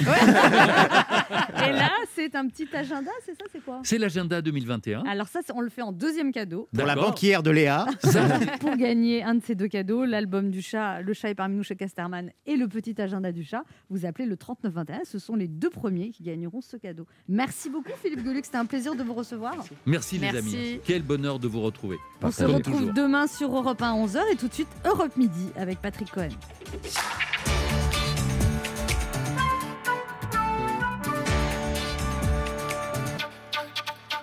Et 1.66 1.72
là, 1.72 1.90
c'est 2.14 2.34
un 2.36 2.46
petit 2.48 2.68
agenda, 2.72 3.10
c'est 3.24 3.32
ça, 3.36 3.44
c'est 3.50 3.64
quoi? 3.64 3.80
C'est 3.82 3.98
l'agenda 3.98 4.40
2021. 4.40 5.04
Alors 5.06 5.26
ça, 5.28 5.40
on 5.54 5.60
le 5.60 5.68
fait 5.70 5.82
en 5.82 5.92
deuxième 5.92 6.32
cadeau. 6.32 6.68
Pour 6.74 6.86
la 6.86 6.94
banquière 6.94 7.42
de 7.42 7.50
Léa. 7.50 7.86
Ça, 8.04 8.26
Pour 8.60 8.76
gagner 8.76 9.22
un 9.22 9.34
de 9.36 9.42
ces 9.42 9.54
deux 9.54 9.68
cadeaux, 9.68 10.04
l'album 10.04 10.50
du 10.50 10.62
chat, 10.62 11.00
Le 11.02 11.12
chat 11.12 11.30
est 11.30 11.34
parmi 11.34 11.56
nous 11.56 11.62
chez 11.64 11.76
Casterman 11.76 12.30
et 12.46 12.56
le 12.56 12.68
petit 12.68 13.00
agenda 13.00 13.32
du 13.32 13.44
chat, 13.44 13.64
vous 13.90 14.06
appelez 14.06 14.26
le 14.26 14.36
3921. 14.36 15.00
Ce 15.04 15.18
sont 15.18 15.34
les 15.36 15.48
deux 15.48 15.70
premiers 15.70 16.10
qui 16.10 16.22
gagneront 16.22 16.60
ce 16.60 16.76
cadeau. 16.76 17.06
Merci 17.28 17.70
beaucoup 17.70 17.90
Philippe 18.02 18.22
Gueluc, 18.22 18.44
c'était 18.44 18.58
un 18.58 18.66
plaisir 18.66 18.94
de 18.94 19.02
vous 19.02 19.14
recevoir. 19.14 19.56
merci, 19.84 20.18
les 20.18 20.32
Merci. 20.32 20.38
amis. 20.56 20.80
Quel 20.84 21.02
bonheur 21.02 21.38
de 21.38 21.48
vous 21.48 21.60
retrouver. 21.60 21.96
On 22.22 22.30
se 22.30 22.44
retrouve 22.44 22.78
toujours. 22.78 22.92
Sur 23.26 23.56
Europe 23.56 23.80
1 23.80 23.86
à 23.86 24.06
11h 24.06 24.18
et 24.32 24.36
tout 24.36 24.48
de 24.48 24.52
suite 24.52 24.68
Europe 24.84 25.16
Midi 25.16 25.50
avec 25.56 25.80
Patrick 25.80 26.10
Cohen. 26.12 26.28